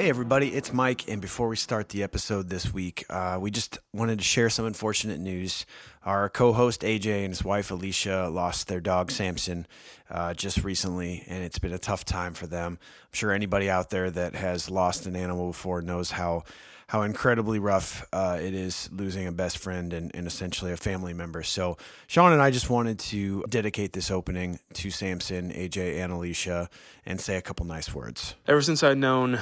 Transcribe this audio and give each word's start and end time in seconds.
Hey, 0.00 0.08
everybody, 0.08 0.48
it's 0.54 0.72
Mike. 0.72 1.10
And 1.10 1.20
before 1.20 1.48
we 1.48 1.56
start 1.56 1.90
the 1.90 2.02
episode 2.02 2.48
this 2.48 2.72
week, 2.72 3.04
uh, 3.10 3.36
we 3.38 3.50
just 3.50 3.76
wanted 3.92 4.16
to 4.16 4.24
share 4.24 4.48
some 4.48 4.64
unfortunate 4.64 5.20
news. 5.20 5.66
Our 6.06 6.30
co 6.30 6.54
host 6.54 6.80
AJ 6.80 7.24
and 7.24 7.28
his 7.28 7.44
wife 7.44 7.70
Alicia 7.70 8.30
lost 8.32 8.66
their 8.66 8.80
dog 8.80 9.10
Samson 9.10 9.66
uh, 10.08 10.32
just 10.32 10.64
recently, 10.64 11.22
and 11.26 11.44
it's 11.44 11.58
been 11.58 11.74
a 11.74 11.78
tough 11.78 12.06
time 12.06 12.32
for 12.32 12.46
them. 12.46 12.78
I'm 12.80 13.08
sure 13.12 13.30
anybody 13.30 13.68
out 13.68 13.90
there 13.90 14.10
that 14.10 14.34
has 14.36 14.70
lost 14.70 15.04
an 15.04 15.16
animal 15.16 15.48
before 15.48 15.82
knows 15.82 16.10
how 16.12 16.44
how 16.90 17.02
incredibly 17.02 17.60
rough 17.60 18.04
uh, 18.12 18.36
it 18.42 18.52
is 18.52 18.90
losing 18.90 19.28
a 19.28 19.30
best 19.30 19.58
friend 19.58 19.92
and, 19.92 20.10
and, 20.12 20.26
essentially 20.26 20.72
a 20.72 20.76
family 20.76 21.14
member. 21.14 21.40
So, 21.44 21.78
Sean 22.08 22.32
and 22.32 22.42
I 22.42 22.50
just 22.50 22.68
wanted 22.68 22.98
to 22.98 23.44
dedicate 23.48 23.92
this 23.92 24.10
opening 24.10 24.58
to 24.72 24.90
Samson, 24.90 25.52
AJ, 25.52 26.00
and 26.00 26.12
Alicia 26.12 26.68
and 27.06 27.20
say 27.20 27.36
a 27.36 27.42
couple 27.42 27.64
nice 27.64 27.94
words. 27.94 28.34
Ever 28.48 28.60
since 28.60 28.82
I've 28.82 28.98
known 28.98 29.36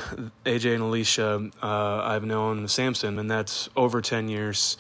AJ 0.45 0.75
and 0.75 0.83
Alicia, 0.83 1.51
uh, 1.63 2.03
I've 2.05 2.25
known 2.25 2.69
Samson, 2.69 3.19
and 3.19 3.31
that's 3.31 3.71
over 3.75 4.03
10 4.03 4.29
years. 4.29 4.77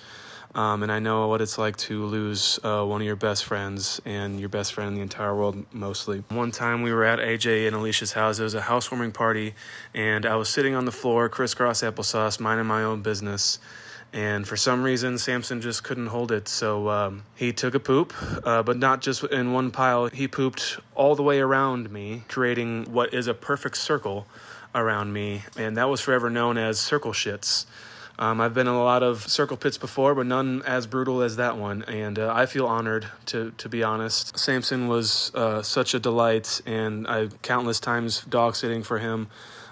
Um, 0.59 0.83
and 0.83 0.91
I 0.91 0.99
know 0.99 1.29
what 1.29 1.41
it's 1.41 1.57
like 1.57 1.77
to 1.77 2.05
lose 2.05 2.59
uh, 2.65 2.83
one 2.85 3.01
of 3.01 3.07
your 3.07 3.15
best 3.15 3.45
friends 3.45 4.01
and 4.05 4.41
your 4.41 4.49
best 4.49 4.73
friend 4.73 4.89
in 4.89 4.95
the 4.97 5.03
entire 5.03 5.33
world, 5.33 5.65
mostly. 5.73 6.25
One 6.31 6.51
time 6.51 6.83
we 6.83 6.93
were 6.93 7.05
at 7.05 7.21
AJ 7.21 7.69
and 7.69 7.77
Alicia's 7.77 8.13
house. 8.13 8.41
It 8.41 8.43
was 8.43 8.55
a 8.55 8.61
housewarming 8.61 9.13
party, 9.13 9.55
and 9.95 10.27
I 10.27 10.35
was 10.35 10.49
sitting 10.49 10.75
on 10.75 10.85
the 10.85 10.91
floor, 10.91 11.29
crisscross 11.29 11.83
applesauce, 11.83 12.41
minding 12.41 12.67
my 12.67 12.83
own 12.83 13.03
business. 13.03 13.61
And 14.13 14.49
for 14.49 14.57
some 14.57 14.83
reason, 14.83 15.17
Samson 15.19 15.61
just 15.61 15.85
couldn't 15.85 16.09
hold 16.09 16.33
it. 16.33 16.49
So 16.49 16.89
um, 16.89 17.23
he 17.37 17.53
took 17.53 17.77
a 17.77 17.81
poop, 17.81 18.13
uh, 18.45 18.65
but 18.65 18.79
not 18.79 19.01
just 19.01 19.23
in 19.23 19.53
one 19.53 19.71
pile. 19.71 20.07
He 20.07 20.27
pooped 20.27 20.81
all 20.97 21.15
the 21.15 21.23
way 21.23 21.39
around 21.39 21.93
me, 21.93 22.25
creating 22.27 22.93
what 22.93 23.15
is 23.15 23.29
a 23.29 23.35
perfect 23.35 23.77
circle 23.77 24.27
around 24.75 25.13
me. 25.13 25.43
And 25.57 25.77
that 25.77 25.89
was 25.89 26.01
forever 26.01 26.31
known 26.31 26.59
as 26.59 26.81
circle 26.81 27.13
shits. 27.13 27.67
Um, 28.19 28.41
I've 28.41 28.53
been 28.53 28.67
in 28.67 28.75
a 28.75 28.83
lot 28.83 29.05
of 29.05 29.23
circle 29.23 29.57
pits 29.57 29.79
before, 29.79 30.15
but 30.15 30.27
none 30.27 30.63
as 30.67 30.89
brutal 30.89 31.23
as 31.23 31.37
that 31.37 31.57
one, 31.57 31.85
and 31.85 32.19
uh, 32.19 32.33
I 32.35 32.47
feel 32.47 32.67
honored 32.67 33.07
to 33.27 33.53
to 33.59 33.69
be 33.69 33.85
honest. 33.85 34.37
Samson 34.37 34.89
was 34.89 35.33
uh, 35.35 35.63
such 35.63 35.95
a 35.95 36.01
delight, 36.01 36.61
and 36.67 37.07
I 37.07 37.29
countless 37.43 37.79
times 37.79 38.23
dog 38.25 38.57
sitting 38.57 38.83
for 38.83 38.99
him. 38.99 39.29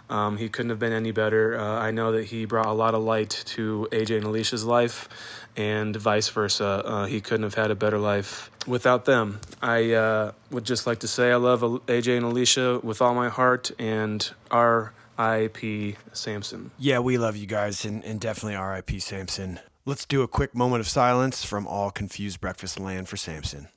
Um, 0.08 0.36
he 0.36 0.48
couldn't 0.48 0.70
have 0.70 0.78
been 0.78 0.92
any 0.92 1.10
better. 1.10 1.58
Uh, 1.58 1.80
I 1.80 1.90
know 1.90 2.12
that 2.12 2.26
he 2.26 2.44
brought 2.44 2.66
a 2.66 2.72
lot 2.72 2.94
of 2.94 3.02
light 3.02 3.42
to 3.46 3.88
AJ 3.90 4.18
and 4.18 4.24
Alicia's 4.24 4.64
life, 4.64 5.08
and 5.56 5.96
vice 5.96 6.28
versa. 6.28 6.82
Uh, 6.84 7.06
he 7.06 7.20
couldn't 7.20 7.42
have 7.42 7.54
had 7.54 7.72
a 7.72 7.74
better 7.74 7.98
life 7.98 8.50
without 8.64 9.06
them. 9.06 9.40
I 9.60 9.94
uh, 9.94 10.32
would 10.52 10.64
just 10.64 10.86
like 10.86 11.00
to 11.00 11.08
say 11.08 11.32
I 11.32 11.36
love 11.36 11.62
AJ 11.62 12.16
and 12.16 12.26
Alicia 12.26 12.78
with 12.84 13.02
all 13.02 13.14
my 13.14 13.28
heart, 13.28 13.72
and 13.80 14.30
our 14.52 14.92
R.I.P. 15.18 15.96
Samson. 16.12 16.70
Yeah, 16.78 16.98
we 16.98 17.18
love 17.18 17.36
you 17.36 17.46
guys, 17.46 17.84
and, 17.84 18.04
and 18.04 18.20
definitely 18.20 18.56
R.I.P. 18.56 18.98
Samson. 19.00 19.60
Let's 19.84 20.04
do 20.04 20.22
a 20.22 20.28
quick 20.28 20.54
moment 20.54 20.80
of 20.80 20.88
silence 20.88 21.44
from 21.44 21.66
all 21.66 21.90
confused 21.90 22.40
breakfast 22.40 22.78
land 22.78 23.08
for 23.08 23.16
Samson. 23.16 23.68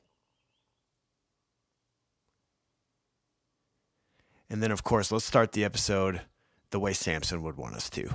And 4.49 4.63
then, 4.63 4.71
of 4.71 4.83
course, 4.83 5.11
let's 5.11 5.25
start 5.25 5.51
the 5.51 5.63
episode 5.63 6.21
the 6.71 6.79
way 6.79 6.93
Samson 6.93 7.43
would 7.43 7.57
want 7.57 7.75
us 7.75 7.89
to. 7.91 8.09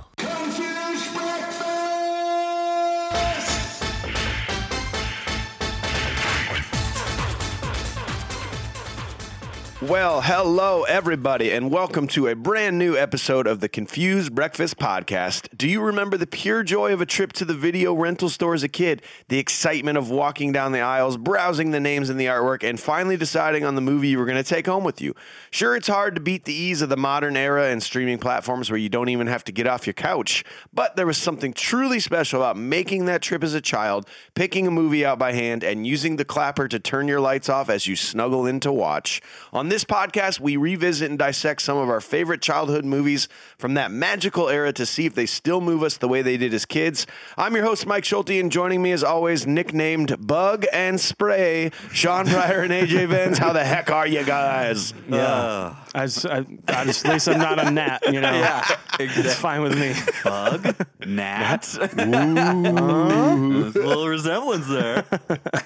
Well, 9.87 10.21
hello, 10.21 10.81
everybody, 10.81 11.51
and 11.51 11.69
welcome 11.69 12.07
to 12.07 12.27
a 12.27 12.35
brand 12.35 12.79
new 12.79 12.97
episode 12.97 13.45
of 13.45 13.59
the 13.59 13.69
Confused 13.69 14.33
Breakfast 14.33 14.79
Podcast. 14.79 15.55
Do 15.55 15.69
you 15.69 15.79
remember 15.79 16.17
the 16.17 16.25
pure 16.25 16.63
joy 16.63 16.91
of 16.91 17.01
a 17.01 17.05
trip 17.05 17.33
to 17.33 17.45
the 17.45 17.53
video 17.53 17.93
rental 17.93 18.29
store 18.29 18.55
as 18.55 18.63
a 18.63 18.67
kid? 18.67 19.03
The 19.27 19.37
excitement 19.37 19.99
of 19.99 20.09
walking 20.09 20.51
down 20.51 20.71
the 20.71 20.79
aisles, 20.79 21.17
browsing 21.17 21.69
the 21.69 21.79
names 21.79 22.09
in 22.09 22.17
the 22.17 22.25
artwork, 22.25 22.67
and 22.67 22.79
finally 22.79 23.15
deciding 23.15 23.63
on 23.63 23.75
the 23.75 23.81
movie 23.81 24.07
you 24.07 24.17
were 24.17 24.25
going 24.25 24.43
to 24.43 24.49
take 24.49 24.65
home 24.65 24.83
with 24.83 25.01
you? 25.01 25.13
Sure, 25.51 25.75
it's 25.75 25.87
hard 25.87 26.15
to 26.15 26.21
beat 26.21 26.45
the 26.45 26.53
ease 26.53 26.81
of 26.81 26.89
the 26.89 26.97
modern 26.97 27.37
era 27.37 27.67
and 27.67 27.83
streaming 27.83 28.17
platforms 28.17 28.71
where 28.71 28.79
you 28.79 28.89
don't 28.89 29.09
even 29.09 29.27
have 29.27 29.43
to 29.43 29.51
get 29.51 29.67
off 29.67 29.85
your 29.85 29.93
couch, 29.93 30.43
but 30.73 30.95
there 30.95 31.05
was 31.05 31.19
something 31.19 31.53
truly 31.53 31.99
special 31.99 32.41
about 32.41 32.57
making 32.57 33.05
that 33.05 33.21
trip 33.21 33.43
as 33.43 33.53
a 33.53 33.61
child, 33.61 34.07
picking 34.33 34.65
a 34.65 34.71
movie 34.71 35.05
out 35.05 35.19
by 35.19 35.33
hand, 35.33 35.63
and 35.63 35.85
using 35.85 36.15
the 36.15 36.25
clapper 36.25 36.67
to 36.67 36.79
turn 36.79 37.07
your 37.07 37.21
lights 37.21 37.49
off 37.49 37.69
as 37.69 37.85
you 37.85 37.95
snuggle 37.95 38.47
in 38.47 38.59
to 38.59 38.71
watch. 38.71 39.21
On 39.53 39.69
this 39.69 39.74
podcast, 39.83 40.39
we 40.39 40.55
revisit 40.55 41.09
and 41.09 41.19
dissect 41.19 41.61
some 41.61 41.77
of 41.77 41.89
our 41.89 41.99
favorite 41.99 42.41
childhood 42.41 42.85
movies 42.85 43.27
from 43.57 43.73
that 43.73 43.91
magical 43.91 44.47
era 44.47 44.71
to 44.73 44.85
see 44.85 45.05
if 45.05 45.15
they 45.15 45.25
still 45.25 45.59
move 45.59 45.83
us 45.83 45.97
the 45.97 46.07
way 46.07 46.21
they 46.21 46.37
did 46.37 46.53
as 46.53 46.65
kids. 46.65 47.07
I'm 47.37 47.55
your 47.55 47.65
host, 47.65 47.85
Mike 47.85 48.05
Schulte, 48.05 48.39
and 48.39 48.51
joining 48.51 48.81
me 48.81 48.91
as 48.91 49.03
always, 49.03 49.47
nicknamed 49.47 50.25
Bug 50.25 50.65
and 50.71 51.01
Spray, 51.01 51.71
Sean 51.91 52.27
Prior 52.27 52.61
and 52.61 52.71
AJ 52.71 53.07
Venz. 53.09 53.37
How 53.37 53.51
the 53.53 53.65
heck 53.65 53.89
are 53.91 54.07
you 54.07 54.23
guys? 54.23 54.93
Yeah. 55.09 55.17
Uh, 55.17 55.75
I, 55.95 56.03
I, 56.03 56.45
I 56.67 56.85
just, 56.85 57.05
at 57.05 57.13
least 57.13 57.27
I'm 57.27 57.39
not 57.39 57.65
a 57.65 57.71
gnat, 57.71 58.03
you 58.05 58.21
know? 58.21 58.31
Yeah, 58.31 58.59
exactly. 58.99 59.23
It's 59.23 59.35
fine 59.35 59.61
with 59.61 59.79
me. 59.79 59.93
Bug? 60.23 60.75
Gnat? 61.05 61.77
Ooh. 61.99 62.13
Uh, 62.15 63.71
a 63.75 63.79
little 63.79 64.07
resemblance 64.07 64.67
there. 64.67 65.05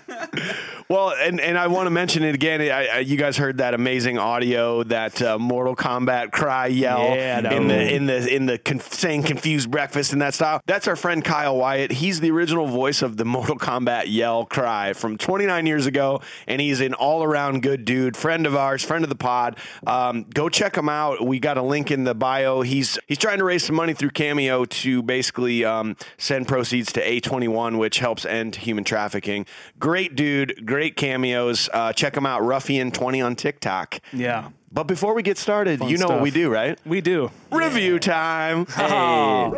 well, 0.89 1.13
and, 1.19 1.41
and 1.41 1.57
I 1.57 1.67
want 1.67 1.87
to 1.87 1.91
mention 1.91 2.23
it 2.23 2.35
again. 2.35 2.61
I, 2.61 2.87
I, 2.87 2.99
you 2.99 3.17
guys 3.17 3.37
heard 3.37 3.57
that 3.57 3.73
amazing 3.73 3.88
audio, 3.97 4.83
that 4.83 5.21
uh, 5.21 5.39
Mortal 5.39 5.75
Kombat 5.75 6.31
cry 6.31 6.67
yell 6.67 7.15
yeah, 7.15 7.41
no. 7.41 7.49
in 7.49 7.67
the 7.67 7.95
in 7.95 8.05
the 8.05 8.35
in 8.35 8.45
the 8.45 8.57
conf- 8.57 8.93
saying 8.93 9.23
confused 9.23 9.71
breakfast 9.71 10.13
in 10.13 10.19
that 10.19 10.33
style. 10.33 10.61
That's 10.65 10.87
our 10.87 10.95
friend 10.95 11.23
Kyle 11.23 11.57
Wyatt. 11.57 11.91
He's 11.91 12.19
the 12.19 12.31
original 12.31 12.67
voice 12.67 13.01
of 13.01 13.17
the 13.17 13.25
Mortal 13.25 13.57
Kombat 13.57 14.03
yell 14.07 14.45
cry 14.45 14.93
from 14.93 15.17
29 15.17 15.65
years 15.65 15.85
ago, 15.85 16.21
and 16.47 16.61
he's 16.61 16.81
an 16.81 16.93
all 16.93 17.23
around 17.23 17.63
good 17.63 17.85
dude, 17.85 18.15
friend 18.15 18.45
of 18.45 18.55
ours, 18.55 18.83
friend 18.83 19.03
of 19.03 19.09
the 19.09 19.15
pod. 19.15 19.57
Um, 19.87 20.25
go 20.33 20.49
check 20.49 20.77
him 20.77 20.89
out. 20.89 21.25
We 21.25 21.39
got 21.39 21.57
a 21.57 21.63
link 21.63 21.89
in 21.89 22.03
the 22.03 22.13
bio. 22.13 22.61
He's 22.61 22.99
he's 23.07 23.17
trying 23.17 23.39
to 23.39 23.43
raise 23.43 23.63
some 23.63 23.75
money 23.75 23.93
through 23.93 24.11
Cameo 24.11 24.65
to 24.65 25.01
basically 25.01 25.65
um, 25.65 25.95
send 26.17 26.47
proceeds 26.47 26.91
to 26.93 27.03
A21, 27.03 27.77
which 27.77 27.99
helps 27.99 28.25
end 28.25 28.55
human 28.55 28.83
trafficking. 28.83 29.45
Great 29.79 30.15
dude, 30.15 30.65
great 30.65 30.95
cameos. 30.95 31.69
Uh, 31.73 31.93
check 31.93 32.15
him 32.15 32.25
out, 32.25 32.41
Ruffian20 32.41 33.25
on 33.25 33.35
TikTok. 33.35 33.78
Yeah. 34.13 34.49
But 34.71 34.83
before 34.83 35.13
we 35.13 35.23
get 35.23 35.37
started, 35.37 35.79
Fun 35.79 35.89
you 35.89 35.97
know 35.97 36.05
stuff. 36.05 36.17
what 36.17 36.23
we 36.23 36.31
do, 36.31 36.49
right? 36.49 36.77
We 36.85 37.01
do. 37.01 37.31
Review 37.51 37.99
time. 37.99 38.67
Hey. 38.79 38.85
All 38.93 39.55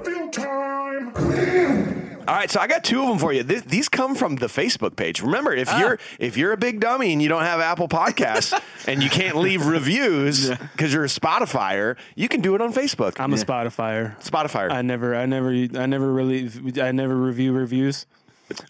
All 2.27 2.35
right, 2.35 2.49
so 2.49 2.59
I 2.59 2.67
got 2.67 2.83
two 2.83 3.01
of 3.01 3.07
them 3.09 3.17
for 3.17 3.33
you. 3.33 3.43
This, 3.43 3.63
these 3.63 3.89
come 3.89 4.15
from 4.15 4.35
the 4.35 4.45
Facebook 4.45 4.95
page. 4.95 5.21
Remember, 5.21 5.53
if 5.53 5.69
ah. 5.69 5.79
you're 5.79 5.99
if 6.19 6.37
you're 6.37 6.53
a 6.53 6.57
big 6.57 6.79
dummy 6.79 7.11
and 7.13 7.21
you 7.21 7.27
don't 7.27 7.43
have 7.43 7.59
Apple 7.59 7.87
Podcasts 7.89 8.59
and 8.87 9.03
you 9.03 9.09
can't 9.09 9.35
leave 9.37 9.65
reviews 9.65 10.49
because 10.49 10.93
you're 10.93 11.03
a 11.03 11.07
Spotifyer, 11.07 11.97
you 12.15 12.27
can 12.29 12.41
do 12.41 12.55
it 12.55 12.61
on 12.61 12.73
Facebook. 12.73 13.19
I'm 13.19 13.33
a 13.33 13.37
Spotifyer. 13.37 14.17
Spotify. 14.21 14.71
I 14.71 14.81
never, 14.81 15.15
I 15.15 15.25
never, 15.25 15.49
I 15.49 15.85
never 15.87 16.13
really, 16.13 16.49
I 16.81 16.91
never 16.91 17.15
review 17.15 17.53
reviews. 17.53 18.05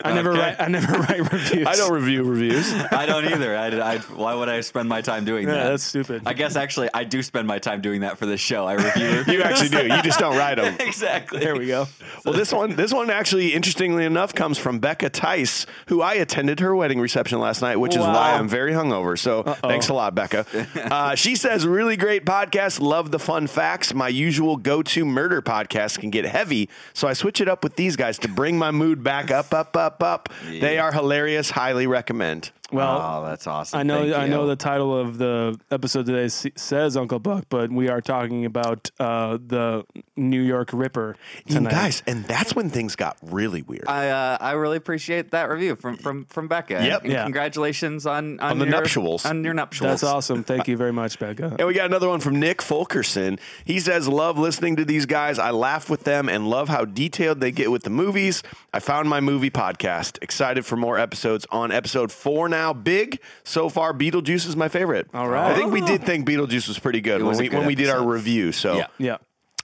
I 0.04 0.14
never 0.14 0.32
Okay. 0.32 0.40
write, 0.40 0.56
I 0.60 0.68
never 0.68 0.94
write 0.94 1.32
reviews. 1.32 1.68
I 1.68 1.76
don't 1.76 1.92
review 1.94 2.24
reviews. 2.24 2.72
I 2.74 3.06
don't 3.06 3.26
either. 3.26 3.56
I, 3.58 3.68
I, 3.94 3.98
why 4.00 4.34
would 4.36 4.50
I 4.50 4.62
spend 4.62 4.90
my 4.90 5.02
time 5.02 5.26
doing 5.26 5.48
Yeah, 5.48 5.56
that? 5.56 5.70
that's 5.72 5.84
stupid. 5.84 6.24
I 6.26 6.34
guess 6.34 6.56
actually 6.56 6.90
I 6.94 7.04
do 7.04 7.22
spend 7.24 7.48
my 7.48 7.60
time 7.60 7.82
doing 7.82 8.02
that 8.02 8.18
for 8.18 8.26
this 8.26 8.40
show. 8.42 8.66
I 8.66 8.74
review. 8.74 9.24
You 9.32 9.42
actually 9.44 9.70
do. 9.70 9.88
You 9.88 10.02
just 10.02 10.20
don't 10.20 10.36
write 10.38 10.56
them. 10.58 10.76
exactly. 10.80 11.40
There 11.40 11.56
we 11.56 11.68
go. 11.68 11.88
Well, 12.26 12.34
this 12.34 12.52
one, 12.52 12.76
this 12.76 12.94
one 12.94 13.10
actually, 13.10 13.54
interestingly 13.54 14.06
enough, 14.06 14.34
comes 14.36 14.58
from 14.58 14.80
Becca 14.80 15.10
Tice, 15.10 15.66
who 15.88 16.02
I 16.02 16.16
attended 16.16 16.60
her 16.60 16.76
wedding 16.76 17.00
reception 17.00 17.40
last 17.40 17.62
night, 17.62 17.78
which 17.78 17.94
is 17.96 18.02
why 18.02 18.34
I'm 18.34 18.48
very 18.48 18.74
hungover. 18.74 19.18
So 19.18 19.44
thanks 19.44 19.90
a 19.90 19.94
lot, 19.94 20.16
Becca. 20.16 20.46
Uh, 20.76 21.16
she 21.16 21.36
says, 21.36 21.66
"Really 21.66 21.96
great 21.98 22.26
podcast. 22.26 22.80
Love 22.82 23.12
the 23.12 23.20
fun 23.20 23.48
facts. 23.48 23.94
My 23.94 24.08
usual 24.10 24.58
go-to 24.58 25.06
murder 25.06 25.42
podcast 25.42 26.00
can 26.00 26.10
get 26.10 26.26
heavy, 26.26 26.70
so 26.94 27.08
I 27.08 27.14
switch 27.14 27.40
it 27.42 27.48
up 27.48 27.64
with 27.64 27.76
these 27.76 27.96
guys 27.96 28.18
to 28.20 28.28
bring 28.28 28.58
my 28.58 28.72
mood 28.72 29.04
back 29.04 29.32
up, 29.32 29.54
up, 29.54 29.71
up, 29.78 30.02
up. 30.04 30.30
up 30.46 30.60
They 30.62 30.78
are 30.78 30.92
hilarious. 30.92 31.50
Highly 31.50 31.88
recommend." 31.88 32.52
Well, 32.72 33.02
oh, 33.02 33.26
that's 33.26 33.48
awesome. 33.48 33.80
I 33.80 33.84
know, 33.84 34.02
Thank 34.04 34.16
I 34.16 34.28
know 34.28 34.48
the 34.48 34.56
title 34.56 34.98
of 34.98 35.18
the 35.18 35.60
episode 35.70 36.06
today 36.06 36.28
says 36.30 36.96
Uncle 36.96 37.20
Buck, 37.20 37.46
but 37.50 37.72
we 37.72 37.90
are 37.90 38.02
talking 38.02 38.46
about 38.46 38.90
uh, 39.00 39.38
the 39.46 39.84
New 40.16 40.42
York 40.42 40.70
Ripper 40.72 41.16
You 41.46 41.56
tonight. 41.56 41.72
guys, 41.72 42.04
and 42.08 42.24
that's 42.26 42.56
when 42.56 42.70
things 42.70 42.96
got 42.96 43.18
really 43.22 43.62
weird. 43.62 43.86
I 43.88 44.10
uh, 44.10 44.38
I 44.40 44.54
really 44.54 44.78
appreciate 44.78 45.32
that 45.32 45.50
review 45.50 45.76
from 45.76 45.98
from 45.98 46.26
from 46.26 46.48
Becca. 46.48 46.84
Yep. 46.86 47.04
And 47.04 47.12
Yeah. 47.12 47.24
Congratulations 47.24 48.06
on 48.06 48.40
on, 48.40 48.52
On 48.52 48.60
the 48.60 48.66
your, 48.66 48.76
nuptials. 48.76 49.26
On 49.26 49.44
your 49.44 49.54
nuptials. 49.54 49.90
That's 49.90 50.04
awesome. 50.04 50.44
Thank 50.44 50.68
you 50.68 50.78
very 50.84 50.94
much, 50.94 51.18
Becca. 51.20 51.56
And 51.58 51.68
we 51.68 51.74
got 51.74 51.88
another 51.88 52.08
one 52.08 52.20
from 52.20 52.40
Nick 52.40 52.62
Fulkerson. 52.62 53.40
He 53.66 53.80
says, 53.80 54.08
Love 54.08 54.38
listening 54.38 54.76
to 54.76 54.86
these 54.86 55.06
guys. 55.08 55.40
I 55.40 55.52
laugh 55.52 55.90
with 55.90 56.04
them 56.04 56.30
and 56.30 56.48
love 56.50 56.70
how 56.70 56.86
detailed 56.86 57.40
they 57.40 57.52
get 57.52 57.72
with 57.72 57.84
the 57.84 57.90
movies. 57.90 58.44
I 58.74 58.80
found 58.80 59.10
my 59.10 59.20
movie 59.20 59.50
podcast. 59.50 60.22
Excited 60.22 60.66
for 60.66 60.76
more 60.78 61.00
episodes 61.00 61.46
on 61.52 61.72
episode 61.72 62.12
four 62.12 62.48
now. 62.48 62.61
Big. 62.84 63.20
So 63.44 63.68
far, 63.70 63.94
Beetlejuice 63.94 64.48
is 64.48 64.56
my 64.56 64.70
favorite. 64.70 65.08
All 65.14 65.28
right. 65.28 65.52
I 65.52 65.56
think 65.56 65.72
we 65.72 65.82
did 65.82 66.02
oh. 66.02 66.06
think 66.06 66.28
Beetlejuice 66.28 66.68
was 66.68 66.80
pretty 66.80 67.02
good 67.02 67.22
It 67.22 67.24
when 67.24 67.30
was 67.30 67.40
we 67.40 67.48
good 67.50 67.58
when 67.58 67.68
we 67.68 67.76
did 67.76 67.90
our 67.90 68.06
review. 68.06 68.52
So 68.52 68.76
Yeah. 68.78 68.88
Yeah. 68.98 69.18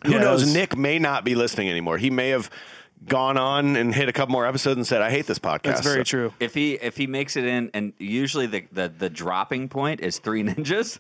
who 0.03 0.13
Yeah, 0.13 0.19
knows? 0.19 0.41
was- 0.41 0.53
Nick 0.53 0.75
may 0.77 0.99
not 0.99 1.23
be 1.23 1.35
listening 1.35 1.69
anymore. 1.69 1.97
He 1.97 2.09
may 2.09 2.29
have 2.29 2.49
gone 3.07 3.37
on 3.37 3.75
and 3.75 3.93
hit 3.93 4.09
a 4.09 4.11
couple 4.11 4.31
more 4.31 4.47
episodes 4.47 4.75
and 4.75 4.85
said, 4.87 5.03
I 5.03 5.11
hate 5.11 5.27
this 5.27 5.37
podcast. 5.37 5.61
That's 5.63 5.81
very 5.83 5.99
So- 5.99 6.03
true. 6.03 6.33
If 6.39 6.55
he 6.55 6.73
if 6.73 6.97
he 6.97 7.05
makes 7.05 7.37
it 7.37 7.45
in, 7.45 7.69
and 7.75 7.93
usually 7.99 8.47
the 8.47 8.63
the, 8.71 8.89
the 8.89 9.09
dropping 9.09 9.69
point 9.69 9.99
is 10.01 10.17
three 10.17 10.41
ninjas 10.49 10.97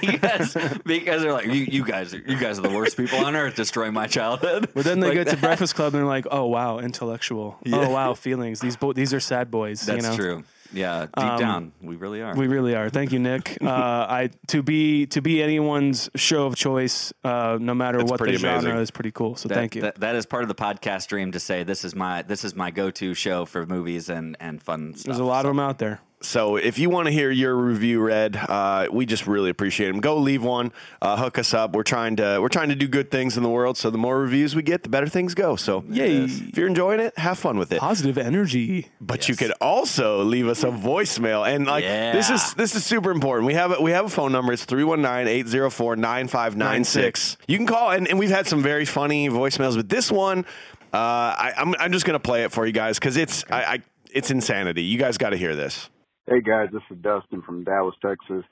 because 0.00 0.56
because 0.84 1.22
they're 1.22 1.32
like 1.32 1.46
you, 1.46 1.52
you 1.52 1.84
guys 1.84 2.12
are 2.14 2.18
you 2.18 2.36
guys 2.36 2.58
are 2.58 2.62
the 2.62 2.70
worst 2.70 2.96
people 2.96 3.24
on 3.24 3.36
earth 3.36 3.54
destroying 3.54 3.92
my 3.94 4.08
childhood. 4.08 4.68
But 4.74 4.84
then 4.84 4.98
they 4.98 5.08
Like 5.08 5.14
get 5.18 5.28
to. 5.28 5.36
Breakfast 5.36 5.76
Club 5.76 5.94
and 5.94 6.00
they're 6.02 6.08
like, 6.08 6.26
"Oh 6.30 6.46
wow, 6.46 6.78
intellectual. 6.80 7.58
Oh 7.72 7.90
wow, 7.90 8.14
feelings. 8.14 8.58
These 8.58 8.76
bo- 8.76 8.92
these 8.92 9.14
are 9.14 9.20
sad 9.20 9.48
boys." 9.48 9.86
That's 9.86 10.04
you 10.04 10.10
know? 10.10 10.16
true. 10.16 10.44
Yeah, 10.72 11.06
deep 11.06 11.38
down 11.38 11.72
we 11.80 11.96
really 11.96 12.22
are. 12.22 12.34
We 12.34 12.46
really 12.48 12.74
are. 12.74 12.88
Thank 12.90 13.12
you, 13.12 13.18
Nick. 13.18 13.58
Uh, 13.66 14.06
I 14.08 14.30
to 14.48 14.62
be 14.62 15.06
to 15.06 15.20
be 15.20 15.42
anyone's 15.42 16.08
show 16.14 16.46
of 16.46 16.54
choice, 16.56 17.12
uh, 17.24 17.58
no 17.60 17.74
matter 17.74 17.98
That's 17.98 18.10
what 18.10 18.20
the 18.20 18.32
genre 18.36 18.58
amazing. 18.60 18.78
is, 18.78 18.90
pretty 18.90 19.10
cool. 19.10 19.34
So 19.36 19.48
That- 19.48 19.54
thank 19.56 19.74
you. 19.74 19.82
That, 19.82 20.00
that 20.00 20.14
is 20.14 20.24
part 20.24 20.42
of 20.42 20.48
the 20.48 20.54
podcast 20.54 21.08
dream 21.08 21.32
to 21.32 21.40
say 21.40 21.62
this 21.64 21.84
is 21.84 21.94
my 21.94 22.22
this 22.22 22.44
is 22.44 22.54
my 22.54 22.70
go 22.70 22.90
to 22.92 23.14
show 23.14 23.44
for 23.44 23.66
movies 23.66 24.08
and 24.08 24.36
and 24.40 24.62
fun 24.62 24.94
stuff. 24.94 25.04
There's 25.06 25.18
a 25.18 25.24
lot 25.24 25.44
of 25.46 25.50
them 25.50 25.60
out 25.60 25.78
there. 25.78 26.00
So 26.22 26.56
if 26.56 26.78
you 26.78 26.88
want 26.88 27.04
to 27.06 27.12
hear 27.12 27.30
your 27.30 27.54
review 27.54 28.00
read, 28.00 28.36
uh, 28.36 28.88
we 28.90 29.04
just 29.04 29.26
really 29.26 29.50
appreciate 29.50 29.88
them. 29.88 30.00
Go 30.00 30.16
leave 30.16 30.42
one, 30.42 30.72
uh, 31.02 31.16
hook 31.16 31.38
us 31.38 31.52
up. 31.52 31.74
We're 31.74 31.82
trying 31.82 32.16
to 32.16 32.38
we're 32.40 32.48
trying 32.48 32.70
to 32.70 32.74
do 32.74 32.88
good 32.88 33.10
things 33.10 33.36
in 33.36 33.42
the 33.42 33.50
world. 33.50 33.76
So 33.76 33.90
the 33.90 33.98
more 33.98 34.18
reviews 34.18 34.56
we 34.56 34.62
get, 34.62 34.82
the 34.82 34.88
better 34.88 35.08
things 35.08 35.34
go. 35.34 35.56
So 35.56 35.84
Yay. 35.88 36.24
if 36.24 36.56
you're 36.56 36.68
enjoying 36.68 37.00
it, 37.00 37.18
have 37.18 37.38
fun 37.38 37.58
with 37.58 37.70
it. 37.70 37.80
Positive 37.80 38.16
energy. 38.16 38.88
But 38.98 39.28
you 39.28 39.36
could 39.36 39.52
also 39.60 40.22
leave 40.22 40.48
us 40.48 40.64
a 40.64 40.68
voicemail, 40.68 41.46
and 41.46 41.66
like 41.66 41.84
this 41.84 42.30
is 42.30 42.54
this 42.54 42.74
is 42.74 42.82
super 42.84 43.10
important. 43.10 43.46
We 43.46 43.54
have 43.54 43.78
a, 43.78 43.82
we 43.82 43.90
have 43.90 44.06
a 44.06 44.10
phone 44.10 44.32
number. 44.32 44.54
It's 44.54 44.64
319-804-9596. 44.66 47.36
You 47.46 47.58
can 47.58 47.66
call, 47.66 47.90
and, 47.90 48.08
and 48.08 48.18
we've 48.18 48.30
had 48.30 48.46
some 48.46 48.62
very 48.62 48.86
funny 48.86 49.28
voicemails, 49.28 49.76
but 49.76 49.90
this 49.90 50.10
one, 50.10 50.46
uh, 50.94 50.96
I, 50.96 51.52
I'm 51.58 51.74
I'm 51.78 51.92
just 51.92 52.06
gonna 52.06 52.18
play 52.18 52.44
it 52.44 52.52
for 52.52 52.64
you 52.66 52.72
guys 52.72 52.98
because 52.98 53.18
it's 53.18 53.44
I, 53.50 53.62
I 53.62 53.82
it's 54.10 54.30
insanity. 54.30 54.82
You 54.82 54.98
guys 54.98 55.18
got 55.18 55.30
to 55.30 55.36
hear 55.36 55.54
this. 55.54 55.90
Hey 56.28 56.40
guys, 56.40 56.70
this 56.72 56.82
is 56.90 57.00
Dustin 57.04 57.40
from 57.42 57.62
Dallas, 57.62 57.94
Texas. 58.04 58.42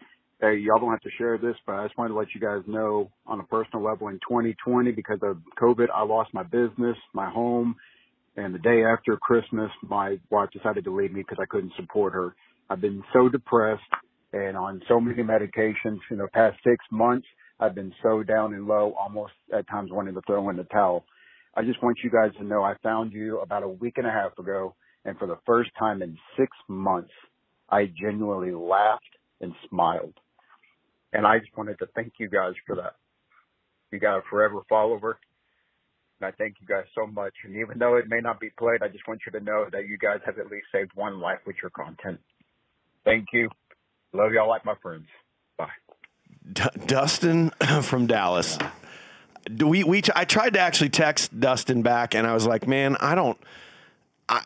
Hey, 0.41 0.59
y'all 0.59 0.79
don't 0.79 0.93
have 0.93 1.01
to 1.01 1.11
share 1.19 1.39
this, 1.39 1.57
but 1.67 1.73
I 1.73 1.85
just 1.85 1.99
wanted 1.99 2.11
to 2.11 2.15
let 2.15 2.29
you 2.33 2.41
guys 2.41 2.63
know 2.69 3.11
on 3.27 3.41
a 3.41 3.43
personal 3.43 3.83
level 3.83 4.07
in 4.07 4.21
2020 4.29 4.93
because 4.93 5.19
of 5.23 5.39
COVID, 5.61 5.89
I 5.93 6.05
lost 6.05 6.33
my 6.33 6.45
business, 6.45 6.97
my 7.15 7.29
home, 7.29 7.75
and 8.37 8.55
the 8.55 8.61
day 8.61 8.85
after 8.85 9.17
Christmas, 9.17 9.73
my 9.83 10.21
wife 10.31 10.51
decided 10.53 10.85
to 10.85 10.97
leave 10.97 11.13
me 11.13 11.23
because 11.23 11.39
I 11.43 11.47
couldn't 11.47 11.73
support 11.75 12.13
her. 12.13 12.37
I've 12.71 12.81
been 12.81 13.03
so 13.13 13.29
depressed 13.29 13.83
and 14.33 14.57
on 14.57 14.81
so 14.87 15.01
many 15.01 15.25
medications. 15.25 15.99
In 16.13 16.19
the 16.19 16.29
past 16.33 16.57
six 16.63 16.77
months, 16.93 17.27
I've 17.59 17.75
been 17.75 17.93
so 18.05 18.23
down 18.23 18.55
and 18.55 18.69
low, 18.69 18.95
almost 18.97 19.33
at 19.53 19.69
times 19.69 19.91
wanting 19.91 20.15
to 20.15 20.21
throw 20.29 20.49
in 20.49 20.57
the 20.59 20.63
towel. 20.63 21.07
I 21.57 21.65
just 21.65 21.83
want 21.83 21.99
you 22.05 22.11
guys 22.11 22.31
to 22.39 22.45
know 22.45 22.63
I 22.63 22.75
found 22.85 23.13
you 23.13 23.41
about 23.41 23.65
a 23.65 23.69
week 23.69 23.95
and 23.97 24.07
a 24.07 24.13
half 24.13 24.39
ago, 24.39 24.77
and 25.05 25.19
for 25.19 25.27
the 25.27 25.39
first 25.45 25.71
time 25.77 26.03
in 26.03 26.17
six 26.39 26.57
months, 26.69 27.11
I 27.75 27.87
genuinely 27.87 28.53
laughed 28.53 29.03
and 29.41 29.53
smiled. 29.69 30.15
And 31.13 31.27
I 31.27 31.41
just 31.41 31.57
wanted 31.57 31.77
to 31.81 31.87
thank 31.97 32.13
you 32.21 32.29
guys 32.29 32.53
for 32.69 32.77
that. 32.77 32.95
You 33.91 33.99
got 33.99 34.19
a 34.19 34.23
forever 34.31 34.61
follower. 34.69 35.19
And 36.21 36.29
I 36.29 36.31
thank 36.39 36.55
you 36.61 36.69
guys 36.69 36.85
so 36.95 37.05
much. 37.05 37.33
And 37.45 37.57
even 37.57 37.81
though 37.81 37.97
it 37.97 38.05
may 38.09 38.21
not 38.21 38.39
be 38.39 38.51
played, 38.57 38.83
I 38.83 38.89
just 38.89 39.07
want 39.09 39.23
you 39.27 39.33
to 39.33 39.45
know 39.45 39.67
that 39.73 39.89
you 39.89 39.99
guys 39.99 40.21
have 40.25 40.39
at 40.39 40.53
least 40.53 40.67
saved 40.71 40.93
one 40.95 41.19
life 41.19 41.41
with 41.47 41.57
your 41.61 41.71
content. 41.73 42.21
Thank 43.05 43.27
you. 43.33 43.49
Love 44.13 44.31
y'all 44.33 44.49
like 44.49 44.65
my 44.65 44.75
friends. 44.81 45.07
Bye. 45.59 45.67
D- 46.53 46.63
Dustin 46.87 47.51
from 47.83 48.07
Dallas. 48.07 48.57
Do 49.53 49.67
we 49.67 49.83
we 49.83 50.01
I 50.15 50.25
tried 50.25 50.55
to 50.55 50.61
actually 50.61 50.91
text 50.91 51.39
Dustin 51.39 51.83
back, 51.83 52.15
and 52.15 52.25
I 52.25 52.35
was 52.35 52.47
like, 52.47 52.69
man, 52.69 52.97
I 53.01 53.17
don't. 53.17 53.37
I, 54.29 54.43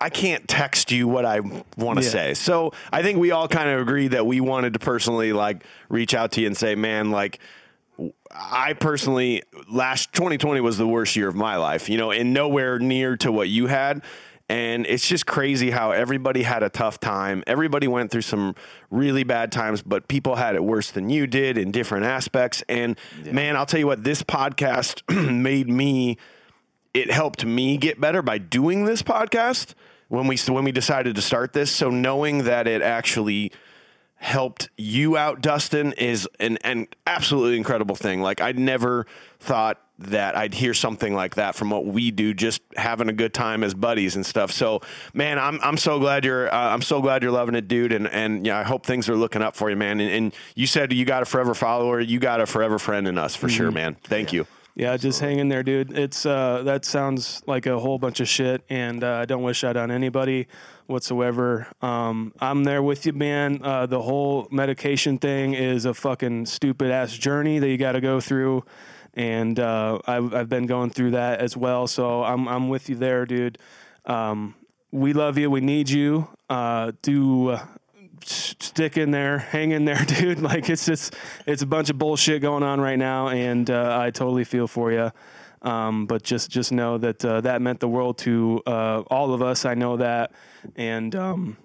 I 0.00 0.08
can't 0.08 0.48
text 0.48 0.90
you 0.90 1.06
what 1.06 1.24
I 1.24 1.40
want 1.76 1.98
to 1.98 2.04
Yeah. 2.04 2.10
say. 2.10 2.34
So 2.34 2.72
I 2.92 3.02
think 3.02 3.18
we 3.18 3.30
all 3.32 3.48
kind 3.48 3.68
of 3.68 3.80
agreed 3.80 4.08
that 4.12 4.26
we 4.26 4.40
wanted 4.40 4.72
to 4.72 4.78
personally 4.78 5.32
like 5.32 5.64
reach 5.88 6.14
out 6.14 6.32
to 6.32 6.40
you 6.40 6.46
and 6.46 6.56
say, 6.56 6.74
man, 6.74 7.10
like 7.10 7.38
I 8.30 8.72
personally 8.72 9.42
last 9.70 10.12
2020 10.14 10.60
was 10.60 10.78
the 10.78 10.86
worst 10.86 11.16
year 11.16 11.28
of 11.28 11.34
my 11.34 11.56
life, 11.56 11.88
you 11.90 11.98
know, 11.98 12.10
and 12.10 12.32
nowhere 12.32 12.78
near 12.78 13.16
to 13.18 13.30
what 13.30 13.48
you 13.48 13.66
had. 13.66 14.02
And 14.48 14.84
it's 14.86 15.06
just 15.06 15.26
crazy 15.26 15.70
how 15.70 15.92
everybody 15.92 16.42
had 16.42 16.62
a 16.64 16.68
tough 16.70 16.98
time. 16.98 17.44
Everybody 17.46 17.86
went 17.86 18.10
through 18.10 18.22
some 18.22 18.56
really 18.90 19.22
bad 19.22 19.52
times, 19.52 19.80
but 19.80 20.08
people 20.08 20.34
had 20.34 20.56
it 20.56 20.64
worse 20.64 20.90
than 20.90 21.08
you 21.08 21.28
did 21.28 21.56
in 21.56 21.70
different 21.70 22.04
aspects. 22.04 22.64
And 22.68 22.98
man, 23.24 23.54
I'll 23.56 23.66
tell 23.66 23.78
you 23.78 23.86
what, 23.86 24.02
this 24.02 24.22
podcast 24.24 25.02
made 25.40 25.68
me 25.68 26.16
it 26.94 27.10
helped 27.10 27.44
me 27.44 27.76
get 27.76 28.00
better 28.00 28.22
by 28.22 28.38
doing 28.38 28.84
this 28.84 29.02
podcast 29.02 29.74
when 30.08 30.26
we 30.26 30.36
when 30.48 30.64
we 30.64 30.72
decided 30.72 31.14
to 31.16 31.22
start 31.22 31.52
this. 31.52 31.70
So 31.70 31.90
knowing 31.90 32.44
that 32.44 32.66
it 32.66 32.82
actually 32.82 33.52
helped 34.16 34.68
you 34.76 35.16
out, 35.16 35.40
Dustin, 35.40 35.92
is 35.94 36.28
an 36.38 36.58
an 36.58 36.88
absolutely 37.06 37.56
incredible 37.56 37.96
thing. 37.96 38.20
Like 38.20 38.40
I 38.40 38.52
never 38.52 39.06
thought 39.38 39.80
that 39.98 40.36
I'd 40.36 40.54
hear 40.54 40.72
something 40.72 41.14
like 41.14 41.34
that 41.34 41.54
from 41.54 41.70
what 41.70 41.86
we 41.86 42.10
do, 42.10 42.32
just 42.32 42.62
having 42.74 43.08
a 43.08 43.12
good 43.12 43.34
time 43.34 43.62
as 43.62 43.74
buddies 43.74 44.16
and 44.16 44.24
stuff. 44.24 44.50
So, 44.50 44.80
man, 45.14 45.38
I'm 45.38 45.60
I'm 45.62 45.76
so 45.76 45.98
glad 45.98 46.24
you're 46.24 46.52
uh, 46.52 46.74
I'm 46.74 46.82
so 46.82 47.00
glad 47.00 47.22
you're 47.22 47.32
loving 47.32 47.54
it, 47.54 47.68
dude. 47.68 47.92
And 47.92 48.08
and 48.08 48.46
yeah, 48.46 48.58
I 48.58 48.62
hope 48.62 48.84
things 48.84 49.08
are 49.08 49.16
looking 49.16 49.42
up 49.42 49.54
for 49.56 49.70
you, 49.70 49.76
man. 49.76 50.00
And, 50.00 50.10
and 50.10 50.34
you 50.54 50.66
said 50.66 50.92
you 50.92 51.04
got 51.04 51.22
a 51.22 51.26
forever 51.26 51.54
follower, 51.54 52.00
you 52.00 52.18
got 52.18 52.40
a 52.40 52.46
forever 52.46 52.78
friend 52.78 53.06
in 53.06 53.16
us 53.16 53.36
for 53.36 53.48
sure, 53.48 53.70
man. 53.70 53.96
Thank 54.04 54.32
you. 54.32 54.46
Yeah, 54.74 54.96
just 54.96 55.20
hang 55.20 55.38
in 55.38 55.48
there, 55.48 55.62
dude. 55.62 55.96
It's 55.96 56.24
uh, 56.24 56.62
that 56.64 56.84
sounds 56.84 57.42
like 57.46 57.66
a 57.66 57.78
whole 57.78 57.98
bunch 57.98 58.20
of 58.20 58.28
shit, 58.28 58.62
and 58.70 59.02
uh, 59.02 59.14
I 59.16 59.24
don't 59.24 59.42
wish 59.42 59.60
that 59.62 59.76
on 59.76 59.90
anybody 59.90 60.46
whatsoever. 60.86 61.66
Um, 61.82 62.32
I'm 62.40 62.64
there 62.64 62.82
with 62.82 63.04
you, 63.04 63.12
man. 63.12 63.60
Uh, 63.62 63.86
the 63.86 64.00
whole 64.00 64.46
medication 64.50 65.18
thing 65.18 65.54
is 65.54 65.84
a 65.84 65.92
fucking 65.94 66.46
stupid 66.46 66.90
ass 66.90 67.12
journey 67.12 67.58
that 67.58 67.68
you 67.68 67.76
got 67.78 67.92
to 67.92 68.00
go 68.00 68.20
through, 68.20 68.64
and 69.14 69.58
uh, 69.58 69.98
I've 70.06 70.32
I've 70.32 70.48
been 70.48 70.66
going 70.66 70.90
through 70.90 71.10
that 71.12 71.40
as 71.40 71.56
well. 71.56 71.86
So 71.86 72.22
I'm 72.22 72.48
I'm 72.48 72.68
with 72.68 72.88
you 72.88 72.96
there, 72.96 73.26
dude. 73.26 73.58
Um, 74.06 74.54
we 74.92 75.12
love 75.12 75.36
you. 75.36 75.50
We 75.50 75.60
need 75.60 75.90
you. 75.90 76.28
Uh, 76.48 76.92
uh, 77.06 77.52
s- 77.52 77.66
stick 78.24 78.96
in 78.96 79.10
there, 79.10 79.38
hang 79.38 79.70
in 79.72 79.84
there, 79.84 80.04
dude. 80.06 80.40
Like 80.40 80.68
it's 80.70 80.86
just 80.86 81.14
it's 81.46 81.62
a 81.62 81.66
bunch 81.66 81.90
of 81.90 81.98
bullshit 81.98 82.42
going 82.42 82.62
on 82.62 82.80
right 82.80 82.98
now, 82.98 83.28
and 83.28 83.68
uh, 83.70 83.98
I 84.00 84.10
totally 84.10 84.44
feel 84.44 84.66
for 84.66 84.92
you. 84.92 85.10
Um, 85.62 86.06
but 86.06 86.22
just 86.22 86.50
just 86.50 86.72
know 86.72 86.96
that 86.98 87.24
uh, 87.24 87.42
that 87.42 87.60
meant 87.60 87.80
the 87.80 87.88
world 87.88 88.18
to 88.18 88.62
uh, 88.66 89.02
all 89.10 89.34
of 89.34 89.42
us. 89.42 89.64
I 89.64 89.74
know 89.74 89.98
that, 89.98 90.32
and 90.76 91.14
um, 91.14 91.56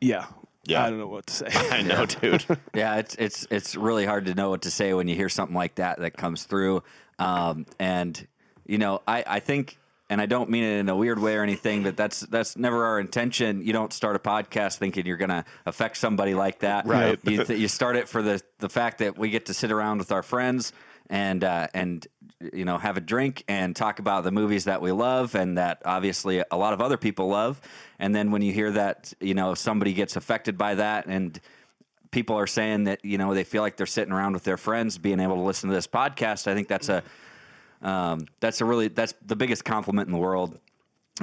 yeah, 0.00 0.26
Yeah. 0.64 0.84
I 0.84 0.90
don't 0.90 0.98
know 0.98 1.06
what 1.06 1.26
to 1.26 1.34
say. 1.34 1.46
I 1.70 1.82
know, 1.82 2.04
dude. 2.06 2.44
Yeah, 2.74 2.96
it's 2.96 3.14
it's 3.14 3.46
it's 3.50 3.76
really 3.76 4.06
hard 4.06 4.26
to 4.26 4.34
know 4.34 4.50
what 4.50 4.62
to 4.62 4.70
say 4.70 4.92
when 4.92 5.06
you 5.06 5.14
hear 5.14 5.28
something 5.28 5.54
like 5.56 5.76
that 5.76 5.98
that 6.00 6.16
comes 6.16 6.44
through. 6.44 6.82
Um, 7.20 7.66
and 7.78 8.26
you 8.66 8.78
know, 8.78 9.02
I 9.06 9.22
I 9.26 9.40
think, 9.40 9.78
and 10.10 10.20
I 10.20 10.26
don't 10.26 10.48
mean 10.48 10.64
it 10.64 10.78
in 10.78 10.88
a 10.88 10.96
weird 10.96 11.18
way 11.18 11.36
or 11.36 11.42
anything, 11.42 11.82
but 11.82 11.96
that's 11.96 12.20
that's 12.20 12.56
never 12.56 12.86
our 12.86 13.00
intention. 13.00 13.62
You 13.62 13.72
don't 13.72 13.92
start 13.92 14.16
a 14.16 14.18
podcast 14.18 14.78
thinking 14.78 15.04
you're 15.06 15.18
going 15.18 15.28
to 15.28 15.44
affect 15.66 15.98
somebody 15.98 16.34
like 16.34 16.60
that. 16.60 16.86
Right. 16.86 17.18
You 17.24 17.44
th- 17.44 17.58
you 17.58 17.68
start 17.68 17.96
it 17.96 18.08
for 18.08 18.22
the 18.22 18.40
the 18.58 18.68
fact 18.68 18.98
that 18.98 19.18
we 19.18 19.30
get 19.30 19.46
to 19.46 19.54
sit 19.54 19.70
around 19.70 19.98
with 19.98 20.10
our 20.10 20.22
friends 20.22 20.72
and 21.10 21.44
uh, 21.44 21.68
and 21.74 22.06
you 22.40 22.64
know 22.64 22.78
have 22.78 22.96
a 22.96 23.00
drink 23.00 23.44
and 23.48 23.76
talk 23.76 23.98
about 23.98 24.24
the 24.24 24.30
movies 24.30 24.64
that 24.64 24.80
we 24.80 24.92
love 24.92 25.34
and 25.34 25.58
that 25.58 25.82
obviously 25.84 26.42
a 26.50 26.56
lot 26.56 26.72
of 26.72 26.80
other 26.80 26.96
people 26.96 27.28
love. 27.28 27.60
And 27.98 28.14
then 28.14 28.30
when 28.30 28.40
you 28.40 28.52
hear 28.52 28.70
that, 28.72 29.12
you 29.20 29.34
know, 29.34 29.54
somebody 29.54 29.92
gets 29.92 30.16
affected 30.16 30.56
by 30.56 30.76
that 30.76 31.06
and 31.06 31.38
people 32.10 32.36
are 32.36 32.46
saying 32.46 32.84
that 32.84 33.04
you 33.04 33.18
know 33.18 33.34
they 33.34 33.44
feel 33.44 33.60
like 33.60 33.76
they're 33.76 33.84
sitting 33.84 34.12
around 34.12 34.32
with 34.32 34.44
their 34.44 34.56
friends 34.56 34.96
being 34.96 35.20
able 35.20 35.36
to 35.36 35.42
listen 35.42 35.68
to 35.68 35.74
this 35.74 35.86
podcast 35.86 36.46
i 36.46 36.54
think 36.54 36.66
that's 36.66 36.88
a 36.88 37.02
um, 37.82 38.26
that's 38.40 38.60
a 38.60 38.64
really 38.64 38.88
that's 38.88 39.14
the 39.24 39.36
biggest 39.36 39.64
compliment 39.64 40.08
in 40.08 40.12
the 40.12 40.18
world 40.18 40.58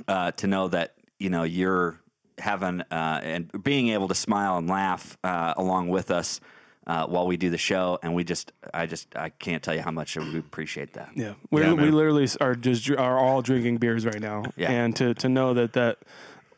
uh, 0.07 0.31
to 0.31 0.47
know 0.47 0.67
that 0.69 0.95
you 1.19 1.29
know 1.29 1.43
you're 1.43 1.99
having 2.37 2.81
uh, 2.91 3.19
and 3.23 3.63
being 3.63 3.89
able 3.89 4.07
to 4.07 4.15
smile 4.15 4.57
and 4.57 4.69
laugh 4.69 5.17
uh, 5.23 5.53
along 5.57 5.87
with 5.89 6.11
us 6.11 6.41
uh, 6.87 7.05
while 7.07 7.25
we 7.25 7.37
do 7.37 7.49
the 7.49 7.57
show. 7.57 7.97
And 8.03 8.13
we 8.13 8.23
just 8.23 8.51
i 8.73 8.85
just 8.85 9.15
i 9.15 9.29
can't 9.29 9.63
tell 9.63 9.73
you 9.75 9.81
how 9.81 9.91
much 9.91 10.15
we 10.17 10.37
appreciate 10.39 10.93
that. 10.93 11.09
Yeah, 11.15 11.33
we 11.51 11.61
Yeah, 11.61 11.73
we 11.73 11.91
literally 11.91 12.27
are 12.41 12.55
just 12.55 12.89
are 12.91 13.17
all 13.17 13.41
drinking 13.41 13.77
beers 13.77 14.05
right 14.05 14.19
now, 14.21 14.43
Yeah. 14.55 14.71
and 14.71 14.95
to 14.97 15.13
to 15.15 15.29
know 15.29 15.53
that 15.53 15.73
that 15.73 15.99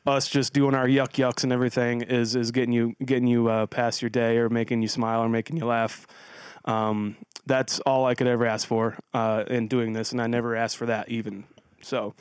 us 0.05 0.27
just 0.27 0.53
doing 0.53 0.73
our 0.73 0.87
yuck 0.87 1.13
yucks 1.13 1.43
and 1.43 1.51
everything 1.51 2.01
is 2.01 2.35
is 2.35 2.51
getting 2.51 2.73
you 2.73 2.95
getting 3.05 3.27
you 3.27 3.47
uh, 3.49 3.65
past 3.67 4.01
your 4.01 4.09
day 4.09 4.37
or 4.37 4.49
making 4.49 4.81
you 4.81 4.87
smile 4.87 5.21
or 5.21 5.29
making 5.29 5.57
you 5.57 5.65
laugh. 5.65 6.07
Um, 6.65 7.15
that's 7.47 7.79
all 7.81 8.05
I 8.05 8.15
could 8.15 8.27
ever 8.27 8.45
ask 8.45 8.67
for 8.67 8.97
uh, 9.13 9.45
in 9.47 9.67
doing 9.67 9.93
this, 9.93 10.11
and 10.11 10.21
I 10.21 10.27
never 10.27 10.55
asked 10.55 10.77
for 10.77 10.87
that 10.87 11.09
even. 11.09 11.45
So, 11.81 12.13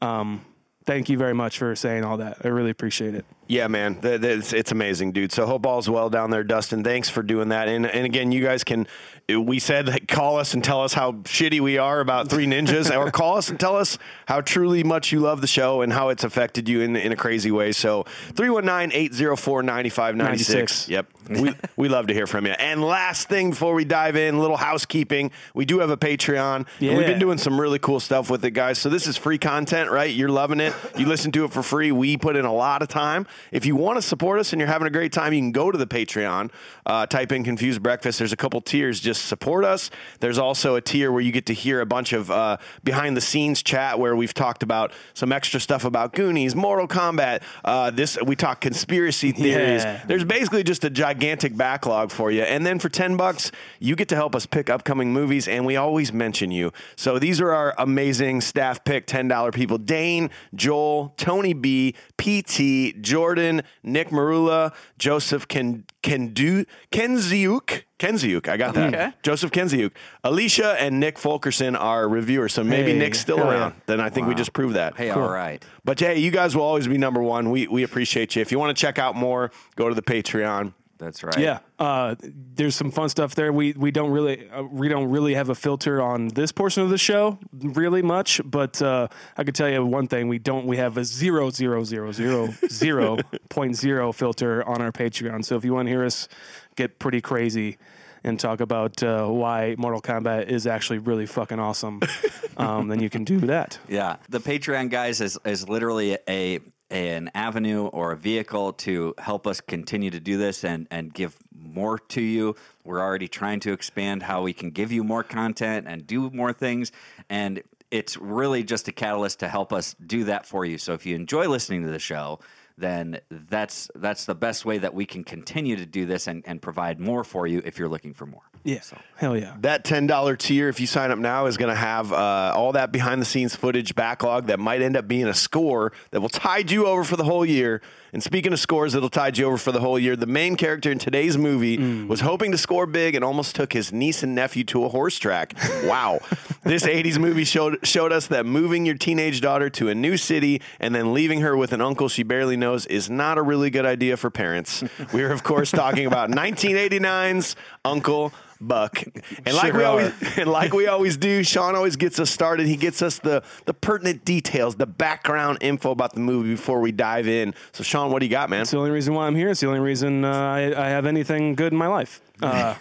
um, 0.00 0.44
thank 0.84 1.08
you 1.08 1.18
very 1.18 1.34
much 1.34 1.58
for 1.58 1.74
saying 1.74 2.04
all 2.04 2.18
that. 2.18 2.38
I 2.44 2.48
really 2.48 2.70
appreciate 2.70 3.14
it. 3.14 3.24
Yeah, 3.48 3.68
man, 3.68 3.98
it's, 4.02 4.72
amazing, 4.72 5.12
dude. 5.12 5.30
So 5.30 5.46
hope 5.46 5.64
all's 5.66 5.88
well 5.88 6.10
down 6.10 6.30
there, 6.30 6.42
Dustin. 6.42 6.82
Thanks 6.82 7.08
for 7.08 7.22
doing 7.22 7.50
that. 7.50 7.68
And 7.68 7.86
and 7.86 8.04
again, 8.04 8.32
you 8.32 8.42
guys 8.42 8.64
can. 8.64 8.88
We 9.28 9.58
said 9.58 9.88
like, 9.88 10.06
call 10.06 10.38
us 10.38 10.54
and 10.54 10.62
tell 10.62 10.82
us 10.82 10.92
how 10.92 11.12
shitty 11.12 11.60
we 11.60 11.78
are 11.78 12.00
about 12.00 12.28
Three 12.28 12.46
Ninjas, 12.46 12.94
or 12.96 13.10
call 13.10 13.36
us 13.36 13.48
and 13.48 13.58
tell 13.58 13.76
us 13.76 13.98
how 14.26 14.40
truly 14.40 14.84
much 14.84 15.10
you 15.12 15.20
love 15.20 15.40
the 15.40 15.46
show 15.48 15.80
and 15.82 15.92
how 15.92 16.08
it's 16.10 16.22
affected 16.24 16.68
you 16.68 16.80
in 16.80 16.96
in 16.96 17.12
a 17.12 17.16
crazy 17.16 17.50
way. 17.50 17.72
So 17.72 18.04
319-804-9596. 18.34 20.16
96. 20.16 20.88
Yep, 20.88 21.06
we 21.30 21.54
we 21.76 21.88
love 21.88 22.06
to 22.08 22.14
hear 22.14 22.26
from 22.26 22.46
you. 22.46 22.52
And 22.52 22.82
last 22.82 23.28
thing 23.28 23.50
before 23.50 23.74
we 23.74 23.84
dive 23.84 24.16
in, 24.16 24.38
little 24.38 24.56
housekeeping. 24.56 25.30
We 25.54 25.64
do 25.64 25.80
have 25.80 25.90
a 25.90 25.96
Patreon. 25.96 26.66
and 26.80 26.96
We've 26.96 27.06
been 27.06 27.18
doing 27.18 27.38
some 27.38 27.60
really 27.60 27.78
cool 27.78 28.00
stuff 28.00 28.30
with 28.30 28.44
it, 28.44 28.52
guys. 28.52 28.78
So 28.78 28.88
this 28.88 29.06
is 29.06 29.16
free 29.16 29.38
content, 29.38 29.90
right? 29.90 30.12
You're 30.12 30.28
loving 30.28 30.60
it. 30.60 30.72
You 30.96 31.06
listen 31.06 31.32
to 31.32 31.44
it 31.44 31.52
for 31.52 31.62
free. 31.62 31.92
We 31.92 32.16
put 32.16 32.36
in 32.36 32.44
a 32.44 32.54
lot 32.54 32.82
of 32.82 32.88
time. 32.88 33.26
If 33.52 33.66
you 33.66 33.76
want 33.76 33.96
to 33.96 34.02
support 34.02 34.38
us 34.38 34.52
and 34.52 34.60
you're 34.60 34.68
having 34.68 34.86
a 34.86 34.90
great 34.90 35.12
time, 35.12 35.32
you 35.32 35.40
can 35.40 35.52
go 35.52 35.70
to 35.70 35.78
the 35.78 35.86
Patreon, 35.86 36.50
uh, 36.84 37.06
type 37.06 37.32
in 37.32 37.44
Confused 37.44 37.82
Breakfast. 37.82 38.18
There's 38.18 38.32
a 38.32 38.36
couple 38.36 38.60
tiers. 38.60 39.00
Just 39.00 39.26
support 39.26 39.64
us. 39.64 39.90
There's 40.20 40.38
also 40.38 40.74
a 40.76 40.80
tier 40.80 41.12
where 41.12 41.20
you 41.20 41.32
get 41.32 41.46
to 41.46 41.54
hear 41.54 41.80
a 41.80 41.86
bunch 41.86 42.12
of 42.12 42.30
uh, 42.30 42.58
behind 42.84 43.16
the 43.16 43.20
scenes 43.20 43.62
chat 43.62 43.98
where 43.98 44.16
we've 44.16 44.34
talked 44.34 44.62
about 44.62 44.92
some 45.14 45.32
extra 45.32 45.60
stuff 45.60 45.84
about 45.84 46.12
Goonies, 46.12 46.54
Mortal 46.54 46.88
Kombat. 46.88 47.42
Uh, 47.64 47.90
this 47.90 48.18
we 48.24 48.36
talk 48.36 48.60
conspiracy 48.60 49.32
theories. 49.32 49.84
Yeah. 49.84 50.02
There's 50.06 50.24
basically 50.24 50.62
just 50.62 50.84
a 50.84 50.90
gigantic 50.90 51.56
backlog 51.56 52.10
for 52.10 52.30
you. 52.30 52.42
And 52.42 52.66
then 52.66 52.78
for 52.78 52.88
10 52.88 53.16
bucks, 53.16 53.52
you 53.78 53.96
get 53.96 54.08
to 54.08 54.16
help 54.16 54.34
us 54.34 54.46
pick 54.46 54.70
upcoming 54.70 55.12
movies 55.12 55.48
and 55.48 55.64
we 55.66 55.76
always 55.76 56.12
mention 56.12 56.50
you. 56.50 56.72
So 56.96 57.18
these 57.18 57.40
are 57.40 57.52
our 57.52 57.74
amazing 57.78 58.40
staff 58.40 58.84
pick 58.84 59.06
$10 59.06 59.54
people. 59.54 59.78
Dane, 59.78 60.30
Joel, 60.54 61.14
Tony 61.16 61.52
B, 61.52 61.94
PT, 62.18 63.00
Jordon, 63.26 63.64
Nick 63.82 64.10
Merulla, 64.10 64.72
Joseph 64.98 65.48
Ken 65.48 65.84
Kendu 66.02 66.66
Kendziuk. 66.92 67.84
Kendziuk, 67.98 68.48
I 68.48 68.56
got 68.56 68.74
that. 68.74 68.94
Okay. 68.94 69.12
Joseph 69.22 69.50
Kendziuk. 69.50 69.92
Alicia 70.22 70.76
and 70.80 71.00
Nick 71.00 71.18
Fulkerson 71.18 71.74
are 71.76 72.08
reviewers, 72.08 72.52
so 72.52 72.62
maybe 72.62 72.92
Hey, 72.92 72.98
Nick's 72.98 73.18
still 73.18 73.38
hell 73.38 73.46
yeah. 73.46 73.52
around. 73.52 73.74
Then 73.86 74.00
I 74.00 74.10
think 74.10 74.28
we 74.28 74.34
just 74.34 74.52
proved 74.52 74.74
that. 74.76 74.96
hey 74.96 75.10
all 75.10 75.28
right 75.28 75.64
But 75.84 75.98
hey, 75.98 76.18
you 76.18 76.30
guys 76.30 76.54
will 76.54 76.62
always 76.62 76.86
be 76.86 76.98
number 76.98 77.22
one. 77.22 77.50
We 77.50 77.66
we 77.68 77.82
appreciate 77.82 78.36
you. 78.36 78.42
If 78.42 78.52
you 78.52 78.58
want 78.58 78.76
to 78.76 78.80
check 78.80 78.98
out 78.98 79.16
more, 79.16 79.50
go 79.76 79.88
to 79.88 79.94
the 79.94 80.02
Patreon. 80.02 80.72
That's 80.98 81.22
right 81.22 81.38
Yeah, 81.38 81.58
uh, 81.78 82.14
there's 82.22 82.74
some 82.74 82.90
fun 82.90 83.08
stuff 83.08 83.34
there. 83.34 83.52
We 83.52 83.72
we 83.72 83.90
don't 83.90 84.10
really 84.10 84.48
uh, 84.50 84.62
we 84.62 84.88
don't 84.88 85.10
really 85.10 85.34
have 85.34 85.48
a 85.48 85.54
filter 85.54 86.00
on 86.00 86.28
this 86.28 86.52
portion 86.52 86.82
of 86.82 86.90
the 86.90 86.98
show 86.98 87.38
really 87.52 88.02
much, 88.02 88.40
but 88.44 88.80
uh, 88.82 89.08
I 89.36 89.44
can 89.44 89.54
tell 89.54 89.68
you 89.68 89.84
one 89.84 90.08
thing: 90.08 90.28
we 90.28 90.38
don't 90.38 90.66
we 90.66 90.76
have 90.78 90.96
a 90.96 91.04
zero 91.04 91.50
zero 91.50 91.84
zero 91.84 92.12
zero 92.12 92.48
zero 92.68 93.16
point 93.48 93.76
zero 93.76 94.12
filter 94.12 94.66
on 94.66 94.80
our 94.80 94.92
Patreon. 94.92 95.44
So 95.44 95.56
if 95.56 95.64
you 95.64 95.74
want 95.74 95.86
to 95.86 95.90
hear 95.90 96.04
us 96.04 96.28
get 96.76 96.98
pretty 96.98 97.20
crazy 97.20 97.78
and 98.24 98.40
talk 98.40 98.60
about 98.60 99.02
uh, 99.02 99.26
why 99.26 99.76
Mortal 99.78 100.00
Kombat 100.00 100.48
is 100.48 100.66
actually 100.66 100.98
really 100.98 101.26
fucking 101.26 101.60
awesome, 101.60 102.00
um, 102.56 102.88
then 102.88 103.00
you 103.00 103.08
can 103.08 103.24
do 103.24 103.38
that. 103.40 103.78
Yeah, 103.88 104.16
the 104.28 104.40
Patreon 104.40 104.90
guys 104.90 105.20
is 105.20 105.38
is 105.44 105.68
literally 105.68 106.18
a 106.28 106.60
an 106.90 107.30
avenue 107.34 107.86
or 107.86 108.12
a 108.12 108.16
vehicle 108.16 108.72
to 108.72 109.14
help 109.18 109.46
us 109.46 109.60
continue 109.60 110.10
to 110.10 110.20
do 110.20 110.36
this 110.38 110.64
and 110.64 110.86
and 110.90 111.12
give 111.12 111.36
more 111.58 111.98
to 111.98 112.20
you. 112.20 112.54
We're 112.84 113.00
already 113.00 113.28
trying 113.28 113.60
to 113.60 113.72
expand 113.72 114.22
how 114.22 114.42
we 114.42 114.52
can 114.52 114.70
give 114.70 114.92
you 114.92 115.02
more 115.02 115.22
content 115.22 115.86
and 115.88 116.06
do 116.06 116.30
more 116.30 116.52
things 116.52 116.92
and 117.28 117.62
it's 117.90 118.16
really 118.16 118.64
just 118.64 118.88
a 118.88 118.92
catalyst 118.92 119.40
to 119.40 119.48
help 119.48 119.72
us 119.72 119.94
do 120.04 120.24
that 120.24 120.46
for 120.46 120.64
you. 120.64 120.78
So 120.78 120.92
if 120.92 121.06
you 121.06 121.14
enjoy 121.14 121.48
listening 121.48 121.84
to 121.84 121.90
the 121.90 121.98
show, 121.98 122.40
then 122.78 123.20
that's 123.30 123.90
that's 123.94 124.26
the 124.26 124.34
best 124.34 124.64
way 124.64 124.78
that 124.78 124.92
we 124.92 125.06
can 125.06 125.24
continue 125.24 125.76
to 125.76 125.86
do 125.86 126.04
this 126.04 126.26
and, 126.26 126.42
and 126.46 126.60
provide 126.60 127.00
more 127.00 127.24
for 127.24 127.46
you 127.46 127.62
if 127.64 127.78
you're 127.78 127.88
looking 127.88 128.12
for 128.12 128.26
more. 128.26 128.42
Yeah, 128.66 128.80
hell 129.14 129.36
yeah. 129.36 129.54
That 129.60 129.84
ten 129.84 130.08
dollar 130.08 130.34
tier, 130.34 130.68
if 130.68 130.80
you 130.80 130.88
sign 130.88 131.12
up 131.12 131.18
now, 131.20 131.46
is 131.46 131.56
going 131.56 131.68
to 131.68 131.76
have 131.76 132.12
uh, 132.12 132.52
all 132.54 132.72
that 132.72 132.90
behind 132.90 133.20
the 133.22 133.24
scenes 133.24 133.54
footage 133.54 133.94
backlog 133.94 134.48
that 134.48 134.58
might 134.58 134.82
end 134.82 134.96
up 134.96 135.06
being 135.06 135.28
a 135.28 135.34
score 135.34 135.92
that 136.10 136.20
will 136.20 136.28
tide 136.28 136.72
you 136.72 136.86
over 136.86 137.04
for 137.04 137.16
the 137.16 137.22
whole 137.22 137.46
year. 137.46 137.80
And 138.12 138.22
speaking 138.22 138.52
of 138.52 138.58
scores, 138.58 138.94
that'll 138.94 139.10
tide 139.10 139.36
you 139.36 139.44
over 139.44 139.58
for 139.58 139.72
the 139.72 139.80
whole 139.80 139.98
year. 139.98 140.16
The 140.16 140.26
main 140.26 140.56
character 140.56 140.90
in 140.90 140.98
today's 140.98 141.36
movie 141.36 142.06
was 142.06 142.20
hoping 142.20 142.50
to 142.52 142.58
score 142.58 142.86
big 142.86 143.14
and 143.14 143.22
almost 143.24 143.54
took 143.54 143.72
his 143.72 143.92
niece 143.92 144.22
and 144.22 144.34
nephew 144.34 144.64
to 144.64 144.84
a 144.84 144.88
horse 144.88 145.18
track. 145.18 145.54
Wow, 145.84 146.20
this 146.64 146.84
'80s 146.84 147.18
movie 147.18 147.44
showed 147.44 147.86
showed 147.86 148.10
us 148.10 148.28
that 148.28 148.44
moving 148.44 148.86
your 148.86 148.96
teenage 148.96 149.40
daughter 149.40 149.70
to 149.70 149.88
a 149.88 149.94
new 149.94 150.16
city 150.16 150.62
and 150.80 150.94
then 150.94 151.14
leaving 151.14 151.42
her 151.42 151.56
with 151.56 151.72
an 151.72 151.80
uncle 151.80 152.08
she 152.08 152.24
barely 152.24 152.56
knows 152.56 152.86
is 152.86 153.08
not 153.08 153.38
a 153.38 153.42
really 153.42 153.70
good 153.70 153.86
idea 153.86 154.16
for 154.16 154.30
parents. 154.30 154.82
We 155.12 155.22
are, 155.22 155.30
of 155.30 155.44
course, 155.44 155.70
talking 155.70 156.06
about 156.06 156.30
1989's 156.30 157.54
Uncle 157.84 158.32
Buck. 158.60 159.02
And 159.46 159.54
like 159.54 159.72
Sure 159.72 159.78
we 159.78 159.84
are. 159.84 159.86
always 159.86 160.12
and 160.38 160.50
like 160.50 160.72
we 160.72 160.86
always 160.86 161.16
do, 161.16 161.42
Sean 161.52 161.74
always 161.76 161.96
gets 161.96 162.18
us 162.18 162.30
started. 162.30 162.66
He 162.66 162.76
gets 162.76 163.02
us 163.02 163.18
the 163.18 163.42
the 163.66 163.74
pertinent 163.74 164.24
details, 164.24 164.76
the 164.76 164.86
background 164.86 165.58
info 165.60 165.90
about 165.90 166.14
the 166.14 166.20
movie 166.20 166.50
before 166.50 166.80
we 166.80 166.92
dive 166.92 167.28
in. 167.28 167.54
So 167.72 167.82
Sean, 167.84 168.10
what 168.10 168.20
do 168.20 168.26
you 168.26 168.30
got, 168.30 168.50
man? 168.50 168.62
It's 168.62 168.70
the 168.70 168.78
only 168.78 168.90
reason 168.90 169.14
why 169.14 169.26
I'm 169.26 169.34
here. 169.36 169.50
It's 169.50 169.60
the 169.60 169.68
only 169.68 169.80
reason 169.80 170.24
uh, 170.24 170.30
I, 170.32 170.86
I 170.86 170.88
have 170.88 171.06
anything 171.06 171.54
good 171.54 171.72
in 171.72 171.78
my 171.78 171.86
life. 171.86 172.20
Uh, 172.42 172.74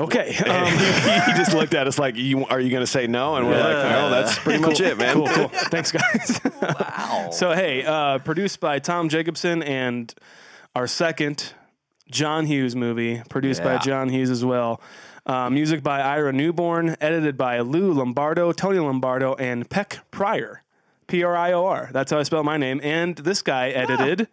okay. 0.00 0.36
Um, 0.38 0.66
he 0.66 1.32
just 1.38 1.54
looked 1.54 1.74
at 1.74 1.86
us 1.86 1.98
like, 1.98 2.16
you, 2.16 2.44
"Are 2.46 2.60
you 2.60 2.70
going 2.70 2.82
to 2.82 2.86
say 2.86 3.06
no?" 3.06 3.36
And 3.36 3.46
we're 3.46 3.58
like, 3.58 3.90
"No, 3.90 4.10
that's 4.10 4.38
pretty 4.38 4.60
much 4.60 4.80
it, 4.80 4.98
man." 4.98 5.14
cool, 5.14 5.26
cool. 5.28 5.48
Thanks, 5.48 5.92
guys. 5.92 6.40
Wow. 6.62 7.28
so, 7.32 7.52
hey, 7.52 7.84
uh, 7.84 8.18
produced 8.18 8.60
by 8.60 8.78
Tom 8.78 9.08
Jacobson 9.08 9.62
and 9.62 10.12
our 10.74 10.86
second 10.86 11.52
John 12.10 12.46
Hughes 12.46 12.74
movie, 12.74 13.22
produced 13.28 13.62
by 13.62 13.78
John 13.78 14.08
Hughes 14.08 14.30
as 14.30 14.44
well. 14.44 14.80
Uh, 15.26 15.50
music 15.50 15.82
by 15.82 16.00
Ira 16.00 16.32
Newborn, 16.32 16.96
edited 17.00 17.36
by 17.36 17.60
Lou 17.60 17.92
Lombardo, 17.92 18.52
Tony 18.52 18.78
Lombardo, 18.78 19.34
and 19.34 19.68
Peck 19.68 19.98
Prior. 20.10 20.62
P 21.06 21.22
R 21.22 21.34
I 21.36 21.52
O 21.52 21.64
R. 21.64 21.88
That's 21.92 22.10
how 22.10 22.18
I 22.18 22.22
spell 22.22 22.44
my 22.44 22.58
name. 22.58 22.80
And 22.82 23.16
this 23.16 23.42
guy 23.42 23.70
edited 23.70 24.28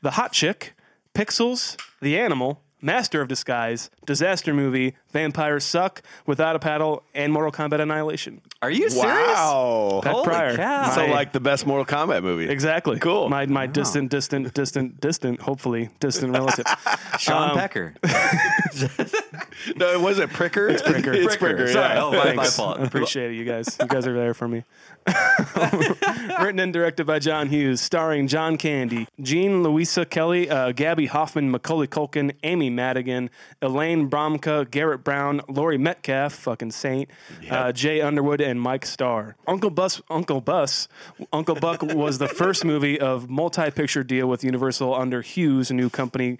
The 0.00 0.12
Hot 0.12 0.32
Chick, 0.32 0.74
Pixels, 1.14 1.78
The 2.00 2.18
Animal, 2.18 2.62
Master 2.80 3.20
of 3.20 3.28
Disguise, 3.28 3.90
Disaster 4.06 4.54
Movie, 4.54 4.96
Vampires 5.12 5.64
Suck, 5.64 6.02
Without 6.26 6.54
a 6.56 6.58
Paddle, 6.58 7.02
and 7.14 7.32
Mortal 7.32 7.50
Kombat 7.52 7.80
Annihilation. 7.80 8.40
Are 8.60 8.70
you 8.70 8.90
serious? 8.90 9.04
Wow. 9.06 10.00
Pat 10.02 10.12
Holy 10.12 10.24
Prior. 10.26 10.56
cow. 10.56 10.90
So 10.94 11.06
My- 11.06 11.12
like 11.12 11.32
the 11.32 11.40
best 11.40 11.66
Mortal 11.66 11.84
Kombat 11.86 12.22
movie. 12.22 12.48
Exactly. 12.48 12.98
Cool. 12.98 13.28
My 13.28 13.46
my 13.46 13.66
distant, 13.66 14.10
distant, 14.10 14.52
distant, 14.54 15.00
distant, 15.00 15.40
hopefully 15.40 15.90
distant 16.00 16.32
relative. 16.32 16.66
Sean 17.18 17.50
Um, 17.50 17.56
Pecker. 17.56 17.94
No, 19.76 19.92
it 19.92 20.00
wasn't 20.00 20.32
Pricker. 20.32 20.68
It's 20.68 20.82
Pricker. 20.82 21.12
It's 21.12 21.36
Pricker. 21.36 21.56
Pricker. 21.56 21.72
Sorry. 21.72 21.94
yeah. 21.96 22.02
Oh, 22.02 22.10
my, 22.12 22.16
my 22.18 22.42
Thanks. 22.44 22.56
fault. 22.56 22.78
I 22.78 22.84
appreciate 22.84 23.32
it, 23.32 23.34
you 23.34 23.44
guys. 23.44 23.76
You 23.80 23.88
guys 23.88 24.06
are 24.06 24.14
there 24.14 24.32
for 24.32 24.46
me. 24.46 24.62
Written 26.40 26.60
and 26.60 26.72
directed 26.72 27.06
by 27.06 27.18
John 27.18 27.48
Hughes, 27.48 27.80
starring 27.80 28.28
John 28.28 28.56
Candy, 28.56 29.08
Jean 29.20 29.62
Louisa 29.62 30.04
Kelly, 30.04 30.48
uh, 30.48 30.72
Gaby 30.72 31.06
Hoffmann, 31.06 31.50
Macaulay 31.50 31.86
Culkin, 31.88 32.32
Amy 32.42 32.70
Madigan, 32.70 33.30
Elaine 33.60 34.08
Bromka, 34.08 34.70
Garrett 34.70 35.02
Brown, 35.08 35.40
Laurie 35.48 35.78
Metcalf, 35.78 36.34
fucking 36.34 36.70
saint, 36.70 37.08
uh, 37.50 37.72
Jay 37.72 38.02
Underwood, 38.02 38.42
and 38.42 38.60
Mike 38.60 38.84
Starr. 38.84 39.36
Uncle 39.46 39.70
Bus, 39.70 40.02
Uncle 40.10 40.42
Bus, 40.42 40.86
Uncle 41.32 41.54
Buck 41.54 41.80
was 41.82 42.18
the 42.18 42.28
first 42.28 42.62
movie 42.62 43.00
of 43.00 43.30
multi-picture 43.30 44.04
deal 44.04 44.26
with 44.28 44.44
Universal 44.44 44.94
under 44.94 45.22
Hughes, 45.22 45.70
a 45.70 45.74
new 45.74 45.88
company 45.88 46.36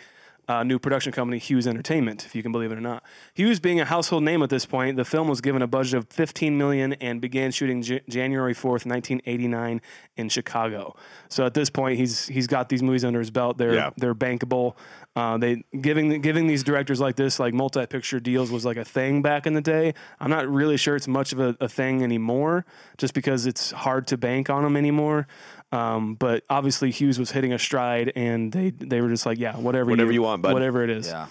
uh, 0.48 0.62
new 0.62 0.78
production 0.78 1.12
company, 1.12 1.36
Hughes 1.36 1.66
Entertainment, 1.66 2.24
if 2.24 2.34
you 2.34 2.42
can 2.42 2.52
believe 2.52 2.72
it 2.72 2.78
or 2.78 2.80
not. 2.80 3.02
Hughes 3.34 3.60
being 3.60 3.80
a 3.80 3.84
household 3.84 4.22
name 4.22 4.42
at 4.42 4.48
this 4.48 4.64
point, 4.64 4.96
the 4.96 5.04
film 5.04 5.28
was 5.28 5.42
given 5.42 5.60
a 5.60 5.66
budget 5.66 5.92
of 5.92 6.08
15 6.08 6.56
million 6.56 6.94
and 6.94 7.20
began 7.20 7.50
shooting 7.50 7.82
J- 7.82 8.00
January 8.08 8.54
4th, 8.54 8.86
1989 8.86 9.82
in 10.16 10.28
Chicago. 10.30 10.96
So 11.28 11.44
at 11.44 11.52
this 11.52 11.68
point, 11.68 11.98
he's 11.98 12.26
he's 12.28 12.46
got 12.46 12.70
these 12.70 12.82
movies 12.82 13.04
under 13.04 13.18
his 13.18 13.30
belt. 13.30 13.58
They're 13.58 13.74
Yeah. 13.74 13.90
they're 13.98 14.14
bankable. 14.14 14.74
Uh, 15.18 15.36
they 15.36 15.64
giving 15.80 16.20
giving 16.20 16.46
these 16.46 16.62
directors 16.62 17.00
like 17.00 17.16
this 17.16 17.40
like 17.40 17.52
multi-picture 17.52 18.20
deals 18.20 18.52
was 18.52 18.64
like 18.64 18.76
a 18.76 18.84
thing 18.84 19.20
back 19.20 19.46
in 19.48 19.54
the 19.54 19.60
day. 19.60 19.92
I'm 20.20 20.30
not 20.30 20.46
really 20.46 20.76
sure 20.76 20.94
it's 20.94 21.08
much 21.08 21.32
of 21.32 21.40
a, 21.40 21.56
a 21.60 21.68
thing 21.68 22.04
anymore, 22.04 22.64
just 22.98 23.14
because 23.14 23.44
it's 23.44 23.72
hard 23.72 24.06
to 24.08 24.16
bank 24.16 24.48
on 24.48 24.62
them 24.62 24.76
anymore. 24.76 25.26
Um, 25.72 26.14
but 26.14 26.44
obviously 26.48 26.92
Hughes 26.92 27.18
was 27.18 27.32
hitting 27.32 27.52
a 27.52 27.58
stride, 27.58 28.12
and 28.14 28.52
they 28.52 28.70
they 28.70 29.00
were 29.00 29.08
just 29.08 29.26
like, 29.26 29.38
yeah, 29.38 29.56
whatever, 29.56 29.90
Whatever 29.90 30.12
you 30.12 30.22
want, 30.22 30.42
bud. 30.42 30.52
whatever 30.52 30.84
it 30.84 30.90
is. 30.90 31.08
Yeah. 31.08 31.26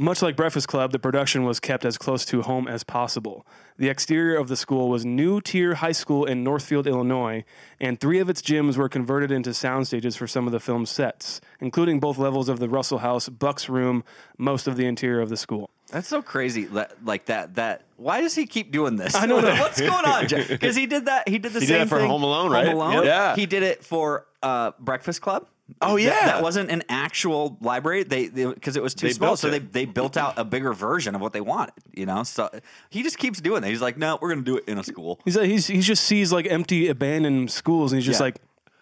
Much 0.00 0.22
like 0.22 0.34
Breakfast 0.34 0.66
Club, 0.66 0.92
the 0.92 0.98
production 0.98 1.44
was 1.44 1.60
kept 1.60 1.84
as 1.84 1.98
close 1.98 2.24
to 2.24 2.40
home 2.40 2.66
as 2.66 2.82
possible. 2.82 3.46
The 3.76 3.90
exterior 3.90 4.38
of 4.38 4.48
the 4.48 4.56
school 4.56 4.88
was 4.88 5.04
New 5.04 5.42
Trier 5.42 5.74
High 5.74 5.92
School 5.92 6.24
in 6.24 6.42
Northfield, 6.42 6.86
Illinois, 6.86 7.44
and 7.78 8.00
three 8.00 8.18
of 8.18 8.30
its 8.30 8.40
gyms 8.40 8.78
were 8.78 8.88
converted 8.88 9.30
into 9.30 9.52
sound 9.52 9.88
stages 9.88 10.16
for 10.16 10.26
some 10.26 10.46
of 10.46 10.52
the 10.52 10.58
film's 10.58 10.88
sets, 10.88 11.42
including 11.60 12.00
both 12.00 12.16
levels 12.16 12.48
of 12.48 12.60
the 12.60 12.68
Russell 12.70 12.96
House, 13.00 13.28
Buck's 13.28 13.68
room, 13.68 14.02
most 14.38 14.66
of 14.66 14.76
the 14.76 14.86
interior 14.86 15.20
of 15.20 15.28
the 15.28 15.36
school. 15.36 15.68
That's 15.90 16.08
so 16.08 16.22
crazy. 16.22 16.66
Like 17.04 17.26
that. 17.26 17.56
That. 17.56 17.82
Why 17.98 18.22
does 18.22 18.34
he 18.34 18.46
keep 18.46 18.72
doing 18.72 18.96
this? 18.96 19.14
I 19.14 19.26
don't 19.26 19.42
know. 19.44 19.54
What's 19.56 19.82
going 19.82 20.06
on? 20.06 20.28
Because 20.28 20.76
he 20.76 20.86
did 20.86 21.06
that. 21.06 21.28
He 21.28 21.38
did 21.38 21.52
the 21.52 21.60
He 21.60 21.66
did 21.66 21.72
same 21.74 21.82
it 21.82 21.88
for 21.90 21.98
thing. 21.98 22.08
Home 22.08 22.22
Alone, 22.22 22.50
right? 22.50 22.64
Home 22.66 22.76
Alone. 22.76 23.04
Yeah. 23.04 23.36
He 23.36 23.44
did 23.44 23.62
it 23.62 23.84
for 23.84 24.24
uh, 24.42 24.70
Breakfast 24.78 25.20
Club. 25.20 25.46
Oh, 25.80 25.96
That- 25.96 26.02
yeah. 26.02 26.26
that, 26.26 26.42
wasn't 26.42 26.70
an 26.70 26.82
actual 26.88 27.56
library. 27.60 28.02
They 28.02 28.28
because 28.28 28.76
it 28.76 28.82
was 28.82 28.94
too 28.94 29.06
They 29.08 29.12
small, 29.12 29.36
so 29.36 29.48
it. 29.48 29.50
they 29.50 29.58
they 29.58 29.84
built 29.84 30.16
out 30.16 30.38
a 30.38 30.44
bigger 30.44 30.72
version 30.72 31.14
of 31.14 31.20
what 31.20 31.32
they 31.32 31.40
wanted. 31.40 31.74
You 31.94 32.06
know, 32.06 32.22
so 32.22 32.48
he 32.90 33.02
just 33.02 33.18
keeps 33.18 33.40
doing 33.40 33.62
that. 33.62 33.68
He's 33.68 33.80
like, 33.82 33.96
no, 33.98 34.18
we're 34.20 34.30
gonna 34.30 34.42
do 34.42 34.56
it 34.58 34.64
in 34.66 34.78
a 34.78 34.84
school. 34.84 35.20
He's 35.24 35.36
like, 35.36 35.48
he's, 35.48 35.66
he 35.66 35.80
just 35.80 36.04
sees 36.04 36.32
like 36.32 36.46
empty, 36.46 36.88
abandoned 36.88 37.50
schools, 37.50 37.92
and 37.92 37.98
he's 38.00 38.06
just 38.06 38.20
Yeah. 38.20 38.24
like, 38.26 38.36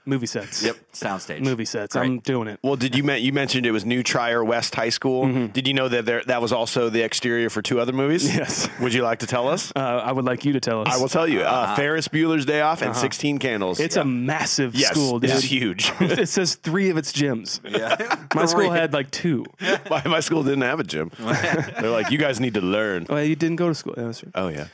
movie 0.08 0.26
sets. 0.26 0.62
Yep, 0.64 0.76
soundstage. 0.92 1.40
Movie 1.40 1.64
sets. 1.64 1.94
Great. 1.94 2.06
I'm 2.06 2.18
doing 2.20 2.48
it. 2.48 2.58
Well, 2.62 2.76
did 2.76 2.96
you 2.96 3.04
men- 3.04 3.22
you 3.22 3.32
mentioned 3.32 3.66
it 3.66 3.70
was 3.70 3.84
New 3.84 4.02
Trier 4.02 4.42
West 4.42 4.74
High 4.74 4.88
School? 4.88 5.26
Mm-hmm. 5.26 5.46
Did 5.48 5.68
you 5.68 5.74
know 5.74 5.88
that 5.88 6.06
there 6.06 6.22
that 6.26 6.42
was 6.42 6.52
also 6.52 6.88
the 6.88 7.02
exterior 7.02 7.50
for 7.50 7.62
two 7.62 7.78
other 7.78 7.92
movies? 7.92 8.34
Yes. 8.34 8.68
Would 8.80 8.94
you 8.94 9.02
like 9.02 9.20
to 9.20 9.26
tell 9.26 9.48
us? 9.48 9.72
Uh, 9.76 9.80
I 9.80 10.12
would 10.12 10.24
like 10.24 10.44
you 10.44 10.54
to 10.54 10.60
tell 10.60 10.82
us. 10.82 10.88
I 10.94 11.00
will 11.00 11.08
tell 11.08 11.28
you. 11.28 11.42
Uh, 11.42 11.76
Ferris 11.76 12.08
Bueller's 12.08 12.46
Day 12.46 12.60
Off 12.60 12.82
and 12.82 12.96
Sixteen 12.96 13.38
Candles. 13.38 13.78
It's 13.78 13.96
a 13.96 14.04
massive 14.04 14.74
yes, 14.74 14.90
school, 14.90 15.20
dude. 15.20 15.30
It's 15.30 15.42
huge. 15.42 15.92
it 16.00 16.28
says 16.28 16.54
three 16.54 16.90
of 16.90 16.96
its 16.96 17.12
gyms. 17.12 17.60
Yeah. 17.68 18.26
My 18.34 18.46
school 18.46 18.70
had 18.70 18.92
like 18.92 19.10
two. 19.10 19.44
my, 19.90 20.02
my 20.06 20.20
school 20.20 20.42
didn't 20.42 20.62
have 20.62 20.80
a 20.80 20.84
gym. 20.84 21.10
They're 21.18 21.90
like, 21.90 22.10
you 22.10 22.18
guys 22.18 22.40
need 22.40 22.54
to 22.54 22.60
learn. 22.60 23.06
Oh, 23.08 23.16
you 23.16 23.36
didn't 23.36 23.56
go 23.56 23.68
to 23.68 23.74
school. 23.74 23.94
Yeah, 23.96 24.04
that's 24.04 24.24
right. 24.24 24.32
Oh 24.34 24.48
yeah. 24.48 24.68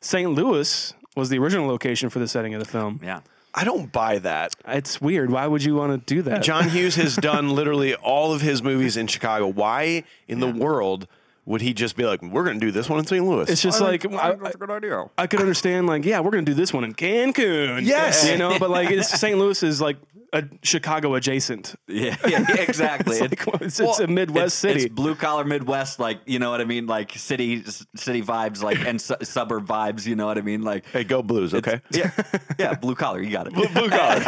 St. 0.00 0.30
Louis 0.30 0.92
was 1.16 1.28
the 1.28 1.38
original 1.38 1.66
location 1.66 2.10
for 2.10 2.18
the 2.18 2.28
setting 2.28 2.54
of 2.54 2.60
the 2.60 2.68
film. 2.68 3.00
Yeah. 3.02 3.20
I 3.54 3.62
don't 3.64 3.92
buy 3.92 4.18
that. 4.18 4.54
It's 4.66 5.00
weird. 5.00 5.30
Why 5.30 5.46
would 5.46 5.62
you 5.62 5.76
want 5.76 5.92
to 6.06 6.14
do 6.14 6.22
that? 6.22 6.42
John 6.42 6.68
Hughes 6.68 6.96
has 6.96 7.14
done 7.32 7.50
literally 7.50 7.94
all 7.94 8.32
of 8.32 8.40
his 8.40 8.62
movies 8.62 8.96
in 8.96 9.06
Chicago. 9.06 9.46
Why 9.46 10.02
in 10.26 10.40
the 10.40 10.50
world 10.50 11.06
would 11.46 11.60
he 11.60 11.74
just 11.74 11.96
be 11.96 12.04
like, 12.04 12.22
we're 12.22 12.44
going 12.44 12.58
to 12.58 12.66
do 12.66 12.72
this 12.72 12.88
one 12.88 12.98
in 12.98 13.06
St. 13.06 13.24
Louis? 13.24 13.48
It's 13.50 13.60
just 13.62 13.80
like 13.80 14.04
I, 14.12 14.32
that's 14.34 14.54
a 14.54 14.58
good 14.58 14.70
idea. 14.70 15.04
I 15.18 15.26
could 15.26 15.40
understand, 15.40 15.86
like, 15.86 16.04
yeah, 16.04 16.20
we're 16.20 16.30
gonna 16.30 16.42
do 16.42 16.54
this 16.54 16.72
one 16.72 16.84
in 16.84 16.94
Cancun. 16.94 17.84
Yes. 17.84 18.28
you 18.28 18.36
know, 18.38 18.58
but 18.58 18.70
like, 18.70 18.90
it's, 18.90 19.08
St. 19.20 19.36
Louis 19.38 19.62
is 19.62 19.80
like 19.80 19.96
a 20.32 20.42
Chicago 20.62 21.14
adjacent. 21.14 21.74
Yeah, 21.86 22.16
yeah, 22.26 22.44
exactly. 22.58 23.18
It's 23.20 23.46
like- 23.46 23.54
it's- 23.62 23.78
it's 23.80 24.00
a 24.00 24.06
Midwest 24.06 24.64
it's- 24.64 24.74
city. 24.80 24.84
It's 24.86 24.94
blue 24.94 25.14
collar 25.14 25.44
Midwest, 25.44 26.00
like 26.00 26.20
you 26.26 26.38
know 26.38 26.50
what 26.50 26.60
I 26.60 26.64
mean, 26.64 26.86
like 26.86 27.12
city 27.12 27.62
city 27.94 28.22
vibes, 28.22 28.62
like 28.62 28.78
and 28.84 29.00
su- 29.00 29.14
suburb 29.22 29.66
vibes. 29.66 30.06
You 30.06 30.16
know 30.16 30.26
what 30.26 30.38
I 30.38 30.40
mean, 30.40 30.62
like 30.62 30.86
hey, 30.86 31.04
go 31.04 31.22
Blues, 31.22 31.54
okay? 31.54 31.80
yeah, 31.90 32.10
yeah, 32.58 32.74
blue 32.74 32.94
collar. 32.96 33.22
You 33.22 33.30
got 33.30 33.46
it. 33.46 33.52
Blue 33.54 33.88
collar. 33.90 34.22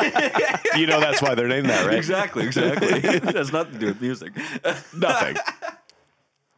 you 0.77 0.87
know 0.87 1.01
that's 1.01 1.21
why 1.23 1.35
they're 1.35 1.49
named 1.49 1.69
that, 1.71 1.87
right? 1.87 1.97
Exactly, 1.97 2.45
exactly. 2.47 2.89
it 2.89 3.35
has 3.35 3.53
nothing 3.53 3.73
to 3.75 3.79
do 3.81 3.87
with 3.87 4.01
music. 4.01 4.33
Nothing. 4.97 5.37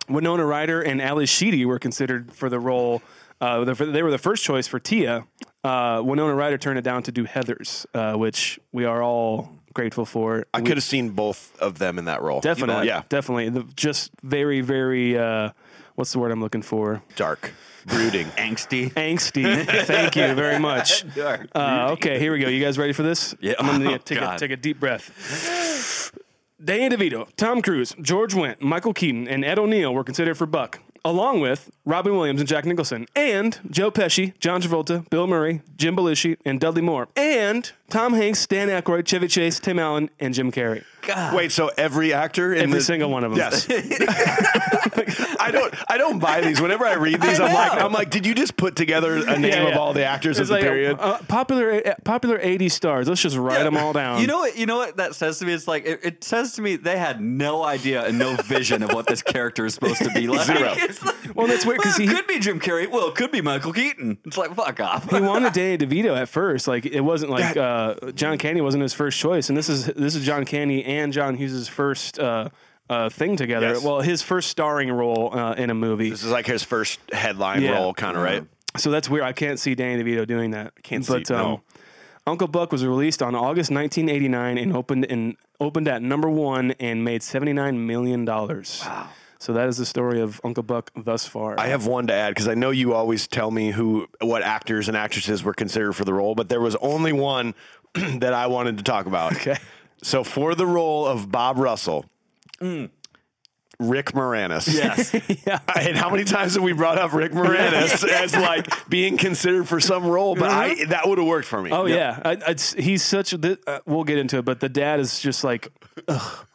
Winona 0.09 0.45
Ryder 0.45 0.81
and 0.83 1.01
Ally 1.03 1.25
Sheedy 1.25 1.65
were 1.65 1.79
considered 1.79 2.33
for 2.33 2.49
the 2.49 2.59
role. 2.61 3.03
Uh, 3.41 3.65
they 3.65 4.03
were 4.03 4.11
the 4.11 4.19
first 4.19 4.43
choice 4.45 4.67
for 4.67 4.79
Tia. 4.81 5.25
Uh, 5.63 6.03
Winona 6.05 6.35
Ryder 6.35 6.59
turned 6.59 6.79
it 6.79 6.83
down 6.83 7.03
to 7.05 7.13
do 7.13 7.25
Heathers, 7.25 7.87
uh, 7.95 8.17
which 8.17 8.59
we 8.73 8.85
are 8.85 9.03
all 9.03 9.53
grateful 9.75 10.05
for. 10.05 10.47
I 10.53 10.61
could 10.61 10.77
have 10.77 10.83
seen 10.85 11.11
both 11.11 11.57
of 11.61 11.79
them 11.79 11.99
in 11.99 12.07
that 12.07 12.23
role. 12.23 12.41
definitely, 12.41 12.87
Yeah. 12.89 13.03
definitely, 13.09 13.49
the, 13.51 13.63
just 13.77 14.11
very, 14.23 14.61
very. 14.61 15.17
Uh, 15.17 15.51
what's 15.95 16.13
the 16.13 16.19
word 16.19 16.33
I'm 16.33 16.41
looking 16.41 16.63
for? 16.63 17.03
Dark. 17.17 17.53
Brooding. 17.87 18.27
Angsty. 18.37 18.93
Angsty. 18.93 19.65
Thank 19.87 20.17
you 20.17 20.35
very 20.35 20.59
much. 20.59 21.05
Dark. 21.15 21.49
Uh, 21.55 21.91
okay, 21.93 22.19
here 22.19 22.33
we 22.33 22.39
go. 22.41 22.49
You 22.49 22.63
guys 22.63 22.77
ready 22.77 22.93
for 22.93 23.03
this? 23.03 23.35
Yeah. 23.41 23.55
I'm 23.59 23.67
gonna 23.83 23.95
Oh, 23.95 23.99
take 23.99 24.21
a, 24.21 24.37
take 24.39 24.51
a 24.51 24.57
deep 24.57 24.79
breath. 24.81 26.13
Danny 26.63 26.89
DeVito, 26.89 27.29
Tom 27.37 27.63
Cruise, 27.63 27.95
George 28.03 28.35
Wendt, 28.35 28.61
Michael 28.61 28.93
Keaton, 28.93 29.29
and 29.29 29.45
Ed 29.45 29.61
O'Neill 29.61 29.95
were 29.95 30.03
considered 30.03 30.37
for 30.37 30.45
Buck, 30.45 30.81
along 31.05 31.41
with 31.41 31.71
Robin 31.85 32.17
Williams 32.17 32.41
and 32.41 32.49
Jack 32.49 32.65
Nicholson, 32.65 33.07
and 33.15 33.61
Joe 33.71 33.93
Pesci, 33.93 34.37
John 34.41 34.61
Travolta, 34.61 35.09
Bill 35.09 35.29
Murray, 35.29 35.63
Jim 35.77 35.95
Belushi, 35.95 36.37
and 36.45 36.59
Dudley 36.59 36.83
Moore, 36.83 37.07
and 37.15 37.71
Tom 37.91 38.13
Hanks, 38.13 38.47
Dan 38.47 38.69
Aykroyd, 38.69 39.07
Chevy 39.07 39.29
Chase, 39.29 39.59
Tim 39.61 39.79
Allen, 39.79 40.11
and 40.21 40.35
Jim 40.35 40.53
Carrey. 40.53 40.85
God. 41.03 41.35
Wait, 41.35 41.53
so 41.53 41.71
every 41.79 42.13
actor 42.13 42.53
in 42.53 42.65
Every 42.65 42.75
the, 42.81 42.85
single 42.85 43.09
one 43.11 43.25
of 43.25 43.31
them. 43.35 43.39
Yes. 43.39 43.67
I 45.41 45.51
don't 45.53 45.75
I 45.91 45.97
don't 45.97 46.19
buy 46.19 46.41
these. 46.43 46.61
Whenever 46.61 46.85
I 46.85 46.95
read 46.95 47.21
these, 47.21 47.41
I 47.41 47.47
I'm 47.47 47.55
like. 47.55 47.83
I'm 47.85 47.93
like, 47.93 48.11
did 48.11 48.27
you 48.27 48.35
just 48.35 48.57
put 48.57 48.77
together 48.77 49.17
a 49.17 49.39
name 49.39 49.53
Yeah, 49.53 49.69
of 49.69 49.77
all 49.79 49.93
the 49.95 50.05
actors 50.05 50.39
It's 50.39 50.43
of 50.43 50.49
the 50.49 50.55
like, 50.55 50.63
period? 50.65 50.97
uh, 51.01 51.19
popular 51.29 51.81
uh, 51.87 51.95
popular 52.05 52.39
80 52.41 52.69
stars. 52.69 53.09
Let's 53.09 53.23
just 53.23 53.37
write 53.37 53.63
them 53.63 53.77
all 53.77 53.93
down. 53.93 54.21
You 54.21 54.27
know 54.27 54.39
what? 54.39 54.57
You 54.59 54.67
know 54.67 54.77
what 54.77 54.97
that 54.99 55.15
says 55.15 55.39
to 55.39 55.47
me? 55.47 55.53
It's 55.55 55.69
like 55.69 55.87
it, 55.87 56.01
it 56.03 56.25
says 56.25 56.53
to 56.55 56.63
me 56.63 56.77
they 56.77 56.99
had 56.99 57.21
no 57.23 57.63
idea 57.65 58.05
and 58.05 58.19
no 58.19 58.35
vision 58.37 58.83
of 58.83 58.93
what 58.93 59.07
this 59.07 59.23
character 59.23 59.65
is 59.65 59.75
supposed 59.75 60.03
to 60.03 60.11
be 60.11 60.27
like. 60.27 60.47
Zero. 60.47 60.75
Like, 60.89 61.35
Well, 61.37 61.47
that's 61.47 61.65
weird, 61.65 61.81
'cause 61.81 61.99
well, 61.99 62.09
it 62.09 62.11
he- 62.11 62.15
could 62.17 62.27
be 62.27 62.39
Jim 62.39 62.59
Carrey. 62.61 62.91
Well, 62.91 63.09
it 63.09 63.15
could 63.15 63.31
be 63.31 63.41
Michael 63.41 63.73
Keaton. 63.73 64.19
It's 64.25 64.37
like 64.37 64.55
fuck 64.55 64.81
off. 64.81 65.09
he 65.11 65.21
wanted 65.21 65.53
Danny 65.55 65.79
DeVito 65.79 66.17
at 66.17 66.29
first. 66.29 66.67
Like 66.67 66.85
it 66.87 67.01
wasn't 67.01 67.31
like 67.31 67.57
uh, 67.57 67.78
John 68.15 68.39
Candy 68.39 68.61
wasn't 68.61 68.83
his 68.83 68.95
first 68.95 69.19
choice, 69.19 69.49
and 69.49 69.57
this 69.59 69.69
is 69.69 69.87
this 69.87 70.15
is 70.15 70.25
John 70.25 70.45
Candy 70.45 70.85
and 70.85 71.13
John 71.13 71.35
Hughes' 71.35 71.69
first 71.69 72.19
uh, 72.19 72.49
uh, 72.91 73.09
thing 73.09 73.37
together. 73.37 73.69
Yes. 73.75 73.83
Well, 73.85 74.01
his 74.01 74.23
first 74.23 74.49
starring 74.51 74.91
role 74.91 75.31
uh, 75.37 75.55
in 75.55 75.71
a 75.71 75.75
movie. 75.75 76.11
this 76.11 76.23
is 76.25 76.31
like 76.33 76.47
his 76.47 76.63
first 76.63 76.99
headline 77.13 77.63
Yeah. 77.63 77.73
role, 77.79 77.95
kind 77.95 78.17
of 78.17 78.23
right? 78.23 78.45
So 78.77 78.91
that's 78.91 79.09
weird. 79.11 79.25
I 79.25 79.33
can't 79.33 79.59
see 79.59 79.75
Danny 79.75 80.03
DeVito 80.03 80.27
doing 80.27 80.53
that. 80.53 80.73
Can't 80.83 81.05
see- 81.05 81.15
um, 81.15 81.23
no. 81.31 81.61
Uncle 82.27 82.47
Buck 82.49 82.73
was 82.73 82.85
released 82.85 83.23
on 83.23 83.35
August 83.35 83.71
1989 83.71 84.59
and 84.59 84.77
opened 84.77 85.07
in 85.07 85.37
opened 85.61 85.89
at 85.89 86.03
number 86.03 86.29
one 86.29 86.73
and 86.79 87.03
made 87.03 87.23
79 87.23 87.87
million 87.87 88.25
dollars. 88.27 88.83
Wow. 88.85 89.09
So 89.39 89.53
that 89.53 89.69
is 89.69 89.77
the 89.77 89.87
story 89.87 90.21
of 90.21 90.41
Uncle 90.43 90.65
Buck 90.65 90.91
thus 90.97 91.27
far. 91.27 91.59
I 91.59 91.69
have 91.69 91.87
one 91.87 92.09
to 92.09 92.13
add 92.13 92.31
because 92.31 92.49
I 92.49 92.55
know 92.55 92.71
you 92.71 92.93
always 92.93 93.29
tell 93.29 93.51
me 93.51 93.71
who, 93.71 94.09
what 94.21 94.43
actors 94.43 94.89
and 94.89 94.97
actresses 94.97 95.45
were 95.45 95.55
considered 95.55 95.93
for 95.93 96.05
the 96.05 96.13
role, 96.13 96.35
but 96.35 96.49
there 96.49 96.61
was 96.61 96.75
only 96.77 97.13
one 97.13 97.55
that 97.95 98.33
I 98.33 98.49
wanted 98.49 98.79
to 98.79 98.85
talk 98.85 99.07
about. 99.07 99.37
Okay. 99.37 99.57
So 100.03 100.25
for 100.25 100.57
the 100.57 100.67
role 100.67 101.07
of 101.07 101.31
Bob 101.31 101.59
Russell, 101.59 102.05
Rick 103.81 104.13
Moranis. 104.13 104.73
yes. 104.73 105.15
yeah. 105.47 105.61
And 105.77 105.97
how 105.97 106.11
many 106.11 106.25
times 106.25 106.55
have 106.55 106.63
we 106.63 106.73
brought 106.73 106.99
up 106.99 107.13
Rick 107.13 107.31
Moranis 107.33 108.07
as 108.09 108.35
like 108.35 108.89
being 108.89 109.17
considered 109.17 109.69
for 109.69 109.79
some 109.79 110.05
role? 110.05 110.35
But 110.35 110.51
I 110.51 110.85
that 110.87 111.09
would 111.09 111.19
have 111.19 111.27
worked 111.27 111.47
for 111.47 111.63
me. 111.63 111.71
Oh 111.71 111.87
yeah, 111.87 112.21
I, 112.25 112.33
it's, 112.49 112.73
he's 112.75 113.05
such. 113.05 113.33
A, 113.33 113.59
uh, 113.69 113.79
we'll 113.87 114.05
get 114.05 114.19
into 114.19 114.39
it, 114.39 114.45
but 114.45 114.59
the 114.59 114.69
dad 114.69 114.99
is 114.99 115.21
just 115.21 115.45
like, 115.45 115.69
ugh. 116.09 116.47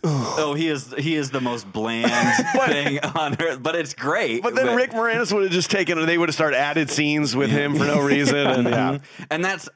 oh, 0.04 0.54
he 0.54 0.68
is 0.68 0.94
he 0.98 1.14
is 1.14 1.30
the 1.30 1.40
most 1.40 1.70
bland 1.70 2.10
thing 2.66 3.00
on 3.00 3.36
earth, 3.40 3.62
but 3.62 3.74
it's 3.74 3.94
great. 3.94 4.42
But 4.42 4.54
then 4.54 4.74
Rick 4.74 4.92
Moranis 4.92 5.32
would 5.32 5.42
have 5.42 5.52
just 5.52 5.70
taken. 5.70 5.98
And 5.98 6.08
they 6.08 6.16
would 6.18 6.28
have 6.28 6.34
started 6.34 6.56
added 6.56 6.90
scenes 6.90 7.36
with 7.36 7.50
him 7.50 7.76
for 7.76 7.84
no 7.84 8.00
reason, 8.00 8.36
and 8.46 8.68
yeah. 8.68 8.98
and 9.30 9.44
that's 9.44 9.68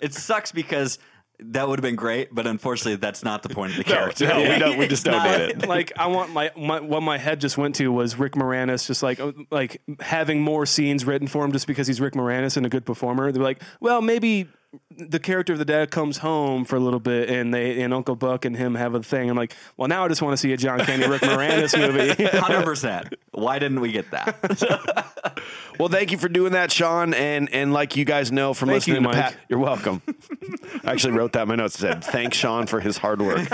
it 0.00 0.14
sucks 0.14 0.52
because 0.52 0.98
that 1.42 1.68
would 1.68 1.78
have 1.78 1.82
been 1.82 1.96
great, 1.96 2.34
but 2.34 2.46
unfortunately, 2.46 2.96
that's 2.96 3.24
not 3.24 3.42
the 3.42 3.48
point 3.48 3.72
of 3.72 3.78
the 3.78 3.84
character. 3.84 4.26
no, 4.26 4.40
we 4.40 4.58
don't. 4.58 4.78
We 4.78 4.86
just 4.86 5.04
don't 5.04 5.14
not- 5.24 5.38
need 5.38 5.62
it. 5.62 5.66
like 5.68 5.92
I 5.96 6.06
want 6.08 6.32
my, 6.32 6.50
my 6.56 6.80
what 6.80 7.02
my 7.02 7.18
head 7.18 7.40
just 7.40 7.56
went 7.56 7.76
to 7.76 7.88
was 7.90 8.18
Rick 8.18 8.32
Moranis 8.34 8.86
just 8.86 9.02
like 9.02 9.20
uh, 9.20 9.32
like 9.50 9.80
having 10.00 10.42
more 10.42 10.66
scenes 10.66 11.04
written 11.04 11.28
for 11.28 11.44
him 11.44 11.52
just 11.52 11.66
because 11.66 11.86
he's 11.86 12.00
Rick 12.00 12.14
Moranis 12.14 12.56
and 12.56 12.66
a 12.66 12.68
good 12.68 12.84
performer. 12.84 13.32
They're 13.32 13.42
like, 13.42 13.62
well, 13.80 14.02
maybe 14.02 14.48
the 14.96 15.18
character 15.18 15.52
of 15.52 15.58
the 15.58 15.64
dad 15.64 15.90
comes 15.90 16.18
home 16.18 16.64
for 16.64 16.76
a 16.76 16.80
little 16.80 17.00
bit 17.00 17.28
and 17.28 17.52
they 17.52 17.80
and 17.82 17.92
Uncle 17.92 18.14
Buck 18.16 18.44
and 18.44 18.56
him 18.56 18.74
have 18.74 18.94
a 18.94 19.02
thing. 19.02 19.28
I'm 19.28 19.36
like, 19.36 19.54
well, 19.76 19.88
now 19.88 20.04
I 20.04 20.08
just 20.08 20.22
want 20.22 20.34
to 20.34 20.36
see 20.36 20.52
a 20.52 20.56
John 20.56 20.80
Candy 20.80 21.08
Rick 21.08 21.22
Moranis 21.22 21.76
movie. 21.76 22.24
Hundred 22.38 22.64
percent. 22.64 23.14
Why 23.32 23.58
didn't 23.58 23.80
we 23.80 23.92
get 23.92 24.10
that? 24.10 24.96
Well, 25.78 25.88
thank 25.88 26.12
you 26.12 26.18
for 26.18 26.28
doing 26.28 26.52
that, 26.52 26.70
Sean. 26.70 27.14
And 27.14 27.50
and 27.54 27.72
like 27.72 27.96
you 27.96 28.04
guys 28.04 28.30
know 28.30 28.52
from 28.52 28.68
Thank 28.68 28.86
you, 28.86 28.94
listening 28.94 29.10
to 29.10 29.16
Mike. 29.16 29.32
Pat, 29.32 29.36
you're 29.48 29.58
welcome. 29.58 30.02
I 30.84 30.92
actually 30.92 31.14
wrote 31.14 31.32
that 31.32 31.42
in 31.44 31.48
my 31.48 31.54
notes. 31.54 31.76
It 31.76 31.78
said, 31.78 32.04
"Thank 32.04 32.34
Sean 32.34 32.66
for 32.66 32.80
his 32.80 32.98
hard 32.98 33.22
work." 33.22 33.48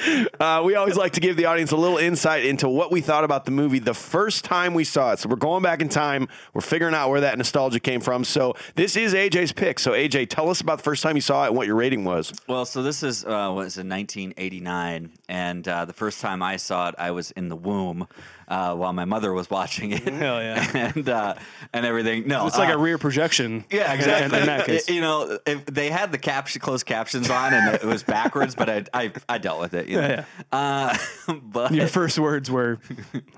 Uh, 0.40 0.62
we 0.64 0.74
always 0.74 0.96
like 0.96 1.12
to 1.12 1.20
give 1.20 1.36
the 1.36 1.44
audience 1.44 1.70
a 1.70 1.76
little 1.76 1.98
insight 1.98 2.44
into 2.46 2.66
what 2.66 2.90
we 2.90 3.02
thought 3.02 3.24
about 3.24 3.44
the 3.44 3.50
movie 3.50 3.78
the 3.78 3.92
first 3.92 4.42
time 4.42 4.72
we 4.72 4.84
saw 4.84 5.12
it. 5.12 5.18
So 5.18 5.28
we're 5.28 5.36
going 5.36 5.62
back 5.62 5.82
in 5.82 5.88
time. 5.90 6.28
We're 6.54 6.62
figuring 6.62 6.94
out 6.94 7.10
where 7.10 7.20
that 7.20 7.36
nostalgia 7.36 7.78
came 7.78 8.00
from. 8.00 8.24
So 8.24 8.54
this 8.74 8.96
is 8.96 9.12
AJ's 9.12 9.52
pick. 9.52 9.78
So 9.78 9.92
AJ, 9.92 10.30
tell 10.30 10.48
us 10.48 10.62
about 10.62 10.78
the 10.78 10.84
first 10.84 11.02
time 11.02 11.16
you 11.16 11.20
saw 11.20 11.44
it 11.44 11.48
and 11.48 11.56
what 11.56 11.66
your 11.66 11.76
rating 11.76 12.04
was. 12.04 12.32
Well, 12.48 12.64
so 12.64 12.82
this 12.82 13.02
is 13.02 13.24
uh, 13.24 13.52
was 13.54 13.76
in 13.76 13.88
1989, 13.88 15.10
and 15.28 15.68
uh, 15.68 15.84
the 15.84 15.92
first 15.92 16.20
time 16.20 16.42
I 16.42 16.56
saw 16.56 16.88
it, 16.88 16.94
I 16.98 17.10
was 17.10 17.32
in 17.32 17.48
the 17.48 17.56
womb 17.56 18.08
uh, 18.50 18.74
while 18.74 18.92
my 18.92 19.04
mother 19.04 19.32
was 19.32 19.48
watching 19.48 19.92
it. 19.92 20.02
Hell 20.02 20.42
yeah. 20.42 20.92
and 20.96 21.08
uh, 21.08 21.34
and 21.72 21.86
everything. 21.86 22.26
No, 22.26 22.46
It's 22.46 22.58
like 22.58 22.70
uh, 22.70 22.78
a 22.78 22.78
rear 22.78 22.98
projection. 22.98 23.64
Yeah, 23.70 23.92
exactly. 23.92 24.36
In, 24.36 24.42
in 24.42 24.46
that 24.46 24.66
case. 24.66 24.88
You 24.90 25.00
know, 25.00 25.38
if 25.46 25.64
they 25.66 25.90
had 25.90 26.10
the 26.10 26.18
caption, 26.18 26.60
closed 26.60 26.86
captions 26.86 27.30
on, 27.30 27.54
and 27.54 27.74
it 27.74 27.84
was 27.84 28.02
backwards, 28.02 28.56
but 28.56 28.68
I, 28.68 28.84
I, 28.92 29.12
I 29.28 29.38
dealt 29.38 29.60
with 29.60 29.74
it. 29.74 29.88
You 29.90 30.00
know? 30.00 30.08
Yeah, 30.08 30.24
Uh, 30.52 30.96
but 31.42 31.74
Your 31.74 31.88
first 31.88 32.18
words 32.18 32.50
were, 32.50 32.78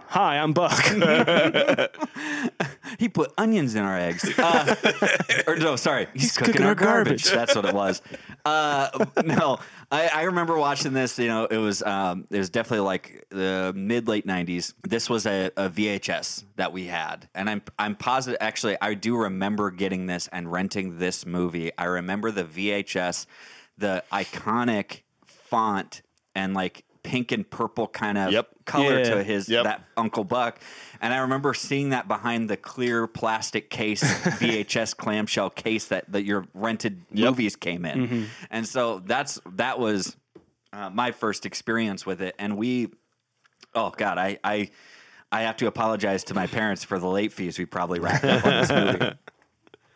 "Hi, 0.08 0.38
I'm 0.38 0.52
Buck." 0.52 0.72
he 2.98 3.08
put 3.08 3.32
onions 3.38 3.74
in 3.74 3.82
our 3.82 3.98
eggs. 3.98 4.38
Uh, 4.38 4.74
or 5.46 5.56
no, 5.56 5.76
sorry, 5.76 6.08
he's, 6.12 6.36
cooking, 6.36 6.52
cooking 6.52 6.62
our 6.66 6.70
our 6.70 6.74
garbage. 6.74 7.24
garbage. 7.24 7.30
That's 7.32 7.56
what 7.56 7.64
it 7.64 7.74
was. 7.74 8.02
Uh, 8.44 9.04
no, 9.24 9.58
I, 9.90 10.08
I 10.08 10.22
remember 10.24 10.56
watching 10.56 10.92
this. 10.92 11.18
You 11.18 11.28
know, 11.28 11.44
it 11.46 11.56
was 11.56 11.82
um, 11.82 12.26
it 12.30 12.38
was 12.38 12.50
definitely 12.50 12.86
like 12.86 13.26
the 13.30 13.72
mid 13.74 14.08
late 14.08 14.26
'90s. 14.26 14.74
This 14.82 15.08
was 15.08 15.26
a, 15.26 15.50
a 15.56 15.70
VHS 15.70 16.44
that 16.56 16.72
we 16.72 16.86
had, 16.86 17.28
and 17.34 17.48
I'm 17.48 17.62
I'm 17.78 17.96
positive. 17.96 18.38
Actually, 18.40 18.76
I 18.80 18.94
do 18.94 19.16
remember 19.16 19.70
getting 19.70 20.06
this 20.06 20.28
and 20.32 20.50
renting 20.50 20.98
this 20.98 21.24
movie. 21.26 21.70
I 21.78 21.84
remember 21.84 22.30
the 22.30 22.44
VHS, 22.44 23.26
the 23.78 24.04
iconic 24.12 25.00
font 25.26 26.02
and 26.34 26.54
like 26.54 26.84
pink 27.02 27.32
and 27.32 27.48
purple 27.50 27.88
kind 27.88 28.16
of 28.16 28.30
Yep. 28.32 28.48
color 28.64 28.98
Yeah. 28.98 29.14
to 29.16 29.24
his 29.24 29.48
Yep. 29.48 29.64
that 29.64 29.84
Uncle 29.96 30.22
Buck. 30.24 30.60
And 31.00 31.12
I 31.12 31.18
remember 31.18 31.52
seeing 31.52 31.88
that 31.90 32.06
behind 32.06 32.48
the 32.48 32.56
clear 32.56 33.06
plastic 33.08 33.70
case, 33.70 34.02
VHS 34.40 34.96
clamshell 34.96 35.50
case 35.50 35.86
that, 35.86 36.10
that 36.12 36.22
your 36.22 36.46
rented 36.54 37.02
movies 37.10 37.56
came 37.56 37.84
in. 37.84 38.06
Mm-hmm. 38.06 38.24
And 38.52 38.66
so 38.68 39.00
that's 39.04 39.40
that 39.54 39.78
was 39.80 40.16
uh, 40.72 40.90
my 40.90 41.10
first 41.10 41.44
experience 41.44 42.06
with 42.06 42.22
it. 42.22 42.36
And 42.38 42.56
we, 42.56 42.88
oh 43.74 43.90
God, 43.90 44.18
I, 44.18 44.38
I 44.44 44.70
I 45.32 45.42
have 45.42 45.56
to 45.56 45.66
apologize 45.66 46.24
to 46.24 46.34
my 46.34 46.46
parents 46.46 46.84
for 46.84 46.98
the 46.98 47.08
late 47.08 47.32
fees 47.32 47.58
we 47.58 47.64
probably 47.64 47.98
racked 48.00 48.24
up 48.24 48.44
on 48.44 48.50
this 48.60 48.70
movie. 48.70 49.12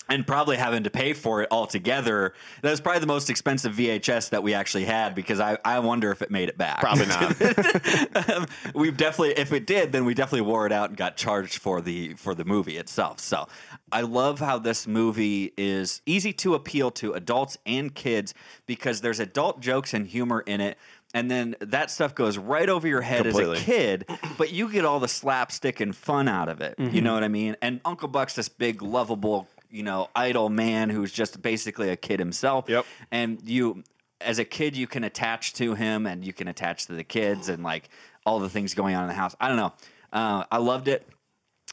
And 0.08 0.26
probably 0.26 0.56
having 0.56 0.84
to 0.84 0.90
pay 0.90 1.12
for 1.14 1.42
it 1.42 1.48
altogether. 1.50 2.34
That 2.62 2.70
was 2.70 2.80
probably 2.80 3.00
the 3.00 3.06
most 3.06 3.28
expensive 3.28 3.74
VHS 3.74 4.30
that 4.30 4.42
we 4.42 4.54
actually 4.54 4.84
had 4.84 5.14
because 5.14 5.40
I, 5.40 5.58
I 5.64 5.80
wonder 5.80 6.12
if 6.12 6.22
it 6.22 6.30
made 6.30 6.48
it 6.48 6.56
back. 6.56 6.80
Probably 6.80 7.06
not. 7.06 7.36
Um, 8.28 8.46
we've 8.74 8.96
definitely, 8.96 9.34
if 9.38 9.52
it 9.52 9.66
did, 9.66 9.92
then 9.92 10.04
we 10.04 10.14
definitely 10.14 10.42
wore 10.42 10.66
it 10.66 10.72
out 10.72 10.88
and 10.88 10.96
got 10.96 11.16
charged 11.16 11.58
for 11.58 11.80
the 11.80 12.14
for 12.14 12.34
the 12.34 12.44
movie 12.44 12.76
itself. 12.76 13.20
So 13.20 13.46
I 13.92 14.00
love 14.02 14.40
how 14.40 14.58
this 14.58 14.86
movie 14.86 15.52
is 15.56 16.02
easy 16.06 16.32
to 16.34 16.54
appeal 16.54 16.90
to 16.92 17.12
adults 17.12 17.58
and 17.66 17.94
kids 17.94 18.34
because 18.66 19.00
there's 19.00 19.20
adult 19.20 19.60
jokes 19.60 19.94
and 19.94 20.06
humor 20.06 20.40
in 20.40 20.60
it. 20.60 20.78
And 21.14 21.30
then 21.30 21.56
that 21.60 21.90
stuff 21.90 22.14
goes 22.14 22.36
right 22.36 22.68
over 22.68 22.86
your 22.86 23.00
head 23.00 23.22
Completely. 23.22 23.56
as 23.56 23.62
a 23.62 23.64
kid, 23.64 24.06
but 24.36 24.52
you 24.52 24.70
get 24.70 24.84
all 24.84 25.00
the 25.00 25.08
slapstick 25.08 25.80
and 25.80 25.94
fun 25.94 26.28
out 26.28 26.48
of 26.48 26.60
it. 26.60 26.74
You 26.78 26.86
mm-hmm. 26.86 27.04
know 27.04 27.14
what 27.14 27.24
I 27.24 27.28
mean? 27.28 27.56
And 27.62 27.80
Uncle 27.84 28.08
Buck's 28.08 28.34
this 28.34 28.48
big, 28.48 28.82
lovable, 28.82 29.48
you 29.70 29.82
know, 29.82 30.08
idle 30.14 30.48
man 30.48 30.90
who's 30.90 31.12
just 31.12 31.40
basically 31.42 31.90
a 31.90 31.96
kid 31.96 32.18
himself. 32.18 32.68
Yep. 32.68 32.86
And 33.10 33.40
you, 33.44 33.84
as 34.20 34.38
a 34.38 34.44
kid, 34.44 34.76
you 34.76 34.86
can 34.86 35.04
attach 35.04 35.54
to 35.54 35.74
him 35.74 36.06
and 36.06 36.24
you 36.24 36.32
can 36.32 36.48
attach 36.48 36.86
to 36.86 36.92
the 36.92 37.04
kids 37.04 37.48
and 37.48 37.62
like 37.62 37.88
all 38.24 38.38
the 38.40 38.48
things 38.48 38.74
going 38.74 38.94
on 38.94 39.02
in 39.02 39.08
the 39.08 39.14
house. 39.14 39.34
I 39.40 39.48
don't 39.48 39.56
know. 39.56 39.72
Uh, 40.12 40.44
I 40.50 40.58
loved 40.58 40.88
it. 40.88 41.06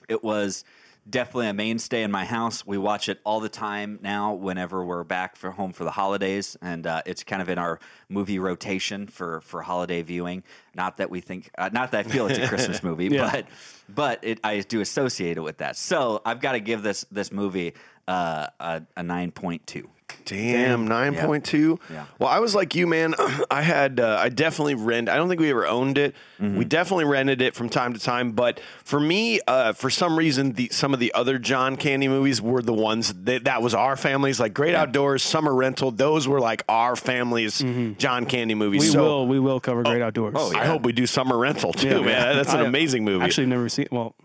It 0.09 0.23
was 0.23 0.65
definitely 1.09 1.47
a 1.47 1.53
mainstay 1.53 2.03
in 2.03 2.11
my 2.11 2.25
house. 2.25 2.65
We 2.65 2.77
watch 2.77 3.09
it 3.09 3.19
all 3.23 3.39
the 3.39 3.49
time 3.49 3.99
now 4.01 4.33
whenever 4.33 4.83
we're 4.83 5.03
back 5.03 5.35
for 5.35 5.51
home 5.51 5.73
for 5.73 5.83
the 5.83 5.91
holidays, 5.91 6.57
and 6.61 6.85
uh, 6.87 7.01
it's 7.05 7.23
kind 7.23 7.41
of 7.41 7.49
in 7.49 7.57
our 7.57 7.79
movie 8.09 8.39
rotation 8.39 9.07
for 9.07 9.41
for 9.41 9.61
holiday 9.61 10.01
viewing. 10.01 10.43
Not 10.75 10.97
that 10.97 11.09
we 11.09 11.21
think, 11.21 11.49
uh, 11.57 11.69
not 11.73 11.91
that 11.91 12.05
I 12.05 12.09
feel 12.09 12.27
it's 12.27 12.39
a 12.39 12.47
Christmas 12.47 12.81
movie, 12.83 13.07
Yeah. 13.07 13.29
but 13.31 13.45
but 13.89 14.19
it, 14.23 14.39
I 14.43 14.59
do 14.61 14.81
associate 14.81 15.37
it 15.37 15.41
with 15.41 15.57
that. 15.57 15.75
So 15.77 16.21
I've 16.25 16.39
got 16.39 16.53
to 16.53 16.59
give 16.59 16.83
this 16.83 17.05
this 17.11 17.31
movie 17.31 17.73
uh, 18.07 18.47
a, 18.59 18.81
a 18.97 19.03
nine 19.03 19.31
point 19.31 19.67
two. 19.67 19.89
Damn, 20.25 20.87
nine 20.87 21.15
point 21.15 21.43
two. 21.45 21.79
Yeah. 21.91 22.05
Well, 22.19 22.29
I 22.29 22.39
was 22.39 22.55
like 22.55 22.75
you, 22.75 22.87
man. 22.87 23.13
I 23.51 23.61
had, 23.61 23.99
uh, 23.99 24.17
I 24.19 24.29
definitely 24.29 24.75
rent. 24.75 25.09
I 25.09 25.15
don't 25.15 25.27
think 25.29 25.39
we 25.41 25.49
ever 25.49 25.65
owned 25.67 25.97
it. 25.97 26.15
Mm-hmm. 26.41 26.57
We 26.57 26.65
definitely 26.65 27.05
rented 27.05 27.41
it 27.41 27.55
from 27.55 27.69
time 27.69 27.93
to 27.93 27.99
time. 27.99 28.31
But 28.31 28.59
for 28.83 28.99
me, 28.99 29.39
uh, 29.47 29.73
for 29.73 29.89
some 29.89 30.17
reason, 30.17 30.53
the 30.53 30.69
some 30.71 30.93
of 30.93 30.99
the 30.99 31.13
other 31.13 31.37
John 31.39 31.75
Candy 31.75 32.07
movies 32.07 32.41
were 32.41 32.61
the 32.61 32.73
ones 32.73 33.13
that 33.23 33.45
that 33.45 33.61
was 33.61 33.73
our 33.73 33.95
family's 33.95 34.39
Like 34.39 34.53
Great 34.53 34.75
Outdoors, 34.75 35.23
Summer 35.23 35.53
Rental. 35.53 35.91
Those 35.91 36.27
were 36.27 36.39
like 36.39 36.63
our 36.69 36.95
families 36.95 37.63
John 37.97 38.25
Candy 38.25 38.55
movies. 38.55 38.81
we 38.81 38.87
so 38.87 39.03
will 39.03 39.27
we 39.27 39.39
will 39.39 39.59
cover 39.59 39.83
Great 39.83 40.01
Outdoors. 40.01 40.33
oh, 40.37 40.53
I 40.55 40.65
hope 40.65 40.83
we 40.83 40.91
do 40.93 41.05
Summer 41.05 41.37
Rental 41.37 41.73
too, 41.73 41.87
Yeah. 41.87 42.01
man. 42.01 42.35
That's 42.35 42.53
an 42.53 42.61
I- 42.61 42.65
amazing 42.65 43.03
movie. 43.05 43.23
Actually, 43.25 43.47
never 43.47 43.69
seen. 43.69 43.87
Well, 43.91 44.15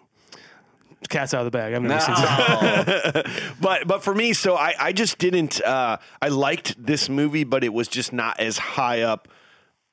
cat's 1.08 1.34
out 1.34 1.40
of 1.40 1.44
the 1.44 1.56
bag. 1.56 1.74
I've 1.74 1.82
never 1.82 2.00
seen. 2.00 2.14
it. 2.18 3.26
but 3.61 3.87
but 3.87 4.02
for 4.02 4.14
me, 4.14 4.32
so 4.32 4.56
I 4.56 4.74
I 4.78 4.92
just 4.92 5.18
didn't. 5.18 5.61
Uh, 5.62 5.98
I 6.20 6.28
liked 6.28 6.74
this 6.84 7.08
movie, 7.08 7.44
but 7.44 7.64
it 7.64 7.72
was 7.72 7.88
just 7.88 8.12
not 8.12 8.40
as 8.40 8.58
high 8.58 9.02
up 9.02 9.28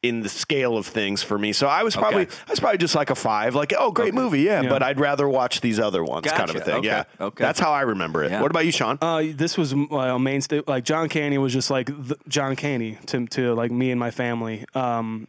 in 0.03 0.21
the 0.21 0.29
scale 0.29 0.77
of 0.77 0.85
things 0.85 1.23
for 1.23 1.37
me. 1.37 1.51
So 1.51 1.65
I 1.67 1.81
was 1.81 1.95
probably 1.95 2.23
Okay. 2.23 2.35
I 2.47 2.51
was 2.51 2.59
probably 2.59 2.77
just 2.77 2.93
like 2.93 3.09
a 3.09 3.15
five, 3.15 3.55
like 3.55 3.73
oh 3.77 3.91
great 3.91 4.13
movie, 4.13 4.41
yeah, 4.41 4.61
Yeah. 4.61 4.69
But 4.69 4.83
I'd 4.83 4.99
rather 4.99 5.27
watch 5.27 5.61
these 5.61 5.79
other 5.79 6.03
ones, 6.03 6.27
kind 6.27 6.49
of 6.49 6.55
a 6.55 6.59
thing. 6.59 6.75
Okay. 6.75 6.87
Yeah, 6.87 7.03
Okay. 7.19 7.43
That's 7.43 7.59
how 7.59 7.71
I 7.71 7.81
remember 7.81 8.23
it. 8.23 8.29
Yeah. 8.31 8.41
What 8.41 8.51
about 8.51 8.65
you, 8.65 8.71
Sean? 8.71 8.99
Uh, 9.01 9.23
this 9.33 9.57
was 9.57 9.73
uh, 9.73 9.77
a 9.95 10.19
mainstay. 10.19 10.61
Like 10.67 10.83
John 10.83 11.09
Candy 11.09 11.39
was 11.39 11.53
just 11.53 11.71
like 11.71 11.87
the, 11.87 12.17
John 12.27 12.55
Candy 12.55 12.99
to 13.07 13.25
to 13.27 13.55
like 13.55 13.71
me 13.71 13.89
and 13.89 13.99
my 13.99 14.11
family. 14.11 14.65
Um, 14.75 15.27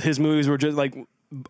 his 0.00 0.18
movies 0.18 0.48
were 0.48 0.58
just 0.58 0.76
like 0.76 0.96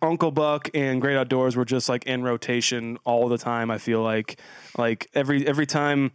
Uncle 0.01 0.31
Buck 0.31 0.69
and 0.73 1.01
Great 1.01 1.17
Outdoors 1.17 1.55
were 1.55 1.65
just 1.65 1.89
like 1.89 2.05
in 2.05 2.23
rotation 2.23 2.97
all 3.03 3.29
the 3.29 3.37
time. 3.37 3.69
I 3.69 3.77
feel 3.77 4.01
like 4.01 4.39
like 4.77 5.09
every 5.13 5.47
every 5.47 5.65
time 5.65 6.11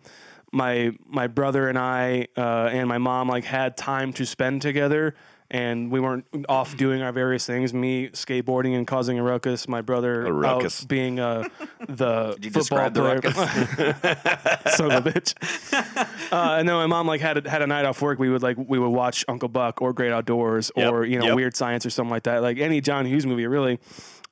my 0.53 0.93
my 1.07 1.27
brother 1.27 1.69
and 1.69 1.79
I 1.79 2.29
uh, 2.37 2.69
and 2.73 2.89
my 2.89 2.99
mom 2.99 3.29
like 3.29 3.45
had 3.45 3.77
time 3.77 4.13
to 4.15 4.27
spend 4.27 4.63
together. 4.63 5.15
And 5.53 5.93
we 5.93 6.01
weren't 6.01 6.25
off 6.49 6.79
doing 6.79 7.03
our 7.03 7.13
various 7.13 7.45
things. 7.45 7.75
Me 7.75 8.09
skateboarding 8.09 8.75
and 8.75 8.87
causing 8.87 9.19
a 9.19 9.23
ruckus. 9.23 9.69
My 9.69 9.83
brother 9.83 10.25
A 10.25 10.33
ruckus. 10.33 10.83
out 10.83 10.89
being 10.89 11.21
uh, 11.21 11.47
the 11.89 12.33
Did 12.41 12.47
you 12.47 12.51
football 12.51 12.89
describe 12.89 12.95
the 12.95 13.01
player. 13.03 13.21
ruckus? 13.23 14.77
son 14.77 14.91
of 14.91 15.07
a 15.07 15.11
bitch. 15.11 16.09
Uh, 16.33 16.57
and 16.59 16.67
then 16.67 16.75
my 16.75 16.87
mom 16.87 17.07
like 17.07 17.21
had 17.21 17.47
a, 17.47 17.51
had 17.51 17.61
a 17.61 17.67
night 17.67 17.85
off 17.85 18.01
work. 18.01 18.19
We 18.19 18.31
would 18.31 18.43
like 18.43 18.57
we 18.57 18.79
would 18.79 18.89
watch 18.89 19.23
Uncle 19.29 19.51
Buck 19.51 19.83
or 19.83 19.93
Great 19.93 20.13
Outdoors 20.13 20.73
Yep, 20.75 20.91
or 20.91 21.05
you 21.05 21.19
know 21.19 21.27
yep. 21.27 21.35
Weird 21.37 21.55
Science 21.55 21.85
or 21.85 21.91
something 21.91 22.11
like 22.11 22.23
that. 22.23 22.41
Like 22.41 22.57
any 22.57 22.81
John 22.81 23.05
Hughes 23.05 23.27
movie, 23.27 23.47
really. 23.47 23.79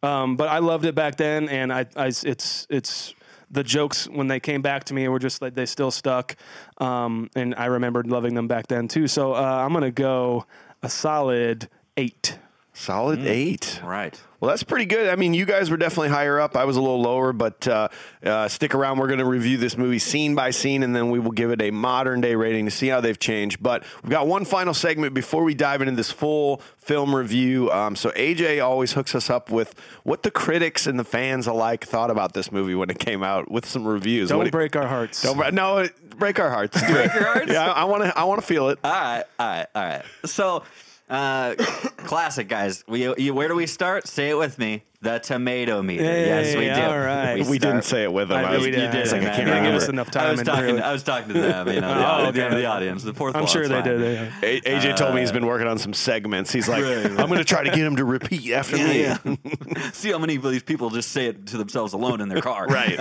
Um, 0.02 0.36
but 0.36 0.48
I 0.48 0.60
loved 0.60 0.86
it 0.86 0.94
back 0.94 1.16
then, 1.16 1.50
and 1.50 1.70
I, 1.70 1.84
I 1.96 2.06
it's 2.06 2.66
it's 2.70 3.14
the 3.50 3.62
jokes 3.62 4.08
when 4.08 4.28
they 4.28 4.40
came 4.40 4.62
back 4.62 4.84
to 4.84 4.94
me 4.94 5.06
were 5.08 5.18
just 5.18 5.42
like 5.42 5.54
they 5.54 5.66
still 5.66 5.90
stuck, 5.90 6.36
um, 6.78 7.28
and 7.36 7.54
I 7.54 7.66
remembered 7.66 8.06
loving 8.06 8.32
them 8.32 8.48
back 8.48 8.68
then 8.68 8.88
too. 8.88 9.06
So 9.06 9.34
uh, 9.34 9.38
I'm 9.38 9.74
gonna 9.74 9.90
go 9.90 10.46
a 10.82 10.88
solid 10.88 11.68
eight. 11.96 12.38
Solid 12.72 13.26
eight. 13.26 13.80
Right. 13.84 14.18
Well, 14.38 14.48
that's 14.48 14.62
pretty 14.62 14.86
good. 14.86 15.08
I 15.10 15.16
mean, 15.16 15.34
you 15.34 15.44
guys 15.44 15.70
were 15.70 15.76
definitely 15.76 16.08
higher 16.08 16.40
up. 16.40 16.56
I 16.56 16.64
was 16.64 16.76
a 16.76 16.80
little 16.80 17.02
lower, 17.02 17.34
but 17.34 17.68
uh, 17.68 17.88
uh, 18.24 18.48
stick 18.48 18.74
around. 18.74 18.98
We're 18.98 19.08
going 19.08 19.18
to 19.18 19.26
review 19.26 19.58
this 19.58 19.76
movie 19.76 19.98
scene 19.98 20.34
by 20.34 20.50
scene, 20.50 20.82
and 20.82 20.96
then 20.96 21.10
we 21.10 21.18
will 21.18 21.32
give 21.32 21.50
it 21.50 21.60
a 21.60 21.70
modern 21.70 22.22
day 22.22 22.34
rating 22.36 22.64
to 22.64 22.70
see 22.70 22.88
how 22.88 23.02
they've 23.02 23.18
changed. 23.18 23.62
But 23.62 23.84
we've 24.02 24.10
got 24.10 24.26
one 24.26 24.46
final 24.46 24.72
segment 24.72 25.12
before 25.12 25.44
we 25.44 25.52
dive 25.52 25.82
into 25.82 25.94
this 25.94 26.10
full 26.10 26.62
film 26.78 27.14
review. 27.14 27.70
Um, 27.70 27.94
so 27.96 28.10
AJ 28.12 28.64
always 28.64 28.92
hooks 28.94 29.14
us 29.14 29.28
up 29.28 29.50
with 29.50 29.74
what 30.04 30.22
the 30.22 30.30
critics 30.30 30.86
and 30.86 30.98
the 30.98 31.04
fans 31.04 31.46
alike 31.46 31.84
thought 31.84 32.10
about 32.10 32.32
this 32.32 32.50
movie 32.50 32.74
when 32.74 32.88
it 32.88 32.98
came 32.98 33.22
out 33.22 33.50
with 33.50 33.66
some 33.66 33.86
reviews. 33.86 34.30
What 34.32 34.38
Don't 34.38 34.44
do- 34.46 34.50
break 34.52 34.74
our 34.74 34.86
hearts. 34.86 35.20
Don't 35.22 35.36
bre- 35.36 35.50
no, 35.50 35.86
break 36.16 36.38
our 36.40 36.50
hearts. 36.50 36.80
break 36.90 37.12
your 37.12 37.24
hearts? 37.24 37.52
Yeah, 37.52 37.70
I 37.70 37.84
want 37.84 38.04
to. 38.04 38.18
I 38.18 38.24
want 38.24 38.40
to 38.40 38.46
feel 38.46 38.70
it. 38.70 38.78
All 38.82 38.90
right, 38.90 39.24
all 39.38 39.46
right, 39.46 39.66
all 39.74 39.82
right. 39.84 40.02
So, 40.24 40.62
uh, 41.10 41.54
classic 41.96 42.48
guys. 42.48 42.84
We, 42.88 43.14
you, 43.22 43.34
where 43.34 43.48
do 43.48 43.54
we 43.54 43.66
start? 43.66 44.06
Say 44.06 44.30
it 44.30 44.38
with 44.38 44.58
me. 44.58 44.84
The 45.02 45.18
tomato 45.18 45.80
meter. 45.82 46.02
yes, 46.04 46.54
we 46.54 46.66
Hey, 46.66 46.74
do. 46.74 46.82
all 46.82 46.98
right. 46.98 47.36
We 47.38 47.44
start- 47.44 47.60
didn't 47.60 47.84
say 47.84 48.02
it 48.02 48.12
with 48.12 48.28
them. 48.28 48.36
I 48.36 48.42
I 48.42 48.50
know 48.50 48.56
was- 48.58 48.66
we 48.66 48.70
did. 48.70 48.82
You 48.94 49.00
did. 49.02 49.06
like, 49.10 49.22
I 49.22 49.24
man. 49.24 49.34
can't 49.34 49.36
They 49.46 49.52
didn't 49.52 49.64
give 49.64 49.74
us 49.74 49.88
remember. 49.88 50.10
enough 50.12 50.16
I 50.26 50.30
was, 50.30 50.42
talking, 50.42 50.64
really... 50.66 50.82
I 50.82 50.92
was 50.92 51.02
talking 51.02 51.28
to 51.34 51.40
them. 51.40 51.68
You 51.68 51.80
know, 51.80 51.94
the, 51.94 52.06
oh, 52.06 52.26
okay. 52.28 52.48
the, 52.54 52.66
audience. 52.66 53.02
The 53.02 53.14
fourth. 53.14 53.34
I'm 53.34 53.46
sure 53.46 53.66
they 53.66 53.74
fine. 53.76 53.84
did. 53.84 54.00
yeah. 54.02 54.32
A- 54.42 54.60
AJ 54.60 54.96
told 54.96 55.14
me 55.14 55.22
he's 55.22 55.32
been 55.32 55.46
working 55.46 55.68
on 55.68 55.78
some 55.78 55.94
segments. 55.94 56.52
He's 56.52 56.68
like, 56.68 56.82
Right, 56.84 56.96
right. 56.96 57.18
I'm 57.18 57.28
going 57.28 57.38
to 57.38 57.44
try 57.44 57.64
to 57.64 57.70
get 57.70 57.78
him 57.78 57.96
to 57.96 58.04
repeat 58.04 58.52
after 58.52 58.76
me. 58.76 59.00
Yeah, 59.04 59.16
yeah. 59.24 59.90
See 59.94 60.10
how 60.12 60.18
many 60.18 60.36
of 60.36 60.42
these 60.42 60.62
people 60.62 60.90
just 60.90 61.12
say 61.12 61.28
it 61.28 61.46
to 61.46 61.56
themselves 61.56 61.94
alone 61.94 62.20
in 62.20 62.28
their 62.28 62.42
car. 62.42 62.66
Right. 62.68 62.98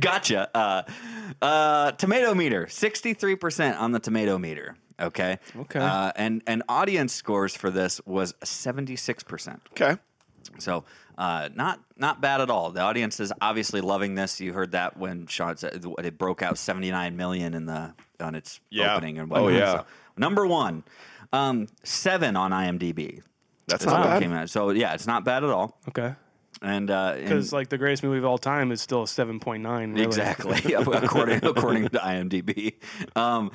gotcha. 0.00 0.50
Uh, 0.56 0.82
uh, 1.40 1.92
tomato 1.92 2.34
meter, 2.34 2.66
63% 2.66 3.78
on 3.78 3.92
the 3.92 4.00
tomato 4.00 4.38
meter. 4.38 4.76
Okay. 5.00 5.38
Okay. 5.56 5.78
Uh, 5.80 6.12
and, 6.16 6.42
and 6.46 6.62
audience 6.68 7.12
scores 7.12 7.54
for 7.54 7.70
this 7.70 8.00
was 8.04 8.32
76%. 8.44 9.60
Okay. 9.72 9.96
So 10.58 10.84
uh, 11.18 11.48
not 11.54 11.80
not 11.96 12.20
bad 12.20 12.40
at 12.40 12.48
all. 12.48 12.70
The 12.70 12.80
audience 12.80 13.20
is 13.20 13.32
obviously 13.40 13.80
loving 13.80 14.14
this. 14.14 14.40
You 14.40 14.52
heard 14.52 14.72
that 14.72 14.96
when 14.96 15.26
Sean 15.26 15.56
said 15.56 15.84
it 15.98 16.18
broke 16.18 16.42
out 16.42 16.58
79 16.58 17.16
million 17.16 17.54
in 17.54 17.66
the 17.66 17.92
on 18.20 18.34
its 18.34 18.60
Yeah. 18.70 18.94
opening 18.94 19.18
and 19.18 19.28
whatnot. 19.30 19.50
Oh, 19.52 19.56
yeah. 19.56 19.72
So, 19.78 19.86
number 20.16 20.46
one, 20.46 20.84
um, 21.32 21.66
seven 21.84 22.34
on 22.36 22.50
IMDb. 22.52 23.22
That's 23.66 23.84
not 23.84 24.04
bad. 24.04 24.22
Came 24.22 24.32
out. 24.32 24.48
So 24.48 24.70
yeah, 24.70 24.94
it's 24.94 25.06
not 25.06 25.24
bad 25.24 25.44
at 25.44 25.50
all. 25.50 25.78
Okay. 25.88 26.14
And 26.62 26.90
uh, 26.90 27.14
Because 27.16 27.52
like 27.52 27.68
the 27.68 27.78
greatest 27.78 28.02
movie 28.02 28.18
of 28.18 28.24
all 28.24 28.38
time 28.38 28.72
is 28.72 28.80
still 28.80 29.02
a 29.02 29.08
seven 29.08 29.38
point 29.38 29.62
nine. 29.62 29.92
Really. 29.92 30.04
Exactly, 30.06 30.72
according 30.74 31.44
according 31.44 31.88
to 31.90 31.98
IMDb. 31.98 32.74
Um, 33.14 33.50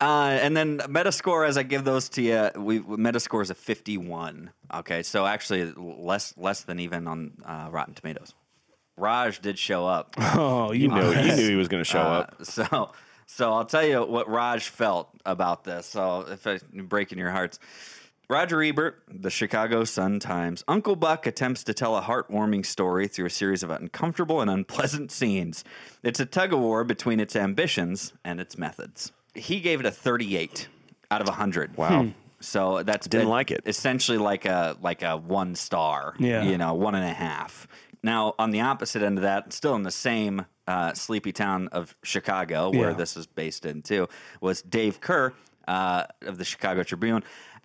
uh, 0.00 0.38
and 0.42 0.56
then 0.56 0.78
Metascore, 0.78 1.46
as 1.46 1.56
I 1.56 1.62
give 1.62 1.84
those 1.84 2.08
to 2.10 2.22
you, 2.22 2.50
we 2.56 2.80
Metascore 2.80 3.42
is 3.42 3.50
a 3.50 3.54
fifty-one. 3.54 4.50
Okay, 4.74 5.02
so 5.02 5.26
actually 5.26 5.72
less 5.76 6.34
less 6.36 6.62
than 6.62 6.80
even 6.80 7.06
on 7.06 7.32
uh, 7.44 7.68
Rotten 7.70 7.94
Tomatoes. 7.94 8.34
Raj 8.96 9.40
did 9.40 9.58
show 9.58 9.86
up, 9.86 10.14
Oh, 10.18 10.72
you 10.72 10.88
knew, 10.88 11.12
you 11.12 11.34
knew 11.34 11.48
he 11.48 11.56
was 11.56 11.68
going 11.68 11.82
to 11.82 11.88
show 11.88 12.00
up. 12.00 12.36
Uh, 12.38 12.44
so 12.44 12.92
so 13.26 13.52
I'll 13.52 13.64
tell 13.64 13.84
you 13.84 14.04
what 14.04 14.28
Raj 14.28 14.68
felt 14.68 15.08
about 15.24 15.64
this. 15.64 15.86
So 15.86 16.26
if 16.28 16.46
I'm 16.46 16.86
breaking 16.86 17.18
your 17.18 17.30
hearts. 17.30 17.58
Roger 18.28 18.62
Ebert, 18.62 19.02
the 19.08 19.28
Chicago 19.28 19.82
Sun 19.82 20.20
Times. 20.20 20.62
Uncle 20.68 20.94
Buck 20.94 21.26
attempts 21.26 21.64
to 21.64 21.74
tell 21.74 21.96
a 21.96 22.00
heartwarming 22.00 22.64
story 22.64 23.08
through 23.08 23.26
a 23.26 23.30
series 23.30 23.64
of 23.64 23.70
uncomfortable 23.70 24.40
and 24.40 24.48
unpleasant 24.48 25.10
scenes. 25.10 25.64
It's 26.04 26.20
a 26.20 26.26
tug 26.26 26.52
of 26.52 26.60
war 26.60 26.84
between 26.84 27.18
its 27.18 27.34
ambitions 27.34 28.12
and 28.24 28.40
its 28.40 28.56
methods. 28.56 29.10
He 29.34 29.60
gave 29.60 29.80
it 29.80 29.86
a 29.86 29.90
38 29.90 30.68
out 31.10 31.20
of 31.20 31.26
100. 31.28 31.76
Wow. 31.76 32.08
So 32.40 32.82
that's 32.82 33.06
Didn't 33.06 33.26
that- 33.26 33.30
like 33.30 33.50
it. 33.50 33.62
Essentially, 33.66 34.18
like 34.18 34.44
a 34.46 34.76
like 34.80 35.02
a 35.02 35.16
one 35.16 35.54
star. 35.54 36.14
Yeah. 36.18 36.42
You 36.42 36.56
know, 36.58 36.74
one 36.74 36.94
and 36.94 37.04
a 37.04 37.12
half. 37.12 37.68
Now, 38.02 38.34
on 38.38 38.50
the 38.50 38.62
opposite 38.62 39.02
end 39.02 39.18
of 39.18 39.22
that, 39.22 39.52
still 39.52 39.74
in 39.74 39.82
the 39.82 39.90
same 39.90 40.46
uh, 40.66 40.94
sleepy 40.94 41.32
town 41.32 41.68
of 41.68 41.94
Chicago, 42.02 42.70
where 42.70 42.90
Yeah. 42.90 42.96
this 42.96 43.16
is 43.16 43.26
based 43.26 43.66
in 43.66 43.82
too, 43.82 44.08
was 44.40 44.62
Dave 44.62 45.00
Kehr 45.02 45.32
uh, 45.68 46.04
of 46.22 46.38
the 46.38 46.44
Chicago 46.44 46.82
Tribune. 46.82 47.22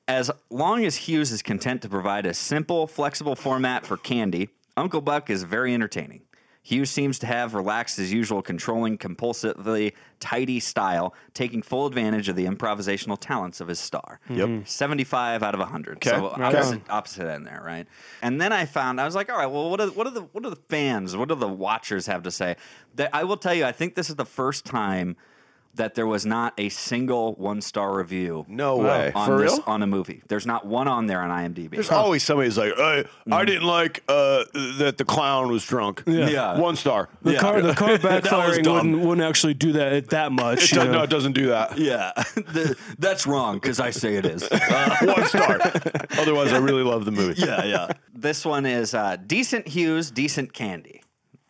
As 0.08 0.30
long 0.49 0.84
as 0.86 0.95
Hughes 0.95 1.32
is 1.32 1.41
content 1.41 1.82
to 1.84 1.89
provide 1.89 2.25
a 2.25 2.34
simple, 2.34 2.86
flexible 2.86 3.36
format 3.36 3.86
for 3.86 3.95
Candy, 3.97 4.49
Uncle 4.78 4.99
Buck 5.01 5.30
is 5.30 5.43
very 5.43 5.73
entertaining. 5.73 6.21
Hughes 6.65 6.89
seems 6.89 7.19
to 7.19 7.28
have 7.28 7.54
relaxed 7.54 7.97
his 7.97 8.12
usual 8.12 8.41
controlling, 8.41 8.97
compulsively 8.97 9.93
tidy 10.19 10.60
style, 10.60 11.13
taking 11.36 11.62
full 11.62 11.86
advantage 11.86 12.28
of 12.28 12.36
the 12.36 12.45
improvisational 12.45 13.19
talents 13.19 13.62
of 13.62 13.67
his 13.67 13.80
star. 13.80 14.19
Yep. 14.32 14.47
Hmm. 14.47 14.60
75 14.65 15.43
out 15.43 15.54
of 15.54 15.60
100. 15.60 15.97
Okay. 15.97 16.10
So 16.10 16.32
Right 16.32 16.56
opposite, 16.56 16.82
opposite 16.89 17.28
end 17.28 17.45
there, 17.45 17.62
right? 17.63 17.86
And 18.23 18.41
then 18.41 18.51
I 18.51 18.65
found 18.65 18.99
I 18.99 19.06
was 19.06 19.13
like, 19.13 19.32
all 19.32 19.38
right, 19.38 19.45
well, 19.45 19.69
what 19.69 19.80
are 19.80 19.89
what 19.89 20.08
are 20.08 20.10
the 20.10 20.23
what 20.23 20.43
do 20.43 20.49
the 20.49 20.56
fans, 20.56 21.15
what 21.15 21.30
do 21.30 21.36
the 21.36 21.47
watchers 21.47 22.08
have 22.08 22.23
to 22.23 22.32
say? 22.32 22.56
That 22.95 23.12
I 23.13 23.25
will 23.25 23.38
tell 23.38 23.54
you, 23.54 23.63
I 23.63 23.71
think 23.71 23.93
this 23.93 24.10
is 24.10 24.15
the 24.15 24.25
first 24.25 24.65
time 24.65 25.17
that 25.76 25.96
there 25.96 26.08
was 26.08 26.26
not 26.26 26.54
a 26.58 26.70
single 26.70 27.34
one 27.36 27.62
star 27.62 27.96
review. 27.98 28.46
No 28.48 28.78
way. 28.78 29.12
On 29.14 29.28
For 29.28 29.38
this 29.40 29.52
real? 29.54 29.64
on 29.68 29.84
a 29.84 29.88
movie. 29.88 30.22
There's 30.28 30.46
not 30.46 30.66
one 30.66 30.88
on 30.88 31.06
there 31.08 31.22
on 31.22 31.30
IMDb. 31.30 31.72
There's 31.72 31.92
always 31.92 32.24
somebody 32.24 32.48
who's 32.48 32.58
like, 32.58 32.74
hey, 32.76 33.06
I 33.32 33.46
didn't 33.46 33.64
like 33.68 34.04
uh, 34.08 34.46
that 34.80 34.96
the 34.98 35.06
clown 35.06 35.52
was 35.52 35.66
drunk. 35.66 36.04
Yeah. 36.06 36.58
One 36.60 36.76
star. 36.76 37.10
The 37.22 37.34
Yeah. 37.34 37.40
car, 37.40 37.62
the 37.62 37.74
car 37.74 37.90
backfiring 37.98 38.72
wouldn't, 38.72 39.00
wouldn't 39.06 39.28
actually 39.28 39.54
do 39.54 39.74
that 39.74 40.10
that 40.10 40.32
much. 40.32 40.72
It 40.72 40.76
does, 40.76 40.88
no, 40.88 41.04
it 41.04 41.10
doesn't 41.10 41.34
do 41.34 41.48
that. 41.48 41.78
yeah, 41.78 42.12
The- 42.36 42.76
that's 43.00 43.28
wrong 43.28 43.56
because 43.56 43.80
I 43.80 43.90
say 43.92 44.16
it 44.16 44.26
is. 44.26 44.48
One 45.02 45.26
star. 45.28 45.60
Otherwise, 46.18 46.54
I 46.54 46.58
really 46.58 46.84
love 46.84 47.06
the 47.06 47.12
movie. 47.12 47.42
yeah, 47.42 47.64
yeah. 47.64 47.92
This 48.14 48.46
one 48.46 48.66
is 48.66 48.94
uh, 48.94 49.18
decent 49.28 49.68
Hughes, 49.68 50.10
decent 50.12 50.54
Candy. 50.54 51.02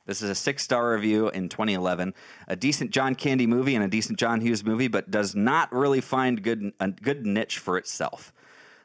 This 0.06 0.22
is 0.22 0.30
a 0.30 0.36
six 0.36 0.64
star 0.64 0.94
review 0.94 1.30
in 1.30 1.50
2011. 1.50 2.14
A 2.48 2.56
decent 2.56 2.92
John 2.92 3.16
Candy 3.16 3.48
movie 3.48 3.76
and 3.76 3.84
a 3.84 3.88
decent 3.88 4.20
John 4.20 4.42
Hughes 4.42 4.64
movie, 4.64 4.88
but 4.88 5.10
does 5.10 5.36
not 5.36 5.74
really 5.74 6.02
find 6.02 6.42
good 6.44 6.74
a 6.80 6.90
good 6.90 7.26
niche 7.26 7.58
for 7.58 7.78
itself. 7.78 8.32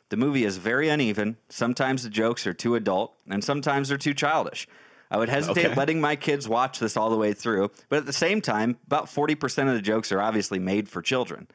The 0.08 0.16
movie 0.16 0.44
is 0.44 0.56
very 0.56 0.88
uneven. 0.88 1.36
Sometimes 1.48 2.02
the 2.02 2.10
jokes 2.10 2.46
are 2.46 2.54
too 2.54 2.74
adult, 2.74 3.14
and 3.28 3.44
sometimes 3.44 3.88
they're 3.88 3.98
too 3.98 4.14
childish. 4.14 4.66
I 5.10 5.18
would 5.18 5.28
hesitate 5.28 5.66
Okay. 5.66 5.74
letting 5.74 6.00
my 6.00 6.16
kids 6.16 6.48
watch 6.48 6.78
this 6.78 6.96
all 6.96 7.10
the 7.10 7.16
way 7.16 7.32
through, 7.32 7.70
but 7.88 7.98
at 7.98 8.06
the 8.06 8.12
same 8.12 8.40
time, 8.40 8.76
about 8.86 9.06
40% 9.06 9.68
of 9.68 9.74
the 9.74 9.82
jokes 9.82 10.10
are 10.12 10.20
obviously 10.20 10.58
made 10.58 10.88
for 10.88 11.02
children. 11.02 11.48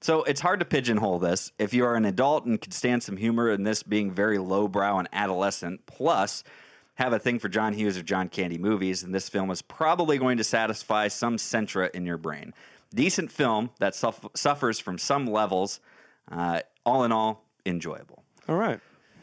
So 0.00 0.22
it's 0.24 0.40
hard 0.40 0.60
to 0.60 0.66
pigeonhole 0.66 1.18
this. 1.18 1.50
If 1.58 1.74
you 1.74 1.84
are 1.84 1.96
an 1.96 2.04
adult 2.04 2.44
and 2.44 2.60
can 2.60 2.70
stand 2.72 3.02
some 3.02 3.16
humor 3.16 3.50
in 3.50 3.64
this 3.64 3.82
being 3.82 4.12
very 4.12 4.38
lowbrow 4.38 4.98
and 4.98 5.08
adolescent, 5.12 5.86
plus 5.86 6.44
have 6.98 7.12
a 7.12 7.18
thing 7.18 7.38
for 7.38 7.48
John 7.48 7.72
Hughes 7.72 7.96
or 7.96 8.02
John 8.02 8.28
Candy 8.28 8.58
movies, 8.58 9.02
then 9.02 9.12
this 9.12 9.28
film 9.28 9.50
is 9.50 9.62
probably 9.62 10.18
going 10.18 10.36
to 10.38 10.44
satisfy 10.44 11.08
some 11.08 11.36
centra 11.36 11.90
in 11.94 12.04
your 12.04 12.18
brain. 12.18 12.52
Decent 12.94 13.30
film 13.32 13.70
that 13.78 13.94
suff- 13.94 14.26
suffers 14.34 14.78
from 14.78 14.98
some 14.98 15.26
levels. 15.26 15.80
Uh, 16.30 16.60
all 16.84 17.04
in 17.04 17.12
all, 17.12 17.44
enjoyable. 17.64 18.22
All 18.48 18.56
right. 18.56 18.80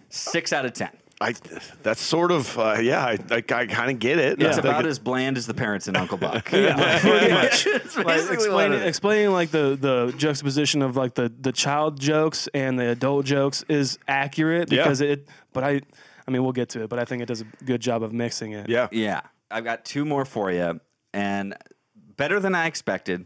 Six 0.09 0.53
out 0.53 0.65
of 0.65 0.73
ten. 0.73 0.89
I, 1.21 1.33
that's 1.81 2.01
sort 2.01 2.31
of, 2.31 2.59
uh, 2.59 2.75
yeah, 2.81 3.03
I, 3.05 3.17
I, 3.31 3.37
I 3.37 3.41
kind 3.67 3.89
of 3.89 3.99
get 3.99 4.19
it. 4.19 4.41
It's 4.41 4.57
I 4.57 4.59
about 4.59 4.85
it- 4.85 4.89
as 4.89 4.99
bland 4.99 5.37
as 5.37 5.47
the 5.47 5.53
parents 5.53 5.87
in 5.87 5.95
Uncle 5.95 6.17
Buck. 6.17 6.49
Yeah, 6.53 6.99
pretty 6.99 7.31
much. 7.33 7.65
It's 7.67 7.95
Like 7.95 8.05
basically 8.07 8.35
explaining, 8.35 8.81
explaining 8.81 9.31
like 9.31 9.49
the, 9.51 9.77
the 9.79 10.13
juxtaposition 10.17 10.81
of 10.81 10.95
like 10.97 11.13
the, 11.15 11.31
the 11.41 11.51
child 11.53 11.99
jokes 11.99 12.47
and 12.53 12.77
the 12.77 12.89
adult 12.89 13.25
jokes 13.25 13.63
is 13.69 13.97
accurate 14.09 14.69
Yeah. 14.71 14.83
because 14.83 14.99
it. 15.01 15.27
But 15.53 15.63
I, 15.63 15.81
I 16.27 16.31
mean, 16.31 16.43
we'll 16.43 16.51
get 16.51 16.69
to 16.69 16.83
it. 16.83 16.89
But 16.89 16.99
I 16.99 17.05
think 17.05 17.21
it 17.21 17.27
does 17.27 17.41
a 17.41 17.45
good 17.63 17.81
job 17.81 18.03
of 18.03 18.13
mixing 18.13 18.53
it. 18.53 18.69
yeah. 18.69 18.87
Yeah, 18.91 19.21
I've 19.51 19.63
got 19.63 19.85
two 19.85 20.05
more 20.05 20.25
for 20.25 20.51
you, 20.51 20.79
and 21.13 21.55
better 22.17 22.39
than 22.39 22.55
I 22.55 22.67
expected. 22.67 23.25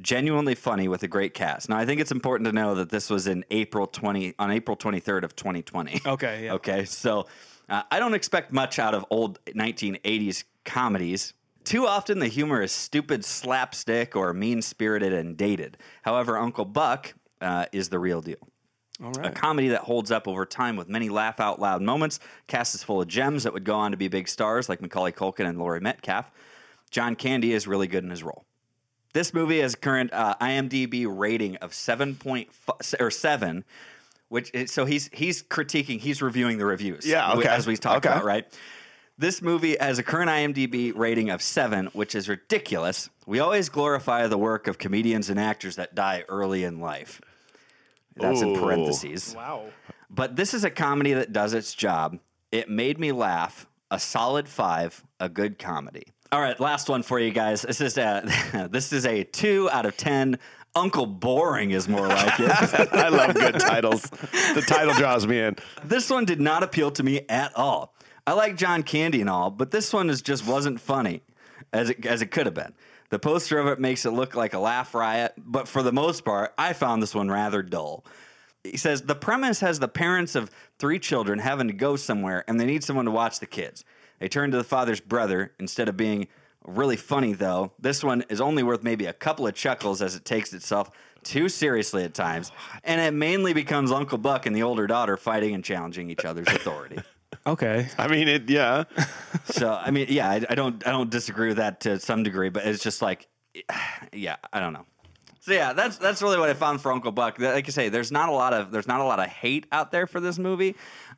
Genuinely 0.00 0.56
funny 0.56 0.88
with 0.88 1.04
a 1.04 1.08
great 1.08 1.34
cast. 1.34 1.68
Now, 1.68 1.76
I 1.76 1.86
think 1.86 2.00
it's 2.00 2.10
important 2.10 2.48
to 2.48 2.52
know 2.52 2.74
that 2.74 2.90
this 2.90 3.08
was 3.08 3.28
in 3.28 3.44
April 3.52 3.86
twenty 3.86 4.34
on 4.40 4.50
April 4.50 4.76
twenty 4.76 4.98
third 4.98 5.22
of 5.22 5.36
twenty 5.36 5.62
twenty. 5.62 6.00
Okay, 6.04 6.46
yeah. 6.46 6.54
Okay. 6.54 6.84
So 6.84 7.28
uh, 7.68 7.84
I 7.92 8.00
don't 8.00 8.14
expect 8.14 8.52
much 8.52 8.80
out 8.80 8.94
of 8.94 9.06
old 9.10 9.38
nineteen 9.54 9.98
eighties 10.02 10.42
comedies. 10.64 11.32
Too 11.62 11.86
often, 11.86 12.18
the 12.18 12.26
humor 12.26 12.60
is 12.60 12.72
stupid 12.72 13.24
slapstick 13.24 14.16
or 14.16 14.34
mean 14.34 14.62
spirited 14.62 15.12
and 15.12 15.36
dated. 15.36 15.78
However, 16.02 16.38
Uncle 16.38 16.64
Buck 16.64 17.14
uh, 17.40 17.66
is 17.70 17.88
the 17.88 18.00
real 18.00 18.20
deal. 18.20 18.48
All 19.02 19.12
A 19.20 19.30
comedy 19.30 19.68
that 19.68 19.80
holds 19.80 20.10
up 20.12 20.28
over 20.28 20.46
time 20.46 20.76
with 20.76 20.88
many 20.88 21.08
laugh 21.08 21.40
out 21.40 21.60
loud 21.60 21.82
moments. 21.82 22.20
Cast 22.46 22.74
is 22.74 22.84
full 22.84 23.00
of 23.02 23.08
gems 23.08 23.42
that 23.42 23.52
would 23.52 23.64
go 23.64 23.74
on 23.74 23.90
to 23.90 23.96
be 23.96 24.06
big 24.08 24.28
stars 24.28 24.68
like 24.68 24.80
Macaulay 24.80 25.12
Culkin 25.12 25.46
and 25.48 25.58
Laurie 25.58 25.80
Metcalf. 25.80 26.30
John 26.90 27.16
Candy 27.16 27.52
is 27.52 27.66
really 27.66 27.88
good 27.88 28.04
in 28.04 28.10
his 28.10 28.22
role. 28.22 28.44
This 29.12 29.34
movie 29.34 29.60
has 29.60 29.74
a 29.74 29.76
current 29.76 30.12
uh, 30.12 30.36
IMDb 30.40 31.06
rating 31.08 31.56
of 31.56 31.74
seven 31.74 32.14
point 32.14 32.48
or 33.00 33.10
seven, 33.10 33.64
which 34.28 34.50
is, 34.54 34.70
so 34.70 34.84
he's 34.84 35.10
he's 35.12 35.42
critiquing, 35.42 35.98
he's 35.98 36.22
reviewing 36.22 36.58
the 36.58 36.66
reviews. 36.66 37.04
Yeah, 37.06 37.32
okay. 37.34 37.48
as 37.48 37.66
we 37.66 37.76
talked 37.76 38.06
Okay. 38.06 38.14
about, 38.14 38.24
right? 38.24 38.46
This 39.18 39.40
movie 39.42 39.76
has 39.78 39.98
a 40.00 40.02
current 40.02 40.28
IMDb 40.30 40.92
rating 40.96 41.30
of 41.30 41.42
seven, 41.42 41.86
which 41.92 42.16
is 42.16 42.28
ridiculous. 42.28 43.08
We 43.26 43.38
always 43.38 43.68
glorify 43.68 44.26
the 44.26 44.38
work 44.38 44.66
of 44.66 44.78
comedians 44.78 45.30
and 45.30 45.38
actors 45.38 45.76
that 45.76 45.94
die 45.94 46.24
early 46.28 46.64
in 46.64 46.80
life. 46.80 47.20
That's 48.16 48.42
in 48.42 48.54
parentheses. 48.54 49.34
Wow. 49.36 49.66
But 50.10 50.36
this 50.36 50.54
is 50.54 50.64
a 50.64 50.70
comedy 50.70 51.12
that 51.14 51.32
does 51.32 51.54
its 51.54 51.74
job. 51.74 52.18
It 52.52 52.68
made 52.68 52.98
me 52.98 53.12
laugh. 53.12 53.66
A 53.90 53.98
solid 53.98 54.48
five, 54.48 55.04
a 55.20 55.28
good 55.28 55.58
comedy. 55.58 56.04
All 56.32 56.40
right, 56.40 56.58
last 56.58 56.88
one 56.88 57.02
for 57.02 57.20
you 57.20 57.30
guys. 57.30 57.62
This 57.62 57.80
is 57.80 57.96
a 57.98 58.68
this 58.70 58.92
is 58.92 59.06
a 59.06 59.24
two 59.24 59.68
out 59.70 59.86
of 59.86 59.96
ten. 59.96 60.38
Uncle 60.74 61.06
Boring 61.06 61.70
is 61.70 61.88
more 61.88 62.08
like 62.08 62.40
it. 62.40 62.50
I 62.92 63.08
love 63.08 63.34
good 63.34 63.60
titles. 63.60 64.02
The 64.54 64.64
title 64.66 64.94
draws 64.94 65.24
me 65.26 65.38
in. 65.38 65.56
this 65.84 66.10
one 66.10 66.24
did 66.24 66.40
not 66.40 66.64
appeal 66.64 66.90
to 66.92 67.02
me 67.04 67.20
at 67.28 67.56
all. 67.56 67.94
I 68.26 68.32
like 68.32 68.56
John 68.56 68.82
Candy 68.82 69.20
and 69.20 69.30
all, 69.30 69.50
but 69.50 69.70
this 69.70 69.92
one 69.92 70.10
is 70.10 70.22
just 70.22 70.44
wasn't 70.46 70.80
funny 70.80 71.22
as 71.72 71.90
it 71.90 72.04
as 72.06 72.22
it 72.22 72.32
could 72.32 72.46
have 72.46 72.54
been. 72.54 72.74
The 73.10 73.18
poster 73.18 73.58
of 73.58 73.66
it 73.66 73.78
makes 73.78 74.06
it 74.06 74.10
look 74.10 74.34
like 74.34 74.54
a 74.54 74.58
laugh 74.58 74.94
riot, 74.94 75.34
but 75.36 75.68
for 75.68 75.82
the 75.82 75.92
most 75.92 76.24
part, 76.24 76.52
I 76.58 76.72
found 76.72 77.02
this 77.02 77.14
one 77.14 77.30
rather 77.30 77.62
dull. 77.62 78.04
He 78.62 78.76
says 78.76 79.02
the 79.02 79.14
premise 79.14 79.60
has 79.60 79.78
the 79.78 79.88
parents 79.88 80.34
of 80.34 80.50
three 80.78 80.98
children 80.98 81.38
having 81.38 81.68
to 81.68 81.74
go 81.74 81.96
somewhere 81.96 82.44
and 82.48 82.58
they 82.58 82.64
need 82.64 82.82
someone 82.82 83.04
to 83.04 83.10
watch 83.10 83.38
the 83.40 83.46
kids. 83.46 83.84
They 84.18 84.28
turn 84.28 84.50
to 84.52 84.56
the 84.56 84.64
father's 84.64 85.00
brother 85.00 85.52
instead 85.58 85.88
of 85.88 85.96
being 85.96 86.28
really 86.66 86.96
funny 86.96 87.34
though. 87.34 87.72
This 87.78 88.02
one 88.02 88.24
is 88.30 88.40
only 88.40 88.62
worth 88.62 88.82
maybe 88.82 89.06
a 89.06 89.12
couple 89.12 89.46
of 89.46 89.54
chuckles 89.54 90.00
as 90.00 90.16
it 90.16 90.24
takes 90.24 90.54
itself 90.54 90.90
too 91.22 91.48
seriously 91.48 92.04
at 92.04 92.14
times, 92.14 92.52
and 92.84 93.00
it 93.00 93.14
mainly 93.14 93.54
becomes 93.54 93.90
Uncle 93.90 94.18
Buck 94.18 94.46
and 94.46 94.54
the 94.54 94.62
older 94.62 94.86
daughter 94.86 95.16
fighting 95.16 95.54
and 95.54 95.64
challenging 95.64 96.10
each 96.10 96.24
other's 96.24 96.48
authority. 96.48 96.98
Okay. 97.46 97.88
I 97.98 98.08
mean, 98.08 98.28
it. 98.28 98.48
Yeah. 98.48 98.84
so 99.44 99.72
I 99.72 99.90
mean, 99.90 100.06
yeah, 100.08 100.30
I, 100.30 100.44
I 100.50 100.54
don't 100.54 100.86
I 100.86 100.90
don't 100.90 101.10
disagree 101.10 101.48
with 101.48 101.58
that 101.58 101.80
to 101.80 101.98
some 101.98 102.22
degree, 102.22 102.48
but 102.48 102.66
it's 102.66 102.82
just 102.82 103.02
like, 103.02 103.28
yeah, 104.12 104.36
I 104.52 104.60
don't 104.60 104.72
know. 104.72 104.86
So 105.40 105.52
yeah, 105.52 105.74
that's 105.74 105.98
that's 105.98 106.22
really 106.22 106.38
what 106.38 106.48
I 106.48 106.54
found 106.54 106.80
for 106.80 106.90
Uncle 106.90 107.12
Buck. 107.12 107.38
Like 107.38 107.68
I 107.68 107.70
say, 107.70 107.90
there's 107.90 108.10
not 108.10 108.30
a 108.30 108.32
lot 108.32 108.54
of 108.54 108.70
there's 108.70 108.88
not 108.88 109.00
a 109.00 109.04
lot 109.04 109.18
of 109.18 109.26
hate 109.26 109.66
out 109.72 109.92
there 109.92 110.06
for 110.06 110.18
this 110.18 110.38
movie. 110.38 110.74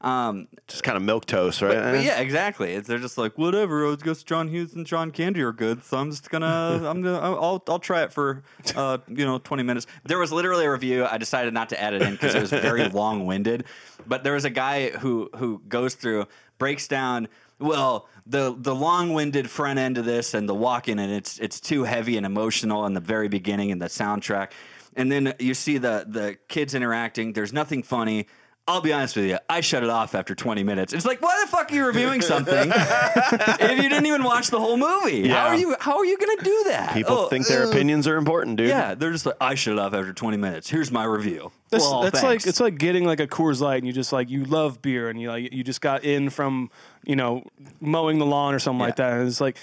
Um, 0.06 0.46
Just 0.68 0.84
kind 0.84 0.96
of 0.96 1.02
milk 1.02 1.26
toast, 1.26 1.62
right? 1.62 1.94
but 1.94 2.04
yeah, 2.04 2.20
exactly. 2.20 2.74
It's, 2.74 2.86
they're 2.86 2.98
just 3.00 3.18
like 3.18 3.36
whatever. 3.36 3.90
I 3.90 3.96
guess 3.96 4.22
John 4.22 4.46
Hughes 4.46 4.72
and 4.74 4.86
John 4.86 5.10
Candy 5.10 5.42
are 5.42 5.52
good, 5.52 5.84
so 5.84 5.96
I'm 5.98 6.10
just 6.12 6.30
gonna 6.30 6.46
I'm 6.88 7.02
gonna 7.02 7.18
I'll 7.18 7.60
I'll 7.66 7.80
try 7.80 8.04
it 8.04 8.12
for 8.12 8.44
uh 8.76 8.98
you 9.08 9.24
know 9.24 9.38
20 9.38 9.64
minutes. 9.64 9.88
There 10.04 10.18
was 10.18 10.30
literally 10.30 10.64
a 10.64 10.70
review. 10.70 11.04
I 11.04 11.18
decided 11.18 11.52
not 11.52 11.70
to 11.70 11.82
add 11.82 11.92
it 11.92 12.02
in 12.02 12.12
because 12.12 12.36
it 12.36 12.40
was 12.40 12.50
very 12.50 12.88
long 12.88 13.26
winded. 13.26 13.64
But 14.06 14.22
there 14.22 14.34
was 14.34 14.44
a 14.44 14.50
guy 14.50 14.90
who 14.90 15.28
who 15.34 15.60
goes 15.68 15.94
through 15.94 16.26
breaks 16.58 16.86
down. 16.86 17.26
Well, 17.58 18.08
the 18.26 18.54
the 18.56 18.76
long 18.76 19.12
winded 19.12 19.50
front 19.50 19.80
end 19.80 19.98
of 19.98 20.04
this 20.04 20.34
and 20.34 20.48
the 20.48 20.54
walking 20.54 21.00
and 21.00 21.10
it's 21.10 21.40
it's 21.40 21.58
too 21.58 21.82
heavy 21.82 22.16
and 22.16 22.24
emotional 22.24 22.86
in 22.86 22.92
the 22.92 23.00
very 23.00 23.26
beginning 23.26 23.72
and 23.72 23.82
the 23.82 23.86
soundtrack, 23.86 24.52
and 24.94 25.10
then 25.10 25.34
you 25.40 25.54
see 25.54 25.78
the 25.78 26.06
the 26.08 26.38
kids 26.46 26.76
interacting. 26.76 27.32
There's 27.32 27.52
nothing 27.52 27.82
funny. 27.82 28.28
I'll 28.68 28.80
be 28.80 28.92
honest 28.92 29.14
with 29.14 29.26
you. 29.26 29.38
I 29.48 29.60
shut 29.60 29.84
it 29.84 29.90
off 29.90 30.14
after 30.16 30.34
20 30.34 30.64
minutes. 30.64 30.92
It's 30.92 31.06
like, 31.06 31.22
why 31.22 31.40
the 31.44 31.48
fuck 31.50 31.70
are 31.70 31.74
you 31.74 31.86
reviewing 31.86 32.20
something 32.20 32.68
if 32.72 33.82
you 33.82 33.88
didn't 33.88 34.06
even 34.06 34.24
watch 34.24 34.48
the 34.48 34.58
whole 34.58 34.76
movie? 34.76 35.28
How 35.28 35.46
are 35.48 35.54
you? 35.56 35.76
How 35.78 35.98
are 35.98 36.04
you 36.04 36.16
going 36.18 36.36
to 36.38 36.44
do 36.44 36.64
that? 36.68 36.92
People 36.94 37.16
Oh, 37.16 37.28
think 37.28 37.46
their 37.46 37.62
ugh. 37.62 37.68
opinions 37.70 38.08
are 38.08 38.16
important, 38.16 38.56
dude. 38.56 38.68
Yeah, 38.68 38.94
they're 38.96 39.12
just 39.12 39.24
like, 39.24 39.36
I 39.40 39.54
shut 39.54 39.74
it 39.74 39.78
off 39.78 39.94
after 39.94 40.12
20 40.12 40.36
minutes. 40.36 40.68
Here's 40.68 40.90
my 40.90 41.04
review. 41.04 41.52
That's, 41.70 41.84
well, 41.84 42.02
that's 42.02 42.22
like 42.22 42.46
it's 42.46 42.60
like 42.60 42.78
getting 42.78 43.04
like 43.04 43.20
a 43.20 43.26
Coors 43.26 43.60
Light 43.60 43.78
and 43.78 43.86
you 43.86 43.92
just 43.92 44.12
like 44.12 44.30
you 44.30 44.44
love 44.44 44.82
beer 44.82 45.08
and 45.10 45.20
you 45.20 45.28
like 45.30 45.52
you 45.52 45.62
just 45.64 45.80
got 45.80 46.04
in 46.04 46.30
from 46.30 46.70
you 47.04 47.16
know 47.16 47.44
mowing 47.80 48.18
the 48.18 48.26
lawn 48.26 48.54
or 48.54 48.58
something 48.58 48.80
like 48.80 48.96
that 48.96 49.12
and 49.14 49.26
it's 49.28 49.40
like 49.40 49.56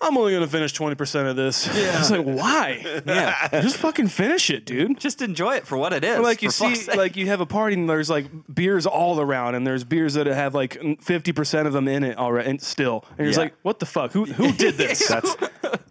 I'm 0.00 0.18
only 0.18 0.32
gonna 0.34 0.46
finish 0.46 0.72
twenty 0.72 0.94
percent 0.96 1.28
of 1.28 1.36
this. 1.36 1.66
Yeah. 1.66 1.72
it's 1.98 2.10
like 2.10 2.24
why? 2.24 3.02
yeah, 3.06 3.48
just 3.62 3.76
fucking 3.78 4.08
finish 4.08 4.50
it, 4.50 4.66
dude. 4.66 4.98
just 4.98 5.22
enjoy 5.22 5.54
it 5.56 5.66
for 5.66 5.78
what 5.78 5.92
it 5.92 6.04
is. 6.04 6.18
Or 6.18 6.22
like 6.22 6.42
you 6.42 6.50
see, 6.50 6.74
sake. 6.74 6.96
like 6.96 7.16
you 7.16 7.26
have 7.28 7.40
a 7.40 7.46
party 7.46 7.74
and 7.74 7.88
there's 7.88 8.10
like 8.10 8.26
beers 8.52 8.84
all 8.86 9.20
around, 9.20 9.54
and 9.54 9.66
there's 9.66 9.84
beers 9.84 10.14
that 10.14 10.26
have 10.26 10.54
like 10.54 10.76
fifty 11.00 11.32
percent 11.32 11.66
of 11.66 11.72
them 11.72 11.88
in 11.88 12.04
it 12.04 12.18
already, 12.18 12.50
and 12.50 12.60
still, 12.60 13.04
and 13.10 13.18
you're 13.20 13.28
just 13.28 13.38
Yeah. 13.38 13.44
like, 13.44 13.54
what 13.62 13.78
the 13.78 13.86
fuck? 13.86 14.12
Who 14.12 14.24
who 14.26 14.52
did 14.52 14.74
this? 14.74 15.06
That's 15.14 15.36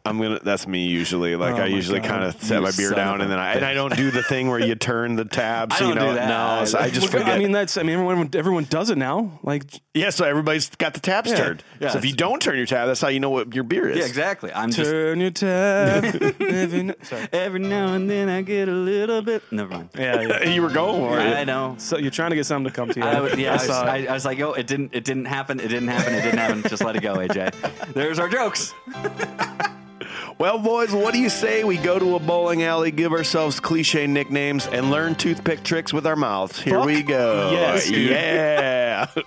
I'm 0.06 0.18
gonna. 0.20 0.40
That's 0.44 0.68
me 0.68 0.86
usually. 0.88 1.38
Like 1.38 1.56
Oh 1.56 1.62
I 1.64 1.66
usually 1.68 2.02
kind 2.02 2.26
of 2.26 2.34
set 2.44 2.58
You 2.58 2.62
my 2.62 2.72
beer 2.76 2.92
down, 2.92 3.22
and 3.22 3.32
then 3.32 3.40
I 3.40 3.54
and 3.54 3.64
I 3.64 3.74
don't 3.74 3.96
do 3.96 4.12
the 4.12 4.22
thing 4.22 4.50
where 4.50 4.60
you 4.60 4.76
turn 4.92 5.16
the 5.16 5.24
tab. 5.24 5.72
I 5.72 5.78
So 5.80 5.88
you 5.88 5.94
don't 5.96 6.04
do 6.04 6.10
know, 6.10 6.14
that 6.16 6.60
no. 6.60 6.66
So 6.66 6.78
I 6.78 6.90
just 6.90 7.08
forget. 7.08 7.30
I 7.30 7.38
mean, 7.40 7.54
that's. 7.54 7.78
I 7.78 7.84
mean, 7.84 7.96
everyone 8.00 8.30
everyone 8.34 8.64
does 8.66 8.90
it 8.90 8.98
now. 8.98 9.40
Like, 9.44 9.64
yeah. 9.94 10.10
So 10.10 10.26
everybody's 10.26 10.70
got 10.72 10.94
the 10.94 11.00
tabs 11.00 11.30
Yeah. 11.30 11.38
turned. 11.38 11.64
Yeah. 11.80 11.90
So 11.92 12.00
if 12.00 12.06
you 12.06 12.12
don't 12.14 12.42
turn 12.42 12.58
your 12.58 12.66
tab, 12.66 12.88
that's 12.88 13.00
how 13.00 13.08
you 13.08 13.22
know 13.22 13.30
what 13.30 13.56
your 13.56 13.64
beer 13.64 13.88
is. 13.88 13.98
yeah, 13.98 14.04
exactly. 14.06 14.52
I'm 14.54 14.72
just 14.72 14.92
turn 14.92 15.22
your 15.22 15.32
tab. 15.32 16.04
every 16.42 16.80
n- 16.80 16.96
Sorry. 17.04 17.28
every 17.32 17.60
now 17.62 17.94
and 17.94 18.10
then 18.10 18.28
I 18.28 18.42
get 18.42 18.68
a 18.68 18.74
little 18.74 19.22
bit. 19.22 19.42
Never 19.54 19.70
mind. 19.70 19.90
Yeah, 19.98 20.20
yeah. 20.20 20.50
you 20.50 20.62
were 20.64 20.70
going 20.70 21.00
for 21.00 21.18
it. 21.18 21.34
I 21.34 21.46
know. 21.46 21.76
So 21.78 21.98
you're 21.98 22.12
trying 22.12 22.32
to 22.32 22.36
get 22.36 22.46
something 22.46 22.70
to 22.70 22.76
come 22.76 22.90
to 22.90 23.00
you. 23.00 23.06
I, 23.06 23.22
would- 23.22 23.40
yeah, 23.40 23.52
I, 23.52 23.54
was, 23.54 23.64
saw. 23.68 23.84
I, 23.84 24.06
I 24.10 24.12
was 24.14 24.26
like, 24.26 24.38
oh, 24.42 24.52
it 24.52 24.68
didn't, 24.68 24.94
it 24.94 25.06
didn't 25.06 25.26
happen, 25.26 25.62
it 25.62 25.70
didn't 25.70 25.88
happen, 25.88 26.14
it 26.14 26.24
didn't 26.24 26.40
happen. 26.40 26.62
Just 26.64 26.84
let 26.84 26.98
it 26.98 27.02
go, 27.02 27.16
AJ. 27.16 27.94
There's 27.94 28.20
our 28.20 28.28
jokes. 28.28 28.74
Well, 30.40 30.60
boys, 30.60 30.92
what 30.94 31.14
do 31.14 31.20
you 31.20 31.30
say 31.30 31.64
we 31.64 31.78
go 31.78 32.00
to 32.00 32.16
a 32.16 32.20
bowling 32.20 32.64
alley, 32.64 32.92
give 32.92 33.14
ourselves 33.14 33.60
cliche 33.60 34.08
nicknames, 34.08 34.68
and 34.68 34.90
learn 34.92 35.16
toothpick 35.16 35.64
tricks 35.64 35.94
with 35.94 36.06
our 36.08 36.16
mouths? 36.16 36.60
Here 36.60 36.78
Fuck 36.78 36.86
we 36.86 37.04
go. 37.04 37.52
yes, 37.52 37.90
yeah. 37.90 39.08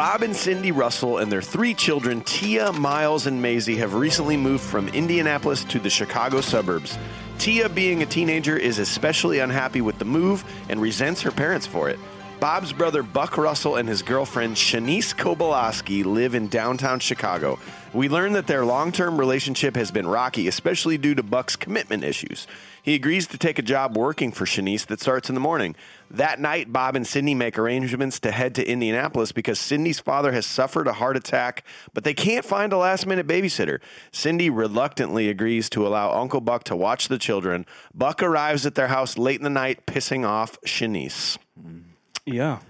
Bob 0.00 0.22
and 0.22 0.34
Cindy 0.34 0.72
Russell 0.72 1.18
and 1.18 1.30
their 1.30 1.42
three 1.42 1.74
children, 1.74 2.22
Tia, 2.22 2.72
Miles, 2.72 3.26
and 3.26 3.42
Maisie, 3.42 3.76
have 3.76 3.92
recently 3.92 4.34
moved 4.34 4.64
from 4.64 4.88
Indianapolis 4.88 5.62
to 5.64 5.78
the 5.78 5.90
Chicago 5.90 6.40
suburbs. 6.40 6.96
Tia, 7.36 7.68
being 7.68 8.02
a 8.02 8.06
teenager, 8.06 8.56
is 8.56 8.78
especially 8.78 9.40
unhappy 9.40 9.82
with 9.82 9.98
the 9.98 10.06
move 10.06 10.42
and 10.70 10.80
resents 10.80 11.20
her 11.20 11.30
parents 11.30 11.66
for 11.66 11.90
it. 11.90 11.98
Bob's 12.40 12.72
brother 12.72 13.02
Buck 13.02 13.36
Russell 13.36 13.76
and 13.76 13.86
his 13.86 14.00
girlfriend 14.00 14.56
Shanice 14.56 15.14
Kobalaski 15.14 16.06
live 16.06 16.34
in 16.34 16.48
downtown 16.48 16.98
Chicago. 16.98 17.58
We 17.92 18.08
learn 18.08 18.32
that 18.32 18.46
their 18.46 18.64
long 18.64 18.92
term 18.92 19.18
relationship 19.18 19.76
has 19.76 19.90
been 19.90 20.06
rocky, 20.06 20.48
especially 20.48 20.96
due 20.96 21.14
to 21.16 21.22
Buck's 21.22 21.54
commitment 21.54 22.02
issues. 22.02 22.46
He 22.82 22.94
agrees 22.94 23.26
to 23.26 23.36
take 23.36 23.58
a 23.58 23.62
job 23.62 23.94
working 23.94 24.32
for 24.32 24.46
Shanice 24.46 24.86
that 24.86 25.02
starts 25.02 25.28
in 25.28 25.34
the 25.34 25.40
morning. 25.40 25.76
That 26.10 26.40
night, 26.40 26.72
Bob 26.72 26.96
and 26.96 27.06
Cindy 27.06 27.34
make 27.34 27.58
arrangements 27.58 28.18
to 28.20 28.30
head 28.30 28.54
to 28.54 28.66
Indianapolis 28.66 29.32
because 29.32 29.60
Cindy's 29.60 30.00
father 30.00 30.32
has 30.32 30.46
suffered 30.46 30.88
a 30.88 30.94
heart 30.94 31.18
attack, 31.18 31.62
but 31.92 32.04
they 32.04 32.14
can't 32.14 32.46
find 32.46 32.72
a 32.72 32.78
last 32.78 33.06
minute 33.06 33.26
babysitter. 33.26 33.80
Cindy 34.12 34.48
reluctantly 34.48 35.28
agrees 35.28 35.68
to 35.70 35.86
allow 35.86 36.18
Uncle 36.18 36.40
Buck 36.40 36.64
to 36.64 36.74
watch 36.74 37.08
the 37.08 37.18
children. 37.18 37.66
Buck 37.94 38.22
arrives 38.22 38.64
at 38.64 38.76
their 38.76 38.88
house 38.88 39.18
late 39.18 39.40
in 39.40 39.44
the 39.44 39.50
night, 39.50 39.84
pissing 39.84 40.26
off 40.26 40.58
Shanice. 40.62 41.36
Mm-hmm. 41.60 41.89
Yeah. 42.26 42.60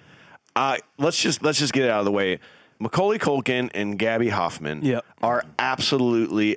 Uh, 0.57 0.77
let's 0.99 1.19
just 1.21 1.43
let's 1.43 1.59
just 1.59 1.73
get 1.73 1.85
it 1.85 1.91
out 1.91 2.01
of 2.01 2.05
the 2.05 2.13
way. 2.13 2.39
Macaulay 2.79 3.19
Culkin 3.19 3.71
and 3.75 3.99
Gaby 3.99 4.29
Hoffmann 4.31 4.83
Yep. 4.83 5.05
are 5.23 5.45
absolutely 5.59 6.57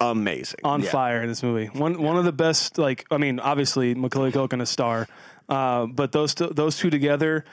amazing. 0.00 0.60
on 0.64 0.82
fire 0.82 1.20
in 1.22 1.28
this 1.28 1.42
movie. 1.42 1.66
One 1.66 2.00
one 2.02 2.16
of 2.16 2.24
the 2.24 2.32
best. 2.32 2.78
Like 2.78 3.04
I 3.10 3.18
mean, 3.18 3.40
obviously 3.40 3.94
Macaulay 3.94 4.30
Culkin 4.32 4.60
a 4.62 4.66
star, 4.66 5.06
uh, 5.48 5.86
but 5.86 6.12
those 6.12 6.34
two, 6.34 6.46
those 6.48 6.78
two 6.78 6.90
together, 6.90 7.44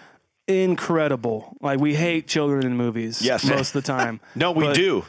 incredible. 0.48 1.58
Like 1.62 1.80
we 1.80 1.96
hate 1.96 2.28
children 2.28 2.66
in 2.66 2.78
movies. 2.78 3.22
Yes. 3.22 3.44
most 3.44 3.76
of 3.76 3.84
the 3.84 3.88
time. 3.88 4.20
No, 4.36 4.52
we 4.52 4.66
But 4.66 4.76
do. 4.76 5.04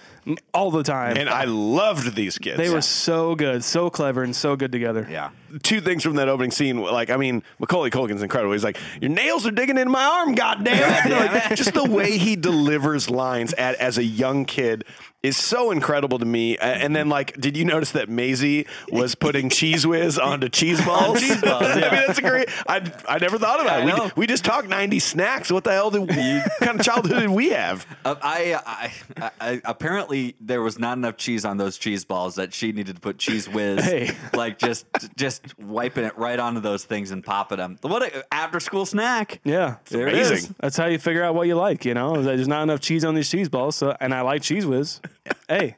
All 0.55 0.71
the 0.71 0.83
time. 0.83 1.17
And 1.17 1.29
I 1.29 1.45
loved 1.45 2.15
these 2.15 2.39
kids. 2.39 2.57
they 2.57 2.71
were 2.71 2.81
so 2.83 3.35
good, 3.35 3.65
so 3.65 3.91
clever, 3.91 4.23
and 4.23 4.35
so 4.35 4.57
good 4.57 4.73
together. 4.73 5.07
Yeah. 5.11 5.31
two 5.63 5.81
things 5.81 6.03
from 6.03 6.17
that 6.17 6.29
opening 6.29 6.51
scene. 6.51 6.79
Like, 6.79 7.11
I 7.11 7.17
mean, 7.17 7.43
Macaulay 7.59 7.91
Culkin's 7.91 8.23
incredible. 8.23 8.53
He's 8.53 8.65
like, 8.65 8.79
"Your 9.01 9.11
nails 9.11 9.47
are 9.47 9.51
digging 9.51 9.79
into 9.79 9.91
my 9.91 10.05
arm, 10.05 10.35
goddamn 10.35 11.11
it!" 11.11 11.13
Like, 11.33 11.57
just 11.57 11.75
the 11.75 11.85
way 11.85 12.19
he 12.19 12.37
delivers 12.37 13.11
lines 13.11 13.53
at, 13.55 13.75
as 13.77 13.99
a 13.99 14.05
young 14.05 14.45
kid 14.45 14.85
is 15.23 15.37
so 15.37 15.71
incredible 15.71 16.19
to 16.19 16.25
me. 16.25 16.59
And 16.59 16.95
then, 16.97 17.09
like, 17.09 17.39
did 17.41 17.57
you 17.57 17.65
notice 17.65 17.93
that 17.93 18.09
Maisie 18.09 18.67
was 18.91 19.15
putting 19.15 19.49
Cheez 19.51 19.87
Whiz 19.87 20.19
onto 20.19 20.49
cheese 20.49 20.81
balls? 20.85 21.21
cheese 21.21 21.41
balls, 21.41 21.63
I 21.67 21.75
mean, 21.75 21.91
that's 22.07 22.19
a 22.19 22.23
great. 22.23 22.49
I 22.69 22.83
I 23.09 23.19
never 23.19 23.39
thought 23.39 23.61
about 23.61 23.81
I 23.81 23.83
it. 23.83 23.87
know. 23.87 24.05
We, 24.17 24.23
we 24.23 24.27
just 24.27 24.45
talked 24.45 24.69
ninety 24.69 24.99
snacks. 24.99 25.51
What 25.53 25.65
the 25.65 25.71
hell 25.73 25.91
did 25.91 26.01
we, 26.03 26.41
kind 26.61 26.81
of 26.81 26.85
childhood 26.85 27.21
did 27.21 27.31
we 27.31 27.51
have? 27.51 27.87
Uh, 28.05 28.17
I, 28.21 28.91
I, 29.17 29.31
I 29.41 29.61
apparently 29.65 30.35
there 30.41 30.61
was 30.61 30.77
not 30.77 30.99
enough 30.99 31.17
cheese 31.17 31.45
on 31.45 31.57
those 31.57 31.79
cheese 31.79 32.05
balls 32.05 32.35
that 32.35 32.53
she 32.53 32.73
needed 32.73 32.97
to 32.97 33.01
put 33.01 33.17
Cheez 33.19 33.47
Whiz, 33.47 33.85
Hey. 33.85 34.11
like 34.35 34.59
just 34.59 34.87
just 35.15 35.57
wiping 35.59 36.05
it 36.05 36.19
right 36.19 36.39
onto 36.41 36.59
those 36.61 36.85
things 36.85 37.13
and 37.13 37.23
popping 37.23 37.59
them. 37.59 37.79
What 37.83 38.03
a 38.03 38.35
after 38.35 38.59
school 38.59 38.87
snack! 38.87 39.41
Yeah, 39.45 39.77
There 39.89 40.09
amazing. 40.09 40.37
is. 40.39 40.49
That's 40.59 40.77
how 40.77 40.87
you 40.87 40.99
figure 40.99 41.23
out 41.23 41.37
what 41.37 41.47
you 41.47 41.55
like. 41.55 41.85
You 41.85 41.95
know, 41.95 42.21
there's 42.23 42.49
not 42.49 42.65
enough 42.65 42.81
cheese 42.81 43.05
on 43.05 43.15
these 43.15 43.31
cheese 43.31 43.49
balls, 43.49 43.77
so 43.77 43.97
and 44.01 44.13
I 44.13 44.23
like 44.23 44.43
Cheez 44.43 44.65
Whiz. 44.65 45.01
Hey, 45.49 45.77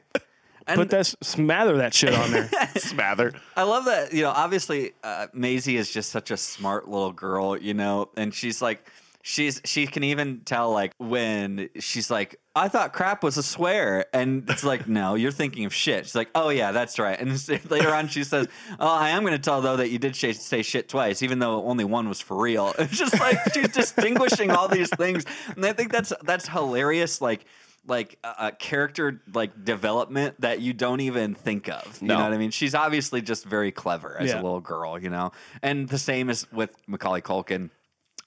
And 0.67 0.77
Put 0.77 0.89
that 0.89 1.05
smother 1.21 1.77
that 1.77 1.93
shit 1.93 2.13
on 2.13 2.31
there. 2.31 2.45
Smather. 2.75 3.35
I 3.55 3.63
love 3.63 3.85
that. 3.85 4.13
You 4.13 4.23
know, 4.23 4.31
obviously, 4.31 4.93
uh, 5.03 5.27
Maisie 5.31 5.77
is 5.77 5.91
just 5.91 6.09
such 6.11 6.31
a 6.31 6.37
smart 6.37 6.89
little 6.89 7.11
girl. 7.11 7.55
You 7.55 7.75
know, 7.75 8.09
and 8.17 8.33
she's 8.33 8.63
like, 8.63 8.89
she's 9.21 9.59
she 9.65 9.85
can 9.87 10.03
even 10.03 10.41
tell 10.45 10.71
like 10.71 10.93
when 10.97 11.69
she's 11.79 12.09
like, 12.09 12.39
I 12.55 12.67
thought 12.67 12.93
crap 12.93 13.23
was 13.23 13.37
a 13.37 13.43
swear, 13.43 14.05
and 14.11 14.49
it's 14.49 14.63
like, 14.63 14.87
no, 14.87 15.13
you're 15.13 15.31
thinking 15.31 15.65
of 15.65 15.73
shit. 15.73 16.05
She's 16.05 16.15
like, 16.15 16.29
oh 16.33 16.49
yeah, 16.49 16.71
that's 16.71 16.97
right. 16.97 17.19
And 17.19 17.31
later 17.69 17.93
on, 17.93 18.07
she 18.07 18.23
says, 18.23 18.47
oh, 18.79 18.87
I 18.87 19.09
am 19.09 19.21
going 19.21 19.33
to 19.33 19.39
tell 19.39 19.61
though 19.61 19.77
that 19.77 19.89
you 19.89 19.99
did 19.99 20.15
sh- 20.15 20.35
say 20.35 20.63
shit 20.63 20.89
twice, 20.89 21.21
even 21.21 21.37
though 21.37 21.63
only 21.65 21.83
one 21.83 22.09
was 22.09 22.21
for 22.21 22.41
real. 22.41 22.73
It's 22.79 22.97
just 22.97 23.19
like 23.19 23.37
she's 23.53 23.69
distinguishing 23.69 24.49
all 24.49 24.67
these 24.67 24.89
things, 24.89 25.25
and 25.55 25.63
I 25.63 25.73
think 25.73 25.91
that's 25.91 26.11
that's 26.23 26.47
hilarious. 26.47 27.21
Like 27.21 27.45
like 27.87 28.17
a 28.23 28.51
character 28.51 29.21
like 29.33 29.63
development 29.63 30.39
that 30.41 30.59
you 30.61 30.73
don't 30.73 31.01
even 31.01 31.35
think 31.35 31.69
of. 31.69 31.99
You 32.01 32.07
No. 32.07 32.17
know 32.17 32.23
what 32.23 32.33
I 32.33 32.37
mean? 32.37 32.51
She's 32.51 32.73
obviously 32.75 33.21
just 33.21 33.45
very 33.45 33.71
clever 33.71 34.17
as 34.19 34.29
Yeah. 34.29 34.35
a 34.35 34.41
little 34.41 34.61
girl, 34.61 34.97
you 34.99 35.09
know. 35.09 35.31
And 35.61 35.87
the 35.87 35.99
same 35.99 36.29
as 36.29 36.51
with 36.51 36.75
Macaulay 36.87 37.21
Culkin. 37.21 37.69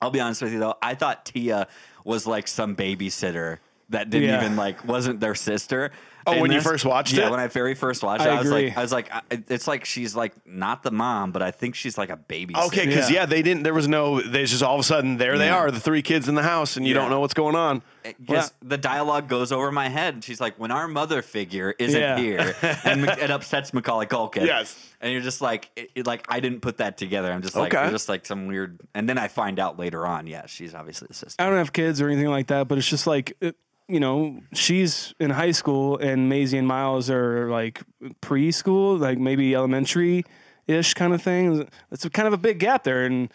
I'll 0.01 0.11
be 0.11 0.21
honest 0.21 0.43
with 0.43 0.53
you 0.53 0.61
though, 0.61 0.77
I 0.81 0.95
thought 0.95 1.25
Tia 1.25 1.67
was 2.05 2.27
like 2.27 2.47
some 2.47 2.77
babysitter 2.77 3.59
that 3.91 4.11
didn't 4.11 4.29
Yeah. 4.29 4.41
even 4.45 4.57
like 4.57 4.85
wasn't 4.87 5.19
their 5.21 5.35
sister. 5.35 5.91
Oh, 6.29 6.33
And 6.33 6.43
when 6.43 6.53
you 6.53 6.61
first 6.61 6.85
watched 6.85 7.13
yeah, 7.15 7.27
it? 7.27 7.31
when 7.31 7.41
I 7.41 7.47
very 7.47 7.75
first 7.75 8.03
watched 8.03 8.23
I 8.23 8.29
it, 8.29 8.33
I, 8.33 8.39
was 8.41 8.51
agree. 8.51 8.67
like, 8.69 8.77
I 8.79 8.83
was 8.83 8.93
like, 8.93 9.11
I- 9.13 9.23
it's 9.49 9.67
like 9.67 9.85
she's 9.85 10.15
like 10.15 10.33
not 10.47 10.83
the 10.83 10.91
mom, 10.91 11.33
but 11.33 11.43
I 11.43 11.51
think 11.51 11.75
she's 11.75 11.97
like 11.99 12.11
a 12.11 12.17
babysitter. 12.17 12.67
Okay, 12.69 12.87
because 12.87 13.11
Yeah. 13.11 13.21
yeah. 13.21 13.27
they 13.27 13.43
didn't. 13.43 13.63
There 13.63 13.75
was 13.75 13.89
no. 13.89 14.21
There's 14.21 14.51
just 14.51 14.63
all 14.63 14.75
of 14.75 14.81
a 14.81 14.85
sudden 14.85 15.17
there 15.17 15.39
they 15.39 15.51
are, 15.51 15.71
the 15.71 15.81
three 15.81 16.03
kids 16.03 16.29
in 16.29 16.35
the 16.35 16.43
house, 16.43 16.77
and 16.77 16.87
you 16.87 16.95
Yeah. 16.95 17.01
don't 17.01 17.11
know 17.11 17.21
what's 17.21 17.35
going 17.35 17.57
on. 17.57 17.83
Eh, 18.05 18.13
because 18.21 18.53
the 18.63 18.79
dialogue 18.79 19.29
goes 19.29 19.51
over 19.53 19.73
my 19.73 19.89
head. 19.89 20.15
and 20.15 20.25
She's 20.25 20.41
like, 20.41 20.59
"When 20.59 20.71
our 20.71 20.87
mother 20.89 21.21
figure 21.23 21.75
isn't 21.79 22.01
Yeah. 22.01 22.17
here," 22.19 22.55
and 22.85 23.05
it 23.09 23.31
upsets 23.31 23.73
Macaulay 23.75 24.07
Culkin. 24.07 24.47
Yes. 24.47 24.77
and 25.01 25.13
you're 25.13 25.21
just 25.23 25.41
like, 25.41 25.71
it, 25.77 25.91
it- 25.95 26.07
like 26.07 26.25
I 26.29 26.41
didn't 26.41 26.61
put 26.61 26.79
that 26.79 26.97
together. 26.99 27.33
I'm 27.33 27.43
just 27.43 27.55
like, 27.57 27.73
Okay. 27.75 27.83
you're 27.85 27.93
just 27.93 28.09
like 28.09 28.27
some 28.27 28.47
weird. 28.47 28.81
And 28.95 29.09
then 29.09 29.17
I 29.19 29.29
find 29.29 29.59
out 29.61 29.79
later 29.79 30.07
on, 30.07 30.27
yeah, 30.27 30.47
she's 30.47 30.75
obviously 30.75 31.07
the 31.09 31.15
sister. 31.15 31.41
I 31.43 31.47
don't 31.49 31.59
have 31.59 31.73
kids 31.73 32.01
or 32.01 32.09
anything 32.09 32.29
like 32.29 32.49
that, 32.49 32.67
but 32.69 32.79
it's 32.79 32.89
just 32.89 33.07
like 33.07 33.37
it, 33.41 33.57
you 33.89 34.01
know, 34.01 34.41
she's 34.53 35.15
in 35.19 35.31
high 35.31 35.53
school 35.53 35.97
and 35.99 36.29
Maisie 36.29 36.59
and 36.59 36.67
Miles 36.69 37.09
are 37.11 37.49
like 37.51 37.83
preschool, 38.21 39.01
like 39.01 39.19
maybe 39.19 39.55
elementary 39.55 40.25
ish 40.67 40.95
kind 40.95 41.15
of 41.15 41.23
thing. 41.23 41.69
It's 41.91 42.07
kind 42.11 42.29
of 42.29 42.35
a 42.35 42.39
big 42.39 42.59
gap 42.59 42.85
there, 42.85 43.05
and 43.05 43.33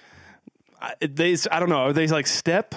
I, 0.81 0.93
they 1.01 1.35
I 1.51 1.59
don't 1.59 1.69
know, 1.69 1.77
are 1.77 1.93
they 1.93 2.07
like 2.07 2.27
step? 2.27 2.75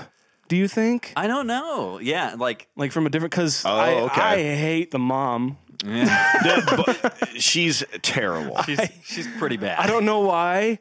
Do 0.49 0.57
you 0.57 0.69
think? 0.69 1.13
I 1.17 1.27
don't 1.27 1.47
know. 1.47 1.99
Yeah, 1.99 2.37
like 2.39 2.69
like 2.77 2.93
from 2.93 3.07
a 3.07 3.11
different 3.11 3.33
because 3.33 3.65
Oh, 3.67 3.75
I, 3.77 3.93
okay. 4.03 4.21
I 4.21 4.57
hate 4.57 4.91
the 4.91 4.99
mom. 4.99 5.59
But 5.85 7.29
she's 7.37 7.85
terrible. 8.03 8.63
she's 8.63 8.81
she's 9.05 9.29
pretty 9.39 9.57
bad. 9.59 9.79
I 9.79 9.87
don't 9.87 10.05
know 10.05 10.21
why. 10.21 10.79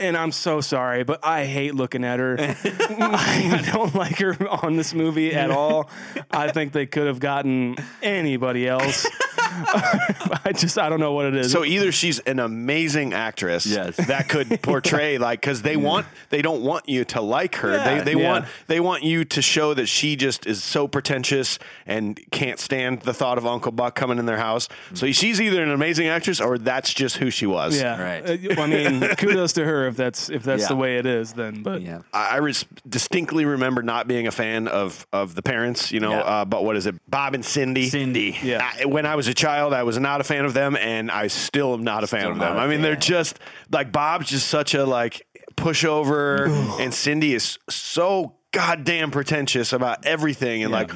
And 0.00 0.16
I'm 0.16 0.30
so 0.30 0.60
sorry, 0.60 1.02
but 1.02 1.24
I 1.24 1.44
hate 1.44 1.74
looking 1.74 2.04
at 2.04 2.20
her. 2.20 2.36
I 2.40 3.68
don't 3.72 3.94
like 3.96 4.18
her 4.18 4.36
on 4.48 4.76
this 4.76 4.94
movie 4.94 5.34
at 5.34 5.50
all. 5.50 5.90
I 6.30 6.52
think 6.52 6.72
they 6.72 6.86
could 6.86 7.08
have 7.08 7.18
gotten 7.18 7.74
anybody 8.00 8.68
else. 8.68 9.06
I 9.50 10.52
just 10.54 10.78
I 10.78 10.88
don't 10.88 11.00
know 11.00 11.12
what 11.14 11.26
it 11.26 11.34
is. 11.34 11.50
So 11.50 11.64
either 11.64 11.90
she's 11.90 12.20
an 12.20 12.38
amazing 12.38 13.12
actress 13.12 13.66
Yes. 13.66 13.96
that 13.96 14.28
could 14.28 14.62
portray 14.62 15.18
like 15.18 15.40
because 15.40 15.62
they 15.62 15.76
want 15.76 16.06
they 16.30 16.42
don't 16.42 16.62
want 16.62 16.88
you 16.88 17.04
to 17.06 17.20
like 17.20 17.56
her 17.56 17.72
Yeah. 17.74 18.02
they 18.04 18.14
they 18.14 18.20
Yeah. 18.20 18.28
want 18.30 18.44
they 18.68 18.78
want 18.80 19.02
you 19.02 19.24
to 19.24 19.42
show 19.42 19.74
that 19.74 19.86
she 19.86 20.14
just 20.16 20.46
is 20.46 20.62
so 20.62 20.86
pretentious 20.86 21.58
and 21.86 22.20
can't 22.30 22.60
stand 22.60 23.00
the 23.02 23.14
thought 23.14 23.36
of 23.38 23.46
Uncle 23.46 23.72
Buck 23.72 23.94
coming 23.96 24.18
in 24.18 24.26
their 24.26 24.36
house. 24.38 24.68
So 24.94 25.10
she's 25.10 25.40
either 25.40 25.62
an 25.62 25.70
amazing 25.70 26.06
actress 26.08 26.40
or 26.40 26.58
that's 26.58 26.94
just 26.94 27.16
who 27.16 27.30
she 27.30 27.46
was. 27.46 27.80
yeah, 27.80 28.00
Right. 28.00 28.48
Uh, 28.58 28.62
I 28.62 28.66
mean, 28.66 29.00
kudos 29.16 29.54
to 29.54 29.64
her 29.64 29.87
if 29.88 29.96
that's 29.96 30.30
if 30.30 30.44
that's 30.44 30.62
Yeah. 30.62 30.68
the 30.68 30.76
way 30.76 30.98
it 30.98 31.06
is. 31.06 31.32
Then, 31.32 31.62
but 31.62 31.82
Yeah. 31.82 32.00
I, 32.12 32.34
I 32.34 32.36
res- 32.36 32.64
distinctly 32.88 33.44
remember 33.44 33.82
not 33.82 34.06
being 34.06 34.26
a 34.28 34.30
fan 34.30 34.68
of 34.68 35.06
of 35.12 35.34
the 35.34 35.42
parents. 35.42 35.90
You 35.90 36.00
know, 36.00 36.10
Yeah. 36.12 36.20
uh, 36.20 36.44
but 36.44 36.64
what 36.64 36.76
is 36.76 36.86
it, 36.86 36.94
Bob 37.10 37.34
and 37.34 37.44
Cindy? 37.44 37.88
Cindy. 37.88 38.36
Yeah. 38.42 38.70
I, 38.80 38.84
when 38.84 39.04
I 39.06 39.16
was 39.16 39.26
a 39.28 39.34
child, 39.34 39.72
I 39.74 39.82
was 39.82 39.98
not 39.98 40.20
a 40.20 40.24
fan 40.24 40.44
of 40.44 40.54
them, 40.54 40.76
and 40.76 41.10
I 41.10 41.26
still 41.26 41.74
am 41.74 41.82
not 41.82 42.04
a 42.04 42.06
fan 42.06 42.20
Still 42.20 42.32
of 42.32 42.38
them. 42.38 42.56
I 42.56 42.60
a 42.62 42.64
I 42.64 42.68
mean, 42.68 42.82
they're 42.82 42.94
just 42.96 43.38
like 43.72 43.90
Bob's 43.90 44.28
just 44.28 44.48
such 44.48 44.74
a 44.74 44.84
like 44.84 45.26
pushover, 45.56 46.48
and 46.80 46.92
Cindy 46.94 47.34
is 47.34 47.58
so 47.68 48.34
goddamn 48.52 49.10
pretentious 49.10 49.72
about 49.72 50.04
everything, 50.06 50.62
and 50.62 50.72
like. 50.72 50.90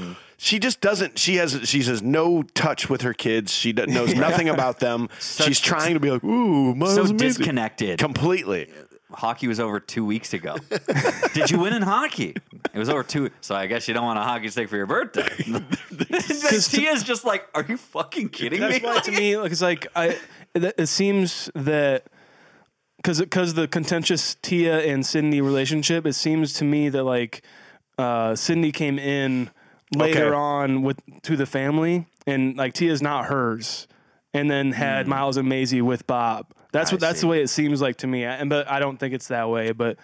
She 0.45 0.59
just 0.59 0.81
doesn't. 0.81 1.21
She 1.21 1.37
has. 1.37 1.69
She 1.69 1.83
has 1.85 2.03
no 2.03 2.43
touch 2.43 2.91
with 2.91 3.03
her 3.03 3.15
kids. 3.15 3.53
She 3.55 3.73
do- 3.73 3.87
knows 3.87 4.13
nothing 4.27 4.49
about 4.49 4.81
them. 4.81 5.09
She's 5.21 5.61
trying 5.61 5.95
to 5.95 6.01
be 6.01 6.11
like, 6.11 6.25
ooh, 6.25 6.75
Miles 6.75 6.97
So 6.97 7.03
amazing." 7.03 7.17
disconnected. 7.19 7.99
Completely. 8.01 8.69
hockey 9.13 9.47
was 9.47 9.61
over 9.61 9.79
two 9.79 10.05
weeks 10.05 10.33
ago. 10.35 10.57
Did 11.35 11.51
you 11.53 11.61
win 11.61 11.75
in 11.75 11.83
hockey? 11.83 12.35
It 12.75 12.79
was 12.79 12.89
over 12.89 13.05
two. 13.05 13.31
So 13.41 13.55
I 13.55 13.67
guess 13.69 13.87
you 13.87 13.95
don't 13.95 14.05
want 14.05 14.19
a 14.19 14.23
hockey 14.23 14.49
stick 14.49 14.69
for 14.69 14.77
your 14.77 14.87
birthday. 14.87 15.29
she 16.61 16.87
is 16.87 17.05
just 17.05 17.25
like, 17.25 17.47
are 17.55 17.63
you 17.63 17.77
fucking 17.77 18.31
kidding 18.31 18.59
That's 18.61 18.83
me? 18.83 18.89
why 18.89 18.99
to 18.99 19.11
me, 19.13 19.37
like 19.37 19.53
it's 19.53 19.63
like 19.63 19.87
I. 19.95 20.19
It, 20.55 20.75
it 20.77 20.87
seems 20.89 21.51
that 21.55 22.07
because 22.97 23.21
because 23.21 23.55
the 23.55 23.69
contentious 23.69 24.35
Tia 24.43 24.81
and 24.81 25.07
Sydney 25.07 25.41
relationship, 25.41 26.05
it 26.05 26.15
seems 26.15 26.53
to 26.55 26.65
me 26.65 26.89
that 26.89 27.05
like 27.05 27.43
uh, 27.97 28.35
Sydney 28.35 28.73
came 28.73 28.99
in 28.99 29.51
later 29.95 30.29
Okay. 30.29 30.37
on 30.37 30.83
with 30.83 30.99
to 31.23 31.37
the 31.37 31.47
family, 31.47 32.07
and 32.27 32.57
like 32.57 32.73
Tia's 32.75 33.03
not 33.03 33.27
hers, 33.27 33.87
and 34.35 34.51
then 34.51 34.73
had 34.73 35.07
Miles 35.07 35.37
and 35.37 35.49
Maisie 35.49 35.83
with 35.83 36.07
Bob. 36.07 36.47
That's. 36.73 36.91
I 36.91 36.95
what 36.95 37.01
that's 37.01 37.19
see. 37.19 37.23
the 37.23 37.29
way 37.29 37.43
it 37.43 37.49
seems 37.49 37.81
like 37.83 37.97
to 37.99 38.07
me, 38.07 38.25
and 38.25 38.49
but 38.49 38.69
I 38.71 38.79
don't 38.81 38.99
think 38.99 39.15
it's 39.15 39.29
that 39.29 39.49
way. 39.51 39.73
But 39.73 39.99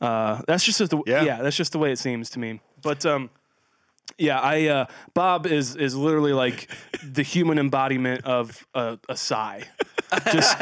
uh, 0.00 0.42
that's 0.46 0.64
just 0.64 0.78
the 0.78 1.02
Yeah. 1.06 1.22
yeah. 1.22 1.42
that's 1.42 1.56
just 1.56 1.72
the 1.72 1.78
way 1.78 1.92
it 1.92 1.98
seems 1.98 2.30
to 2.30 2.38
me. 2.38 2.60
But 2.82 3.04
um, 3.06 3.30
yeah, 4.18 4.40
I 4.40 4.66
uh, 4.68 4.86
Bob 5.14 5.46
is 5.46 5.76
is 5.76 5.94
literally 5.96 6.32
like 6.32 6.70
the 7.02 7.22
human 7.22 7.58
embodiment 7.58 8.24
of 8.24 8.66
a, 8.74 8.98
a 9.08 9.16
sigh. 9.16 9.64
Just 10.32 10.56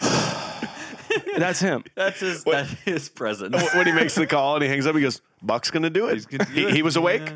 that's 1.38 1.60
him. 1.60 1.84
That's 1.94 2.20
his, 2.20 2.44
that's 2.44 2.70
his 2.84 3.08
present. 3.08 3.54
When 3.74 3.86
he 3.86 3.92
makes 3.92 4.14
the 4.14 4.26
call 4.26 4.54
and 4.54 4.62
he 4.62 4.68
hangs 4.68 4.86
up, 4.86 4.94
he 4.94 5.02
goes, 5.02 5.20
"Buck's 5.42 5.70
gonna 5.70 5.90
do 5.90 6.08
it." 6.08 6.26
gonna 6.28 6.44
do 6.44 6.52
he, 6.52 6.64
it. 6.64 6.74
he 6.74 6.82
was 6.82 6.96
awake, 6.96 7.32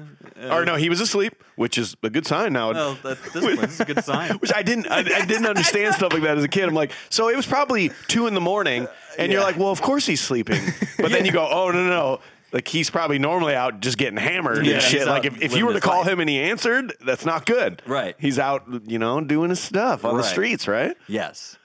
or 0.51 0.65
no, 0.65 0.77
he 0.77 0.89
was 0.89 1.01
asleep, 1.01 1.35
which 1.57 1.79
is 1.79 1.97
a 2.03 2.11
good 2.11 2.27
sign 2.27 2.53
now. 2.53 2.73
Well, 2.73 2.99
at 3.05 3.23
this 3.23 3.45
point, 3.45 3.61
this 3.61 3.75
is 3.75 3.81
a 3.81 3.85
good 3.85 4.05
sign. 4.05 4.33
which 4.39 4.53
I 4.55 4.63
didn't, 4.63 4.89
I, 4.91 4.99
I 4.99 5.25
didn't 5.25 5.47
understand 5.47 5.95
stuff 5.95 6.13
like 6.13 6.23
that 6.23 6.39
as 6.39 6.45
a 6.45 6.49
kid. 6.49 6.69
I'm 6.69 6.75
like, 6.75 6.93
so 7.09 7.29
it 7.29 7.37
was 7.37 7.47
probably 7.47 7.91
two 8.09 8.27
in 8.27 8.35
the 8.35 8.41
morning, 8.41 8.89
and 9.19 9.33
you're 9.33 9.43
like, 9.43 9.57
well, 9.57 9.71
of 9.71 9.83
course 9.83 10.07
he's 10.07 10.21
sleeping, 10.21 10.61
but 10.99 11.11
then 11.11 11.25
you 11.25 11.33
go, 11.33 11.49
oh 11.51 11.71
no, 11.71 11.85
no, 11.85 11.89
no. 11.89 12.21
Like 12.53 12.67
he's 12.67 12.91
probably 12.91 13.19
normally 13.21 13.55
out 13.55 13.81
just 13.81 13.97
getting 13.97 14.17
hammered 14.17 14.67
Yeah, 14.67 14.75
and 14.75 14.83
shit. 14.83 15.07
Like 15.07 15.25
if, 15.25 15.41
if 15.41 15.57
you 15.57 15.67
were 15.67 15.73
to 15.73 15.81
call 15.81 16.01
life. 16.01 16.09
him 16.09 16.21
and 16.21 16.29
he 16.29 16.41
answered, 16.41 16.93
that's 17.05 17.25
not 17.25 17.47
good. 17.47 17.81
Right. 17.87 18.17
He's 18.19 18.41
out, 18.41 18.65
you 18.87 18.99
know, 18.99 19.21
doing 19.21 19.51
his 19.51 19.61
stuff 19.61 20.05
on 20.05 20.17
the 20.17 20.25
streets, 20.25 20.67
right? 20.67 20.97
Yes. 21.07 21.57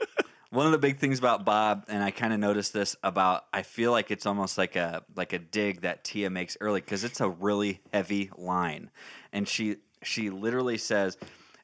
One 0.55 0.65
of 0.65 0.71
the 0.71 0.77
big 0.77 0.99
things 0.99 1.19
about 1.19 1.43
Bob, 1.43 1.83
and 1.89 2.01
I 2.01 2.11
kind 2.11 2.31
of 2.31 2.39
noticed 2.39 2.71
this 2.71 2.95
about, 3.03 3.43
I 3.51 3.61
feel 3.61 3.91
like 3.91 4.09
it's 4.09 4.25
almost 4.25 4.57
like 4.57 4.77
a 4.77 5.03
like 5.15 5.33
a 5.33 5.39
dig 5.39 5.81
that 5.81 6.05
Tia 6.05 6.29
makes 6.29 6.55
early 6.61 6.79
because 6.79 7.03
it's 7.03 7.19
a 7.19 7.27
really 7.27 7.81
heavy 7.93 8.31
line, 8.37 8.89
and 9.33 9.47
she 9.47 9.75
she 10.01 10.29
literally 10.29 10.77
says 10.77 11.17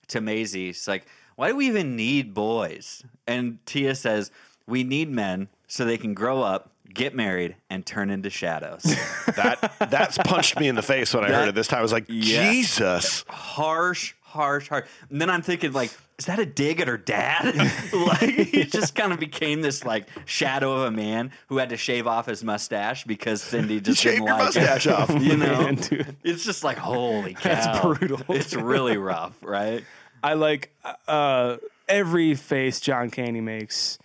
to 0.09 0.19
Maisie, 0.19 0.69
"It's 0.69 0.89
like, 0.89 1.05
why 1.37 1.47
do 1.47 1.55
we 1.55 1.67
even 1.67 1.95
need 1.95 2.33
boys?" 2.33 3.01
And 3.25 3.65
Tia 3.65 3.95
says, 3.95 4.29
"We 4.67 4.83
need 4.83 5.09
men 5.09 5.47
so 5.67 5.85
they 5.85 5.97
can 5.97 6.13
grow 6.13 6.41
up, 6.41 6.71
get 6.93 7.15
married, 7.15 7.55
and 7.69 7.85
turn 7.85 8.09
into 8.09 8.29
shadows." 8.29 8.83
That 9.35 9.87
that's 9.89 10.17
punched 10.17 10.59
me 10.59 10.67
in 10.67 10.75
the 10.75 10.81
face 10.81 11.13
when 11.13 11.23
I 11.23 11.31
heard 11.31 11.47
it 11.47 11.55
this 11.55 11.67
time. 11.67 11.79
I 11.79 11.81
was 11.81 11.93
like, 11.93 12.03
Yeah. 12.09 12.51
Jesus. 12.51 13.23
harsh, 13.29 14.13
harsh, 14.31 14.69
harsh. 14.69 14.87
And 15.09 15.21
then 15.21 15.29
I'm 15.29 15.41
thinking, 15.41 15.71
like, 15.73 15.91
is 16.17 16.25
that 16.25 16.39
a 16.39 16.45
dig 16.45 16.81
at 16.81 16.87
her 16.87 16.97
dad? 16.97 17.55
like, 17.93 18.19
he 18.29 18.63
just 18.65 18.95
kind 18.95 19.11
of 19.13 19.19
became 19.19 19.61
this 19.61 19.85
like 19.85 20.07
shadow 20.25 20.73
of 20.73 20.81
a 20.83 20.91
man 20.91 21.31
who 21.47 21.57
had 21.57 21.69
to 21.69 21.77
shave 21.77 22.07
off 22.07 22.25
his 22.27 22.43
mustache 22.43 23.03
because 23.05 23.41
Cindy 23.41 23.79
just 23.81 24.01
Shave 24.01 24.13
didn't 24.13 24.27
your 24.27 24.35
like 24.35 24.43
mustache 24.55 24.87
it. 24.87 24.93
off. 24.93 25.09
You 25.21 25.37
know, 25.37 25.61
Man, 25.61 25.75
dude. 25.75 26.15
it's 26.23 26.43
just 26.43 26.63
like 26.63 26.77
holy 26.77 27.33
cow, 27.33 27.41
That's 27.43 27.79
brutal. 27.81 28.21
It's 28.29 28.53
really 28.55 28.97
rough, 28.97 29.35
right? 29.41 29.83
I 30.23 30.33
like 30.33 30.73
uh, 31.07 31.57
every 31.87 32.35
face 32.35 32.79
John 32.79 33.09
Candy 33.09 33.41
makes 33.41 33.97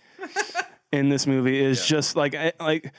in 0.91 1.09
this 1.09 1.27
movie 1.27 1.59
is 1.59 1.85
just 1.85 2.15
like 2.15 2.33
I- 2.35 2.53
like 2.59 2.91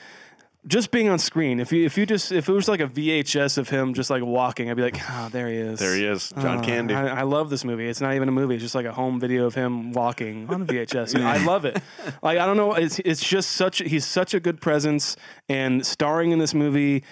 just 0.67 0.91
being 0.91 1.09
on 1.09 1.19
screen. 1.19 1.61
If 1.61 1.73
you 1.73 1.85
if 1.87 1.97
you 1.97 2.05
just 2.05 2.33
if 2.33 2.49
it 2.49 2.53
was 2.53 2.69
like 2.69 2.81
a 2.81 2.87
VHS 2.87 3.59
of 3.59 3.69
him 3.69 3.95
just 3.95 4.11
like 4.11 4.23
walking, 4.23 4.71
I'd 4.71 4.77
be 4.77 4.83
like, 4.83 4.99
oh, 5.11 5.29
there 5.31 5.49
he 5.49 5.57
is. 5.57 5.79
There 5.79 5.95
he 5.95 6.05
is, 6.05 6.31
John 6.41 6.59
Oh, 6.59 6.63
Candy. 6.63 6.95
I, 6.95 7.21
I 7.21 7.23
love 7.23 7.49
this 7.49 7.65
movie. 7.65 7.89
It's 7.89 8.01
not 8.01 8.15
even 8.15 8.29
a 8.29 8.33
movie. 8.33 8.55
It's 8.57 8.63
just 8.65 8.75
like 8.75 8.87
a 8.87 8.93
home 8.93 9.21
video 9.21 9.47
of 9.47 9.55
him 9.55 9.93
walking 9.93 10.49
on 10.51 10.63
a 10.63 10.67
VHS. 10.67 11.19
I 11.21 11.45
love 11.45 11.65
it. 11.65 11.81
Like 12.23 12.39
I 12.39 12.47
don't 12.47 12.57
know. 12.57 12.73
It's 12.75 12.99
it's 13.01 13.23
just 13.27 13.53
such. 13.53 13.79
He's 13.79 14.05
such 14.05 14.35
a 14.35 14.41
good 14.41 14.61
presence 14.61 15.17
and 15.49 15.87
starring 15.87 16.33
in 16.33 16.39
this 16.39 16.55
movie. 16.55 17.05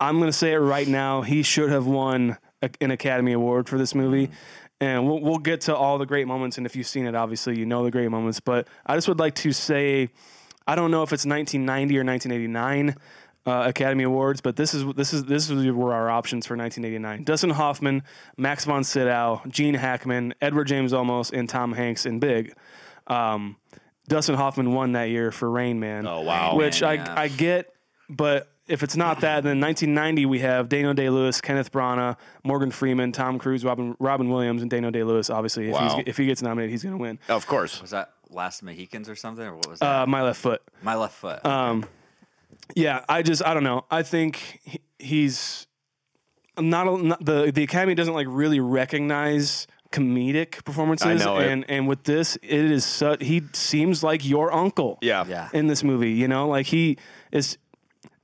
I'm 0.00 0.18
gonna 0.18 0.32
say 0.32 0.52
it 0.52 0.58
right 0.58 0.88
now. 0.88 1.22
He 1.22 1.42
should 1.42 1.70
have 1.70 1.86
won 1.86 2.38
a, 2.62 2.70
an 2.80 2.90
Academy 2.90 3.32
Award 3.32 3.68
for 3.68 3.76
this 3.78 3.94
movie. 3.94 4.26
Mm-hmm. 4.28 4.34
and 4.80 5.06
we'll 5.06 5.20
we'll 5.20 5.38
get 5.38 5.62
to 5.62 5.76
all 5.76 5.98
the 5.98 6.06
great 6.06 6.26
moments. 6.26 6.56
And 6.56 6.66
if 6.66 6.74
you've 6.76 6.86
seen 6.86 7.06
it, 7.06 7.14
obviously 7.14 7.58
you 7.58 7.66
know 7.66 7.84
the 7.84 7.90
great 7.90 8.10
moments. 8.10 8.40
But 8.40 8.66
I 8.86 8.94
just 8.96 9.08
would 9.08 9.18
like 9.18 9.34
to 9.36 9.52
say, 9.52 10.08
I 10.66 10.74
don't 10.74 10.90
know 10.90 11.02
if 11.02 11.12
it's 11.12 11.24
1990 11.26 11.98
or 11.98 12.04
1989. 12.04 12.96
Uh, 13.48 13.68
Academy 13.68 14.02
Awards, 14.02 14.40
but 14.40 14.56
this 14.56 14.74
is 14.74 14.84
this 14.94 15.12
is 15.14 15.24
this 15.26 15.48
is 15.48 15.70
were 15.70 15.94
our 15.94 16.10
options 16.10 16.46
for 16.46 16.56
1989. 16.56 17.22
Dustin 17.22 17.50
Hoffman, 17.50 18.02
Max 18.36 18.64
von 18.64 18.82
Sydow, 18.82 19.40
Gene 19.46 19.74
Hackman, 19.74 20.34
Edward 20.42 20.64
James 20.64 20.92
Olmos, 20.92 21.32
and 21.32 21.48
Tom 21.48 21.72
Hanks 21.72 22.06
in 22.06 22.18
Big. 22.18 22.54
Um, 23.06 23.56
Dustin 24.08 24.34
Hoffman 24.34 24.72
won 24.72 24.92
that 24.92 25.10
year 25.10 25.30
for 25.30 25.48
Rain 25.48 25.78
Man. 25.78 26.08
Oh, 26.08 26.22
wow. 26.22 26.56
Which 26.56 26.80
Man, 26.80 26.90
I 26.90 26.94
yeah. 26.94 27.14
I 27.16 27.28
get, 27.28 27.72
but 28.08 28.48
if 28.66 28.82
it's 28.82 28.96
not 28.96 29.20
that, 29.20 29.44
then 29.44 29.60
1990 29.60 30.26
we 30.26 30.40
have 30.40 30.68
Daniel 30.68 30.92
Day 30.94 31.08
Lewis, 31.08 31.40
Kenneth 31.40 31.70
Branagh, 31.70 32.16
Morgan 32.42 32.72
Freeman, 32.72 33.12
Tom 33.12 33.38
Cruise, 33.38 33.64
Robin 33.64 33.94
Robin 34.00 34.28
Williams, 34.28 34.60
and 34.62 34.68
Daniel 34.70 34.90
Day 34.90 35.04
Lewis. 35.04 35.30
Obviously, 35.30 35.68
if, 35.68 35.74
Wow. 35.74 35.94
he's, 35.96 36.04
if 36.08 36.16
he 36.16 36.26
gets 36.26 36.42
nominated, 36.42 36.72
he's 36.72 36.82
going 36.82 36.96
to 36.96 37.00
win. 37.00 37.20
Of 37.28 37.46
course. 37.46 37.80
Was 37.80 37.90
that 37.92 38.10
Last 38.30 38.62
Mohicans 38.62 39.08
or 39.08 39.16
something, 39.16 39.44
or 39.44 39.56
what 39.56 39.68
was 39.68 39.80
that? 39.80 40.02
Uh, 40.02 40.06
my 40.06 40.22
left 40.22 40.40
foot. 40.40 40.62
My 40.82 40.94
left 40.94 41.14
foot. 41.14 41.40
Yeah, 42.74 43.04
I 43.08 43.22
just 43.22 43.44
I 43.44 43.54
don't 43.54 43.64
know. 43.64 43.84
I 43.90 44.02
think 44.02 44.60
he, 44.64 44.80
he's 44.98 45.66
not, 46.58 46.88
a, 46.88 46.96
not 46.96 47.24
the 47.24 47.52
the 47.52 47.62
Academy 47.62 47.94
doesn't 47.94 48.14
like 48.14 48.26
really 48.28 48.60
recognize 48.60 49.66
comedic 49.92 50.64
performances, 50.64 51.06
I 51.06 51.14
know 51.24 51.38
it. 51.38 51.48
and 51.48 51.64
and 51.68 51.88
with 51.88 52.04
this, 52.04 52.36
it 52.36 52.52
is 52.52 52.84
such. 52.84 53.22
He 53.22 53.42
seems 53.52 54.02
like 54.02 54.26
your 54.26 54.52
uncle. 54.52 54.98
Yeah. 55.00 55.24
Yeah. 55.26 55.48
In 55.52 55.68
this 55.68 55.84
movie, 55.84 56.12
you 56.12 56.28
know, 56.28 56.48
like 56.48 56.66
he 56.66 56.98
is. 57.32 57.58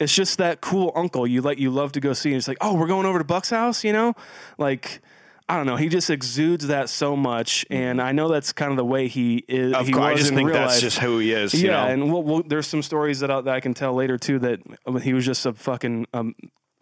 It's 0.01 0.13
just 0.13 0.39
that 0.39 0.61
cool 0.61 0.91
uncle 0.97 1.29
you 1.29 1.43
like. 1.43 1.61
You 1.61 1.71
love 1.71 1.93
to 1.93 2.01
go 2.01 2.13
see. 2.13 2.31
And 2.31 2.39
it's 2.39 2.49
like, 2.49 2.59
oh, 2.61 2.75
we're 2.75 2.89
going 2.89 3.07
over 3.07 3.19
to 3.19 3.25
Buck's 3.25 3.51
house. 3.51 3.85
You 3.85 3.93
know, 3.93 4.15
like. 4.59 5.01
I 5.53 5.57
don't 5.59 5.67
know. 5.67 5.77
He 5.77 5.91
just 5.91 6.09
exudes 6.09 6.69
that 6.69 6.89
so 6.89 7.15
much, 7.15 7.67
and 7.69 8.01
I 8.01 8.13
know 8.13 8.29
that's 8.29 8.53
kind 8.53 8.71
of 8.71 8.79
the 8.79 8.87
way 8.87 9.07
he 9.09 9.45
is. 9.47 9.73
Mm-hmm. 9.73 9.81
Of 9.81 9.87
he 9.87 9.93
course, 9.93 10.05
I 10.05 10.15
just 10.15 10.31
in 10.31 10.37
think 10.37 10.53
that's 10.53 10.73
life. 10.75 10.81
just 10.81 10.99
who 10.99 11.19
he 11.19 11.33
is. 11.33 11.53
Yeah, 11.53 11.61
you 11.61 11.67
know? 11.69 11.93
and 11.93 12.13
we'll, 12.13 12.23
we'll, 12.23 12.43
there's 12.43 12.67
some 12.67 12.83
stories 12.83 13.21
that 13.21 13.31
I, 13.31 13.43
that 13.43 13.55
I 13.55 13.61
can 13.61 13.75
tell 13.75 13.93
later 13.93 14.17
too 14.17 14.39
that 14.39 14.61
he 15.03 15.13
was 15.13 15.27
just 15.27 15.45
a 15.45 15.53
fucking 15.53 16.07
um, 16.15 16.35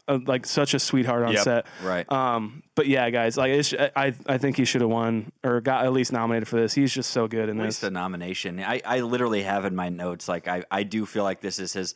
uh 0.06 0.18
like 0.24 0.46
such 0.46 0.74
a 0.74 0.78
sweetheart 0.78 1.24
on 1.24 1.32
Yep. 1.32 1.42
set. 1.42 1.66
Right. 1.82 2.10
Um, 2.12 2.62
but 2.76 2.86
yeah, 2.86 3.10
guys, 3.10 3.36
like 3.36 3.50
it's, 3.50 3.74
I 3.74 4.14
I 4.26 4.38
think 4.38 4.56
he 4.56 4.64
should 4.64 4.82
have 4.82 4.90
won 4.90 5.32
or 5.42 5.60
got 5.60 5.84
at 5.84 5.92
least 5.92 6.12
nominated 6.12 6.46
for 6.46 6.60
this. 6.60 6.72
He's 6.72 6.92
just 6.94 7.10
so 7.10 7.26
good 7.26 7.48
in 7.48 7.58
At 7.60 7.66
this. 7.66 7.82
least 7.82 7.82
a 7.84 7.90
nomination. 7.90 8.60
I, 8.60 8.80
I 8.84 9.00
literally 9.00 9.42
have 9.42 9.64
in 9.64 9.74
my 9.74 9.88
notes 9.88 10.28
like 10.28 10.46
I, 10.46 10.62
I 10.70 10.84
do 10.84 11.06
feel 11.06 11.24
like 11.24 11.40
this 11.40 11.58
is 11.58 11.72
his 11.72 11.94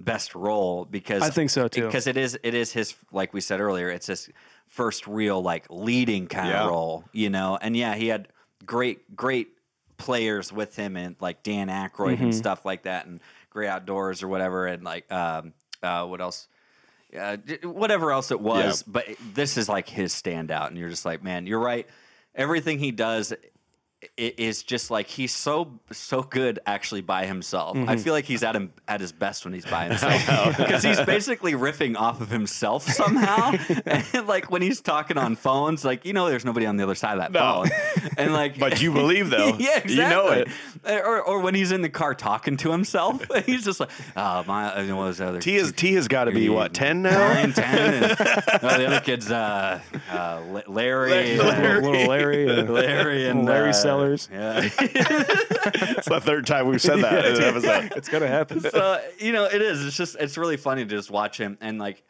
best 0.00 0.34
role 0.34 0.84
because 0.84 1.22
I 1.22 1.30
think 1.30 1.50
so, 1.50 1.68
too. 1.68 1.86
Because 1.86 2.06
it 2.06 2.16
is 2.16 2.38
it 2.42 2.54
is 2.54 2.72
his 2.72 2.94
like 3.12 3.32
we 3.32 3.40
said 3.40 3.60
earlier, 3.60 3.88
it's 3.90 4.06
his 4.08 4.28
first 4.68 5.06
real 5.06 5.40
like 5.42 5.66
leading 5.70 6.26
kind 6.26 6.48
Yeah. 6.48 6.64
of 6.64 6.70
role, 6.70 7.04
you 7.12 7.30
know. 7.30 7.56
And 7.60 7.76
yeah, 7.76 7.94
he 7.94 8.08
had 8.08 8.28
great 8.66 9.14
great 9.16 9.48
players 9.96 10.52
with 10.52 10.74
him 10.76 10.96
and 10.96 11.16
like 11.20 11.42
Dan 11.42 11.68
Aykroyd 11.68 12.14
Mm-hmm. 12.14 12.24
and 12.24 12.34
stuff 12.34 12.64
like 12.64 12.82
that 12.82 13.06
and 13.06 13.20
Great 13.50 13.68
Outdoors 13.68 14.22
or 14.22 14.28
whatever 14.28 14.66
and 14.66 14.82
like 14.82 15.10
um 15.12 15.52
uh 15.82 16.04
what 16.06 16.20
else 16.20 16.48
uh, 17.16 17.36
whatever 17.62 18.10
else 18.10 18.32
it 18.32 18.40
was, 18.40 18.82
Yeah. 18.84 18.90
but 18.92 19.04
this 19.34 19.56
is 19.56 19.68
like 19.68 19.88
his 19.88 20.12
standout, 20.12 20.66
and 20.66 20.76
you're 20.76 20.88
just 20.88 21.04
like, 21.04 21.22
man, 21.22 21.46
you're 21.46 21.60
right. 21.60 21.86
Everything 22.34 22.80
he 22.80 22.90
does 22.90 23.32
i- 23.32 23.36
is 24.16 24.62
just 24.62 24.90
like 24.90 25.06
he's 25.06 25.34
so 25.34 25.78
so 25.92 26.22
good 26.22 26.58
actually 26.66 27.00
by 27.00 27.26
himself. 27.26 27.76
Mm-hmm. 27.76 27.88
I 27.88 27.96
feel 27.96 28.12
like 28.12 28.24
he's 28.24 28.42
at 28.42 28.54
him 28.56 28.72
at 28.88 29.00
his 29.00 29.12
best 29.12 29.44
when 29.44 29.54
he's 29.54 29.64
by 29.66 29.84
himself 29.88 30.56
because 30.56 30.82
he's 30.88 31.00
basically 31.00 31.52
riffing 31.52 31.96
off 31.96 32.20
of 32.20 32.30
himself 32.30 32.84
somehow. 32.88 33.52
and 33.86 34.26
like 34.26 34.50
when 34.50 34.62
he's 34.62 34.80
talking 34.80 35.18
on 35.18 35.36
phones, 35.36 35.84
like 35.84 36.04
you 36.04 36.12
know, 36.12 36.28
there's 36.28 36.44
nobody 36.44 36.66
on 36.66 36.76
the 36.76 36.82
other 36.84 36.94
side 36.94 37.18
of 37.18 37.18
that 37.20 37.32
No. 37.32 37.64
phone, 37.64 38.10
and 38.18 38.32
like 38.32 38.58
But 38.58 38.80
you 38.82 38.92
believe, 38.92 39.30
though. 39.30 39.56
yeah, 39.58 39.78
exactly. 39.78 39.94
You 39.94 40.02
know 40.08 40.28
it. 40.30 40.48
Or, 40.86 41.22
or 41.22 41.40
when 41.40 41.54
he's 41.54 41.72
in 41.72 41.80
the 41.82 41.88
car 41.88 42.14
talking 42.14 42.56
to 42.58 42.70
himself, 42.70 43.22
he's 43.46 43.64
just 43.64 43.80
like, 43.80 43.90
oh 44.16 44.44
my, 44.46 44.66
uh, 44.66 44.86
what 44.94 45.06
was 45.06 45.18
the 45.18 45.26
other? 45.28 45.40
T 45.40 45.56
is 45.56 45.72
T 45.72 45.94
has 45.94 46.08
got 46.08 46.24
to 46.24 46.32
be 46.32 46.48
what 46.48 46.74
ten 46.74 47.02
now. 47.02 47.10
Nine, 47.34 47.52
ten, 47.52 47.94
and 47.94 48.04
oh, 48.04 48.78
the 48.78 48.86
other 48.86 49.00
kid's 49.00 49.30
uh, 49.30 49.80
uh, 50.10 50.42
La- 50.50 50.60
Larry, 50.66 51.10
Larry. 51.10 51.36
little, 51.38 51.90
little 51.90 52.06
Larry, 52.08 52.50
uh, 52.50 52.62
Larry, 52.64 53.26
and 53.28 53.44
Larry 53.46 53.70
uh, 53.70 53.72
Sellers. 53.94 54.28
Yeah. 54.32 54.68
It's 55.96 56.08
the 56.08 56.20
third 56.20 56.46
time 56.46 56.68
we've 56.68 56.80
said 56.82 57.00
that 57.00 57.24
in 57.24 57.36
an 57.36 57.42
episode. 57.42 57.92
It's 57.96 58.08
gonna 58.08 58.28
happen. 58.28 58.60
so 58.60 59.00
you 59.18 59.32
know, 59.32 59.44
it 59.44 59.62
is. 59.62 59.84
It's 59.86 59.96
just 59.96 60.16
it's 60.20 60.36
really 60.36 60.56
funny 60.58 60.84
to 60.84 60.90
just 60.90 61.10
watch 61.10 61.38
him 61.38 61.56
and 61.60 61.78
like. 61.78 62.02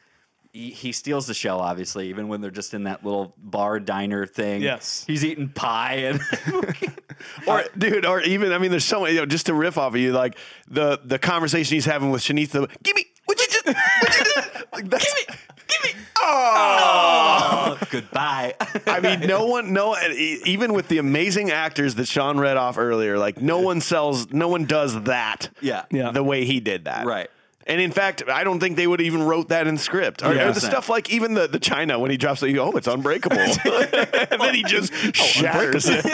He, 0.52 0.70
he 0.70 0.92
steals 0.92 1.26
the 1.26 1.34
show, 1.34 1.58
obviously, 1.58 2.10
even 2.10 2.28
when 2.28 2.40
they're 2.40 2.52
just 2.52 2.74
in 2.74 2.84
that 2.84 3.04
little 3.04 3.34
bar 3.36 3.80
diner 3.80 4.24
thing. 4.24 4.62
Yes. 4.62 5.02
he's 5.04 5.24
eating 5.24 5.48
pie 5.48 5.94
and 5.94 6.20
Or 7.48 7.64
dude, 7.76 8.06
or 8.06 8.20
even 8.20 8.52
I 8.52 8.58
mean, 8.58 8.70
there's 8.70 8.84
so 8.84 9.00
many. 9.00 9.14
You 9.14 9.20
know, 9.20 9.26
just 9.26 9.46
to 9.46 9.54
riff 9.54 9.78
off 9.78 9.94
of 9.94 10.00
you, 10.00 10.12
like 10.12 10.38
the 10.68 11.00
the 11.04 11.18
conversation 11.18 11.74
he's 11.74 11.86
having 11.86 12.10
with 12.12 12.22
Shanice. 12.22 12.50
The 12.50 12.68
give 12.84 12.94
me 12.94 13.04
what 13.24 13.40
you 13.40 13.46
just 13.64 13.76
what 14.00 14.18
you 14.18 14.24
just 14.24 14.64
like, 14.72 14.90
that's, 14.90 15.04
give 15.04 15.28
me 15.28 15.36
give 15.68 15.96
me. 15.96 16.00
Oh, 16.22 17.76
oh, 17.80 17.86
goodbye. 17.90 18.54
I 18.86 19.00
mean, 19.00 19.20
no 19.20 19.46
one, 19.46 19.72
no, 19.72 19.96
e- 19.98 20.40
even 20.44 20.72
with 20.72 20.88
the 20.88 20.98
amazing 20.98 21.50
actors 21.50 21.94
that 21.96 22.06
Sean 22.08 22.38
read 22.38 22.56
off 22.56 22.78
earlier, 22.78 23.18
like 23.18 23.40
no 23.40 23.60
one 23.60 23.80
sells, 23.80 24.30
no 24.32 24.48
one 24.48 24.64
does 24.64 25.02
that. 25.04 25.50
Yeah. 25.60 25.84
Yeah. 25.90 26.10
the 26.12 26.22
way 26.24 26.44
he 26.44 26.60
did 26.60 26.84
that. 26.86 27.06
Right. 27.06 27.28
And 27.66 27.80
in 27.80 27.92
fact, 27.92 28.22
I 28.28 28.44
don't 28.44 28.60
think 28.60 28.76
they 28.76 28.86
would 28.86 29.00
even 29.00 29.22
wrote 29.22 29.48
that 29.48 29.66
in 29.66 29.78
script. 29.78 30.22
Or, 30.22 30.34
Yeah. 30.34 30.48
or 30.50 30.52
the 30.52 30.60
stuff 30.60 30.90
like 30.90 31.10
even 31.10 31.32
the, 31.32 31.46
the 31.46 31.58
China 31.58 31.98
when 31.98 32.10
he 32.10 32.18
drops 32.18 32.42
it, 32.42 32.48
you 32.50 32.56
go, 32.56 32.70
oh, 32.72 32.76
it's 32.76 32.86
unbreakable. 32.86 33.38
and 33.38 34.40
then 34.40 34.54
he 34.54 34.62
just 34.64 34.92
Oh, 34.92 35.10
shatters 35.12 35.86
it. 35.88 36.04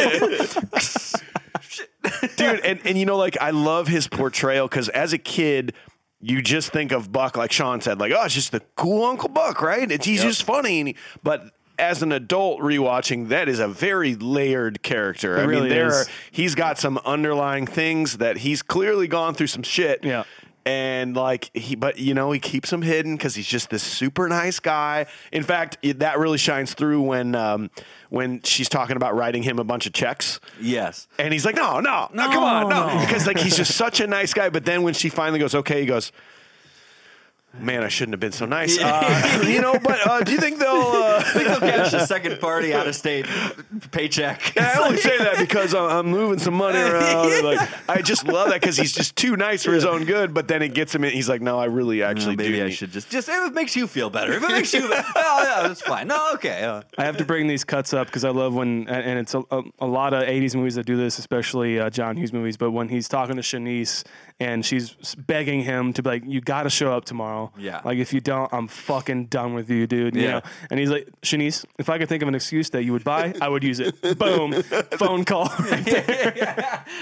Dude, 2.36 2.61
and, 2.61 2.80
and 2.84 2.96
you 2.98 3.05
know, 3.07 3.16
like 3.16 3.36
I 3.40 3.51
love 3.51 3.88
his 3.88 4.07
portrayal 4.09 4.66
because 4.68 4.88
as 4.90 5.12
a 5.12 5.18
kid, 5.18 5.74
you 6.21 6.43
just 6.43 6.71
think 6.71 6.93
of 6.93 7.11
Buck, 7.11 7.37
like 7.37 7.53
Sean 7.53 7.81
said, 7.81 7.99
like, 7.99 8.12
oh, 8.14 8.25
it's 8.25 8.35
just 8.35 8.53
the 8.53 8.61
cool 8.77 9.05
Uncle 9.05 9.29
Buck, 9.29 9.62
right? 9.62 9.91
It's, 9.91 10.05
he's 10.05 10.23
just 10.23 10.43
funny. 10.43 10.81
And 10.81 10.89
he, 10.89 10.97
but 11.23 11.51
as 11.79 12.03
an 12.03 12.12
adult 12.12 12.61
rewatching, 12.61 13.29
that 13.29 13.49
is 13.49 13.59
a 13.59 13.66
very 13.66 14.14
layered 14.14 14.83
character. 14.83 15.39
I 15.39 15.45
really 15.45 15.62
mean, 15.62 15.71
there 15.71 15.89
is. 15.89 15.95
are, 15.95 16.11
he's 16.31 16.55
got 16.55 16.79
some 16.79 16.99
underlying 17.05 17.66
things 17.66 18.18
that 18.18 18.39
he's 18.39 18.62
clearly 18.62 19.09
gone 19.09 19.35
through 19.35 19.47
some 19.47 19.62
shit. 19.62 20.05
Yeah. 20.05 20.25
And 20.66 21.16
like 21.16 21.50
he, 21.56 21.74
but 21.74 21.98
you 21.98 22.12
know, 22.14 22.32
he 22.32 22.38
keeps 22.38 22.70
them 22.70 22.82
hidden 22.82 23.16
because 23.16 23.34
he's 23.34 23.46
just 23.46 23.70
this 23.70 23.82
super 23.82 24.28
nice 24.28 24.61
guy. 24.61 25.06
In 25.32 25.42
fact, 25.42 25.78
it, 25.82 26.00
that 26.00 26.18
really 26.18 26.38
shines 26.38 26.74
through 26.74 27.02
when 27.02 27.34
um, 27.34 27.70
when 28.11 28.42
she's 28.42 28.68
talking 28.68 28.96
about 28.96 29.14
writing 29.14 29.42
him 29.42 29.58
a 29.58 29.64
bunch 29.64 29.86
of 29.86 29.92
checks. 29.92 30.38
yes. 30.61 31.08
And 31.18 31.32
he's 31.32 31.44
like, 31.46 31.56
no, 31.56 31.80
no, 31.80 32.08
no, 32.12 32.28
come 32.28 32.44
on, 32.44 32.68
no. 32.68 33.00
Because 33.00 33.26
like 33.26 33.38
he's 33.38 33.56
just 33.56 33.74
such 33.74 34.00
a 34.00 34.06
nice 34.06 34.34
guy. 34.34 34.50
But 34.50 34.64
then 34.64 34.82
when 34.82 34.94
she 34.94 35.08
finally 35.08 35.38
goes, 35.38 35.54
okay, 35.54 35.80
he 35.80 35.86
goes, 35.86 36.12
man, 37.59 37.82
I 37.82 37.88
shouldn't 37.88 38.14
have 38.14 38.20
been 38.20 38.32
so 38.32 38.46
nice. 38.46 38.78
Uh, 38.78 39.44
you 39.46 39.61
know, 39.61 39.78
but 39.82 40.07
uh, 40.07 40.20
do 40.20 40.32
you 40.32 40.38
think 40.38 40.59
they'll? 40.59 40.70
Uh, 40.70 41.22
think 41.32 41.48
they'll 41.48 41.61
catch 41.61 41.92
the 41.92 42.07
second 42.07 42.40
party 42.40 42.72
out 42.72 42.86
of 42.86 42.94
state 42.94 43.26
paycheck. 43.90 44.57
I 44.59 44.84
only 44.84 44.98
say 44.98 45.18
that 45.18 45.38
because 45.38 45.74
I'm, 45.74 45.90
I'm 45.90 46.07
moving 46.07 46.38
some 46.38 46.55
money 46.55 46.78
around. 46.78 47.32
and, 47.32 47.44
like 47.44 47.68
I 47.88 48.03
just 48.03 48.26
love 48.26 48.48
that 48.51 48.61
because 48.61 48.76
he's 48.76 48.92
just 48.92 49.16
too 49.16 49.36
nice 49.36 49.64
for 49.64 49.72
his 49.72 49.84
own 49.84 50.05
good. 50.05 50.32
But 50.34 50.48
then 50.48 50.62
it 50.62 50.74
gets 50.74 50.94
him 50.94 51.05
in. 51.05 51.12
He's 51.12 51.28
like, 51.28 51.42
no, 51.42 51.59
I 51.59 51.66
really 51.66 52.03
actually 52.03 52.36
maybe 52.36 52.55
do. 52.55 52.62
I 52.62 52.66
need- 52.66 52.72
should 52.72 52.92
just 52.92 53.11
just 53.11 53.28
if 53.28 53.34
it 53.34 53.55
makes 53.55 53.76
you 53.76 53.86
feel 53.86 54.11
better. 54.11 54.32
If 54.32 54.42
it 54.42 54.48
makes 54.48 54.72
you, 54.72 54.80
better, 54.88 55.05
oh 55.16 55.42
yeah, 55.42 55.68
that's 55.68 55.82
fine. 55.82 56.07
No, 56.07 56.32
okay. 56.34 56.64
uh, 56.64 56.82
I 56.98 57.05
have 57.05 57.16
to 57.18 57.24
bring 57.24 57.46
these 57.46 57.64
cuts 57.64 57.92
up 57.92 58.07
because 58.07 58.24
I 58.24 58.30
love 58.30 58.55
when, 58.55 58.88
and 58.88 59.11
and 59.11 59.18
it's 59.18 59.34
a, 59.34 59.42
a, 59.51 59.62
a 59.80 59.86
lot 59.86 60.12
of 60.14 60.22
80s 60.22 60.55
movies 60.55 60.76
that 60.76 60.86
do 60.86 60.96
this, 60.96 61.18
especially 61.18 61.78
uh, 61.80 61.90
John 61.90 62.16
Hughes 62.16 62.32
movies. 62.32 62.57
But 62.57 62.70
when 62.70 62.88
he's 62.88 63.09
talking 63.09 63.36
to 63.36 63.42
Shanice 63.42 64.05
and 64.41 64.64
she's 64.64 64.95
begging 65.16 65.62
him 65.62 65.93
to 65.93 66.03
be 66.03 66.09
like, 66.11 66.22
you 66.26 66.41
got 66.41 66.62
to 66.64 66.70
show 66.70 66.93
up 66.93 67.05
tomorrow. 67.05 67.53
Yeah. 67.59 67.82
Like, 67.84 67.99
if 67.99 68.12
you 68.14 68.20
don't, 68.20 68.53
I'm 68.53 68.66
fucking 68.68 69.26
done 69.26 69.53
with 69.55 69.68
you, 69.70 69.86
dude. 69.86 70.16
You 70.16 70.22
Yeah. 70.22 70.30
know? 70.30 70.41
And 70.70 70.80
he's 70.80 70.88
like, 70.91 71.09
Shanice, 71.22 71.64
if 71.78 71.91
I 71.91 71.99
could 71.99 72.09
think 72.09 72.22
of 72.22 72.28
an 72.28 72.34
excuse 72.34 72.70
that 72.70 72.82
you 72.84 72.93
would 72.93 73.05
buy, 73.05 73.34
I 73.41 73.49
would 73.49 73.62
use 73.62 73.78
it. 73.80 74.01
Boom. 74.18 74.53
Phone 74.99 75.24
call. 75.24 75.51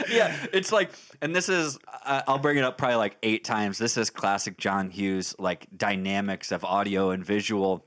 yeah, 0.08 0.34
it's 0.52 0.72
like, 0.72 0.90
and 1.22 1.34
this 1.34 1.48
is, 1.48 1.78
uh, 2.04 2.22
I'll 2.26 2.38
bring 2.38 2.58
it 2.58 2.64
up 2.64 2.76
probably 2.78 2.96
like 2.96 3.16
eight 3.22 3.44
times. 3.44 3.78
This 3.78 3.96
is 3.96 4.10
classic 4.10 4.58
John 4.58 4.90
Hughes, 4.90 5.34
like 5.38 5.66
dynamics 5.76 6.52
of 6.52 6.64
audio 6.64 7.10
and 7.10 7.24
visual. 7.24 7.84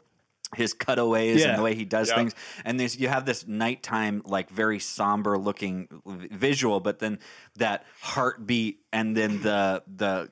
His 0.56 0.74
cutaways 0.74 1.42
Yeah. 1.42 1.50
and 1.52 1.60
the 1.60 1.64
way 1.64 1.76
he 1.76 1.86
does 1.86 2.10
Yeah. 2.10 2.16
things, 2.16 2.36
and 2.66 2.80
there's 2.80 2.98
you 3.00 3.08
have 3.08 3.26
this 3.26 3.48
nighttime, 3.48 4.22
like 4.26 4.50
very 4.50 4.80
somber 4.80 5.38
looking 5.38 5.88
visual, 6.06 6.80
but 6.80 7.00
then 7.00 7.20
that 7.58 7.86
heartbeat, 8.02 8.82
and 8.92 9.16
then 9.16 9.42
the 9.42 9.84
the 9.88 10.30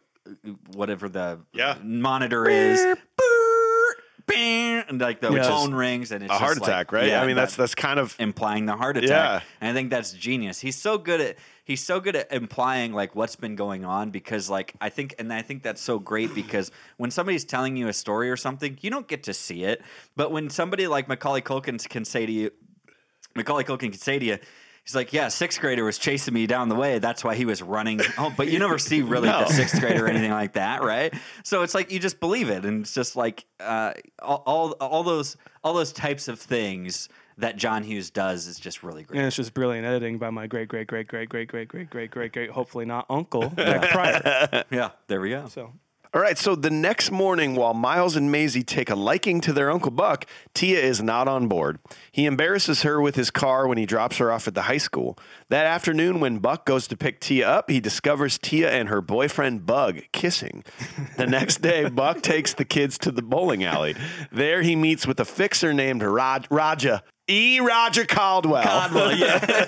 whatever 0.74 1.10
the 1.10 1.40
Yeah. 1.54 1.76
monitor 1.84 2.48
is, 2.48 2.80
boop, 2.80 2.98
bing, 4.30 4.84
and 4.88 5.02
like 5.02 5.20
the 5.20 5.32
Yes. 5.32 5.48
phone 5.48 5.74
rings, 5.74 6.12
and 6.12 6.24
it's 6.24 6.32
a 6.32 6.38
heart 6.38 6.52
just 6.52 6.62
like- 6.62 6.70
attack, 6.70 6.92
right? 6.92 7.08
yeah, 7.08 7.22
I 7.22 7.26
mean, 7.28 7.36
that- 7.36 7.42
that's 7.44 7.56
that's 7.56 7.76
kind 7.76 8.00
of 8.00 8.16
implying 8.20 8.66
the 8.66 8.76
heart 8.78 8.96
attack. 8.98 9.10
Yeah. 9.10 9.42
And 9.60 9.72
I 9.72 9.74
think 9.74 9.90
that's 9.90 10.14
genius. 10.14 10.60
He's 10.60 10.78
so 10.78 10.98
good 10.98 11.20
at 11.22 11.36
he's 11.66 11.84
so 11.84 12.00
good 12.00 12.16
at 12.16 12.32
implying 12.32 12.94
like 12.94 13.16
what's 13.16 13.36
been 13.36 13.56
going 13.56 13.86
on 13.86 14.10
because 14.10 14.50
like 14.50 14.74
I 14.82 14.90
think 14.90 15.16
and 15.20 15.32
I 15.34 15.42
think 15.42 15.62
that's 15.64 15.82
so 15.82 16.00
great 16.00 16.34
because 16.34 16.72
when 16.98 17.12
somebody's 17.12 17.46
telling 17.46 17.76
you 17.78 17.88
a 17.90 17.94
story 17.94 18.30
or 18.32 18.38
something, 18.38 18.78
you 18.82 18.90
don't 18.90 19.08
get 19.08 19.24
to 19.24 19.34
see 19.34 19.64
it. 19.66 19.82
But 20.16 20.32
when 20.32 20.50
somebody 20.50 20.88
like 20.88 21.08
Macaulay 21.08 21.42
Culkin 21.42 21.78
can 21.90 22.06
say 22.06 22.26
to 22.26 22.32
you 22.32 22.52
Macaulay 23.36 23.64
Culkin 23.64 23.92
can 23.92 23.94
say 23.94 24.18
to 24.18 24.26
you, 24.26 24.38
he's 24.90 24.96
like, 24.96 25.14
yeah, 25.14 25.28
sixth 25.28 25.60
grader 25.62 25.84
was 25.84 26.00
chasing 26.00 26.34
me 26.34 26.48
down 26.48 26.68
the 26.68 26.76
way. 26.76 26.98
That's 26.98 27.24
why 27.24 27.36
he 27.36 27.46
was 27.46 27.62
running. 27.62 28.02
Oh, 28.18 28.34
but 28.36 28.48
you 28.50 28.58
never 28.58 28.80
see 28.80 29.02
really 29.04 29.28
No. 29.30 29.42
the 29.42 29.54
sixth 29.54 29.80
grader 29.80 30.06
or 30.06 30.08
anything 30.10 30.32
like 30.32 30.54
that, 30.54 30.82
right? 30.82 31.14
So 31.44 31.62
it's 31.62 31.76
like 31.76 31.92
you 31.92 32.00
just 32.00 32.20
believe 32.20 32.50
it, 32.50 32.66
and 32.66 32.82
it's 32.82 32.94
just 32.96 33.16
like 33.16 33.46
uh, 33.60 33.94
all, 34.22 34.42
all 34.48 34.72
all 34.74 35.04
those 35.04 35.38
all 35.64 35.74
those 35.76 35.94
types 35.94 36.28
of 36.28 36.40
things 36.40 37.08
that 37.38 37.56
John 37.56 37.84
Hughes 37.84 38.10
does 38.10 38.48
is 38.48 38.60
just 38.60 38.82
really 38.84 39.04
great. 39.04 39.18
And 39.20 39.28
it's 39.28 39.36
just 39.36 39.54
brilliant 39.54 39.86
editing 39.86 40.18
by 40.18 40.30
my 40.32 40.48
great, 40.48 40.68
great, 40.70 40.88
great, 40.88 41.08
great, 41.08 41.30
great, 41.30 41.48
great, 41.48 41.70
great, 41.70 41.90
great, 41.90 42.12
great, 42.12 42.34
great, 42.34 42.50
hopefully 42.50 42.86
not 42.86 43.06
uncle, 43.10 43.48
Beck 43.50 43.90
Prior. 43.92 44.66
Yeah, 44.72 44.90
there 45.08 45.22
we 45.22 45.30
go. 45.30 45.48
So 45.48 45.72
All 46.12 46.22
right, 46.22 46.40
so 46.40 46.56
the 46.56 46.72
next 46.72 47.12
morning, 47.12 47.54
while 47.54 47.76
Miles 47.76 48.16
and 48.16 48.32
Maisie 48.32 48.64
take 48.64 48.90
a 48.90 48.96
liking 48.96 49.42
to 49.42 49.54
their 49.54 49.70
Uncle 49.70 49.92
Buck, 49.92 50.26
Tia 50.56 50.80
is 50.80 51.04
not 51.04 51.28
on 51.28 51.48
board. 51.48 51.78
He 52.12 52.26
embarrasses 52.26 52.82
her 52.82 53.00
with 53.00 53.14
his 53.14 53.30
car 53.30 53.68
when 53.68 53.78
he 53.78 53.86
drops 53.86 54.18
her 54.18 54.32
off 54.32 54.48
at 54.48 54.56
the 54.56 54.64
high 54.64 54.80
school. 54.80 55.20
That 55.50 55.68
afternoon, 55.68 56.20
when 56.20 56.40
Buck 56.40 56.66
goes 56.66 56.88
to 56.88 56.98
pick 56.98 57.20
Tia 57.20 57.48
up, 57.48 57.70
he 57.70 57.80
discovers 57.80 58.40
Tia 58.40 58.72
and 58.72 58.90
her 58.90 59.02
boyfriend 59.02 59.68
Bug 59.68 60.02
kissing. 60.12 60.64
The 61.18 61.28
next 61.28 61.62
day, 61.62 61.88
Buck 61.90 62.24
takes 62.24 62.56
the 62.56 62.66
kids 62.66 62.98
to 63.00 63.12
the 63.12 63.22
bowling 63.22 63.64
alley. 63.64 63.96
There, 64.32 64.64
he 64.64 64.76
meets 64.76 65.06
with 65.06 65.20
a 65.20 65.26
fixer 65.26 65.74
named 65.74 66.02
Raj- 66.02 66.48
Raja. 66.50 67.04
E. 67.30 67.60
Roger 67.60 68.06
Caldwell. 68.06 68.64
Caldwell, 68.64 69.16
yeah. 69.16 69.66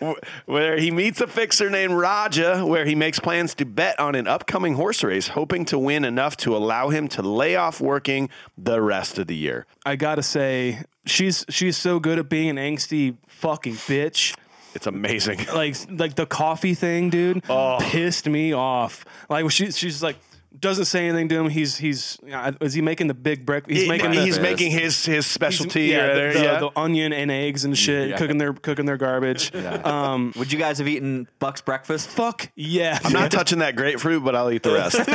where 0.46 0.78
he 0.78 0.90
meets 0.90 1.20
a 1.20 1.26
fixer 1.26 1.70
named 1.70 1.94
Raja, 1.94 2.64
where 2.64 2.84
he 2.84 2.94
makes 2.94 3.18
plans 3.18 3.54
to 3.56 3.64
bet 3.64 3.98
on 3.98 4.14
an 4.14 4.26
upcoming 4.26 4.74
horse 4.74 5.02
race, 5.02 5.28
hoping 5.28 5.64
to 5.66 5.78
win 5.78 6.04
enough 6.04 6.36
to 6.38 6.56
allow 6.56 6.90
him 6.90 7.08
to 7.08 7.22
lay 7.22 7.56
off 7.56 7.80
working 7.80 8.28
the 8.56 8.80
rest 8.80 9.18
of 9.18 9.26
the 9.26 9.36
year. 9.36 9.66
I 9.86 9.96
gotta 9.96 10.22
say, 10.22 10.82
she's 11.06 11.44
she's 11.48 11.76
so 11.76 11.98
good 11.98 12.18
at 12.18 12.28
being 12.28 12.50
an 12.50 12.56
angsty 12.56 13.16
fucking 13.28 13.74
bitch. 13.74 14.36
It's 14.74 14.86
amazing. 14.86 15.46
Like 15.54 15.76
like 15.90 16.14
the 16.14 16.26
coffee 16.26 16.74
thing, 16.74 17.10
dude, 17.10 17.42
oh. 17.48 17.78
pissed 17.80 18.26
me 18.26 18.52
off. 18.52 19.04
Like 19.28 19.50
she 19.50 19.70
she's 19.70 20.02
like 20.02 20.16
doesn't 20.60 20.86
say 20.86 21.08
anything 21.08 21.28
to 21.28 21.36
him. 21.38 21.48
He's 21.50 21.76
he's 21.76 22.18
uh, 22.32 22.52
is 22.60 22.74
he 22.74 22.82
making 22.82 23.06
the 23.08 23.14
big 23.14 23.44
breakfast? 23.46 23.78
He's 23.78 23.88
making 23.88 24.10
the, 24.12 24.22
he's 24.22 24.38
making 24.38 24.70
his 24.70 25.04
his 25.04 25.26
specialty. 25.26 25.84
yeah, 25.86 25.98
right 25.98 26.06
the, 26.08 26.14
there, 26.20 26.32
the- 26.34 26.42
yeah. 26.42 26.60
the 26.60 26.70
onion 26.76 27.12
and 27.12 27.30
eggs 27.30 27.64
and 27.64 27.76
shit, 27.76 28.10
Yeah. 28.10 28.16
cooking 28.16 28.38
their 28.38 28.52
cooking 28.52 28.86
their 28.86 28.96
garbage. 28.96 29.54
Um, 29.54 30.32
Would 30.36 30.52
you 30.52 30.58
guys 30.58 30.78
have 30.78 30.88
eaten 30.88 31.28
Buck's 31.38 31.60
breakfast? 31.60 32.08
fuck 32.08 32.50
yeah, 32.54 32.98
I'm 33.04 33.12
not 33.12 33.30
touching 33.30 33.58
that 33.60 33.76
grapefruit, 33.76 34.24
but 34.24 34.34
I'll 34.34 34.50
eat 34.50 34.62
the 34.62 34.72
rest. 34.72 34.96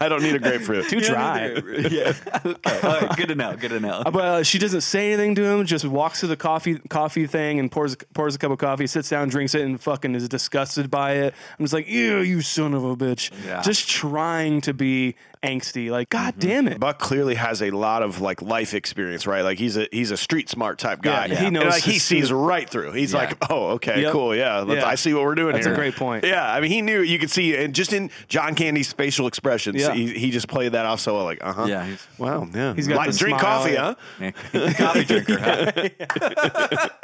I 0.00 0.08
don't 0.08 0.22
need 0.22 0.34
a 0.34 0.38
grapefruit. 0.38 0.88
too 0.88 1.00
dry. 1.00 1.46
yeah. 1.90 2.12
Okay. 2.44 2.80
All 2.82 3.00
right. 3.00 3.16
Good 3.16 3.28
to 3.28 3.34
know. 3.34 3.56
Good 3.56 3.70
to 3.70 3.80
know. 3.80 4.02
But 4.04 4.24
uh, 4.24 4.42
she 4.42 4.58
doesn't 4.58 4.82
say 4.82 5.12
anything 5.12 5.34
to 5.36 5.44
him. 5.44 5.64
Just 5.66 5.84
walks 5.84 6.20
to 6.20 6.26
the 6.26 6.36
coffee 6.36 6.78
coffee 6.88 7.26
thing 7.26 7.58
and 7.58 7.70
pours 7.70 7.96
pours 8.14 8.34
a 8.34 8.38
cup 8.38 8.50
of 8.52 8.58
coffee, 8.58 8.86
sits 8.86 9.08
down, 9.08 9.28
drinks 9.28 9.54
it, 9.54 9.62
and 9.62 9.80
fucking 9.80 10.14
is 10.14 10.28
disgusted 10.28 10.90
by 10.90 11.12
it. 11.14 11.34
I'm 11.58 11.64
just 11.64 11.72
like, 11.74 11.88
ew, 11.88 12.18
you 12.18 12.40
son 12.42 12.74
of 12.74 12.84
a 12.84 12.96
bitch. 12.96 13.30
Yeah. 13.46 13.60
Just 13.62 13.86
trying 14.20 14.60
to 14.60 14.74
be 14.74 15.14
angsty. 15.42 15.90
Like, 15.90 16.10
god 16.10 16.34
Mm-hmm. 16.36 16.48
damn 16.48 16.68
it. 16.68 16.78
Buck 16.80 16.98
clearly 16.98 17.34
has 17.36 17.62
a 17.62 17.70
lot 17.70 18.02
of 18.02 18.20
like 18.20 18.42
life 18.42 18.74
experience, 18.74 19.26
right? 19.26 19.40
Like 19.42 19.58
he's 19.58 19.76
a 19.78 19.88
he's 19.90 20.10
a 20.10 20.16
street 20.16 20.48
smart 20.50 20.78
type 20.78 21.00
guy. 21.02 21.26
Yeah, 21.26 21.34
he 21.40 21.46
And, 21.46 21.54
knows 21.54 21.72
like 21.72 21.82
he 21.82 21.92
his- 21.94 22.02
sees 22.02 22.30
right 22.32 22.68
through. 22.68 22.92
He's 22.92 23.12
Yeah. 23.12 23.18
like, 23.20 23.50
oh, 23.50 23.70
okay, 23.76 24.02
Yep. 24.02 24.12
cool, 24.12 24.36
yeah, 24.36 24.58
let's, 24.60 24.82
Yeah. 24.82 24.88
I 24.88 24.94
see 24.96 25.14
what 25.14 25.22
we're 25.24 25.34
doing 25.34 25.54
That's 25.54 25.66
a 25.66 25.74
great 25.74 25.96
point. 25.96 26.24
Yeah, 26.24 26.46
I 26.52 26.60
mean, 26.60 26.70
he 26.70 26.82
knew 26.82 27.00
you 27.00 27.18
could 27.18 27.30
see, 27.30 27.56
and 27.56 27.74
just 27.74 27.92
in 27.94 28.10
John 28.28 28.54
Candy's 28.54 28.92
facial 28.92 29.26
expressions, 29.26 29.80
Yeah. 29.80 29.94
he, 29.94 30.12
he 30.12 30.30
just 30.30 30.48
played 30.48 30.72
that 30.72 30.84
off 30.84 31.00
so 31.00 31.16
well, 31.16 31.24
like, 31.24 31.38
uh 31.42 31.52
huh, 31.54 31.64
Yeah, 31.66 31.86
he's- 31.86 32.06
wow, 32.18 32.46
yeah, 32.54 32.74
He's 32.74 32.86
got 32.88 32.98
Like, 32.98 33.16
drink 33.16 33.40
smile. 33.40 33.60
coffee, 33.62 33.76
huh? 33.76 33.94
Coffee 34.76 35.04
drinker. 35.04 35.38
Huh? 35.38 36.88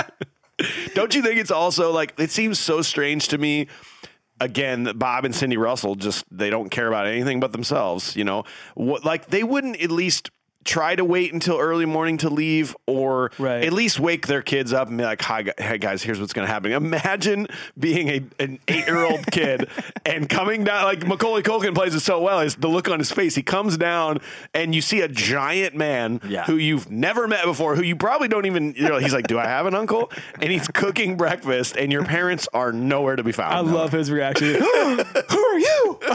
Don't 0.94 1.14
you 1.14 1.20
think 1.22 1.38
it's 1.38 1.50
also 1.50 1.92
like 1.92 2.14
it 2.18 2.30
seems 2.30 2.58
so 2.58 2.80
strange 2.80 3.28
to 3.28 3.36
me? 3.38 3.68
Again, 4.40 4.92
Bob 4.96 5.24
and 5.24 5.34
Cindy 5.34 5.56
Russell 5.56 5.94
just 5.94 6.24
they 6.30 6.50
don't 6.50 6.68
care 6.70 6.88
about 6.88 7.06
anything 7.06 7.40
but 7.40 7.52
themselves. 7.52 8.16
You 8.16 8.24
know, 8.24 8.44
what 8.74 9.04
like 9.04 9.28
they 9.28 9.42
wouldn't 9.42 9.80
at 9.80 9.90
least 9.90 10.30
try 10.66 10.94
to 10.94 11.04
wait 11.04 11.32
until 11.32 11.58
early 11.58 11.86
morning 11.86 12.18
to 12.18 12.28
leave, 12.28 12.76
or 12.86 13.30
Right. 13.38 13.64
at 13.64 13.72
least 13.72 13.98
wake 14.00 14.26
their 14.26 14.42
kids 14.42 14.72
up 14.72 14.88
and 14.88 14.98
be 14.98 15.04
like, 15.04 15.22
"Hi, 15.22 15.44
hey 15.58 15.78
guys, 15.78 16.02
here's 16.02 16.20
what's 16.20 16.32
going 16.32 16.46
to 16.46 16.52
happen." 16.52 16.72
Imagine 16.72 17.46
being 17.78 18.08
a 18.08 18.22
an 18.42 18.58
eight 18.68 18.86
year 18.86 19.04
old 19.04 19.26
kid 19.32 19.68
and 20.04 20.28
coming 20.28 20.64
down 20.64 20.84
like 20.84 21.06
Macaulay 21.06 21.42
Culkin 21.42 21.74
plays 21.74 21.94
it 21.94 22.00
so 22.00 22.20
well. 22.20 22.40
Is 22.40 22.56
the 22.56 22.68
look 22.68 22.88
on 22.88 22.98
his 22.98 23.10
face? 23.12 23.34
He 23.34 23.42
comes 23.42 23.76
down 23.76 24.20
and 24.52 24.74
you 24.74 24.82
see 24.82 25.00
a 25.00 25.08
giant 25.08 25.74
man 25.74 26.20
Yeah. 26.28 26.44
who 26.44 26.56
you've 26.56 26.90
never 26.90 27.26
met 27.28 27.44
before, 27.44 27.76
who 27.76 27.82
you 27.82 27.96
probably 27.96 28.28
don't 28.28 28.46
even. 28.46 28.74
You 28.76 28.88
know, 28.88 28.98
he's 28.98 29.14
like, 29.14 29.26
"Do 29.28 29.38
I 29.38 29.46
have 29.46 29.66
an 29.66 29.74
uncle?" 29.74 30.10
And 30.40 30.50
he's 30.50 30.66
cooking 30.68 31.16
breakfast, 31.16 31.76
and 31.76 31.92
your 31.92 32.04
parents 32.04 32.48
are 32.52 32.72
nowhere 32.72 33.16
to 33.16 33.22
be 33.22 33.32
found. 33.32 33.54
I 33.54 33.60
love 33.60 33.92
his 33.92 34.10
reaction. 34.10 34.54
Who 35.30 35.38
are 35.38 35.58
you? 35.58 35.98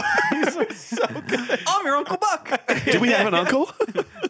I'm 1.66 1.84
your 1.86 1.96
Uncle 1.96 2.16
Buck. 2.18 2.60
Do 2.84 3.00
we 3.00 3.08
have 3.08 3.26
an 3.26 3.34
uncle? 3.34 3.70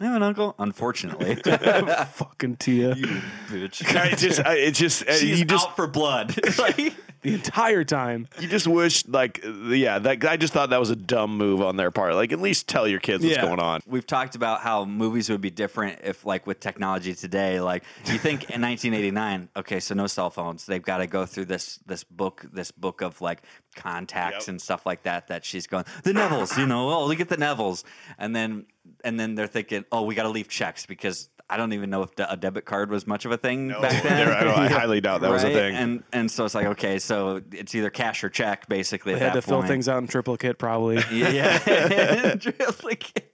I 0.01 0.12
have 0.13 0.23
an 0.23 0.27
uncle. 0.29 0.55
Unfortunately, 0.59 1.35
Fucking 2.13 2.57
Tia. 2.57 2.95
bitch. 2.95 3.83
it's 4.13 4.23
just, 4.23 4.41
uh, 4.41 4.45
it's 4.51 4.79
just, 4.79 5.07
uh, 5.09 5.15
She's 5.15 5.41
you 5.41 5.45
just, 5.45 5.69
out 5.69 5.77
for 5.77 5.87
blood. 5.87 6.35
like, 6.59 6.77
The 7.23 7.35
entire 7.35 7.85
time. 7.85 8.27
you 8.41 8.49
just 8.49 8.67
wish, 8.67 9.07
like, 9.07 9.45
yeah, 9.69 9.99
that 10.01 10.25
I 10.25 10.37
just 10.37 10.53
thought 10.53 10.71
that 10.71 10.81
was 10.81 10.91
a 10.91 10.97
dumb 10.97 11.37
move 11.39 11.63
on 11.63 11.77
their 11.77 11.91
part. 11.93 12.15
Like, 12.15 12.33
at 12.33 12.41
least 12.41 12.67
tell 12.69 12.89
your 12.89 12.99
kids 13.01 13.23
what's 13.25 13.37
Yeah. 13.37 13.43
going 13.43 13.61
on. 13.61 13.81
we've 13.87 14.07
talked 14.07 14.35
about 14.35 14.61
how 14.61 14.85
movies 14.85 15.31
would 15.31 15.41
be 15.41 15.51
different 15.51 16.01
if, 16.03 16.25
like, 16.27 16.47
with 16.49 16.59
technology 16.61 17.15
today. 17.15 17.61
Like, 17.61 17.85
you 18.07 18.19
think 18.19 18.51
in 18.51 18.61
1989, 18.61 19.49
okay, 19.57 19.79
so 19.81 19.95
no 19.95 20.07
cell 20.09 20.31
phones. 20.31 20.67
They've 20.67 20.83
got 20.83 20.99
to 20.99 21.07
go 21.07 21.25
through 21.27 21.45
this 21.47 21.79
this 21.87 22.03
book, 22.05 22.45
this 22.53 22.71
book 22.73 23.03
of 23.03 23.21
like 23.21 23.43
contacts 23.77 24.47
Yep. 24.47 24.49
and 24.49 24.61
stuff 24.63 24.85
like 24.87 25.05
that. 25.05 25.29
That 25.29 25.45
she's 25.45 25.67
going 25.67 25.85
the 26.03 26.13
Nevilles, 26.13 26.59
you 26.59 26.67
know. 26.67 26.91
Oh, 26.91 27.07
look 27.07 27.21
at 27.21 27.29
the 27.29 27.37
Nevilles, 27.37 27.85
and 28.19 28.35
then 28.35 28.67
and 29.05 29.19
then 29.19 29.35
they're 29.35 29.47
thinking, 29.47 29.85
oh, 29.93 30.03
we 30.03 30.15
got 30.15 30.25
to 30.25 30.29
leave 30.31 30.49
checks 30.49 30.87
because 30.87 31.29
I 31.51 31.57
don't 31.59 31.73
even 31.75 31.91
know 31.91 32.03
if 32.03 32.15
the, 32.15 32.31
a 32.33 32.37
debit 32.37 32.65
card 32.65 32.91
was 32.91 33.07
much 33.07 33.25
of 33.27 33.33
a 33.33 33.37
thing 33.37 33.69
back 33.69 34.03
then. 34.03 34.29
I, 34.29 34.43
don't- 34.45 34.59
I 34.59 34.69
highly 34.81 35.01
doubt 35.03 35.21
that 35.21 35.31
was 35.31 35.45
a 35.45 35.51
thing. 35.53 35.75
And 35.75 36.03
and 36.13 36.31
so 36.31 36.45
it's 36.45 36.55
like 36.55 36.67
okay, 36.67 36.99
so 36.99 37.43
it's 37.53 37.75
either 37.75 37.91
cash 37.91 38.25
or 38.25 38.31
check, 38.31 38.69
basically. 38.69 39.15
They 39.15 39.21
at 39.21 39.23
had 39.27 39.33
to 39.35 39.41
that 39.41 39.47
fill 39.49 39.63
things 39.63 39.89
out 39.89 39.99
in 40.03 40.09
triplicate, 40.09 40.59
probably. 40.59 41.03
Yeah, 41.13 42.39
like, 42.83 43.29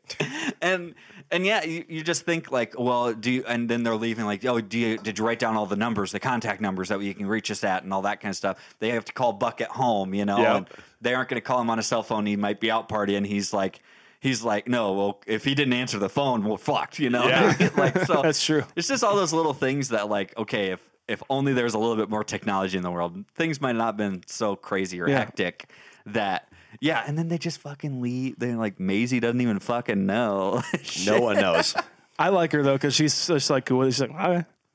and 0.61 0.95
and 1.31 1.45
yeah, 1.45 1.63
you, 1.65 1.85
you 1.89 2.03
just 2.03 2.23
think 2.25 2.51
like, 2.51 2.75
well, 2.79 3.13
do 3.13 3.31
you? 3.31 3.45
And 3.47 3.69
then 3.69 3.83
they're 3.83 3.95
leaving 3.97 4.25
like, 4.25 4.45
oh, 4.47 4.61
do 4.61 4.79
you? 4.79 4.99
Did 4.99 5.19
you 5.19 5.25
write 5.27 5.39
down 5.39 5.57
all 5.57 5.67
the 5.67 5.77
numbers, 5.77 6.13
the 6.13 6.21
contact 6.21 6.61
numbers 6.61 6.89
that 6.89 7.01
you 7.03 7.15
can 7.15 7.27
reach 7.27 7.51
us 7.51 7.63
at, 7.65 7.83
and 7.85 7.93
all 7.93 8.03
that 8.03 8.21
kind 8.21 8.31
of 8.31 8.37
stuff? 8.37 8.59
They 8.81 8.91
have 8.91 9.05
to 9.07 9.13
call 9.13 9.33
Buck 9.35 9.61
at 9.61 9.69
home, 9.69 10.15
you 10.15 10.25
know, 10.25 10.39
Yeah. 10.39 10.57
and 10.57 10.67
they 11.01 11.15
aren't 11.15 11.29
going 11.29 11.41
to 11.41 11.47
call 11.47 11.61
him 11.61 11.71
on 11.71 11.79
a 11.79 11.83
cell 11.83 12.03
phone. 12.03 12.27
He 12.27 12.37
might 12.37 12.61
be 12.61 12.71
out 12.71 12.89
partying. 12.89 13.27
He's 13.27 13.53
like. 13.53 13.81
He's 14.21 14.43
like, 14.43 14.67
no. 14.69 14.93
Well, 14.95 15.21
if 15.27 15.45
he 15.45 15.55
didn't 15.55 15.75
answer 15.75 15.99
the 15.99 16.09
phone, 16.09 16.43
we're 16.45 16.57
fucked. 16.57 16.99
You 16.99 17.11
know, 17.11 17.27
Yeah. 17.29 17.71
like 17.77 17.97
so. 18.05 18.23
That's 18.23 18.45
true. 18.45 18.65
It's 18.77 18.89
just 18.89 19.05
all 19.05 19.15
those 19.17 19.33
little 19.33 19.55
things 19.55 19.91
that, 19.91 20.09
like, 20.09 20.37
okay, 20.37 20.73
if 20.73 20.81
if 21.07 21.23
only 21.31 21.53
there's 21.55 21.75
a 21.75 21.79
little 21.79 21.97
bit 21.97 22.11
more 22.11 22.23
technology 22.25 22.77
in 22.77 22.83
the 22.83 22.91
world, 22.91 23.25
things 23.35 23.61
might 23.61 23.77
not 23.77 23.87
have 23.87 23.97
been 23.97 24.23
so 24.27 24.57
crazy 24.57 25.01
or 25.01 25.09
Yeah. 25.09 25.19
hectic 25.21 25.71
that. 26.07 26.49
Yeah, 26.81 27.03
and 27.07 27.17
then 27.17 27.29
they 27.29 27.39
just 27.39 27.61
fucking 27.61 28.03
leave. 28.03 28.39
They're 28.39 28.57
like 28.57 28.79
Maisie 28.79 29.21
doesn't 29.21 29.41
even 29.41 29.59
fucking 29.59 30.05
know. 30.05 30.63
no 31.07 31.21
one 31.21 31.37
knows. 31.37 31.75
I 32.19 32.29
like 32.29 32.53
her 32.53 32.63
though 32.63 32.75
because 32.75 32.95
she's 32.95 33.27
just 33.27 33.49
like. 33.49 33.69
She's 33.69 34.01
like, 34.01 34.11
all 34.11 34.17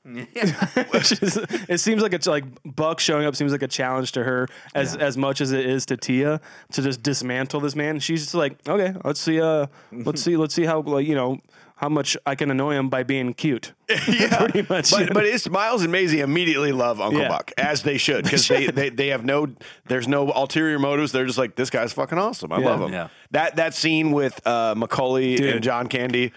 right. 0.04 1.04
She's- 1.04 1.36
it 1.68 1.78
seems 1.80 2.02
like 2.02 2.12
it's 2.12 2.26
like 2.26 2.44
Buck 2.64 3.00
showing 3.00 3.26
up 3.26 3.36
seems 3.36 3.52
like 3.52 3.62
a 3.62 3.68
challenge 3.68 4.12
to 4.12 4.24
her 4.24 4.48
as 4.74 4.96
as 4.96 5.16
much 5.16 5.40
as 5.40 5.52
it 5.52 5.64
is 5.66 5.86
to 5.86 5.96
Tia 5.96 6.40
to 6.72 6.82
just 6.82 7.02
dismantle 7.02 7.60
this 7.60 7.74
man. 7.74 8.00
She's 8.00 8.22
just 8.22 8.34
like, 8.34 8.56
okay, 8.68 8.94
let's 9.04 9.20
see, 9.20 9.40
uh, 9.40 9.66
let's 9.92 10.22
see, 10.22 10.36
let's 10.36 10.54
see 10.54 10.64
how 10.64 10.80
like 10.82 11.06
you 11.06 11.14
know 11.14 11.38
how 11.76 11.88
much 11.88 12.16
I 12.24 12.36
can 12.36 12.52
annoy 12.52 12.74
him 12.74 12.88
by 12.88 13.02
being 13.02 13.34
cute. 13.34 13.72
yeah, 14.08 14.38
Pretty 14.48 14.64
much. 14.68 14.92
But, 14.92 15.12
but 15.12 15.24
it's 15.26 15.48
Miles 15.50 15.82
and 15.82 15.90
Maisie 15.90 16.20
immediately 16.20 16.70
love 16.70 17.00
Uncle 17.00 17.20
Yeah. 17.20 17.28
Buck 17.28 17.50
as 17.58 17.82
they 17.82 17.98
should 17.98 18.22
because 18.24 18.46
they, 18.48 18.66
they 18.68 18.90
they 18.90 19.08
have 19.08 19.24
no 19.24 19.48
there's 19.86 20.06
no 20.06 20.30
ulterior 20.30 20.78
motives. 20.78 21.12
They're 21.12 21.26
just 21.26 21.38
like 21.38 21.56
this 21.56 21.70
guy's 21.70 21.92
fucking 21.92 22.16
awesome. 22.18 22.52
I 22.52 22.60
Yeah. 22.60 22.66
love 22.66 22.80
him. 22.82 22.92
Yeah. 22.92 23.08
That 23.32 23.56
that 23.56 23.74
scene 23.74 24.12
with 24.12 24.46
uh, 24.46 24.74
Macaulay 24.76 25.36
Dude. 25.36 25.54
and 25.54 25.64
John 25.64 25.88
Candy. 25.88 26.32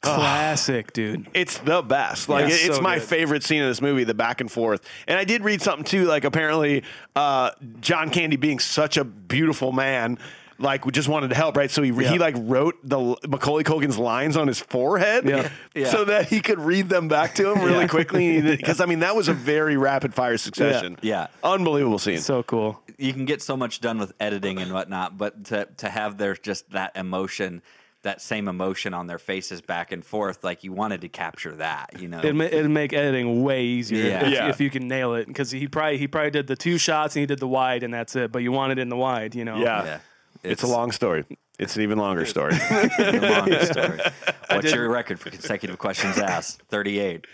Classic, 0.00 0.92
dude. 0.92 1.26
It's 1.34 1.58
the 1.58 1.82
best. 1.82 2.28
Like 2.28 2.48
Yeah, 2.48 2.54
it- 2.54 2.66
it's 2.66 2.76
so 2.76 2.82
my 2.82 2.98
good. 2.98 3.08
favorite 3.08 3.42
scene 3.44 3.62
in 3.62 3.68
this 3.68 3.80
movie, 3.82 4.04
the 4.04 4.14
back 4.14 4.40
and 4.40 4.50
forth. 4.50 4.80
And 5.06 5.18
I 5.18 5.24
did 5.24 5.42
read 5.44 5.60
something 5.62 5.84
too, 5.84 6.04
like 6.04 6.24
apparently 6.24 6.84
uh, 7.16 7.50
John 7.80 8.10
Candy 8.10 8.36
being 8.36 8.58
such 8.58 8.96
a 8.96 9.04
beautiful 9.04 9.72
man, 9.72 10.18
like 10.60 10.84
we 10.86 10.92
just 10.92 11.08
wanted 11.08 11.28
to 11.30 11.36
help, 11.36 11.56
right? 11.56 11.70
So 11.70 11.82
he 11.82 11.90
Yeah. 11.90 12.10
he 12.12 12.18
like 12.18 12.34
wrote 12.38 12.76
the 12.82 13.16
Macaulay 13.28 13.64
Culkin's 13.64 13.98
lines 13.98 14.36
on 14.36 14.48
his 14.48 14.58
forehead, 14.60 15.24
Yeah. 15.28 15.48
Yeah. 15.74 15.88
so 15.90 16.04
that 16.06 16.28
he 16.28 16.40
could 16.40 16.58
read 16.60 16.88
them 16.88 17.08
back 17.08 17.34
to 17.36 17.50
him 17.52 17.60
really 17.64 17.80
Yeah. 17.82 17.86
quickly. 17.88 18.40
Because 18.40 18.80
I 18.82 18.86
mean, 18.86 19.00
that 19.00 19.14
was 19.16 19.28
a 19.28 19.34
very 19.34 19.76
rapid 19.76 20.14
fire 20.14 20.36
succession. 20.38 20.96
Yeah. 21.02 21.26
unbelievable 21.44 21.98
scene. 21.98 22.18
So 22.18 22.42
cool. 22.42 22.80
you 22.98 23.12
can 23.12 23.24
get 23.24 23.40
so 23.42 23.56
much 23.56 23.80
done 23.80 23.98
with 23.98 24.12
editing 24.18 24.58
and 24.58 24.72
whatnot, 24.72 25.16
but 25.18 25.44
to 25.46 25.66
to 25.78 25.88
have 25.88 26.18
there 26.18 26.34
just 26.34 26.70
that 26.70 26.96
emotion 26.96 27.62
that 28.02 28.20
same 28.22 28.46
emotion 28.48 28.94
on 28.94 29.06
their 29.08 29.18
faces 29.18 29.60
back 29.60 29.90
and 29.92 30.04
forth. 30.04 30.44
Like 30.44 30.62
you 30.64 30.72
wanted 30.72 31.00
to 31.00 31.08
capture 31.08 31.56
that, 31.56 32.00
you 32.00 32.06
know. 32.08 32.18
It'd, 32.20 32.34
ma- 32.36 32.44
it'd 32.44 32.70
make 32.70 32.92
editing 32.92 33.42
way 33.42 33.64
easier 33.64 34.04
Yeah. 34.04 34.26
if, 34.26 34.32
Yeah. 34.32 34.48
if 34.48 34.60
you 34.60 34.70
can 34.70 34.86
nail 34.88 35.14
it 35.14 35.26
because 35.26 35.50
he 35.50 35.66
probably 35.66 35.98
he 35.98 36.06
probably 36.06 36.30
did 36.30 36.46
the 36.46 36.56
two 36.56 36.78
shots 36.78 37.16
and 37.16 37.20
he 37.22 37.26
did 37.26 37.40
the 37.40 37.48
wide 37.48 37.82
and 37.82 37.92
that's 37.92 38.14
it. 38.16 38.30
But 38.30 38.42
you 38.42 38.52
want 38.52 38.72
it 38.72 38.78
in 38.78 38.88
the 38.88 38.96
wide, 38.96 39.34
you 39.34 39.44
know. 39.44 39.56
Yeah. 39.58 39.84
yeah. 39.84 39.98
It's, 40.44 40.62
a 40.62 40.68
long 40.68 40.92
story. 40.92 41.24
It's 41.58 41.74
an 41.74 41.82
even 41.82 41.98
longer 41.98 42.24
story. 42.24 42.52
the 42.98 43.18
longest 43.20 43.72
story. 43.72 43.98
What's 44.56 44.72
your 44.72 44.88
record 44.88 45.18
for 45.18 45.30
consecutive 45.30 45.76
questions 45.78 46.16
asked? 46.16 46.62
Thirty-eight. 46.68 47.26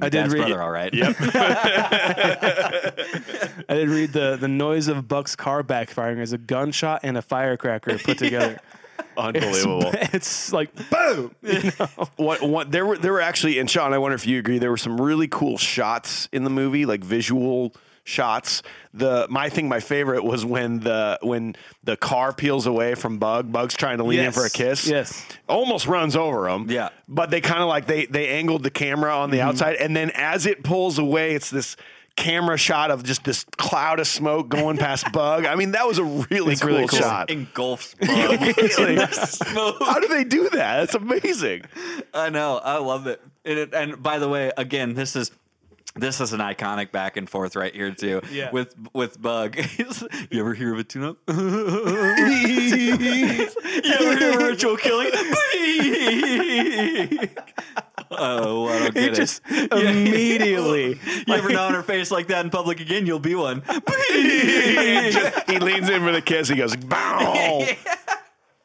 I 0.00 0.10
did 0.10 0.18
Dad's 0.18 0.34
read- 0.34 0.40
brother, 0.40 0.60
all 0.62 0.70
right. 0.70 0.92
Yep. 0.92 1.16
I 1.20 2.92
did 3.70 3.88
read 3.88 4.12
the 4.12 4.36
the 4.36 4.48
noise 4.48 4.88
of 4.88 5.08
Buck's 5.08 5.34
car 5.36 5.62
backfiring 5.62 6.20
as 6.20 6.32
a 6.34 6.38
gunshot 6.38 7.00
and 7.02 7.16
a 7.16 7.22
firecracker 7.22 7.98
put 7.98 8.18
together. 8.18 8.60
Unbelievable. 9.16 9.90
It's, 9.94 10.14
it's 10.14 10.52
like 10.52 10.70
boom. 10.90 11.34
You 11.42 11.72
know? 11.78 11.86
what, 12.16 12.42
what 12.42 12.70
there 12.72 12.84
were 12.86 12.98
there 12.98 13.12
were 13.12 13.20
actually 13.20 13.58
and 13.58 13.70
Sean, 13.70 13.92
I 13.92 13.98
wonder 13.98 14.14
if 14.14 14.26
you 14.26 14.38
agree. 14.38 14.58
There 14.58 14.70
were 14.70 14.76
some 14.76 15.00
really 15.00 15.28
cool 15.28 15.56
shots 15.58 16.28
in 16.32 16.44
the 16.44 16.50
movie, 16.50 16.84
like 16.86 17.02
visual 17.04 17.74
shots. 18.06 18.62
The 18.92 19.26
my 19.30 19.48
thing, 19.48 19.68
my 19.68 19.80
favorite 19.80 20.24
was 20.24 20.44
when 20.44 20.80
the 20.80 21.18
when 21.22 21.56
the 21.84 21.96
car 21.96 22.32
peels 22.32 22.66
away 22.66 22.94
from 22.96 23.18
Bug. 23.18 23.50
Bug's 23.52 23.74
trying 23.74 23.98
to 23.98 24.04
lean 24.04 24.20
in 24.20 24.32
for 24.32 24.44
a 24.44 24.50
kiss. 24.50 24.86
Yes. 24.86 25.24
almost 25.48 25.86
runs 25.86 26.14
over 26.16 26.48
him. 26.48 26.70
Yeah. 26.70 26.90
but 27.08 27.30
they 27.30 27.40
kind 27.40 27.62
of 27.62 27.68
like 27.68 27.86
they 27.86 28.06
they 28.06 28.28
angled 28.28 28.62
the 28.62 28.70
camera 28.70 29.16
on 29.16 29.30
the 29.30 29.38
Mm-hmm. 29.38 29.48
outside, 29.48 29.76
and 29.76 29.96
then 29.96 30.10
as 30.14 30.44
it 30.46 30.62
pulls 30.64 30.98
away, 30.98 31.34
it's 31.34 31.50
this. 31.50 31.76
Camera 32.16 32.56
shot 32.56 32.90
of 32.90 33.02
just 33.02 33.24
this 33.24 33.44
cloud 33.56 33.98
of 34.00 34.06
smoke 34.06 34.48
going 34.48 34.78
past 34.78 35.10
Bug. 35.12 35.46
I 35.46 35.56
mean, 35.56 35.72
that 35.72 35.86
was 35.86 35.98
a 35.98 36.04
really 36.04 36.52
It's 36.52 36.60
cool, 36.62 36.70
really 36.70 36.86
cool. 36.86 36.98
shot. 37.00 37.30
Engulfs. 37.30 37.96
Really? 38.00 38.96
How 38.98 39.98
do 39.98 40.08
they 40.08 40.24
do 40.24 40.48
that? 40.50 40.78
That's 40.80 40.94
amazing. 40.94 41.62
I 42.12 42.30
know. 42.30 42.58
I 42.58 42.78
love 42.78 43.06
it. 43.06 43.20
And, 43.44 43.58
it. 43.58 43.74
and 43.74 44.02
by 44.02 44.18
the 44.18 44.28
way, 44.28 44.52
again, 44.56 44.94
this 44.94 45.16
is 45.16 45.30
this 45.96 46.20
is 46.20 46.32
an 46.32 46.40
iconic 46.40 46.90
back 46.90 47.16
and 47.16 47.30
forth 47.30 47.54
right 47.56 47.72
here 47.74 47.92
too. 47.92 48.20
Yeah. 48.30 48.50
With 48.50 48.74
with 48.92 49.20
Bug. 49.20 49.56
you 50.30 50.40
ever 50.40 50.54
hear 50.54 50.72
of 50.72 50.78
a 50.80 50.84
tune-up? 50.84 51.18
you 51.28 51.34
ever 54.00 54.16
hear 54.18 54.30
of 54.34 54.40
a 54.40 54.46
ritual 54.46 54.76
killing? 54.76 55.10
Oh, 58.10 58.68
I 58.68 58.78
don't 58.78 58.94
get 58.94 59.02
It 59.04 59.12
it. 59.12 59.14
just 59.16 59.42
immediately. 59.50 60.98
you 61.26 61.34
ever 61.34 61.50
know 61.50 61.64
on 61.66 61.74
her 61.74 61.82
face 61.82 62.10
like 62.10 62.26
that 62.28 62.44
in 62.44 62.50
public 62.50 62.80
again? 62.80 63.06
You'll 63.06 63.18
be 63.18 63.34
one. 63.34 63.62
he 65.46 65.58
leans 65.58 65.88
in 65.88 66.02
for 66.02 66.12
the 66.12 66.22
kiss. 66.24 66.48
He 66.48 66.56
goes, 66.56 66.76
bow. 66.76 67.30
I 67.36 67.76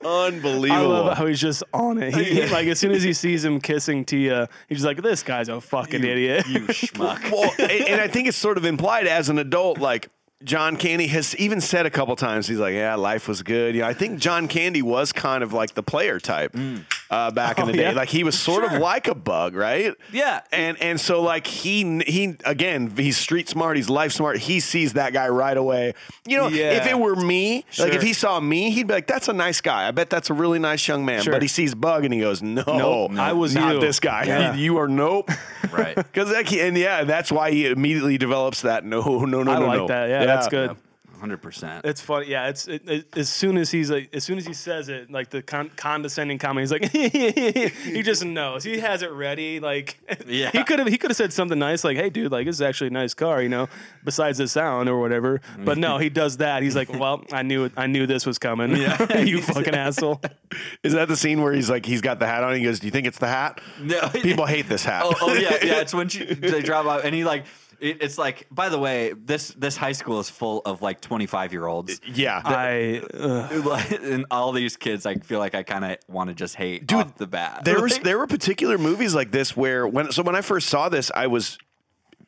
Unbelievable. 0.06 0.90
love 0.90 1.18
how 1.18 1.26
he's 1.26 1.42
just 1.42 1.62
on 1.74 2.02
it. 2.02 2.14
He, 2.16 2.24
he- 2.24 2.48
like 2.48 2.68
as 2.68 2.80
soon 2.80 2.92
as 2.92 3.04
he 3.04 3.12
sees 3.14 3.44
him 3.44 3.60
kissing 3.60 4.06
Tia, 4.06 4.48
he's 4.70 4.78
just 4.78 4.86
like, 4.86 5.02
"This 5.02 5.24
guy's 5.24 5.50
a 5.50 5.60
fucking 5.60 6.04
idiot." 6.06 6.48
you 6.48 6.62
schmuck. 6.68 7.30
well, 7.30 7.52
and, 7.60 7.70
and 7.72 8.02
I 8.02 8.08
think 8.08 8.30
it's 8.30 8.38
sort 8.38 8.58
of 8.58 8.64
implied 8.64 9.08
as 9.08 9.28
an 9.28 9.38
adult, 9.40 9.78
like 9.78 10.08
John 10.46 10.78
Candy 10.78 11.08
has 11.08 11.36
even 11.36 11.60
said 11.60 11.86
a 11.86 11.90
couple 11.90 12.16
times, 12.16 12.48
he's 12.48 12.60
like, 12.60 12.76
"Yeah, 12.76 12.96
life 12.96 13.28
was 13.28 13.44
good." 13.44 13.76
You 13.76 13.82
know, 13.82 13.88
I 13.90 13.94
think 13.94 14.20
John 14.22 14.48
Candy 14.48 14.82
was 14.82 15.12
kind 15.12 15.44
of 15.44 15.52
like 15.52 15.74
the 15.74 15.84
player 15.84 16.18
type 16.18 16.54
mm. 16.54 16.86
Uh, 17.10 17.32
back 17.32 17.58
in 17.60 17.66
the 17.66 17.72
Oh, 17.72 17.76
day. 17.76 17.82
yeah? 17.84 17.92
Like 17.92 18.10
he 18.10 18.24
was 18.24 18.38
sort 18.50 18.64
of 18.64 18.74
like 18.74 19.08
a 19.08 19.16
bug, 19.16 19.56
right? 19.56 19.94
Yeah. 20.12 20.42
And 20.52 20.82
and 20.82 21.00
so 21.00 21.22
like 21.22 21.48
he 21.48 22.00
he 22.06 22.36
again 22.46 22.94
he's 22.96 23.18
street 23.18 23.50
smart, 23.50 23.78
he's 23.78 23.90
life 23.90 24.12
smart. 24.12 24.38
He 24.38 24.60
sees 24.60 24.94
that 24.94 25.14
guy 25.14 25.28
right 25.30 25.58
away. 25.58 25.94
You 26.28 26.38
know, 26.38 26.48
Yeah. 26.48 26.72
if 26.74 26.88
it 26.88 26.98
were 27.00 27.16
me, 27.16 27.66
like 27.80 27.94
if 27.94 28.02
he 28.02 28.14
saw 28.14 28.40
me, 28.40 28.70
he'd 28.72 28.88
be 28.88 28.94
like, 28.94 29.08
"That's 29.08 29.28
a 29.28 29.34
nice 29.34 29.62
guy. 29.62 29.88
I 29.88 29.92
bet 29.92 30.10
that's 30.10 30.30
a 30.30 30.34
really 30.34 30.60
nice 30.60 30.88
young 30.88 31.04
man." 31.06 31.24
Sure. 31.24 31.34
But 31.34 31.42
he 31.42 31.48
sees 31.48 31.74
Bug 31.76 32.06
and 32.06 32.14
he 32.14 32.20
goes, 32.20 32.42
"No, 32.42 32.64
Nope, 32.68 33.12
I 33.18 33.34
was 33.34 33.56
not 33.56 33.76
you." 33.76 33.80
this 33.82 34.00
guy. 34.00 34.26
Yeah. 34.26 34.56
You 34.60 34.78
are 34.78 34.88
nope." 34.88 35.30
Right. 35.72 35.96
Because 35.96 36.32
and 36.32 36.76
yeah, 36.78 37.04
that's 37.04 37.32
why 37.32 37.52
he 37.52 37.68
immediately 37.68 38.18
develops 38.18 38.62
that. 38.62 38.84
No, 38.86 39.02
no, 39.26 39.44
no, 39.44 39.52
I 39.52 39.60
no, 39.60 39.68
like 39.68 39.78
no. 39.78 39.88
that. 39.88 40.10
Yeah, 40.10 40.26
that's 40.26 40.48
good. 40.48 40.76
Hundred 41.20 41.42
percent. 41.42 41.86
It's 41.86 42.00
funny. 42.02 42.28
Yeah, 42.28 42.48
it's 42.48 42.68
it, 42.68 42.88
it, 42.88 43.18
as 43.18 43.30
soon 43.30 43.58
as 43.58 43.70
he's 43.72 43.92
like, 43.92 44.10
as 44.16 44.24
soon 44.24 44.38
as 44.38 44.46
he 44.46 44.54
says 44.54 44.88
it, 44.88 45.12
like 45.12 45.30
the 45.30 45.42
con- 45.42 45.70
condescending 45.76 46.38
comment, 46.38 46.64
he's 46.64 46.72
like, 46.72 46.90
he 47.84 48.02
just 48.02 48.24
knows. 48.24 48.64
He 48.64 48.80
has 48.80 49.02
it 49.02 49.12
ready. 49.12 49.60
Like, 49.60 50.00
Yeah. 50.28 50.50
he 50.52 50.64
could 50.64 50.80
have 50.80 50.88
he 50.88 50.98
could 50.98 51.10
have 51.10 51.18
said 51.18 51.34
something 51.34 51.60
nice, 51.60 51.84
like, 51.84 51.98
"Hey, 51.98 52.10
dude, 52.10 52.32
like 52.32 52.46
this 52.46 52.56
is 52.56 52.62
actually 52.62 52.88
a 52.88 52.92
nice 52.92 53.14
car," 53.14 53.42
you 53.42 53.50
know, 53.50 53.68
besides 54.06 54.38
the 54.38 54.48
sound 54.48 54.88
or 54.88 55.00
whatever. 55.00 55.42
But 55.58 55.78
no, 55.78 55.98
he 55.98 56.10
does 56.10 56.38
that. 56.38 56.64
He's 56.64 56.76
like, 56.76 56.90
"Well, 56.94 57.24
I 57.34 57.42
knew 57.44 57.66
it. 57.66 57.74
I 57.76 57.88
knew 57.88 58.08
this 58.08 58.26
was 58.26 58.38
coming. 58.40 58.76
Yeah, 58.78 59.18
you 59.20 59.42
fucking 59.42 59.76
asshole." 59.76 60.22
Is 60.84 60.94
that 60.94 61.08
the 61.10 61.16
scene 61.18 61.42
where 61.42 61.54
he's 61.54 61.70
like, 61.70 61.86
he's 61.86 62.02
got 62.02 62.20
the 62.20 62.26
hat 62.28 62.44
on? 62.44 62.56
He 62.56 62.64
goes, 62.64 62.80
"Do 62.80 62.88
you 62.88 62.92
think 62.92 63.08
it's 63.08 63.20
the 63.20 63.28
hat?" 63.28 63.60
No. 63.82 64.08
People 64.10 64.46
hate 64.46 64.68
this 64.70 64.84
hat. 64.86 65.04
Oh, 65.06 65.14
oh 65.22 65.34
yeah, 65.34 65.58
yeah. 65.62 65.82
It's 65.82 65.94
when 65.94 66.08
she, 66.08 66.24
they 66.26 66.62
drop 66.62 66.86
out, 66.86 67.04
and 67.04 67.14
he 67.14 67.24
like. 67.26 67.46
It, 67.82 68.02
it's 68.02 68.18
like. 68.18 68.48
By 68.52 68.70
the 68.70 68.80
way, 68.80 69.14
this 69.14 69.50
this 69.50 69.76
high 69.78 69.92
school 69.94 70.20
is 70.20 70.30
full 70.30 70.62
of 70.66 70.82
like 70.82 71.02
twenty 71.02 71.26
five 71.26 71.52
year 71.54 71.66
olds. 71.66 72.00
yeah. 72.06 72.42
I 72.44 73.02
uh, 73.14 73.84
and 74.02 74.26
all 74.32 74.52
these 74.52 74.78
kids, 74.78 75.06
I 75.06 75.16
feel 75.16 75.40
like 75.40 75.56
I 75.56 75.64
kind 75.64 75.86
of 75.86 75.98
want 76.08 76.30
to 76.30 76.34
just 76.34 76.56
hate 76.56 76.88
Dude, 76.88 77.00
off 77.00 77.16
the 77.18 77.28
bat. 77.28 77.62
there 77.66 77.82
was 77.82 78.00
there 78.00 78.18
were 78.18 78.28
particular 78.28 78.78
movies 78.78 79.14
like 79.16 79.32
this 79.32 79.56
where 79.56 79.88
when 79.88 80.12
so 80.12 80.24
when 80.24 80.36
I 80.36 80.42
first 80.42 80.70
saw 80.70 80.90
this, 80.90 81.12
I 81.16 81.28
was 81.28 81.58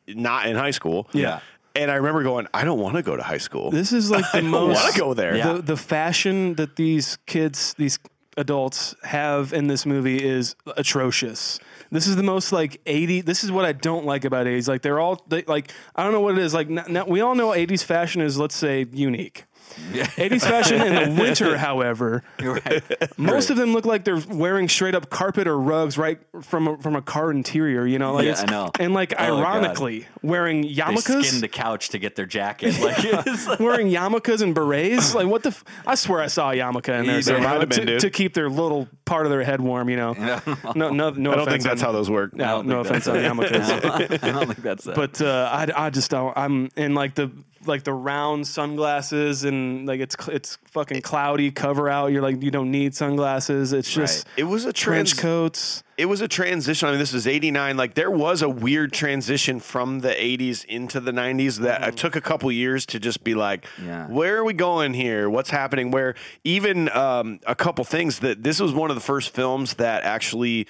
not 0.08 0.46
in 0.46 0.56
high 0.56 0.70
school. 0.72 1.08
Yeah. 1.12 1.40
And 1.74 1.90
I 1.90 1.94
remember 1.94 2.22
going, 2.22 2.48
I 2.52 2.64
don't 2.64 2.78
want 2.80 2.96
to 2.96 3.02
go 3.02 3.16
to 3.16 3.22
high 3.22 3.38
school. 3.38 3.70
this 3.70 3.92
is 3.92 4.10
like 4.10 4.30
the 4.32 4.38
I 4.38 4.40
don't 4.42 4.50
most. 4.50 4.82
want 4.82 4.94
to 4.94 5.00
go 5.00 5.14
there. 5.14 5.36
Yeah. 5.36 5.54
the 5.54 5.62
the 5.62 5.76
fashion 5.76 6.54
that 6.54 6.76
these 6.76 7.16
kids 7.26 7.74
these 7.78 7.98
adults 8.36 8.94
have 9.04 9.52
in 9.52 9.66
this 9.66 9.84
movie 9.86 10.22
is 10.22 10.54
atrocious 10.76 11.58
this 11.92 12.06
is 12.06 12.16
the 12.16 12.22
most 12.22 12.52
like 12.52 12.80
80 12.86 13.20
this 13.20 13.44
is 13.44 13.52
what 13.52 13.64
i 13.64 13.72
don't 13.72 14.04
like 14.04 14.24
about 14.24 14.46
80s 14.46 14.66
like 14.66 14.82
they're 14.82 14.98
all 14.98 15.22
they, 15.28 15.42
like 15.42 15.70
i 15.94 16.02
don't 16.02 16.12
know 16.12 16.20
what 16.20 16.36
it 16.36 16.42
is. 16.42 16.52
Like 16.54 16.68
n- 16.68 16.96
n- 16.96 17.06
we 17.06 17.20
all 17.20 17.34
know 17.36 17.50
80s 17.50 17.84
fashion 17.84 18.20
is 18.22 18.38
let's 18.38 18.56
say 18.56 18.86
unique 18.92 19.44
80s 19.92 20.40
fashion 20.42 20.80
in 20.80 21.14
the 21.14 21.20
winter 21.20 21.56
however 21.58 22.22
right. 22.40 22.82
most 23.18 23.50
of 23.50 23.56
them 23.56 23.72
look 23.72 23.84
like 23.84 24.04
they're 24.04 24.20
wearing 24.30 24.68
straight 24.68 24.94
up 24.94 25.10
carpet 25.10 25.46
or 25.46 25.58
rugs 25.58 25.98
right 25.98 26.18
from 26.42 26.68
a, 26.68 26.78
from 26.78 26.96
a 26.96 27.02
car 27.02 27.30
interior 27.30 27.86
you 27.86 27.98
know 27.98 28.14
like 28.14 28.26
Yeah, 28.26 28.44
I 28.46 28.50
know. 28.50 28.70
and 28.78 28.94
like 28.94 29.12
Oh, 29.14 29.16
God. 29.16 29.38
ironically 29.40 30.06
wearing 30.22 30.62
They 30.62 30.68
yarmulkes 30.68 31.24
skinned 31.24 31.42
the 31.42 31.48
couch 31.48 31.90
to 31.90 31.98
get 31.98 32.16
their 32.16 32.26
jacket. 32.26 32.78
Like, 32.80 33.02
like- 33.46 33.60
wearing 33.60 33.88
yarmulkes 33.88 34.40
and 34.40 34.54
berets. 34.54 35.14
Like 35.14 35.26
what 35.26 35.42
the? 35.42 35.50
F- 35.50 35.64
I 35.86 35.94
swear 35.94 36.20
I 36.20 36.26
saw 36.28 36.50
a 36.50 36.54
yarmulke 36.54 36.88
in 36.88 37.06
there 37.06 37.20
There 37.20 37.22
somewhere 37.22 37.66
been, 37.66 37.86
to, 37.86 37.98
to 38.00 38.10
keep 38.10 38.34
their 38.34 38.48
little 38.48 38.88
part 39.04 39.26
of 39.26 39.30
their 39.32 39.42
head 39.42 39.60
warm. 39.60 39.88
You 39.88 39.96
know, 39.96 40.12
no, 40.74 40.90
no, 40.90 41.10
no. 41.10 41.32
I 41.32 41.36
don't 41.36 41.48
think 41.48 41.62
that's 41.62 41.82
on, 41.82 41.86
how 41.86 41.92
those 41.92 42.08
work. 42.10 42.34
No, 42.34 42.62
no 42.62 42.80
offense 42.80 43.06
on 43.08 43.16
yarmulkes. 43.16 44.22
I 44.22 44.30
don't 44.32 44.46
think 44.46 44.62
that's 44.62 44.86
it. 44.86 44.94
But 44.94 45.20
uh, 45.20 45.48
I, 45.52 45.86
I 45.86 45.90
just 45.90 46.10
don't. 46.10 46.36
I'm 46.36 46.70
in 46.76 46.94
like 46.94 47.14
the 47.14 47.30
like 47.66 47.84
the 47.84 47.92
round 47.92 48.46
sunglasses 48.46 49.44
and 49.44 49.86
like 49.86 50.00
it's 50.00 50.16
it's 50.28 50.58
fucking 50.66 51.02
cloudy 51.02 51.50
cover 51.50 51.88
out. 51.88 52.12
You're 52.12 52.22
like 52.22 52.42
you 52.42 52.50
don't 52.50 52.70
need 52.70 52.94
sunglasses. 52.94 53.72
It's 53.72 53.92
just 53.92 54.26
It 54.36 54.44
was 54.44 54.64
a 54.64 54.72
trench 54.72 55.10
trans- 55.12 55.20
coats. 55.20 55.82
it 55.96 56.06
was 56.06 56.20
a 56.20 56.28
transition. 56.28 56.88
I 56.88 56.92
mean, 56.92 56.98
this 56.98 57.14
is 57.14 57.26
89. 57.26 57.76
Like, 57.76 57.94
there 57.94 58.10
was 58.10 58.42
a 58.42 58.48
weird 58.48 58.92
transition 58.92 59.60
from 59.60 60.00
the 60.00 60.08
80s 60.10 60.64
into 60.64 60.98
the 61.00 61.12
90s 61.12 61.58
that 61.58 61.82
it 61.86 61.96
took 61.96 62.16
a 62.16 62.20
couple 62.20 62.50
years 62.50 62.86
to 62.86 62.98
just 62.98 63.22
be 63.22 63.34
like, 63.34 63.66
Yeah. 63.84 64.06
where 64.08 64.38
are 64.38 64.44
we 64.44 64.54
going 64.54 64.94
here? 64.94 65.28
What's 65.30 65.50
happening? 65.50 65.90
Where 65.90 66.14
even 66.44 66.88
um, 66.90 67.38
a 67.46 67.54
couple 67.54 67.84
things 67.84 68.18
that 68.20 68.42
this 68.42 68.58
was 68.60 68.72
one 68.72 68.90
of 68.90 68.96
the 68.96 69.02
first 69.02 69.34
films 69.34 69.74
that 69.74 70.02
actually. 70.04 70.66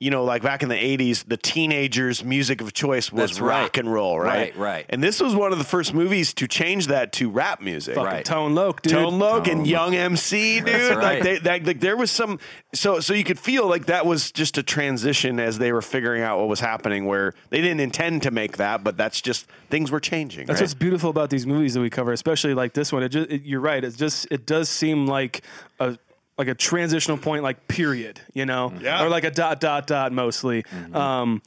You 0.00 0.10
know, 0.10 0.24
like 0.24 0.42
back 0.42 0.62
in 0.64 0.68
the 0.68 0.74
'80s, 0.74 1.24
the 1.26 1.36
teenagers' 1.36 2.24
music 2.24 2.60
of 2.60 2.72
choice 2.74 3.12
was 3.12 3.30
That's 3.30 3.40
right. 3.40 3.62
rock 3.62 3.76
and 3.76 3.90
roll, 3.90 4.18
right? 4.18 4.54
Right, 4.54 4.56
right. 4.58 4.86
And 4.88 5.02
this 5.02 5.20
was 5.20 5.34
one 5.36 5.52
of 5.52 5.58
the 5.58 5.64
first 5.64 5.94
movies 5.94 6.34
to 6.34 6.48
change 6.48 6.88
that 6.88 7.12
to 7.14 7.30
rap 7.30 7.62
music. 7.62 7.94
Fucking 7.94 8.04
Right. 8.12 8.24
Tone 8.24 8.54
Loc, 8.56 8.82
dude. 8.82 8.92
Tone 8.92 9.18
Loc 9.20 9.46
and 9.46 9.66
Young 9.66 9.94
MC, 9.94 10.58
dude. 10.58 10.66
That's 10.66 10.90
Like 10.96 10.98
right. 10.98 11.22
they, 11.22 11.38
that, 11.38 11.64
like 11.64 11.80
there 11.80 11.96
was 11.96 12.10
some, 12.10 12.40
so 12.74 12.98
so 13.00 13.14
you 13.14 13.22
could 13.24 13.38
feel 13.38 13.68
like 13.68 13.86
that 13.86 14.04
was 14.04 14.32
just 14.32 14.58
a 14.58 14.62
transition 14.64 15.38
as 15.38 15.58
they 15.58 15.72
were 15.72 15.80
figuring 15.80 16.22
out 16.22 16.38
what 16.40 16.48
was 16.48 16.60
happening. 16.60 17.06
Where 17.06 17.32
they 17.50 17.60
didn't 17.60 17.80
intend 17.80 18.24
to 18.24 18.32
make 18.32 18.56
that, 18.56 18.82
but 18.82 18.96
that's 18.96 19.20
just 19.20 19.46
things 19.70 19.92
were 19.92 20.00
changing. 20.00 20.46
That's 20.46 20.58
right? 20.60 20.64
what's 20.64 20.74
beautiful 20.74 21.08
about 21.08 21.30
these 21.30 21.46
movies 21.46 21.74
that 21.74 21.80
we 21.80 21.88
cover, 21.88 22.12
especially 22.12 22.52
like 22.54 22.74
this 22.74 22.92
one. 22.92 23.04
It 23.04 23.10
just 23.10 23.30
it, 23.30 23.42
you're 23.42 23.60
right. 23.60 23.82
It 23.82 23.96
just 23.96 24.26
it 24.32 24.44
does 24.44 24.68
seem 24.68 25.06
like 25.06 25.42
a 25.78 25.96
like 26.38 26.48
a 26.48 26.54
transitional 26.54 27.18
point, 27.18 27.42
like 27.42 27.68
period. 27.68 28.20
You 28.32 28.46
know, 28.46 28.72
Yeah. 28.80 29.04
or 29.04 29.08
like 29.08 29.24
a 29.24 29.30
dot 29.30 29.60
dot 29.60 29.86
dot 29.86 30.12
mostly. 30.12 30.64
Um, 30.92 31.42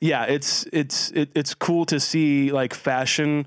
yeah, 0.00 0.24
it's 0.24 0.66
it's 0.72 1.10
it, 1.12 1.30
it's 1.34 1.54
cool 1.54 1.84
to 1.86 1.98
see 2.00 2.50
like 2.52 2.74
fashion. 2.74 3.46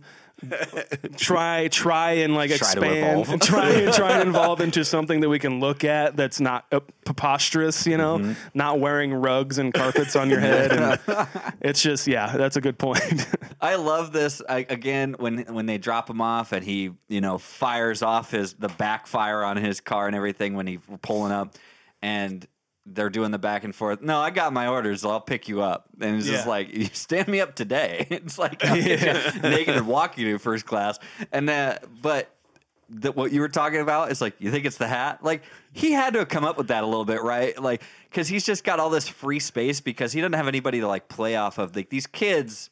Try 1.18 1.68
try 1.70 2.12
and 2.14 2.36
like 2.36 2.50
Try 2.52 2.58
to 2.58 2.64
expand 2.64 3.22
evolve. 3.22 3.40
try 3.42 3.92
try 3.92 4.20
and 4.20 4.30
evolve 4.30 4.62
into 4.62 4.86
something 4.86 5.20
that 5.22 5.30
we 5.30 5.40
can 5.40 5.60
look 5.60 5.84
at 5.84 6.16
that's 6.16 6.40
not 6.40 6.66
uh, 6.72 6.80
preposterous 7.06 7.86
you 7.88 7.98
know 7.98 8.18
Mm-hmm. 8.18 8.34
not 8.54 8.80
wearing 8.80 9.14
rugs 9.14 9.58
and 9.58 9.74
carpets 9.74 10.16
on 10.16 10.30
your 10.30 10.40
head 10.40 10.72
and 10.72 11.00
it's 11.62 11.82
just 11.82 12.08
yeah 12.08 12.36
that's 12.38 12.56
a 12.56 12.62
good 12.62 12.78
point 12.80 13.28
I 13.62 13.76
love 13.76 14.12
this 14.12 14.42
I, 14.48 14.60
again 14.70 15.16
when 15.20 15.40
when 15.54 15.66
they 15.66 15.78
drop 15.78 16.10
him 16.10 16.22
off 16.22 16.52
and 16.52 16.64
he 16.64 16.92
you 17.10 17.22
know 17.22 17.38
fires 17.38 18.02
off 18.02 18.32
his 18.32 18.54
the 18.54 18.70
backfire 18.70 19.44
on 19.44 19.58
his 19.58 19.82
car 19.82 20.08
and 20.08 20.16
everything 20.16 20.54
when 20.56 20.68
he's 20.68 20.80
pulling 21.02 21.32
up 21.32 21.56
and 22.02 22.48
they're 22.94 23.10
doing 23.10 23.32
the 23.32 23.40
back 23.40 23.64
and 23.64 23.76
forth. 23.76 24.02
No, 24.02 24.20
I 24.20 24.30
got 24.30 24.54
my 24.54 24.68
orders. 24.68 25.04
I'll 25.04 25.20
pick 25.20 25.48
you 25.48 25.62
up. 25.62 25.86
And 26.00 26.18
it's 26.18 26.28
just 26.28 26.48
like, 26.48 26.74
you 26.74 26.86
stand 26.94 27.28
me 27.28 27.42
up 27.42 27.56
today. 27.56 28.08
It's 28.18 28.40
like 28.40 28.64
I'll 28.66 28.76
get 28.76 29.36
you 29.36 29.42
naked 29.42 29.76
and 29.76 29.88
walk 29.88 30.18
you 30.18 30.32
to 30.32 30.40
first 30.40 30.66
class. 30.66 30.98
And 31.32 31.50
uh, 31.50 31.78
but 32.02 32.30
the, 32.90 33.12
what 33.12 33.32
you 33.32 33.42
were 33.42 33.50
talking 33.50 33.80
about 33.80 34.12
is 34.12 34.22
like, 34.22 34.36
you 34.40 34.50
think 34.50 34.66
it's 34.66 34.78
the 34.78 34.88
hat? 34.88 35.24
Like 35.24 35.44
he 35.72 35.92
had 35.92 36.14
to 36.14 36.20
have 36.20 36.30
come 36.30 36.46
up 36.46 36.58
with 36.58 36.70
that 36.70 36.84
a 36.84 36.88
little 36.88 37.06
bit, 37.06 37.22
right? 37.22 37.58
Like 37.62 37.84
because 38.10 38.28
he's 38.28 38.46
just 38.46 38.64
got 38.64 38.80
all 38.80 38.90
this 38.90 39.08
free 39.08 39.40
space 39.40 39.82
because 39.82 40.14
he 40.14 40.22
doesn't 40.22 40.34
have 40.34 40.48
anybody 40.48 40.80
to 40.80 40.88
like 40.88 41.08
play 41.08 41.36
off 41.36 41.58
of. 41.58 41.76
Like 41.76 41.90
these 41.90 42.08
kids 42.08 42.70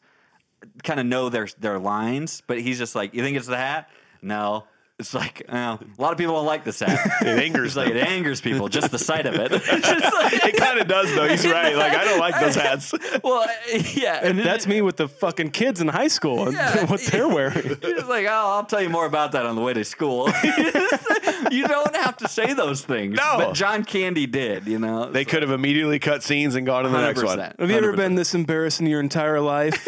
kind 0.84 1.00
of 1.00 1.06
know 1.06 1.30
their 1.30 1.48
their 1.60 1.80
lines, 1.80 2.42
but 2.48 2.60
he's 2.60 2.78
just 2.78 2.96
like, 2.96 3.14
you 3.14 3.22
think 3.22 3.38
it's 3.38 3.48
the 3.48 3.58
hat? 3.58 3.90
No. 4.22 4.66
It's 4.98 5.14
like 5.14 5.44
a 5.50 5.78
lot 5.98 6.14
of 6.14 6.18
people 6.18 6.36
don't 6.36 6.46
like 6.46 6.64
this 6.64 6.80
hat. 6.80 6.98
It 7.22 7.28
angers 7.28 7.76
like 7.76 7.90
it 7.90 7.98
angers 7.98 8.40
people 8.40 8.70
just 8.70 8.92
the 8.92 8.98
sight 8.98 9.26
of 9.26 9.34
it. 9.36 9.52
Like- 10.16 10.34
It 10.46 10.56
kind 10.56 10.80
of 10.80 10.88
does 10.88 11.14
though. 11.14 11.28
He's 11.28 11.46
right. 11.46 11.76
Like 11.76 11.92
I 11.94 12.06
don't 12.06 12.18
like 12.20 12.40
those 12.40 12.56
hats. 12.56 12.94
well, 13.24 13.46
yeah, 13.94 14.22
and 14.24 14.40
That's 14.40 14.66
me 14.66 14.82
with 14.82 14.96
the 14.96 15.10
fucking 15.10 15.52
kids 15.52 15.82
in 15.82 15.90
high 15.90 16.08
school 16.08 16.46
and 16.48 16.54
Yeah. 16.54 16.86
what 16.86 17.02
they're 17.02 17.28
wearing. 17.28 17.76
He's 17.82 18.06
like, 18.06 18.26
oh, 18.28 18.52
I'll 18.56 18.66
tell 18.66 18.82
you 18.82 18.88
more 18.90 19.06
about 19.06 19.34
that 19.34 19.46
on 19.46 19.58
the 19.58 19.62
way 19.62 19.74
to 19.74 19.84
school. 19.84 20.30
you 21.52 21.68
don't 21.68 21.96
have 21.98 22.16
to 22.18 22.28
say 22.30 22.54
those 22.54 22.82
things. 22.84 23.18
No. 23.18 23.34
but 23.38 23.54
John 23.54 23.84
Candy 23.84 24.28
did. 24.28 24.66
You 24.66 24.80
know, 24.80 25.12
They 25.12 25.26
could 25.26 25.42
have 25.42 25.52
immediately 25.52 26.00
cut 26.00 26.24
scenes 26.24 26.56
and 26.56 26.66
gone 26.66 26.84
to 26.84 26.90
the 26.90 27.02
next 27.02 27.22
one. 27.22 27.38
Have 27.40 27.70
you 27.70 27.76
ever 27.76 27.94
100%. 27.94 27.98
been 27.98 28.16
this 28.16 28.34
embarrassed 28.34 28.80
in 28.80 28.88
your 28.88 29.02
entire 29.02 29.42
life? 29.42 29.88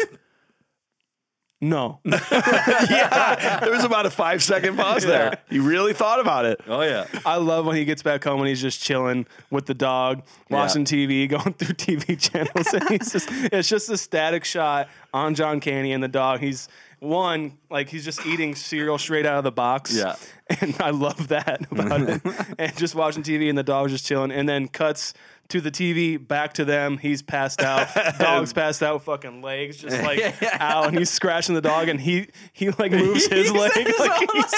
No. 1.60 1.98
yeah, 2.04 3.58
there 3.60 3.72
was 3.72 3.82
about 3.82 4.06
a 4.06 4.10
five 4.10 4.42
second 4.42 4.76
pause 4.76 5.04
there. 5.04 5.38
You 5.50 5.62
really 5.62 5.92
thought 5.92 6.20
about 6.20 6.44
it. 6.44 6.60
Oh 6.68 6.82
yeah, 6.82 7.06
I 7.26 7.36
love 7.36 7.66
when 7.66 7.74
he 7.74 7.84
gets 7.84 8.02
back 8.02 8.22
home 8.22 8.38
and 8.38 8.48
he's 8.48 8.62
just 8.62 8.80
chilling 8.80 9.26
with 9.50 9.66
the 9.66 9.74
dog, 9.74 10.22
watching 10.50 10.84
TV, 10.84 11.28
going 11.28 11.54
through 11.54 11.74
TV 11.74 12.18
channels, 12.18 12.72
and 12.72 12.88
he's 12.88 13.10
just 13.10 13.28
it's 13.30 13.68
just 13.68 13.90
a 13.90 13.98
static 13.98 14.44
shot 14.44 14.88
on 15.12 15.34
John 15.34 15.58
Candy 15.58 15.90
and 15.90 16.02
the 16.02 16.08
dog. 16.08 16.38
He's 16.40 16.68
one 17.00 17.58
like 17.70 17.88
he's 17.88 18.04
just 18.04 18.24
eating 18.24 18.54
cereal 18.54 18.98
straight 18.98 19.26
out 19.26 19.38
of 19.38 19.44
the 19.44 19.52
box. 19.52 19.94
Yeah. 19.94 20.14
and 20.60 20.76
I 20.80 20.90
love 20.90 21.28
that 21.28 21.66
about 21.72 22.02
it. 22.02 22.22
And 22.58 22.76
just 22.76 22.94
watching 22.94 23.22
TV 23.24 23.48
and 23.48 23.58
the 23.58 23.64
dog's 23.64 23.90
just 23.90 24.06
chilling, 24.06 24.30
and 24.30 24.48
then 24.48 24.68
cuts 24.68 25.12
to 25.48 25.60
the 25.60 25.70
TV, 25.70 26.18
back 26.24 26.54
to 26.54 26.64
them. 26.64 26.98
He's 26.98 27.22
passed 27.22 27.62
out. 27.62 27.88
Dog's 28.18 28.52
passed 28.52 28.82
out, 28.82 29.02
fucking 29.02 29.42
legs 29.42 29.78
just 29.78 30.02
like 30.02 30.34
out, 30.60 30.88
and 30.88 30.98
he's 30.98 31.10
scratching 31.10 31.54
the 31.54 31.60
dog, 31.60 31.88
and 31.88 32.00
he 32.00 32.28
he 32.52 32.70
like 32.70 32.92
moves 32.92 33.26
his 33.30 33.52
leg. 33.52 33.72
Like 33.98 34.30
he's, 34.32 34.54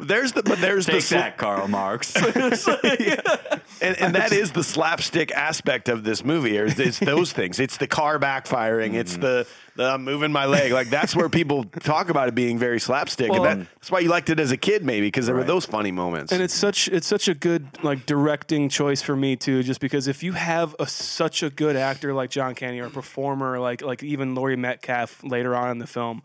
There's 0.00 0.32
the 0.32 0.42
but 0.42 0.60
there's 0.60 0.86
the 0.86 0.92
take 0.92 1.02
sl- 1.02 1.14
that, 1.14 1.36
Karl 1.38 1.68
Marx. 1.68 2.14
and, 3.80 3.96
and 3.98 4.14
that 4.14 4.32
is 4.32 4.52
the 4.52 4.62
slapstick 4.64 5.32
aspect 5.32 5.88
of 5.88 6.04
this 6.04 6.24
movie. 6.24 6.58
or 6.58 6.66
It's 6.66 6.98
those 6.98 7.32
things. 7.32 7.58
It's 7.60 7.76
the 7.76 7.86
car 7.86 8.18
backfiring. 8.18 8.94
It's 8.94 9.16
the, 9.16 9.46
the 9.76 9.84
I'm 9.84 10.04
moving 10.04 10.32
my 10.32 10.46
leg. 10.46 10.72
Like 10.72 10.90
that's 10.90 11.14
where 11.14 11.28
people 11.28 11.64
talk 11.64 12.10
about 12.10 12.28
it 12.28 12.34
being 12.34 12.58
very 12.58 12.80
slapstick. 12.80 13.30
Well, 13.30 13.44
and 13.44 13.62
that, 13.62 13.68
that's 13.74 13.90
why 13.90 14.00
you 14.00 14.08
liked 14.08 14.30
it 14.30 14.40
as 14.40 14.50
a 14.52 14.56
kid, 14.56 14.84
maybe, 14.84 15.06
because 15.06 15.26
there 15.26 15.34
were 15.34 15.44
those 15.44 15.64
funny 15.66 15.92
moments. 15.92 16.32
And 16.32 16.42
it's 16.42 16.54
such 16.54 16.88
it's 16.88 17.06
such 17.06 17.28
a 17.28 17.34
good 17.34 17.66
like 17.82 18.06
directing 18.06 18.68
choice 18.68 19.02
for 19.02 19.16
me 19.16 19.36
too, 19.36 19.62
just 19.62 19.80
because 19.80 20.08
if 20.08 20.22
you 20.22 20.32
have 20.32 20.74
a 20.78 20.86
such 20.86 21.42
a 21.42 21.50
good 21.50 21.76
actor 21.76 22.12
like 22.14 22.30
John 22.30 22.54
Candy 22.54 22.80
or 22.80 22.86
a 22.86 22.90
performer 22.90 23.58
like 23.60 23.82
like 23.82 24.02
even 24.02 24.34
Laurie 24.34 24.56
Metcalf 24.56 25.22
later 25.22 25.54
on 25.54 25.70
in 25.70 25.78
the 25.78 25.86
film, 25.86 26.22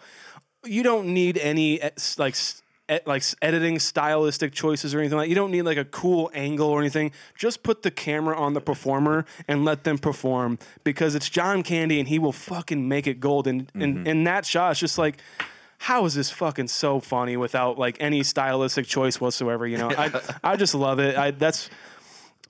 you 0.66 0.82
don't 0.84 1.08
need 1.14 1.38
any 1.38 1.80
eh, 1.82 1.90
s- 1.98 2.18
like 2.18 2.34
s- 2.34 2.63
like 3.06 3.24
editing 3.42 3.80
stylistic 3.80 4.54
choices 4.54 4.94
or 4.94 5.00
anything 5.00 5.18
like. 5.18 5.30
You 5.30 5.36
don't 5.36 5.52
need 5.52 5.64
like 5.64 5.78
a 5.78 5.86
cool 5.86 6.32
angle 6.34 6.70
or 6.70 6.80
anything. 6.80 7.12
Just 7.36 7.64
put 7.64 7.84
the 7.84 7.92
camera 7.92 8.38
on 8.38 8.54
the 8.54 8.62
performer 8.62 9.26
and 9.48 9.66
let 9.66 9.84
them 9.84 9.98
perform 9.98 10.60
because 10.84 11.16
it's 11.16 11.30
John 11.30 11.64
Candy 11.64 12.00
and 12.00 12.08
he 12.08 12.20
will 12.20 12.32
fucking 12.32 12.88
make 12.88 13.08
it 13.08 13.20
gold. 13.20 13.48
And 13.48 13.72
in 13.76 13.82
in 13.82 14.04
mm-hmm. 14.04 14.24
that 14.26 14.46
shot, 14.46 14.74
is 14.74 14.80
just 14.80 14.98
like 14.98 15.18
how 15.84 16.06
is 16.06 16.14
this 16.14 16.30
fucking 16.30 16.70
so 16.70 17.02
funny 17.02 17.36
without 17.36 17.78
like 17.78 17.98
any 18.00 18.24
stylistic 18.24 18.86
choice 18.86 19.20
whatsoever? 19.20 19.68
You 19.68 19.78
know, 19.78 19.90
I 19.90 20.22
I 20.44 20.56
just 20.56 20.74
love 20.74 21.00
it. 21.00 21.18
I 21.18 21.32
that's 21.32 21.70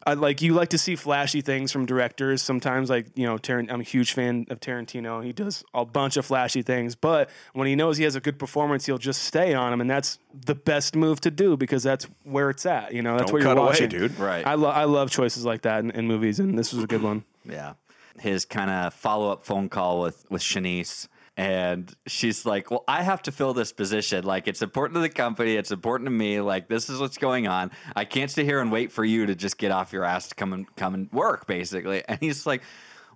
I 0.06 0.14
like 0.16 0.42
you 0.42 0.54
like 0.54 0.70
to 0.70 0.78
see 0.78 0.96
flashy 0.96 1.42
things 1.42 1.72
from 1.72 1.86
directors. 1.86 2.42
Sometimes, 2.42 2.90
like 2.90 3.08
you 3.16 3.26
know, 3.26 3.38
Taran- 3.38 3.72
I'm 3.72 3.80
a 3.80 3.84
huge 3.84 4.14
fan 4.14 4.46
of 4.50 4.60
Tarantino. 4.60 5.24
He 5.24 5.32
does 5.32 5.64
a 5.74 5.86
bunch 5.86 6.18
of 6.18 6.26
flashy 6.26 6.62
things, 6.62 6.96
but 6.96 7.30
when 7.54 7.68
he 7.68 7.76
knows 7.76 7.98
he 7.98 8.04
has 8.04 8.16
a 8.16 8.20
good 8.20 8.38
performance, 8.38 8.86
he'll 8.86 8.98
just 8.98 9.24
stay 9.24 9.54
on 9.54 9.72
him, 9.72 9.82
and 9.82 9.90
that's 9.90 10.20
the 10.34 10.56
best 10.56 10.96
move 10.96 11.22
to 11.22 11.32
do 11.32 11.56
because 11.56 11.84
that's 11.84 12.08
where 12.24 12.50
it's 12.50 12.66
at. 12.66 12.94
You 12.94 13.02
know, 13.02 13.18
that's 13.18 13.32
Don't 13.32 13.34
where 13.34 13.42
you're 13.44 13.56
cut 13.56 13.80
away, 13.82 13.88
dude. 13.88 14.20
Right. 14.20 14.46
I 14.46 14.56
love 14.56 14.76
I 14.76 14.84
love 14.84 15.10
choices 15.10 15.46
like 15.46 15.62
that 15.62 15.80
in, 15.80 15.92
in 15.92 16.08
movies, 16.08 16.40
and 16.40 16.58
this 16.58 16.74
was 16.74 16.84
a 16.84 16.88
good 16.88 17.02
one. 17.02 17.24
Yeah. 17.46 17.74
His 18.20 18.46
kind 18.46 18.70
of 18.70 18.94
follow 18.94 19.32
up 19.32 19.46
phone 19.46 19.70
call 19.70 20.02
with 20.02 20.26
with 20.30 20.42
Shanice. 20.42 21.08
And 21.36 21.92
she's 22.06 22.46
like, 22.46 22.70
Well, 22.70 22.84
I 22.88 23.02
have 23.02 23.24
to 23.24 23.32
fill 23.32 23.54
this 23.54 23.72
position. 23.72 24.24
Like, 24.24 24.48
it's 24.48 24.62
important 24.62 24.96
to 24.96 25.02
the 25.02 25.10
company. 25.10 25.56
It's 25.56 25.72
important 25.72 26.08
to 26.08 26.12
me. 26.12 26.42
Like, 26.42 26.68
this 26.68 26.90
is 26.90 27.00
what's 27.00 27.18
going 27.18 27.48
on. 27.48 27.72
I 27.96 28.06
can't 28.06 28.30
stay 28.30 28.44
here 28.44 28.60
and 28.60 28.72
wait 28.72 28.92
for 28.92 29.04
you 29.04 29.26
to 29.26 29.36
just 29.36 29.58
get 29.58 29.72
off 29.72 29.94
your 29.94 30.04
ass 30.04 30.28
to 30.30 30.36
come 30.36 30.54
and 30.54 30.76
come 30.76 30.94
and 30.94 31.12
work, 31.12 31.48
basically. 31.48 32.04
And 32.08 32.20
he's 32.20 32.46
like, 32.46 32.62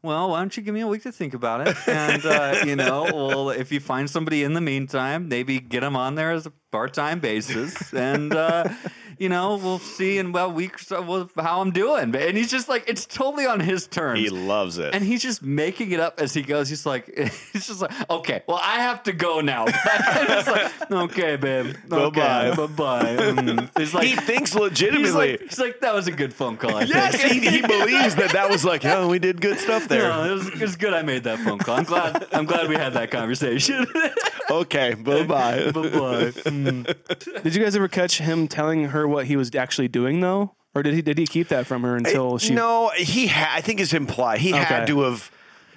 well, 0.02 0.30
why 0.30 0.40
don't 0.40 0.56
you 0.56 0.64
give 0.64 0.74
me 0.74 0.82
a 0.82 0.88
week 0.88 1.04
to 1.04 1.12
think 1.12 1.34
about 1.34 1.68
it? 1.68 1.76
And, 1.88 2.26
uh, 2.26 2.64
you 2.66 2.76
know, 2.76 3.04
well, 3.14 3.50
if 3.50 3.72
you 3.72 3.80
find 3.80 4.10
somebody 4.10 4.44
in 4.44 4.54
the 4.54 4.62
meantime, 4.62 5.28
maybe 5.28 5.60
get 5.60 5.82
them 5.82 5.96
on 5.96 6.16
there 6.16 6.32
as 6.32 6.46
a 6.46 6.52
part 6.72 6.94
time 6.94 7.20
basis. 7.20 7.94
And, 7.94 8.34
uh, 8.34 8.70
you 9.20 9.30
know, 9.30 9.58
we'll 9.58 9.80
see 9.80 10.18
in 10.18 10.28
about 10.28 10.52
a 10.52 10.54
week 10.54 10.76
or 10.76 10.80
so 10.80 11.30
how 11.38 11.62
I'm 11.62 11.72
doing. 11.72 12.16
And 12.16 12.38
he's 12.38 12.52
just 12.52 12.70
like, 12.70 12.88
it's 12.88 13.06
totally 13.06 13.46
on 13.46 13.60
his 13.60 13.88
terms. 13.88 14.20
he 14.20 14.30
loves 14.30 14.78
it. 14.78 14.94
And 14.94 15.04
he's 15.04 15.22
just 15.22 15.42
making 15.42 15.92
it 15.92 16.00
up 16.00 16.20
as 16.20 16.34
he 16.34 16.42
goes. 16.42 16.70
He's 16.70 16.86
like, 16.86 17.06
he's 17.54 17.68
just 17.68 17.82
like, 17.82 17.92
okay, 18.10 18.44
well, 18.48 18.60
I 18.62 18.82
have 18.82 19.04
to 19.04 19.14
go 19.14 19.42
now. 19.42 19.66
Like, 20.48 20.92
okay, 20.92 21.36
babe. 21.36 21.76
Bye-bye. 21.88 22.56
Bye 22.56 22.68
bye. 22.68 23.16
Mm. 23.18 23.70
He's 23.78 23.94
like, 23.94 24.08
he 24.08 24.16
thinks 24.16 24.54
he's 24.54 24.60
legitimately. 24.60 25.32
like, 25.32 25.42
he's 25.42 25.60
like, 25.60 25.80
that 25.82 25.94
was 25.94 26.08
a 26.08 26.12
good 26.12 26.34
phone 26.34 26.58
call. 26.58 26.76
I 26.76 26.84
yes, 26.84 27.16
think. 27.20 27.44
he, 27.44 27.50
he 27.50 27.62
believes 27.62 28.16
that 28.16 28.32
that 28.34 28.50
was 28.50 28.64
like, 28.64 28.84
yeah, 28.84 29.06
we 29.06 29.20
did 29.20 29.42
good 29.42 29.58
stuff 29.58 29.88
there. 29.88 30.10
No, 30.10 30.24
it 30.24 30.34
was, 30.34 30.48
it 30.48 30.62
was 30.62 30.76
good. 30.76 30.94
I 30.94 31.02
made 31.02 31.24
that 31.26 31.40
phone 31.40 31.58
call. 31.60 31.78
I'm 31.78 31.84
glad. 31.84 32.28
I'm 32.32 32.46
glad 32.46 32.70
we 32.70 32.76
had 32.76 32.94
that 32.94 33.12
conversation. 33.12 33.86
Okay, 34.50 34.94
bye 34.94 35.24
bye. 35.24 35.72
bye 35.72 35.90
bye. 35.90 36.32
Did 36.32 37.56
you 37.56 37.64
guys 37.64 37.76
ever 37.76 37.88
catch 37.88 38.18
him 38.20 38.48
telling 38.48 38.86
her 38.86 39.07
what 39.08 39.26
he 39.26 39.36
was 39.36 39.54
actually 39.56 39.88
doing 39.88 40.20
though, 40.20 40.56
or 40.76 40.84
did 40.84 40.94
he 40.94 41.02
did 41.02 41.18
he 41.18 41.26
keep 41.26 41.48
that 41.50 41.66
from 41.68 41.84
her 41.84 41.96
until 41.96 42.38
she? 42.38 42.54
No, 42.54 42.92
he. 42.96 43.28
Ha- 43.28 43.52
I 43.56 43.62
think 43.62 43.80
it's 43.80 43.94
implied. 43.94 44.40
He 44.40 44.52
Okay. 44.54 44.64
had 44.64 44.88
to 44.88 45.02
have. 45.02 45.32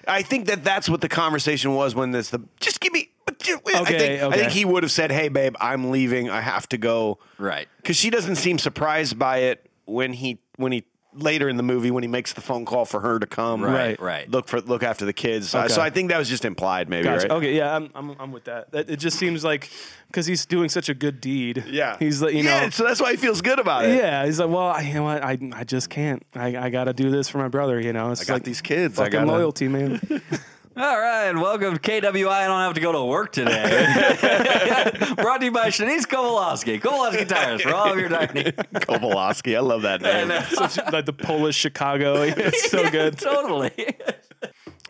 I 0.08 0.22
think 0.22 0.46
that 0.46 0.64
that's 0.64 0.88
what 0.88 1.00
the 1.02 1.08
conversation 1.08 1.74
was 1.74 1.94
when 1.94 2.10
this. 2.10 2.30
The 2.30 2.40
just 2.60 2.80
give 2.80 2.92
me. 2.92 3.10
I 3.28 3.32
think, 3.32 3.66
Okay, 3.66 4.20
I 4.20 4.24
okay. 4.26 4.38
think 4.40 4.50
he 4.52 4.64
would 4.64 4.82
have 4.82 4.90
said, 4.92 5.12
"Hey, 5.12 5.28
babe, 5.28 5.54
I'm 5.60 5.90
leaving. 5.90 6.28
I 6.30 6.40
have 6.40 6.68
to 6.70 6.78
go." 6.78 7.18
Right. 7.38 7.68
Because 7.76 7.96
she 7.96 8.10
doesn't 8.10 8.36
seem 8.36 8.58
surprised 8.58 9.18
by 9.18 9.38
it 9.38 9.70
when 9.84 10.12
he 10.12 10.40
when 10.56 10.72
he 10.72 10.84
later 11.14 11.48
in 11.48 11.56
the 11.56 11.62
movie 11.62 11.90
when 11.90 12.02
he 12.02 12.08
makes 12.08 12.32
the 12.32 12.40
phone 12.40 12.64
call 12.64 12.84
for 12.84 13.00
her 13.00 13.18
to 13.18 13.26
come. 13.26 13.62
Right. 13.62 14.00
Right. 14.00 14.30
Look 14.30 14.48
for 14.48 14.60
look 14.60 14.82
after 14.82 15.04
the 15.04 15.12
kids. 15.12 15.54
Okay. 15.54 15.68
so 15.68 15.80
I 15.80 15.90
think 15.90 16.10
that 16.10 16.18
was 16.18 16.28
just 16.28 16.44
implied, 16.44 16.88
maybe. 16.88 17.04
Gotcha. 17.04 17.28
Right? 17.28 17.30
Okay, 17.32 17.56
yeah, 17.56 17.74
I'm, 17.74 17.90
I'm, 17.94 18.16
I'm 18.18 18.32
with 18.32 18.44
that. 18.44 18.70
that. 18.72 18.90
It 18.90 18.96
just 18.96 19.18
seems 19.18 19.42
like 19.44 19.70
because 20.06 20.26
he's 20.26 20.46
doing 20.46 20.68
such 20.68 20.88
a 20.88 20.94
good 20.94 21.20
deed. 21.20 21.64
Yeah. 21.68 21.96
he's 21.98 22.22
like 22.22 22.34
you 22.34 22.42
yeah, 22.42 22.64
know. 22.64 22.70
so 22.70 22.84
that's 22.84 23.00
why 23.00 23.12
he 23.12 23.16
feels 23.16 23.40
good 23.40 23.58
about 23.58 23.84
it. 23.84 23.96
Yeah, 23.96 24.24
he's 24.24 24.40
like, 24.40 24.50
well, 24.50 24.68
I, 24.68 24.82
you 24.82 24.94
know 24.94 25.04
what? 25.04 25.22
I, 25.22 25.38
I 25.52 25.64
just 25.64 25.90
can't. 25.90 26.24
I, 26.34 26.56
I 26.56 26.70
got 26.70 26.84
to 26.84 26.92
do 26.92 27.10
this 27.10 27.28
for 27.28 27.38
my 27.38 27.48
brother. 27.48 27.80
You 27.80 27.92
know, 27.92 28.10
it's 28.10 28.22
I 28.22 28.24
got 28.24 28.34
like 28.34 28.44
these 28.44 28.60
kids. 28.60 28.98
I 28.98 29.04
Fucking 29.04 29.20
gotta- 29.20 29.32
loyalty, 29.32 29.68
man. 29.68 30.00
All 30.80 30.98
right, 30.98 31.34
welcome 31.34 31.76
to 31.76 31.78
KWI. 31.78 32.26
I 32.26 32.46
don't 32.46 32.60
have 32.60 32.72
to 32.72 32.80
go 32.80 32.90
to 32.90 33.04
work 33.04 33.32
today. 33.32 33.52
Brought 35.16 35.40
to 35.40 35.44
you 35.44 35.52
by 35.52 35.68
Shanice 35.68 36.08
Kowalski. 36.08 36.78
Kowalski 36.78 37.26
Tires 37.26 37.60
for 37.60 37.74
all 37.74 37.92
of 37.92 37.98
your 37.98 38.08
tire 38.08 38.32
needs. 38.32 38.56
Kowalski. 38.86 39.56
I 39.56 39.60
love 39.60 39.82
that 39.82 40.00
name. 40.00 40.32
Such, 40.48 40.78
like 40.90 41.04
the 41.04 41.12
Polish 41.12 41.54
Chicago. 41.56 42.22
It's 42.22 42.70
so 42.70 42.88
good. 42.90 43.18
totally. 43.18 43.72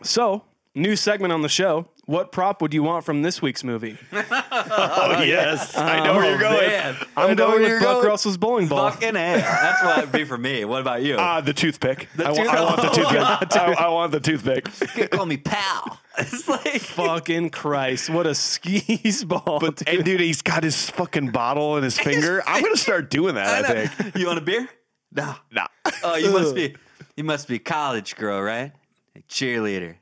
So, 0.05 0.45
new 0.75 0.97
segment 0.97 1.33
on 1.33 1.43
the 1.43 1.49
show. 1.49 1.87
What 2.07 2.33
prop 2.33 2.61
would 2.61 2.75
you 2.75 2.83
want 2.83 3.05
from 3.05 3.23
this 3.23 3.41
week's 3.41 3.62
movie? 3.62 3.97
oh 4.12 5.23
yes, 5.23 5.77
I 5.77 6.05
know 6.05 6.16
where 6.16 6.29
you're 6.31 6.41
going. 6.41 6.66
Man, 6.68 6.97
I'm 7.16 7.37
know 7.37 7.47
going 7.47 7.51
where 7.51 7.61
with 7.61 7.68
you're 7.68 7.81
Buck 7.81 7.97
going. 7.99 8.09
Russell's 8.09 8.37
bowling 8.37 8.66
ball. 8.66 8.91
fucking 8.91 9.11
A. 9.11 9.12
That's 9.37 9.83
what 9.85 9.99
it'd 9.99 10.12
be 10.12 10.25
for 10.25 10.37
me. 10.37 10.64
What 10.64 10.81
about 10.81 11.03
you? 11.03 11.16
Ah, 11.21 11.41
the 11.41 11.53
toothpick. 11.53 12.09
I, 12.18 12.31
wa- 12.31 12.37
tooth- 12.37 12.49
I 12.49 12.62
want 12.64 12.83
the 12.83 12.89
toothpick. 12.89 13.57
I, 13.57 13.75
I 13.79 13.89
want 13.91 14.11
the 14.12 14.21
toothpick. 14.21 14.68
you 14.81 14.87
can 14.89 15.09
call 15.09 15.27
me 15.27 15.37
pal. 15.37 16.01
It's 16.18 16.49
like 16.49 16.81
Fucking 16.81 17.51
Christ! 17.51 18.11
What 18.11 18.27
a 18.27 18.35
skis 18.35 19.23
ball! 19.25 19.59
But 19.61 19.77
dude. 19.77 19.89
and 19.89 20.05
dude, 20.05 20.21
he's 20.21 20.43
got 20.43 20.64
his 20.64 20.91
fucking 20.91 21.31
bottle 21.31 21.77
in 21.77 21.85
his 21.85 21.97
finger. 21.99 22.43
I'm 22.45 22.62
gonna 22.62 22.77
start 22.77 23.11
doing 23.11 23.37
that. 23.37 23.64
I, 23.64 23.87
think. 23.87 24.16
You 24.16 24.27
want 24.27 24.39
a 24.39 24.43
beer? 24.43 24.68
No. 25.12 25.35
Nah. 25.53 25.68
Oh, 26.03 26.16
you 26.16 26.33
must 26.33 26.55
be 26.57 26.75
you 27.16 27.23
must 27.25 27.47
be 27.47 27.55
a 27.57 27.61
college 27.61 28.16
girl, 28.16 28.43
right? 28.43 28.73
A 29.14 29.21
cheerleader. 29.23 29.95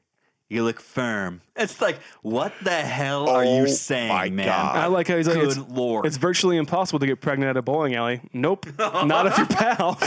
You 0.50 0.64
look 0.64 0.80
firm. 0.80 1.42
It's 1.56 1.78
like, 1.82 1.98
what 2.22 2.54
the 2.62 2.70
hell 2.70 3.28
are 3.28 3.44
Oh 3.44 3.60
you 3.60 3.68
saying, 3.68 4.08
my 4.08 4.30
man? 4.30 4.46
God. 4.46 4.76
I 4.76 4.86
like 4.86 5.06
how 5.08 5.16
he's 5.18 5.26
like, 5.26 5.36
Good 5.36 5.48
it's, 5.48 5.58
lord. 5.58 6.06
it's 6.06 6.16
virtually 6.16 6.56
impossible 6.56 7.00
to 7.00 7.06
get 7.06 7.20
pregnant 7.20 7.50
at 7.50 7.56
a 7.58 7.62
bowling 7.62 7.94
alley. 7.94 8.22
Nope, 8.32 8.66
not 8.78 9.26
if 9.26 9.36
you're 9.36 9.46
pal. 9.46 9.98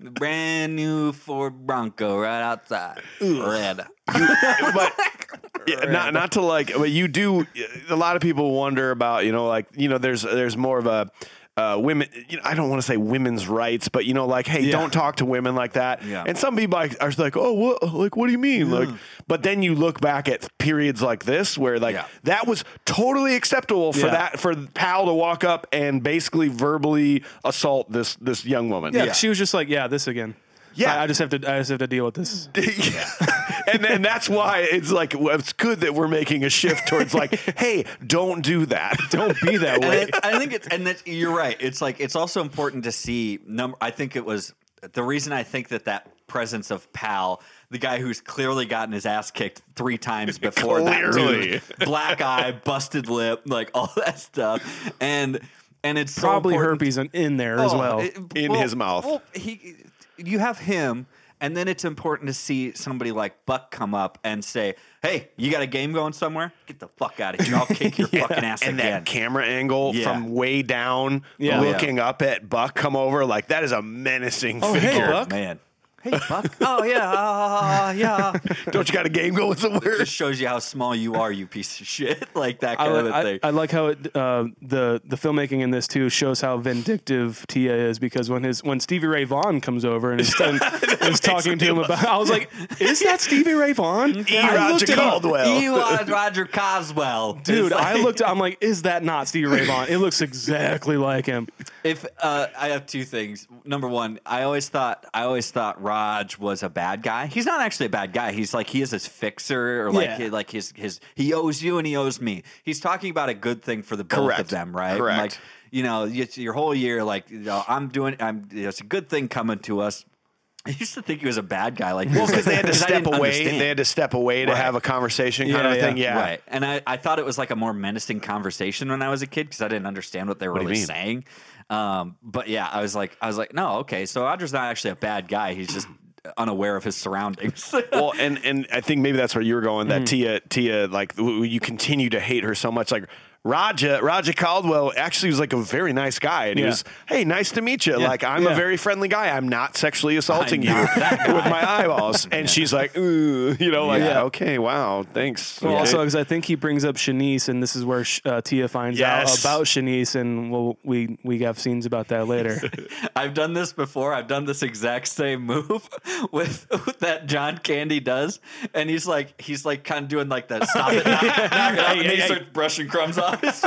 Brand 0.00 0.76
new 0.76 1.12
Ford 1.12 1.66
Bronco 1.66 2.18
right 2.18 2.42
outside. 2.42 3.02
Red. 3.20 3.86
but 4.06 4.92
yeah, 5.66 5.84
not 5.84 6.14
not 6.14 6.32
to 6.32 6.40
like, 6.40 6.72
but 6.76 6.90
you 6.90 7.06
do. 7.06 7.46
A 7.90 7.96
lot 7.96 8.16
of 8.16 8.22
people 8.22 8.52
wonder 8.54 8.90
about 8.92 9.26
you 9.26 9.32
know 9.32 9.46
like 9.46 9.66
you 9.76 9.88
know 9.88 9.98
there's 9.98 10.22
there's 10.22 10.56
more 10.56 10.78
of 10.78 10.86
a. 10.86 11.10
Uh, 11.54 11.76
women, 11.78 12.08
you 12.30 12.38
know, 12.38 12.42
I 12.46 12.54
don't 12.54 12.70
want 12.70 12.80
to 12.80 12.86
say 12.86 12.96
women's 12.96 13.46
rights, 13.46 13.88
but 13.88 14.06
you 14.06 14.14
know, 14.14 14.24
like, 14.26 14.46
hey, 14.46 14.62
Yeah. 14.62 14.72
don't 14.72 14.90
talk 14.90 15.16
to 15.16 15.26
women 15.26 15.54
like 15.54 15.74
that. 15.74 16.02
Yeah. 16.02 16.24
And 16.26 16.38
some 16.38 16.56
people 16.56 16.78
like, 16.78 16.96
are 17.02 17.12
like, 17.18 17.36
oh, 17.36 17.52
what, 17.52 17.92
like, 17.92 18.16
what 18.16 18.26
do 18.26 18.32
you 18.32 18.38
mean? 18.38 18.70
Like, 18.70 18.88
but 19.28 19.42
then 19.42 19.62
you 19.62 19.74
look 19.74 20.00
back 20.00 20.30
at 20.30 20.48
periods 20.56 21.02
like 21.02 21.24
this 21.26 21.58
where, 21.58 21.78
like, 21.78 21.94
Yeah. 21.94 22.06
that 22.22 22.46
was 22.46 22.64
totally 22.86 23.36
acceptable 23.36 23.92
for 23.92 24.06
Yeah. 24.06 24.12
that 24.12 24.40
for 24.40 24.56
Pal 24.56 25.04
to 25.04 25.12
walk 25.12 25.44
up 25.44 25.66
and 25.72 26.02
basically 26.02 26.48
verbally 26.48 27.22
assault 27.44 27.92
this 27.92 28.16
this 28.16 28.46
young 28.46 28.70
woman. 28.70 28.94
Yeah, 28.94 29.12
she 29.12 29.28
was 29.28 29.36
just 29.36 29.52
like, 29.52 29.68
yeah, 29.68 29.88
this 29.88 30.06
again. 30.06 30.34
Yeah. 30.74 30.94
I, 30.96 31.04
I 31.04 31.06
just 31.06 31.20
have 31.20 31.30
to. 31.30 31.36
I 31.36 31.58
just 31.58 31.70
have 31.70 31.78
to 31.80 31.86
deal 31.86 32.04
with 32.04 32.14
this. 32.14 32.48
and 33.72 33.82
then 33.84 34.02
that's 34.02 34.28
why 34.28 34.66
it's 34.70 34.90
like 34.90 35.14
well, 35.18 35.38
it's 35.38 35.52
good 35.52 35.80
that 35.80 35.94
we're 35.94 36.08
making 36.08 36.44
a 36.44 36.50
shift 36.50 36.88
towards 36.88 37.14
like, 37.14 37.34
hey, 37.58 37.84
don't 38.06 38.42
do 38.42 38.66
that. 38.66 38.96
Don't 39.10 39.38
be 39.42 39.56
that 39.58 39.80
way. 39.80 40.02
it, 40.02 40.10
I 40.22 40.38
think 40.38 40.52
it's 40.52 40.66
and 40.68 40.86
that 40.86 41.06
you're 41.06 41.34
right. 41.34 41.56
It's 41.60 41.80
like 41.82 42.00
it's 42.00 42.16
also 42.16 42.40
important 42.40 42.84
to 42.84 42.92
see 42.92 43.38
number. 43.46 43.76
I 43.80 43.90
think 43.90 44.16
it 44.16 44.24
was 44.24 44.54
the 44.92 45.02
reason 45.02 45.32
I 45.32 45.42
think 45.42 45.68
that 45.68 45.84
that 45.84 46.08
presence 46.26 46.70
of 46.70 46.90
Pal, 46.92 47.42
the 47.70 47.78
guy 47.78 47.98
who's 47.98 48.20
clearly 48.20 48.64
gotten 48.64 48.92
his 48.92 49.04
ass 49.06 49.30
kicked 49.30 49.60
three 49.76 49.98
times 49.98 50.38
before, 50.38 50.82
that 50.82 51.12
Clearly. 51.12 51.50
dude, 51.50 51.62
black 51.80 52.20
eye, 52.22 52.52
busted 52.64 53.08
lip, 53.08 53.42
like 53.44 53.70
all 53.74 53.92
that 53.96 54.18
stuff, 54.18 54.62
and 55.00 55.38
and 55.84 55.98
it's 55.98 56.18
Probably 56.18 56.54
important- 56.54 56.80
herpes 56.80 56.96
in, 56.98 57.10
in 57.12 57.36
there 57.36 57.58
as 57.58 57.72
Oh, 57.74 57.78
well. 57.78 58.00
it- 58.00 58.16
In 58.36 58.54
his 58.54 58.74
mouth. 58.74 59.04
Well, 59.04 59.22
he, 59.34 59.74
you 60.16 60.38
have 60.38 60.58
him, 60.58 61.06
and 61.40 61.56
then 61.56 61.66
it's 61.68 61.84
important 61.84 62.28
to 62.28 62.34
see 62.34 62.72
somebody 62.74 63.10
like 63.10 63.44
Buck 63.46 63.70
come 63.70 63.94
up 63.94 64.18
and 64.22 64.44
say, 64.44 64.74
"Hey, 65.02 65.30
you 65.36 65.50
got 65.50 65.62
a 65.62 65.66
game 65.66 65.92
going 65.92 66.12
somewhere? 66.12 66.52
Get 66.66 66.78
the 66.78 66.88
fuck 66.88 67.18
out 67.20 67.38
of 67.38 67.44
here! 67.46 67.56
I'll 67.56 67.66
kick 67.66 67.98
your 67.98 68.06
fucking 68.08 68.44
ass 68.44 68.62
and 68.62 68.78
again." 68.78 68.92
that 68.92 69.04
camera 69.06 69.44
angle 69.44 69.92
Yeah. 69.94 70.04
from 70.12 70.32
way 70.34 70.62
down, 70.62 71.22
Yeah. 71.38 71.60
looking 71.60 71.98
up 71.98 72.22
at 72.22 72.48
Buck 72.48 72.74
come 72.74 72.94
over, 72.96 73.24
like 73.24 73.48
that 73.48 73.64
is 73.64 73.72
a 73.72 73.82
menacing 73.82 74.60
Oh, 74.62 74.74
hey, 74.74 74.80
figure. 74.80 75.08
Buck. 75.10 75.30
man. 75.30 75.58
Hey, 76.02 76.18
Buck. 76.28 76.52
oh 76.60 76.82
yeah, 76.82 77.10
uh, 77.10 77.92
yeah. 77.96 78.32
Don't 78.70 78.88
you 78.88 78.92
got 78.94 79.06
a 79.06 79.08
game 79.08 79.34
going 79.34 79.56
somewhere? 79.56 79.98
Just 79.98 80.12
shows 80.12 80.40
you 80.40 80.48
how 80.48 80.58
small 80.58 80.94
you 80.94 81.14
are, 81.14 81.30
you 81.30 81.46
piece 81.46 81.80
of 81.80 81.86
shit. 81.86 82.28
Like 82.34 82.60
that 82.60 82.80
I, 82.80 82.86
kind 82.86 82.96
of 82.96 83.04
li- 83.04 83.10
a 83.10 83.14
I, 83.14 83.22
thing. 83.22 83.38
I 83.42 83.50
like 83.50 83.70
how 83.70 83.86
it, 83.88 84.16
uh, 84.16 84.46
the 84.62 85.00
the 85.04 85.16
filmmaking 85.16 85.60
in 85.60 85.70
this 85.70 85.86
too 85.86 86.08
shows 86.08 86.40
how 86.40 86.56
vindictive 86.56 87.44
Tia 87.46 87.74
is 87.74 87.98
because 87.98 88.30
when 88.30 88.42
his 88.42 88.64
when 88.64 88.80
Stevie 88.80 89.06
Ray 89.06 89.24
Vaughan 89.24 89.60
comes 89.60 89.84
over 89.84 90.10
and 90.10 90.20
is, 90.20 90.34
and 90.40 90.60
is 91.02 91.20
talking 91.20 91.58
to 91.58 91.64
him 91.64 91.78
about, 91.78 92.04
I 92.04 92.16
was 92.16 92.30
like, 92.30 92.50
is 92.80 93.00
that 93.00 93.20
Stevie 93.20 93.52
Ray 93.52 93.72
Vaughan? 93.74 94.16
E. 94.28 94.38
I 94.38 94.56
Roger 94.56 94.72
looked 94.72 94.82
at 94.84 94.88
him- 94.90 94.96
Caldwell. 94.96 95.60
you 95.60 95.74
are 95.76 96.04
Roger 96.06 96.46
Coswell, 96.46 97.34
Dude, 97.34 97.72
It's 97.72 97.80
I 97.80 97.94
looked. 97.94 98.22
I'm 98.22 98.38
like, 98.38 98.58
is 98.60 98.82
that 98.82 99.04
not 99.04 99.28
Stevie 99.28 99.46
Ray 99.46 99.66
Vaughan? 99.66 99.88
It 99.88 99.98
looks 99.98 100.20
exactly 100.20 100.96
like 100.96 101.26
him. 101.26 101.48
If 101.84 102.06
uh, 102.20 102.46
I 102.58 102.68
have 102.68 102.86
two 102.86 103.04
things. 103.04 103.46
Number 103.64 103.88
one, 103.88 104.18
I 104.26 104.42
always 104.42 104.68
thought 104.68 105.04
I 105.14 105.22
always 105.22 105.50
thought 105.50 105.80
Raj 105.92 106.38
was 106.38 106.62
a 106.62 106.68
bad 106.70 107.02
guy. 107.02 107.26
He's 107.26 107.44
not 107.44 107.60
actually 107.60 107.86
a 107.86 107.90
bad 107.90 108.12
guy. 108.14 108.32
He's 108.32 108.54
like 108.54 108.68
he 108.68 108.80
is 108.80 108.90
his 108.92 109.06
fixer 109.06 109.86
or 109.86 109.92
like 109.92 110.06
Yeah. 110.06 110.16
he, 110.18 110.30
like 110.30 110.50
his 110.50 110.72
his 110.74 111.00
he 111.14 111.34
owes 111.34 111.62
you 111.62 111.76
and 111.78 111.86
he 111.86 111.96
owes 111.96 112.18
me. 112.20 112.42
He's 112.64 112.80
talking 112.80 113.10
about 113.10 113.28
a 113.28 113.34
good 113.34 113.62
thing 113.62 113.82
for 113.82 113.96
the 113.96 114.04
both 114.04 114.18
Correct. 114.18 114.40
of 114.40 114.48
them, 114.48 114.74
right? 114.74 114.96
Correct. 114.96 115.18
Like 115.18 115.38
you 115.70 115.82
know, 115.82 116.04
it's 116.04 116.38
your 116.38 116.54
whole 116.54 116.74
year 116.74 117.04
like 117.04 117.30
you 117.30 117.40
know, 117.40 117.62
I'm 117.68 117.88
doing 117.88 118.16
I'm 118.20 118.48
it's 118.52 118.80
a 118.80 118.84
good 118.84 119.08
thing 119.10 119.28
coming 119.28 119.58
to 119.60 119.80
us. 119.80 120.04
I 120.66 120.70
used 120.70 120.94
to 120.94 121.02
think 121.02 121.20
he 121.20 121.26
was 121.26 121.38
a 121.38 121.42
bad 121.42 121.74
guy, 121.74 121.90
like 121.92 122.08
Well, 122.08 122.26
because 122.26 122.44
they 122.44 122.54
had 122.54 122.66
to 122.66 122.74
step 122.88 123.04
away. 123.06 123.14
understand. 123.30 123.60
They 123.60 123.66
had 123.68 123.76
to 123.78 123.84
step 123.84 124.14
away 124.14 124.44
to 124.46 124.52
Right. 124.52 124.62
have 124.64 124.76
a 124.76 124.80
conversation, 124.80 125.50
kind 125.50 125.64
Yeah, 125.64 125.70
of 125.72 125.76
yeah. 125.76 125.82
thing. 125.82 125.96
Yeah, 125.96 126.14
Right. 126.20 126.40
And 126.46 126.64
I, 126.64 126.80
I 126.86 126.96
thought 126.98 127.18
it 127.18 127.24
was 127.24 127.36
like 127.36 127.50
a 127.50 127.56
more 127.56 127.72
menacing 127.74 128.20
conversation 128.20 128.88
when 128.88 129.02
I 129.02 129.08
was 129.10 129.22
a 129.22 129.26
kid 129.26 129.48
because 129.48 129.60
I 129.60 129.66
didn't 129.68 129.86
understand 129.86 130.28
what 130.28 130.38
they 130.38 130.46
were 130.48 130.60
you 130.62 130.68
really 130.68 130.76
saying. 130.84 131.24
Um, 131.72 132.16
but 132.22 132.48
yeah, 132.48 132.68
I 132.70 132.82
was 132.82 132.94
like, 132.94 133.16
I 133.20 133.26
was 133.26 133.38
like, 133.38 133.54
no, 133.54 133.78
okay. 133.78 134.04
So 134.04 134.22
Roger's 134.22 134.52
not 134.52 134.64
actually 134.64 134.90
a 134.90 134.96
bad 134.96 135.26
guy. 135.26 135.54
He's 135.54 135.72
just 135.72 135.88
unaware 136.36 136.76
of 136.76 136.84
his 136.84 136.96
surroundings. 136.96 137.74
well, 137.92 138.12
and 138.18 138.38
and 138.44 138.66
I 138.70 138.82
think 138.82 139.00
maybe 139.00 139.16
that's 139.16 139.34
where 139.34 139.42
you 139.42 139.54
were 139.54 139.62
going. 139.62 139.86
Mm. 139.86 139.90
That 139.90 140.06
Tia 140.06 140.40
Tia 140.40 140.86
like 140.88 141.14
you 141.16 141.60
continue 141.60 142.10
to 142.10 142.20
hate 142.20 142.44
her 142.44 142.54
so 142.54 142.70
much. 142.70 142.92
Like 142.92 143.08
Raja 143.44 143.98
Raja 144.00 144.32
Caldwell 144.32 144.92
actually 144.96 145.30
was 145.30 145.40
like 145.40 145.52
a 145.52 145.56
very 145.60 145.92
nice 145.92 146.20
guy, 146.20 146.46
and 146.46 146.58
he 146.60 146.64
was 146.64 146.84
hey, 147.06 147.24
nice 147.24 147.50
to 147.52 147.60
meet 147.60 147.86
you. 147.86 147.98
Yeah. 147.98 148.06
Like 148.06 148.22
I'm 148.22 148.44
Yeah. 148.44 148.50
a 148.52 148.54
very 148.54 148.76
friendly 148.76 149.08
guy. 149.08 149.30
I'm 149.36 149.48
not 149.48 149.76
sexually 149.76 150.16
assaulting 150.16 150.60
I'm 150.68 150.76
you 150.76 150.82
with 151.34 151.44
my 151.46 151.68
eyeballs. 151.80 152.28
And 152.30 152.48
she's 152.48 152.72
like, 152.72 152.96
ooh, 152.96 153.56
you 153.58 153.72
know, 153.72 153.86
like 153.88 154.02
Yeah. 154.02 154.22
okay, 154.24 154.60
wow, 154.60 155.02
thanks. 155.12 155.60
Well, 155.60 155.72
Okay. 155.72 155.80
also 155.80 155.98
because 155.98 156.14
I 156.14 156.22
think 156.22 156.44
he 156.44 156.54
brings 156.54 156.84
up 156.84 156.94
Chanice, 156.94 157.48
and 157.48 157.60
this 157.60 157.74
is 157.74 157.84
where 157.84 158.04
uh, 158.24 158.42
Tia 158.42 158.68
finds 158.68 158.96
Yes. 159.00 159.32
out 159.32 159.40
about 159.40 159.66
Chanice, 159.66 160.14
and 160.14 160.52
we'll, 160.52 160.78
we 160.84 161.18
we 161.24 161.40
have 161.40 161.58
scenes 161.58 161.84
about 161.84 162.08
that 162.08 162.28
later. 162.28 162.60
I've 163.16 163.34
done 163.34 163.54
this 163.54 163.72
before. 163.72 164.14
I've 164.14 164.28
done 164.28 164.44
this 164.44 164.62
exact 164.62 165.08
same 165.08 165.42
move 165.42 165.88
with, 166.30 166.68
with 166.86 167.00
that 167.00 167.26
John 167.26 167.58
Candy 167.58 167.98
does, 167.98 168.38
and 168.72 168.88
he's 168.88 169.08
like, 169.08 169.40
he's 169.40 169.64
like 169.64 169.82
kind 169.82 170.04
of 170.04 170.08
doing 170.08 170.28
like 170.28 170.46
that. 170.46 170.68
Stop 170.68 170.92
it! 170.92 171.04
knock, 171.04 171.22
knock 171.24 171.32
it 171.74 171.78
off," 171.80 171.96
and 171.96 172.06
he 172.06 172.20
starts 172.20 172.44
brushing 172.52 172.86
crumbs 172.86 173.18
off. 173.18 173.31
Face. 173.36 173.60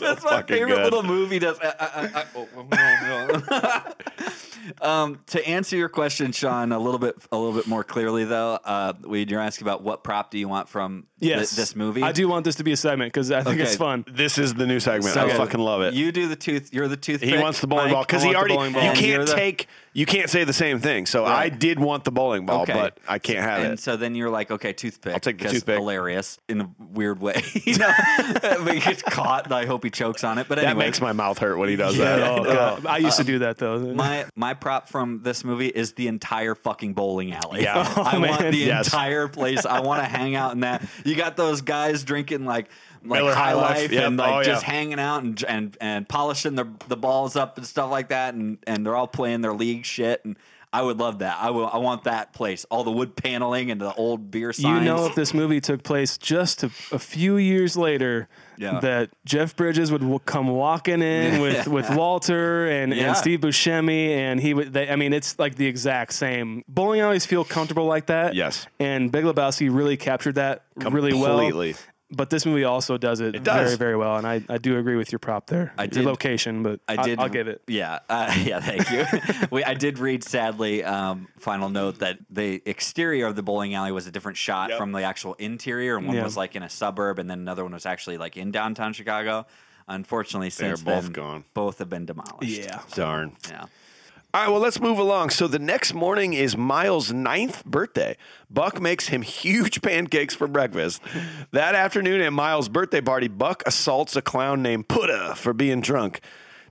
That's 0.00 0.24
my 0.24 0.42
favorite 0.42 0.74
good. 0.74 0.84
little 0.84 1.02
movie. 1.02 1.38
Does 1.38 1.58
I, 1.60 1.74
I, 1.80 2.20
I, 2.20 2.24
oh, 2.36 2.48
no, 2.56 3.42
no. 3.50 3.94
um, 4.80 5.20
to 5.28 5.46
answer 5.46 5.76
your 5.76 5.88
question, 5.88 6.32
Sean, 6.32 6.72
a 6.72 6.78
little 6.78 6.98
bit 6.98 7.16
a 7.32 7.36
little 7.36 7.52
bit 7.54 7.66
more 7.66 7.82
clearly 7.84 8.24
though, 8.24 8.58
uh, 8.64 8.92
we 9.04 9.24
you're 9.26 9.40
asking 9.40 9.66
about 9.66 9.82
what 9.82 10.04
prop 10.04 10.30
do 10.30 10.38
you 10.38 10.48
want 10.48 10.68
from 10.68 11.06
thi- 11.20 11.28
yes, 11.28 11.50
this 11.56 11.74
movie? 11.76 12.02
I 12.02 12.12
do 12.12 12.28
want 12.28 12.44
this 12.44 12.56
to 12.56 12.64
be 12.64 12.72
a 12.72 12.76
segment 12.76 13.12
because 13.12 13.30
I 13.30 13.42
think 13.42 13.60
it's 13.60 13.76
fun. 13.76 14.04
this 14.08 14.38
is 14.38 14.54
the 14.54 14.66
new 14.66 14.80
segment. 14.80 15.16
I 15.16 15.36
fucking 15.36 15.60
love 15.60 15.82
it. 15.82 15.94
You 15.94 16.12
do 16.12 16.28
the 16.28 16.36
tooth. 16.36 16.72
You're 16.72 16.88
the 16.88 16.96
toothpick. 16.96 17.28
he 17.28 17.38
wants 17.38 17.60
the 17.60 17.66
bowling 17.66 17.86
Mike. 17.86 17.92
ball 17.94 18.02
because 18.04 18.22
he 18.22 18.34
already. 18.34 18.54
ball. 18.56 18.66
You 18.66 18.92
can't 18.92 19.26
the- 19.26 19.34
take. 19.34 19.68
You 19.94 20.06
can't 20.06 20.30
say 20.30 20.44
the 20.44 20.54
same 20.54 20.78
thing. 20.78 21.04
So 21.04 21.26
I 21.26 21.50
did 21.50 21.78
want 21.78 22.04
the 22.04 22.12
bowling 22.12 22.46
ball, 22.46 22.62
Okay. 22.62 22.72
but 22.72 22.96
I 23.06 23.18
can't 23.18 23.40
have 23.40 23.60
and 23.62 23.72
it. 23.74 23.80
so 23.80 23.96
then 23.98 24.14
you're 24.14 24.30
like, 24.30 24.50
okay, 24.50 24.72
toothpick. 24.72 25.12
I'll 25.12 25.20
take 25.20 25.36
the 25.36 25.44
'cause 25.44 25.52
toothpick. 25.52 25.76
Hilarious 25.80 26.38
in 26.48 26.62
a 26.62 26.70
weird 26.78 27.20
way, 27.20 27.42
you 27.64 27.76
know. 27.76 27.92
he 28.72 28.80
gets 28.80 29.02
caught, 29.02 29.52
I 29.52 29.66
hope 29.66 29.84
he 29.84 29.90
chokes 29.90 30.24
on 30.24 30.38
it. 30.38 30.48
But 30.48 30.56
anyway, 30.58 30.64
That 30.66 30.70
anyway, 30.70 30.84
makes 30.86 31.00
my 31.02 31.12
mouth 31.12 31.36
hurt 31.36 31.58
when 31.58 31.68
he 31.68 31.76
does 31.76 31.94
Yeah, 31.98 32.16
that. 32.16 32.30
oh, 32.38 32.42
God. 32.44 32.86
I 32.86 32.96
used 32.98 33.18
to 33.18 33.24
do 33.24 33.40
that 33.40 33.58
though. 33.58 33.80
my 33.80 34.11
my 34.36 34.54
prop 34.54 34.88
from 34.88 35.20
this 35.22 35.44
movie 35.44 35.68
is 35.68 35.92
the 35.92 36.08
entire 36.08 36.54
fucking 36.54 36.94
bowling 36.94 37.32
alley. 37.32 37.62
Yeah. 37.62 37.78
I 37.96 38.16
Oh, 38.16 38.20
want 38.20 38.40
the 38.50 38.56
Yes. 38.56 38.86
entire 38.86 39.28
place. 39.28 39.64
I 39.66 39.80
want 39.80 40.02
to 40.02 40.08
hang 40.18 40.34
out 40.34 40.52
in 40.52 40.60
that. 40.60 40.82
You 41.04 41.14
got 41.14 41.36
those 41.36 41.60
guys 41.60 42.04
drinking 42.04 42.44
like. 42.44 42.68
Like 43.04 43.18
Miller 43.20 43.34
high 43.34 43.46
High 43.46 43.52
Life, 43.54 43.76
life 43.78 43.90
yep. 43.92 44.04
and 44.06 44.16
like 44.16 44.32
Oh, 44.32 44.42
just 44.44 44.62
yeah. 44.64 44.70
hanging 44.72 45.00
out 45.00 45.24
and 45.24 45.44
and 45.48 45.76
and 45.80 46.08
polishing 46.08 46.54
the 46.54 46.68
the 46.86 46.96
balls 46.96 47.34
up 47.34 47.56
and 47.58 47.66
stuff 47.66 47.90
like 47.90 48.10
that 48.10 48.34
and 48.34 48.58
and 48.64 48.86
they're 48.86 48.94
all 48.94 49.08
playing 49.08 49.40
their 49.40 49.54
league 49.54 49.84
shit 49.84 50.24
and 50.24 50.36
I 50.72 50.80
would 50.82 50.98
love 50.98 51.18
that. 51.18 51.36
I 51.40 51.50
will. 51.50 51.66
I 51.68 51.76
want 51.78 52.04
that 52.04 52.32
place. 52.32 52.64
All 52.70 52.82
the 52.82 52.90
wood 52.90 53.14
paneling 53.14 53.70
and 53.70 53.78
the 53.80 53.92
old 53.94 54.30
beer 54.30 54.52
signs. 54.54 54.78
You 54.80 54.84
know, 54.84 55.04
if 55.06 55.14
this 55.14 55.34
movie 55.34 55.60
took 55.60 55.82
place 55.82 56.16
just 56.16 56.62
a, 56.62 56.66
a 56.92 56.98
few 56.98 57.36
years 57.36 57.76
later, 57.76 58.26
Yeah. 58.56 58.80
that 58.80 59.10
Jeff 59.26 59.54
Bridges 59.54 59.92
would 59.92 60.00
w- 60.00 60.18
come 60.24 60.48
walking 60.48 61.02
in 61.02 61.42
with, 61.42 61.68
with 61.68 61.90
Walter 61.94 62.66
and, 62.68 62.94
Yeah. 62.94 63.08
and 63.08 63.16
Steve 63.18 63.40
Buscemi, 63.40 64.08
and 64.10 64.40
he 64.40 64.54
would. 64.54 64.72
They, 64.72 64.88
I 64.88 64.96
mean, 64.96 65.12
it's 65.12 65.38
like 65.38 65.56
the 65.56 65.66
exact 65.66 66.14
same. 66.14 66.64
Bowling 66.68 67.00
alleys 67.00 67.26
feel 67.26 67.44
comfortable 67.44 67.84
like 67.84 68.06
that. 68.06 68.34
Yes. 68.34 68.66
and 68.80 69.12
Big 69.12 69.24
Lebowski 69.24 69.68
really 69.74 69.98
captured 69.98 70.36
that 70.36 70.64
really 70.76 71.12
well. 71.12 71.36
Completely. 72.12 72.16
But 72.16 72.30
this 72.30 72.46
movie 72.46 72.64
also 72.64 72.98
does 72.98 73.20
it, 73.20 73.34
It 73.34 73.42
does. 73.44 73.54
very, 73.68 73.76
very 73.76 73.96
well, 73.96 74.16
and 74.16 74.26
I, 74.26 74.42
I 74.48 74.58
do 74.58 74.78
agree 74.78 74.96
with 74.96 75.10
your 75.12 75.18
prop 75.18 75.46
there. 75.46 75.72
I 75.78 75.84
Your 75.84 75.88
did- 75.88 76.04
location, 76.04 76.62
but 76.62 76.80
I 76.88 76.94
I 76.98 77.02
did. 77.02 77.18
I'll 77.18 77.28
give 77.28 77.48
it. 77.48 77.62
Yeah, 77.66 78.00
uh, 78.08 78.34
yeah. 78.44 78.60
Thank 78.60 78.90
you. 78.90 79.46
we, 79.50 79.64
I 79.64 79.74
did 79.74 79.98
read, 79.98 80.22
sadly, 80.24 80.84
um, 80.84 81.28
final 81.38 81.68
note 81.68 81.98
that 82.00 82.18
the 82.30 82.62
exterior 82.66 83.26
of 83.26 83.36
the 83.36 83.42
bowling 83.42 83.74
alley 83.74 83.92
was 83.92 84.06
a 84.06 84.10
different 84.10 84.36
shot 84.38 84.70
Yep. 84.70 84.78
from 84.78 84.92
the 84.92 85.02
actual 85.02 85.34
interior, 85.34 85.96
and 85.96 86.06
one 86.06 86.16
Yeah. 86.16 86.24
was 86.24 86.36
like 86.36 86.54
in 86.56 86.62
a 86.62 86.68
suburb, 86.70 87.18
and 87.18 87.30
then 87.30 87.38
another 87.40 87.62
one 87.64 87.72
was 87.72 87.86
actually 87.86 88.18
like 88.18 88.36
in 88.36 88.50
downtown 88.52 88.92
Chicago. 88.92 89.46
Unfortunately, 89.88 90.48
since 90.50 90.80
They're 90.82 90.94
both 90.94 91.04
then, 91.04 91.12
gone. 91.12 91.44
both 91.54 91.78
have 91.78 91.88
been 91.88 92.06
demolished. 92.06 92.40
Yeah, 92.62 92.80
darn. 92.94 93.36
yeah. 93.50 93.64
All 94.34 94.40
right, 94.40 94.50
well, 94.50 94.62
let's 94.62 94.80
move 94.80 94.98
along. 94.98 95.28
So 95.28 95.46
the 95.46 95.58
next 95.58 95.92
morning 95.92 96.32
is 96.32 96.56
Miles' 96.56 97.12
ninth 97.12 97.66
birthday. 97.66 98.16
Buck 98.48 98.80
makes 98.80 99.08
him 99.08 99.20
huge 99.42 99.82
pancakes 99.82 100.34
for 100.34 100.46
breakfast. 100.46 101.02
That 101.50 101.74
afternoon 101.74 102.22
at 102.22 102.32
Miles' 102.32 102.70
birthday 102.70 103.02
party, 103.02 103.28
Buck 103.28 103.62
assaults 103.66 104.16
a 104.16 104.22
clown 104.22 104.62
named 104.62 104.88
Pooter 104.88 105.36
for 105.36 105.52
being 105.52 105.82
drunk. 105.82 106.22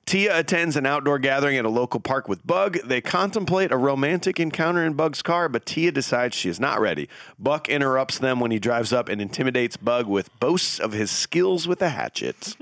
Tia 0.08 0.40
attends 0.40 0.76
an 0.76 0.88
outdoor 0.88 1.20
gathering 1.20 1.56
at 1.58 1.64
a 1.66 1.70
local 1.70 2.00
park 2.00 2.28
with 2.28 2.46
Bug. 2.48 2.80
They 2.84 3.00
contemplate 3.00 3.72
a 3.72 3.78
romantic 3.78 4.40
encounter 4.40 4.84
in 4.84 4.94
Bug's 4.94 5.22
car, 5.22 5.48
but 5.48 5.68
Tia 5.68 5.92
decides 5.92 6.36
she 6.36 6.50
is 6.50 6.60
not 6.60 6.82
ready. 6.82 7.10
Buck 7.38 7.70
interrupts 7.70 8.18
them 8.18 8.40
when 8.40 8.50
he 8.50 8.58
drives 8.58 8.92
up 8.92 9.08
and 9.08 9.22
intimidates 9.22 9.78
Bug 9.78 10.08
with 10.08 10.38
boasts 10.40 10.80
of 10.80 10.94
his 10.94 11.12
skills 11.12 11.68
with 11.68 11.84
a 11.84 11.90
hatchet. 11.90 12.58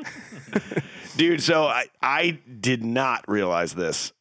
Dude, 1.16 1.42
so 1.42 1.68
I, 1.68 1.86
I 2.02 2.40
did 2.60 2.84
not 2.84 3.24
realize 3.30 3.74
this. 3.74 4.12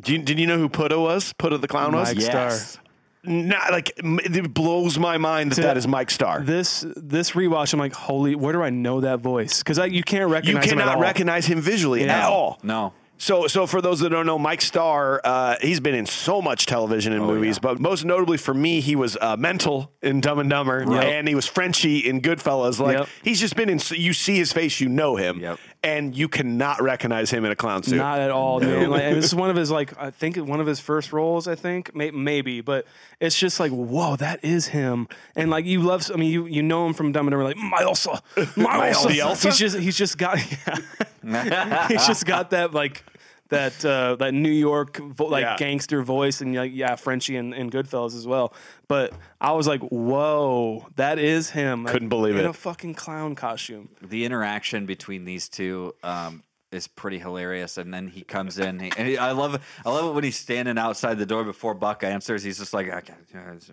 Do 0.00 0.12
you, 0.12 0.18
did 0.18 0.38
you 0.38 0.46
know 0.46 0.58
who 0.58 0.68
Pooter 0.68 1.00
was? 1.00 1.32
Pooter 1.34 1.60
the 1.60 1.68
clown 1.68 1.92
was? 1.94 2.08
Mike 2.14 2.22
Yes. 2.24 2.72
Starr. 2.72 2.84
Not 3.24 3.72
like 3.72 3.92
it 3.96 4.54
blows 4.54 4.98
my 4.98 5.18
mind 5.18 5.50
that 5.50 5.56
To- 5.56 5.62
that 5.62 5.76
is 5.76 5.88
Mike 5.88 6.10
Starr. 6.10 6.40
This 6.42 6.84
this 6.96 7.32
rewatch, 7.32 7.72
I'm 7.72 7.80
like, 7.80 7.92
holy, 7.92 8.34
where 8.36 8.52
do 8.52 8.62
I 8.62 8.70
know 8.70 9.00
that 9.00 9.18
voice? 9.18 9.58
Because 9.58 9.78
you 9.92 10.02
can't 10.04 10.28
You 10.28 10.32
recognize 10.34 10.64
him 10.70 10.78
at 10.78 10.82
cannot 10.82 10.96
all. 10.96 11.02
recognize 11.02 11.44
him 11.46 11.60
visually 11.60 12.04
Yeah. 12.04 12.18
at 12.26 12.30
all. 12.30 12.58
No. 12.62 12.92
So, 13.20 13.48
so 13.48 13.66
for 13.66 13.82
those 13.82 13.98
that 13.98 14.10
don't 14.10 14.26
know, 14.26 14.38
Mike 14.38 14.60
Starr, 14.62 15.20
uh, 15.24 15.56
he's 15.60 15.80
been 15.80 15.96
in 15.96 16.06
so 16.06 16.40
much 16.40 16.66
television 16.66 17.12
and 17.12 17.24
movies, 17.26 17.58
but 17.58 17.80
most 17.80 18.04
notably 18.04 18.36
for 18.38 18.54
me, 18.54 18.80
he 18.80 18.94
was 18.94 19.16
uh, 19.20 19.36
Mental 19.36 19.90
in 20.02 20.20
Dumb 20.20 20.38
and 20.38 20.48
Dumber, 20.48 20.78
and 21.02 21.26
he 21.26 21.34
was 21.34 21.44
Frenchie 21.44 21.98
in 22.08 22.20
Goodfellas. 22.22 22.78
Like 22.78 22.98
Yep. 22.98 23.08
he's 23.24 23.40
just 23.40 23.56
been 23.56 23.68
in. 23.68 23.80
so 23.80 23.96
You 23.96 24.12
see 24.12 24.36
his 24.36 24.52
face, 24.52 24.78
you 24.80 24.88
know 24.88 25.16
him, 25.16 25.40
Yep. 25.40 25.58
And 25.82 26.16
you 26.16 26.28
cannot 26.28 26.82
recognize 26.82 27.30
him 27.30 27.44
in 27.44 27.52
a 27.52 27.56
clown 27.56 27.82
suit. 27.82 27.96
Not 27.96 28.18
at 28.18 28.30
all, 28.30 28.60
man. 28.60 28.90
Like, 28.90 29.02
and 29.02 29.16
this 29.16 29.26
is 29.26 29.34
one 29.34 29.50
of 29.50 29.56
his 29.56 29.70
like 29.70 29.96
I 29.98 30.10
think 30.10 30.36
one 30.36 30.60
of 30.60 30.66
his 30.66 30.80
first 30.80 31.12
roles. 31.12 31.46
I 31.46 31.54
think 31.54 31.94
May- 31.94 32.10
maybe, 32.10 32.60
but 32.60 32.86
it's 33.20 33.38
just 33.38 33.60
like 33.60 33.70
whoa, 33.70 34.16
that 34.16 34.44
is 34.44 34.68
him. 34.68 35.08
And 35.36 35.50
like 35.50 35.64
you 35.64 35.80
love, 35.80 36.10
I 36.12 36.16
mean, 36.16 36.32
you 36.32 36.46
you 36.46 36.62
know 36.62 36.86
him 36.86 36.94
from 36.94 37.12
Dumb 37.12 37.26
and 37.26 37.32
Dumber, 37.32 37.44
like 37.44 37.56
my 37.56 37.82
Elsa, 37.82 38.22
my 38.56 38.90
Elsa. 39.18 39.48
He's 39.48 39.58
just 39.58 39.78
he's 39.78 39.96
just 39.96 40.18
got 40.18 40.38
yeah. 41.24 41.88
he's 41.88 42.06
just 42.06 42.26
got 42.26 42.50
that 42.50 42.72
like 42.74 43.04
that 43.50 43.84
uh, 43.84 44.16
that 44.16 44.34
New 44.34 44.50
York 44.50 44.96
vo- 44.98 45.26
like 45.26 45.42
Yeah. 45.42 45.56
gangster 45.56 46.02
voice, 46.02 46.40
and 46.40 46.54
like 46.54 46.72
yeah, 46.74 46.96
Frenchie 46.96 47.36
and, 47.36 47.54
and 47.54 47.70
Goodfellas 47.72 48.14
as 48.14 48.26
well. 48.26 48.52
But 48.88 49.12
I 49.40 49.52
was 49.52 49.66
like, 49.66 49.80
whoa, 49.82 50.86
that 50.96 51.18
is 51.18 51.50
him. 51.50 51.84
Like, 51.84 51.92
Couldn't 51.92 52.08
believe 52.08 52.34
in 52.34 52.40
it. 52.40 52.44
In 52.44 52.50
a 52.50 52.52
fucking 52.54 52.94
clown 52.94 53.34
costume. 53.34 53.88
the 54.02 54.24
interaction 54.24 54.86
between 54.86 55.24
these 55.24 55.48
two 55.48 55.94
um, 56.02 56.42
is 56.72 56.86
pretty 56.88 57.18
hilarious. 57.18 57.78
And 57.78 57.92
then 57.94 58.08
he 58.08 58.22
comes 58.22 58.58
in, 58.58 58.78
he, 58.78 58.92
and 58.96 59.08
he, 59.08 59.16
I 59.18 59.32
love 59.32 59.54
it. 59.54 59.60
I 59.86 59.90
love 59.90 60.10
it 60.10 60.14
when 60.14 60.24
he's 60.24 60.38
standing 60.38 60.76
outside 60.78 61.18
the 61.18 61.26
door 61.26 61.44
before 61.44 61.72
Buck 61.74 62.02
answers. 62.04 62.42
He's 62.42 62.58
just 62.58 62.74
like, 62.74 62.88
okay, 62.92 63.14
yeah, 63.34 63.52
it's- 63.54 63.70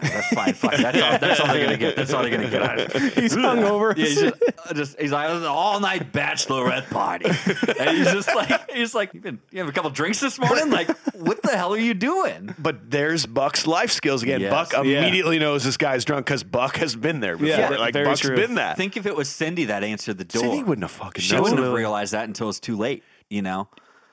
that's 0.00 0.28
fine, 0.28 0.54
fine. 0.54 0.82
That's 0.82 1.02
all. 1.02 1.18
That's 1.18 1.40
all 1.40 1.46
they're 1.48 1.64
gonna 1.64 1.76
get. 1.76 1.96
That's 1.96 2.12
all 2.12 2.22
they're 2.22 2.30
gonna 2.30 2.50
get 2.50 2.62
out 2.62 2.78
of 2.78 2.94
it. 2.94 3.12
He's 3.14 3.34
hungover. 3.34 3.96
Yeah, 3.96 4.04
he's 4.04 4.20
just, 4.20 4.42
uh, 4.66 4.74
just 4.74 5.00
he's 5.00 5.12
like, 5.12 5.28
all 5.30 5.80
night 5.80 6.12
bachelorette 6.12 6.88
party, 6.90 7.26
and 7.80 7.96
he's 7.96 8.12
just 8.12 8.34
like, 8.34 8.70
he's 8.70 8.94
like, 8.94 9.14
you 9.14 9.20
been, 9.20 9.38
you 9.50 9.58
have 9.60 9.68
a 9.68 9.72
couple 9.72 9.90
drinks 9.90 10.20
this 10.20 10.38
morning? 10.38 10.70
Like, 10.70 10.88
what 11.14 11.42
the 11.42 11.56
hell 11.56 11.72
are 11.74 11.78
you 11.78 11.94
doing? 11.94 12.54
But 12.58 12.90
there's 12.90 13.26
Buck's 13.26 13.66
life 13.66 13.90
skills 13.90 14.22
again. 14.22 14.40
Yes. 14.40 14.50
Buck 14.50 14.84
Yeah. 14.84 15.00
immediately 15.02 15.38
knows 15.38 15.64
this 15.64 15.76
guy's 15.76 16.04
drunk 16.04 16.26
because 16.26 16.42
Buck 16.44 16.76
has 16.76 16.94
been 16.96 17.20
there 17.20 17.36
before. 17.36 17.48
Yeah, 17.48 17.68
like 17.70 17.94
Buck's 17.94 18.20
true. 18.20 18.36
been 18.36 18.54
that. 18.56 18.76
Think 18.76 18.96
if 18.96 19.06
it 19.06 19.14
was 19.16 19.28
Cindy 19.28 19.66
that 19.66 19.84
answered 19.84 20.18
the 20.18 20.24
door, 20.24 20.42
Cindy 20.42 20.62
wouldn't 20.62 20.84
have 20.84 20.90
fucking 20.90 21.22
she 21.22 21.34
known. 21.34 21.42
wouldn't 21.42 21.60
have 21.62 21.72
realized 21.72 22.12
that 22.12 22.24
until 22.26 22.48
it's 22.48 22.60
too 22.60 22.76
late. 22.76 23.02
You 23.28 23.42
know, 23.42 23.68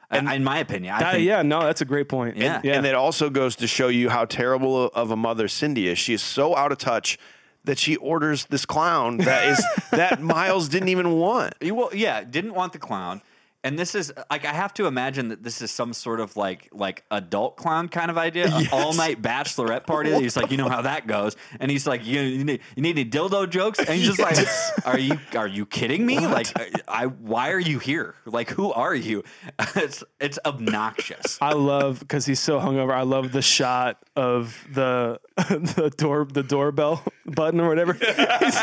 and, 0.10 0.30
in 0.32 0.44
my 0.44 0.60
opinion, 0.60 0.98
That- 0.98 1.14
think, 1.14 1.26
yeah, 1.26 1.42
no, 1.42 1.62
that's 1.62 1.82
a 1.82 1.86
great 1.86 2.08
point. 2.10 2.38
Yeah. 2.38 2.62
yeah. 2.64 2.74
And 2.78 2.86
it 2.86 2.96
also 2.96 3.30
goes 3.30 3.56
to 3.58 3.68
show 3.68 3.88
you 3.88 4.10
how 4.10 4.26
terrible 4.26 4.86
of 4.88 5.12
a 5.12 5.16
mother 5.16 5.48
Cindy 5.48 5.88
is. 5.88 5.98
She 5.98 6.14
is 6.14 6.22
so 6.22 6.56
out 6.56 6.72
of 6.72 6.78
touch 6.78 7.18
that 7.66 7.80
she 7.80 7.96
orders 7.96 8.46
this 8.46 8.66
clown 8.66 9.18
that 9.18 9.48
is 9.48 9.66
that 9.92 10.22
Miles 10.22 10.68
didn't 10.70 10.90
even 10.90 11.12
want. 11.14 11.54
Well, 11.62 11.90
yeah, 11.94 12.24
didn't 12.24 12.54
want 12.54 12.74
the 12.74 12.80
clown. 12.80 13.22
And 13.64 13.80
this 13.80 13.96
is 13.96 14.12
uh, 14.16 14.24
like 14.30 14.46
I 14.46 14.54
have 14.54 14.74
to 14.76 14.88
imagine 14.88 15.30
that 15.30 15.42
this 15.42 15.62
is 15.62 15.72
some 15.72 15.94
sort 15.94 16.20
of 16.20 16.36
like 16.36 16.70
like 16.74 17.04
adult 17.12 17.56
clown 17.56 17.88
kind 17.88 18.12
of 18.12 18.18
idea, 18.18 18.54
an 18.54 18.68
all 18.72 18.94
night 18.94 19.22
bachelorette 19.22 19.86
party. 19.86 20.14
he's 20.14 20.36
like, 20.36 20.52
you 20.52 20.58
know 20.58 20.68
how 20.68 20.82
that 20.82 21.08
goes, 21.08 21.36
and 21.60 21.72
he's 21.72 21.88
like, 21.88 22.06
you, 22.06 22.20
you 22.22 22.44
need 22.44 22.60
you 22.76 22.84
need 22.84 22.98
any 22.98 23.10
dildo 23.10 23.50
jokes, 23.50 23.80
and 23.80 23.90
he's 23.90 24.16
just 24.16 24.20
like, 24.20 24.38
are 24.86 25.00
you 25.00 25.18
are 25.36 25.48
you 25.48 25.66
kidding 25.66 26.06
me? 26.06 26.28
Like, 26.28 26.48
uh, 26.60 26.66
I 26.88 27.06
why 27.06 27.52
are 27.52 27.60
you 27.60 27.80
here? 27.80 28.16
Like, 28.26 28.50
who 28.50 28.72
are 28.74 28.96
you? 28.96 29.24
it's 29.76 30.04
it's 30.20 30.40
obnoxious. 30.46 31.38
I 31.42 31.54
love 31.54 32.00
because 32.00 32.26
he's 32.26 32.40
so 32.40 32.60
hungover. 32.60 32.92
I 32.92 33.04
love 33.04 33.32
the 33.32 33.42
shot 33.42 34.04
of 34.16 34.62
the 34.72 35.20
the 35.38 35.92
door 35.98 36.26
the 36.26 36.44
doorbell 36.44 37.04
button 37.26 37.60
or 37.60 37.70
whatever. 37.70 37.94
His, 38.44 38.62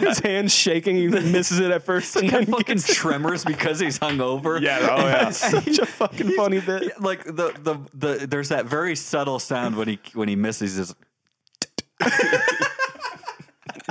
his 0.00 0.18
hand's 0.20 0.54
shaking. 0.54 0.96
He 0.96 1.08
misses 1.08 1.58
it 1.58 1.70
at 1.70 1.82
first, 1.82 2.16
and 2.16 2.28
then 2.30 2.46
Fucking 2.46 2.76
gets 2.76 2.94
tremors 2.94 3.44
because 3.44 3.80
he's 3.80 3.98
hungover. 3.98 4.60
Yeah, 4.60 4.78
oh 4.90 5.06
yeah. 5.06 5.30
such 5.30 5.78
a 5.78 5.86
fucking 5.86 6.32
funny 6.32 6.60
bit. 6.60 7.00
like 7.00 7.24
the, 7.24 7.52
the 7.62 7.78
the 7.94 8.26
there's 8.26 8.50
that 8.50 8.66
very 8.66 8.94
subtle 8.96 9.38
sound 9.38 9.76
when 9.76 9.88
he 9.88 9.98
when 10.14 10.28
he 10.28 10.36
misses 10.36 10.74
his 10.76 10.94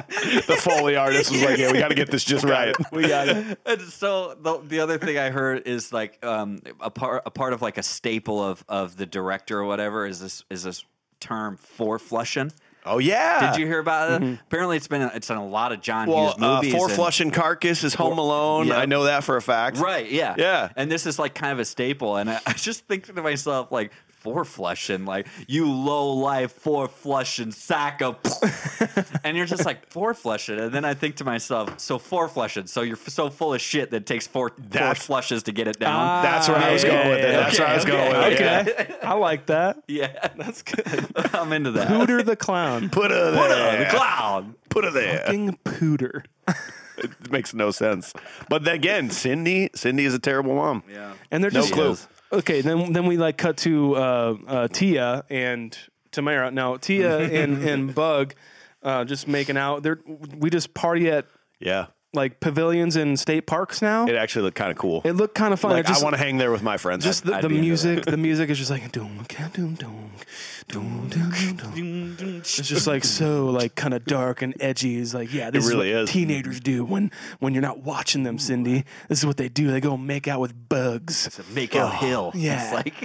the 0.08 0.58
Foley 0.60 0.96
artist 0.96 1.32
was 1.32 1.44
like, 1.44 1.58
"Yeah, 1.58 1.72
we 1.72 1.80
got 1.80 1.90
to 1.90 1.96
get 1.96 2.10
this 2.10 2.24
just 2.24 2.46
right." 2.46 2.76
We 2.92 3.08
got 3.08 3.28
it. 3.28 3.60
And 3.66 3.82
so 3.82 4.36
the, 4.40 4.60
the 4.60 4.80
other 4.80 4.98
thing 4.98 5.18
I 5.18 5.30
heard 5.30 5.68
is 5.68 5.92
like 5.92 6.24
um, 6.26 6.60
a 6.80 6.90
part 6.90 7.24
a 7.26 7.32
part 7.32 7.54
of 7.54 7.62
like 7.62 7.78
a 7.78 7.84
staple 7.84 8.42
of 8.42 8.64
of 8.70 8.96
the 8.96 9.06
director 9.06 9.60
or 9.60 9.66
whatever 9.66 10.06
is 10.06 10.20
this 10.20 10.44
is 10.50 10.64
this 10.64 10.86
term 11.20 11.58
for 11.58 12.00
flushing. 12.00 12.52
Oh 12.88 12.98
yeah. 13.00 13.52
Did 13.52 13.60
you 13.60 13.68
hear 13.68 13.80
about 13.80 14.22
it? 14.22 14.40
Apparently, 14.48 14.78
it's 14.78 14.88
been 14.88 15.02
it's 15.14 15.30
in 15.30 15.38
a 15.38 15.46
lot 15.46 15.72
of 15.72 15.82
John 15.82 16.08
Well, 16.10 16.26
Hughes 16.32 16.36
uh, 16.44 16.56
movies. 16.56 16.74
for 16.74 16.86
and- 16.88 16.94
flushing 16.94 17.32
carcass 17.32 17.84
is 17.84 17.94
Home 17.96 18.18
Alone. 18.18 18.68
yeah. 18.68 18.78
I 18.78 18.86
know 18.86 19.04
that 19.04 19.24
for 19.24 19.38
a 19.38 19.42
fact. 19.42 19.78
Right, 19.78 20.10
yeah. 20.12 20.36
Yeah. 20.38 20.70
And 20.76 20.92
this 20.92 21.06
is 21.06 21.20
like 21.20 21.34
kind 21.36 21.52
of 21.54 21.60
a 21.60 21.66
staple. 21.66 22.16
And 22.18 22.30
I, 22.30 22.40
I 22.48 22.54
just 22.54 22.88
think 22.88 23.06
to 23.14 23.22
myself, 23.22 23.72
like, 23.72 23.92
four 24.28 24.44
flushing, 24.44 25.06
like, 25.06 25.26
you 25.48 25.72
low 25.72 26.12
life 26.14 26.52
four 26.52 26.90
flushing 26.90 27.52
sack 27.54 28.02
of. 28.02 28.18
and 29.24 29.38
you're 29.38 29.46
just 29.46 29.66
like, 29.66 29.88
four 29.90 30.14
flushing. 30.14 30.60
And 30.60 30.74
then 30.74 30.84
I 30.84 30.94
think 30.96 31.16
to 31.18 31.24
myself, 31.24 31.80
so 31.80 31.98
four 31.98 32.28
flushing. 32.28 32.68
So 32.68 32.82
you're 32.82 32.98
f- 32.98 33.08
so 33.08 33.30
full 33.30 33.54
of 33.54 33.62
shit 33.62 33.92
that 33.92 33.98
it 33.98 34.06
takes 34.06 34.28
four, 34.28 34.52
four 34.72 34.96
flushes 34.96 35.44
to 35.44 35.54
get 35.54 35.70
it 35.70 35.80
down. 35.80 35.96
Ah, 35.96 36.22
That's 36.22 36.50
where 36.50 36.58
I 36.58 36.74
was 36.74 36.84
going 36.84 37.08
with 37.10 37.20
it. 37.20 37.32
yeah, 37.32 37.38
That's 37.40 37.60
where 37.60 37.68
I 37.70 37.74
was 37.76 37.84
okay, 37.86 37.92
going 37.92 38.18
with 38.30 38.34
it. 38.34 38.40
yeah. 38.42 38.66
Okay, 38.68 38.96
I 39.02 39.14
like 39.14 39.46
that. 39.46 39.84
yeah. 39.88 40.28
That's 40.36 40.62
good. 40.62 40.86
I'm 41.34 41.54
into 41.54 41.72
that. 41.72 41.88
Pooter 41.88 42.26
the 42.26 42.36
clown. 42.36 42.90
Put 42.90 43.12
her 43.12 43.32
Put 43.32 43.48
there. 43.50 43.78
her, 43.78 43.84
the 43.86 43.98
clown. 43.98 44.56
Put 44.70 44.84
her 44.84 44.92
there. 44.92 45.20
Fucking 45.20 45.58
Pooter. 45.64 46.26
It 47.00 47.32
makes 47.32 47.54
no 47.54 47.70
sense. 47.70 48.12
But 48.50 48.64
then 48.64 48.74
again, 48.74 49.12
Cindy, 49.12 49.70
Cindy 49.76 50.06
is 50.06 50.16
a 50.16 50.20
terrible 50.20 50.56
mom. 50.56 50.82
Yeah. 50.92 51.14
And 51.30 51.44
they're 51.44 51.52
No 51.52 51.62
just 51.62 51.72
clue. 51.72 51.96
Okay, 52.32 52.62
then 52.62 52.94
then 52.94 53.06
we 53.06 53.18
like 53.18 53.38
cut 53.38 53.58
to 53.58 53.96
uh, 53.96 54.36
uh, 54.48 54.68
Tia 54.68 55.24
and 55.30 55.78
Tamara. 56.12 56.52
Now 56.52 56.78
Tia 56.78 57.18
and 57.44 57.64
and 57.64 57.96
Bug 57.96 58.34
uh, 58.84 59.06
just 59.06 59.28
making 59.28 59.58
out. 59.58 59.84
They're 59.84 60.00
we 60.38 60.50
just 60.50 60.74
party 60.74 61.10
at 61.10 61.26
Yeah. 61.60 61.88
like 62.14 62.40
pavilions 62.40 62.96
and 62.96 63.20
state 63.20 63.48
parks 63.48 63.82
now. 63.82 64.08
It 64.08 64.16
actually 64.16 64.44
looked 64.44 64.58
kind 64.58 64.72
of 64.72 64.78
cool. 64.78 65.02
It 65.06 65.14
looked 65.14 65.36
kind 65.36 65.54
of 65.54 65.60
fun. 65.60 65.72
like 65.72 65.86
It 65.86 65.88
just, 65.88 66.02
I 66.02 66.04
want 66.04 66.16
to 66.16 66.22
hang 66.22 66.38
there 66.38 66.52
with 66.52 66.64
my 66.64 66.78
friends. 66.78 67.04
just 67.04 67.26
the, 67.26 67.36
I'd 67.36 67.44
the 67.44 67.50
be 67.50 67.56
into 67.56 67.68
music. 67.68 68.06
The 68.06 68.18
music 68.18 68.50
is 68.50 68.58
just 68.58 68.72
like 68.72 68.92
doom 68.92 69.26
doom 69.54 69.76
doom. 69.76 70.12
It's 70.70 72.56
just 72.56 72.88
like 72.88 73.06
so 73.06 73.46
like 73.52 73.76
kind 73.76 73.94
of 73.94 74.04
dark 74.06 74.42
and 74.42 74.54
edgy. 74.60 74.98
It's 74.98 75.14
like 75.14 75.34
yeah, 75.34 75.50
this 75.50 75.66
really 75.68 75.92
is 75.92 75.96
what 75.96 76.04
is. 76.04 76.10
teenagers 76.10 76.60
do 76.60 76.84
when 76.84 77.12
when 77.40 77.54
you're 77.54 77.62
not 77.62 77.80
watching 77.80 78.24
them, 78.24 78.38
Cindy. 78.38 78.84
This 79.08 79.20
is 79.20 79.26
what 79.26 79.38
they 79.38 79.48
do. 79.48 79.72
They 79.72 79.80
go 79.80 79.96
make 79.96 80.28
out 80.28 80.42
with 80.42 80.68
bugs. 80.68 81.28
It's 81.28 81.50
Make 81.52 81.76
out 81.76 81.94
oh, 81.94 81.98
hill. 81.98 82.32
Yeah. 82.36 82.64
It's 82.64 82.74
like, 82.74 83.00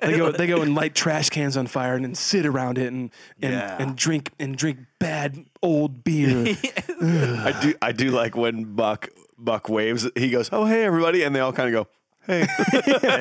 they 0.00 0.16
go 0.16 0.30
they 0.30 0.46
go 0.46 0.62
and 0.62 0.74
light 0.74 0.94
trash 0.94 1.30
cans 1.30 1.56
on 1.56 1.66
fire 1.66 1.94
and 1.94 2.04
then 2.04 2.14
sit 2.14 2.46
around 2.46 2.78
it 2.78 2.86
and 2.92 3.10
and, 3.42 3.52
Yeah. 3.52 3.76
and 3.80 3.96
drink 3.96 4.30
and 4.38 4.56
drink 4.56 4.78
bad 5.00 5.44
old 5.62 6.04
beer. 6.04 6.28
I 7.02 7.58
do. 7.60 7.74
I 7.82 7.92
do 7.92 8.10
like 8.10 8.36
when 8.36 8.76
Buck 8.76 9.08
Buck 9.36 9.68
waves. 9.68 10.08
He 10.14 10.30
goes, 10.30 10.50
"Oh 10.52 10.64
hey 10.66 10.84
everybody," 10.84 11.22
and 11.24 11.34
they 11.34 11.40
all 11.40 11.52
kind 11.52 11.74
of 11.74 11.84
go, 11.86 11.90
"Hey." 12.28 12.46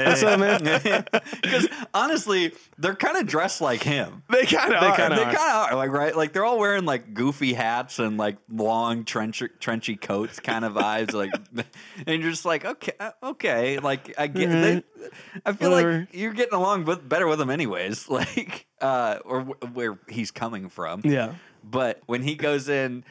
What's 0.06 0.24
up, 0.24 0.40
man? 0.40 1.06
Because 1.42 1.68
honestly, 1.94 2.54
they're 2.78 2.96
kind 2.96 3.18
of 3.18 3.26
dressed 3.26 3.62
like 3.62 3.82
him. 3.82 4.24
they 4.30 4.46
kind 4.46 4.74
of. 4.74 4.82
They 4.82 4.92
kinda 4.96 5.16
They 5.16 5.22
are. 5.24 5.34
kind 5.34 5.38
of 5.66 5.72
are 5.72 5.76
like 5.76 5.92
right, 5.92 6.16
like 6.16 6.34
they're 6.34 6.44
all 6.46 6.60
wearing 6.60 6.86
like 6.86 7.14
goofy 7.14 7.54
hats 7.54 8.00
and 8.00 8.18
like 8.18 8.38
long 8.52 9.06
trench 9.06 9.42
trenchy 9.60 10.00
coats, 10.00 10.40
kind 10.40 10.66
of 10.66 10.74
vibes. 10.74 11.14
Like, 11.14 11.32
and 12.06 12.22
you're 12.22 12.32
just 12.32 12.46
like, 12.46 12.66
okay, 12.66 12.92
uh, 13.00 13.12
okay, 13.24 13.80
like 13.80 14.14
I 14.18 14.28
get. 14.28 14.50
They, 14.50 14.84
I 15.46 15.54
feel 15.54 15.72
Whatever. 15.72 16.00
like 16.00 16.10
you're 16.14 16.34
getting 16.34 16.54
along 16.54 16.86
with 16.86 17.08
better 17.08 17.28
with 17.28 17.40
him, 17.42 17.50
anyways. 17.50 18.08
Like, 18.18 18.66
uh, 18.82 19.20
or 19.26 19.42
wh- 19.42 19.76
where 19.76 19.98
he's 20.10 20.32
coming 20.32 20.70
from. 20.70 21.02
Yeah. 21.06 21.36
But 21.64 22.02
when 22.08 22.22
he 22.24 22.36
goes 22.36 22.68
in 22.70 23.04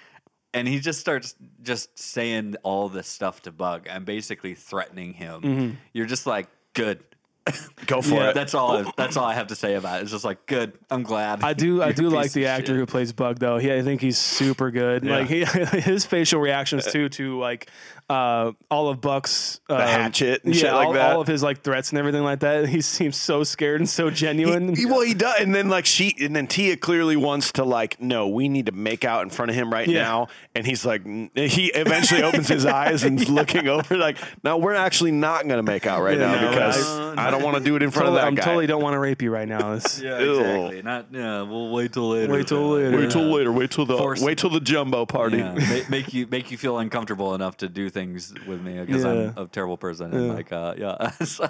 and 0.57 0.67
he 0.67 0.81
just 0.81 0.99
starts 1.01 1.35
just 1.63 1.99
saying 1.99 2.57
all 2.63 2.89
this 2.89 3.07
stuff 3.07 3.43
to 3.43 3.53
Bug 3.53 3.87
and 3.89 4.05
basically 4.07 4.55
threatening 4.55 5.13
him, 5.13 5.43
Mm-hmm. 5.43 5.75
you're 5.93 6.07
just 6.07 6.27
like, 6.27 6.49
good. 6.73 7.05
Go 7.87 8.03
for 8.03 8.15
Yeah, 8.15 8.31
it. 8.31 8.35
that's 8.35 8.55
all. 8.55 8.79
I, 8.79 8.91
that's 8.97 9.17
all 9.17 9.25
I 9.25 9.35
have 9.35 9.47
to 9.49 9.55
say 9.55 9.75
about 9.75 10.01
it. 10.01 10.03
It's 10.03 10.11
just 10.11 10.25
like 10.25 10.45
good. 10.47 10.73
I'm 10.91 11.03
glad. 11.05 11.45
I 11.45 11.53
do. 11.53 11.83
I 11.83 11.93
do 12.03 12.09
like 12.09 12.33
the 12.33 12.47
actor 12.47 12.67
shit. 12.73 12.77
who 12.77 12.87
plays 12.87 13.13
Bug, 13.13 13.39
though. 13.39 13.59
He, 13.59 13.73
I 13.73 13.83
think 13.83 14.01
he's 14.01 14.19
super 14.19 14.71
good. 14.71 15.05
Like 15.05 15.29
he, 15.29 15.45
his 15.81 16.05
facial 16.05 16.41
reactions 16.41 16.87
too 16.91 17.09
to 17.11 17.39
like 17.39 17.69
uh, 18.11 18.53
all 18.71 18.89
of 18.89 19.01
Buck's 19.01 19.61
um, 19.69 19.79
hatchet 19.81 20.45
and 20.45 20.55
yeah, 20.55 20.61
shit 20.63 20.73
like 20.73 20.87
all, 20.89 20.93
that. 20.95 21.13
all 21.15 21.21
of 21.21 21.27
his 21.29 21.43
like 21.43 21.63
threats 21.63 21.91
and 21.91 21.99
everything 21.99 22.23
like 22.23 22.41
that. 22.41 22.69
He 22.69 22.81
seems 22.81 23.17
so 23.17 23.45
scared 23.45 23.81
and 23.81 23.89
so 23.89 24.11
genuine. 24.11 24.75
He- 24.75 24.87
well, 24.87 25.01
he 25.03 25.15
does, 25.15 25.41
and 25.41 25.55
then 25.55 25.69
like 25.69 25.87
she, 25.87 26.15
and 26.21 26.35
then 26.35 26.47
Tia 26.49 26.77
clearly 26.77 27.17
wants 27.17 27.53
to 27.53 27.65
like, 27.65 28.01
no, 28.01 28.29
we 28.29 28.49
need 28.49 28.67
to 28.67 28.73
make 28.73 29.05
out 29.05 29.23
in 29.23 29.31
front 29.31 29.51
of 29.51 29.55
him 29.57 29.73
right 29.73 29.87
Yeah. 29.89 30.03
now, 30.03 30.29
and 30.55 30.67
he's 30.67 30.85
like, 30.85 31.05
he 31.35 31.67
eventually 31.75 32.23
opens 32.23 32.49
his 32.49 32.65
eyes 32.67 33.05
and 33.05 33.21
is 33.21 33.29
looking 33.29 33.69
over, 33.69 33.97
like, 33.97 34.19
no, 34.43 34.57
we're 34.57 34.75
actually 34.75 35.13
not 35.13 35.43
going 35.47 35.59
to 35.59 35.63
make 35.63 35.87
out 35.87 36.03
right 36.03 36.19
Yeah, 36.19 36.27
now 36.33 36.41
no, 36.43 36.51
because 36.51 36.87
I, 37.19 37.31
don't 37.31 37.36
want 37.43 37.57
to 37.57 37.63
do 37.63 37.77
it 37.77 37.83
in 37.83 37.91
front 37.91 38.07
totally, 38.07 38.19
of 38.19 38.23
that 38.23 38.27
I'm 38.29 38.37
totally 38.37 38.67
don't 38.67 38.83
want 38.83 38.95
to 38.95 38.99
rape 38.99 39.23
you 39.23 39.31
right 39.31 39.49
now. 39.49 39.73
It's, 39.75 40.01
yeah, 40.03 40.19
exactly. 40.19 40.83
Not. 40.83 41.07
Yeah, 41.13 41.43
we'll 41.43 41.71
wait 41.71 41.93
till 41.93 42.09
later. 42.11 42.33
Wait 42.33 42.47
till 42.47 42.69
later. 42.71 42.97
Wait 42.97 43.11
till 43.11 43.23
later. 43.23 43.53
Wait 43.53 43.71
till 43.71 43.87
the 43.87 43.97
Force- 43.97 44.23
wait 44.23 44.39
till 44.39 44.51
the 44.51 44.61
jumbo 44.61 45.07
party. 45.07 45.39
Yeah, 45.39 45.55
make, 45.55 45.91
make 45.91 46.15
you 46.15 46.27
make 46.27 46.51
you 46.51 46.59
feel 46.59 46.79
uncomfortable 46.79 47.35
enough 47.35 47.57
to 47.59 47.69
do 47.69 47.91
things 47.91 48.35
with 48.47 48.61
me 48.61 48.81
because 48.85 49.05
Yeah. 49.05 49.33
I'm 49.37 49.39
a 49.39 49.47
terrible 49.47 49.77
person. 49.77 50.13
And 50.13 50.29
like, 50.35 50.53
uh, 50.53 50.75
yeah. 50.77 51.11
so 51.25 51.49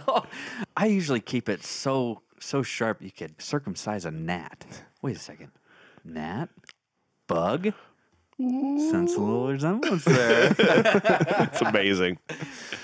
I 0.76 0.86
usually 0.86 1.20
keep 1.20 1.48
it 1.48 1.64
so 1.64 2.22
so 2.38 2.62
sharp 2.62 3.02
you 3.02 3.10
could 3.10 3.40
circumcise 3.40 4.04
a 4.04 4.10
gnat. 4.10 4.64
Wait 5.02 5.16
a 5.16 5.20
second, 5.20 5.50
gnat, 6.04 6.48
bug. 7.26 7.72
Sense 8.38 9.14
a 9.14 9.18
little 9.20 9.48
resemblance 9.48 10.04
there. 10.04 10.54
It's 10.58 11.62
amazing. 11.62 12.18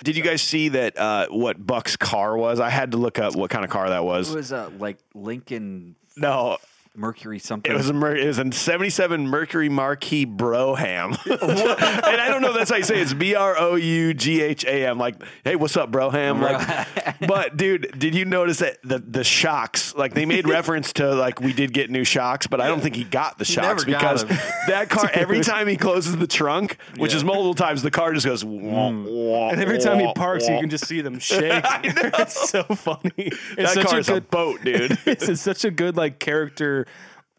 Did 0.02 0.16
you 0.16 0.22
guys 0.22 0.40
see 0.40 0.70
that? 0.70 0.96
Uh, 0.98 1.26
what 1.28 1.64
Buck's 1.64 1.94
car 1.96 2.36
was? 2.36 2.58
I 2.58 2.70
had 2.70 2.92
to 2.92 2.96
look 2.96 3.18
up 3.18 3.36
what 3.36 3.50
kind 3.50 3.62
of 3.64 3.70
car 3.70 3.90
that 3.90 4.02
was. 4.04 4.30
it 4.30 4.36
was. 4.36 4.50
was 4.50 4.52
uh, 4.52 4.70
like 4.78 4.96
Lincoln 5.14 5.96
No, 6.16 6.56
Mercury 6.94 7.38
something. 7.38 7.72
It 7.72 7.74
was 7.74 7.88
a 7.88 7.94
Mer- 7.94 8.16
it 8.16 8.26
was 8.26 8.38
a 8.38 8.52
'77 8.52 9.26
Mercury 9.26 9.70
Marquis 9.70 10.26
Broham, 10.26 11.18
and 11.26 12.20
I 12.20 12.28
don't 12.28 12.42
know 12.42 12.50
if 12.50 12.54
that's 12.54 12.70
how 12.70 12.76
you 12.76 12.82
say 12.82 12.98
it. 12.98 13.02
it's 13.02 13.14
B 13.14 13.34
R 13.34 13.56
O 13.58 13.76
U 13.76 14.12
G 14.12 14.42
H 14.42 14.66
A 14.66 14.88
M. 14.88 14.98
Like, 14.98 15.14
hey, 15.42 15.56
what's 15.56 15.74
up, 15.78 15.90
Broham? 15.90 16.42
Like, 16.42 17.18
but 17.26 17.56
dude, 17.56 17.98
did 17.98 18.14
you 18.14 18.26
notice 18.26 18.58
that 18.58 18.76
the 18.82 18.98
the 18.98 19.24
shocks? 19.24 19.94
Like, 19.94 20.12
they 20.12 20.26
made 20.26 20.46
reference 20.46 20.92
to 20.94 21.14
like 21.14 21.40
we 21.40 21.54
did 21.54 21.72
get 21.72 21.90
new 21.90 22.04
shocks, 22.04 22.46
but 22.46 22.60
I 22.60 22.68
don't 22.68 22.82
think 22.82 22.94
he 22.94 23.04
got 23.04 23.38
the 23.38 23.46
shocks 23.46 23.86
never 23.86 23.98
because 23.98 24.24
that 24.68 24.90
car 24.90 25.10
every 25.14 25.40
time 25.40 25.68
he 25.68 25.78
closes 25.78 26.18
the 26.18 26.26
trunk, 26.26 26.76
which 26.98 27.14
is 27.14 27.24
multiple 27.24 27.54
times, 27.54 27.82
the 27.82 27.90
car 27.90 28.12
just 28.12 28.26
goes. 28.26 28.44
Mm. 28.44 29.04
Wah, 29.04 29.40
wah, 29.40 29.48
and 29.48 29.62
every 29.62 29.78
time 29.78 29.98
he 29.98 30.04
wah, 30.04 30.12
parks, 30.12 30.46
you 30.46 30.58
can 30.60 30.68
just 30.68 30.86
see 30.86 31.00
them 31.00 31.18
shake. 31.18 31.64
it's 31.64 32.50
so 32.50 32.64
funny. 32.64 33.12
It's 33.16 33.56
that 33.56 33.74
such 33.74 33.86
car 33.86 33.96
a 33.96 34.00
is 34.00 34.08
a 34.10 34.20
boat, 34.20 34.62
dude. 34.62 34.98
it's, 35.06 35.26
it's 35.26 35.40
such 35.40 35.64
a 35.64 35.70
good 35.70 35.96
like 35.96 36.18
character 36.18 36.81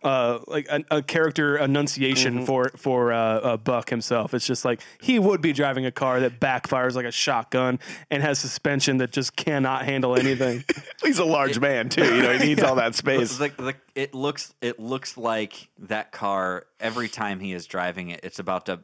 uh 0.03 0.39
like 0.47 0.67
a, 0.69 0.83
a 0.91 1.01
character 1.01 1.55
enunciation 1.57 2.35
Mm-hmm. 2.35 2.45
for 2.45 2.69
for 2.75 3.13
uh, 3.13 3.17
uh 3.17 3.57
buck 3.57 3.89
himself 3.89 4.33
it's 4.33 4.45
just 4.45 4.65
like 4.65 4.81
he 5.01 5.17
would 5.17 5.41
be 5.41 5.53
driving 5.53 5.85
a 5.85 5.91
car 5.91 6.19
that 6.19 6.41
backfires 6.41 6.93
like 6.95 7.05
a 7.05 7.11
shotgun 7.11 7.79
and 8.11 8.21
has 8.21 8.37
suspension 8.37 8.97
that 8.97 9.11
just 9.13 9.35
cannot 9.37 9.85
handle 9.85 10.15
anything 10.17 10.63
He's 11.03 11.19
a 11.19 11.25
large 11.25 11.59
man 11.59 11.89
too. 11.89 12.03
You 12.03 12.21
know, 12.21 12.37
he 12.37 12.47
needs 12.47 12.63
all 12.67 12.75
that 12.75 12.95
space. 12.95 13.31
It's 13.31 13.39
like 13.39 13.55
the, 13.57 13.75
it 13.95 14.13
looks 14.13 14.53
it 14.61 14.79
looks 14.79 15.17
like 15.17 15.69
that 15.79 16.11
car 16.11 16.65
every 16.79 17.07
time 17.09 17.39
he 17.39 17.53
is 17.53 17.65
driving 17.65 18.09
it 18.09 18.19
it's 18.23 18.39
about 18.39 18.65
to 18.67 18.79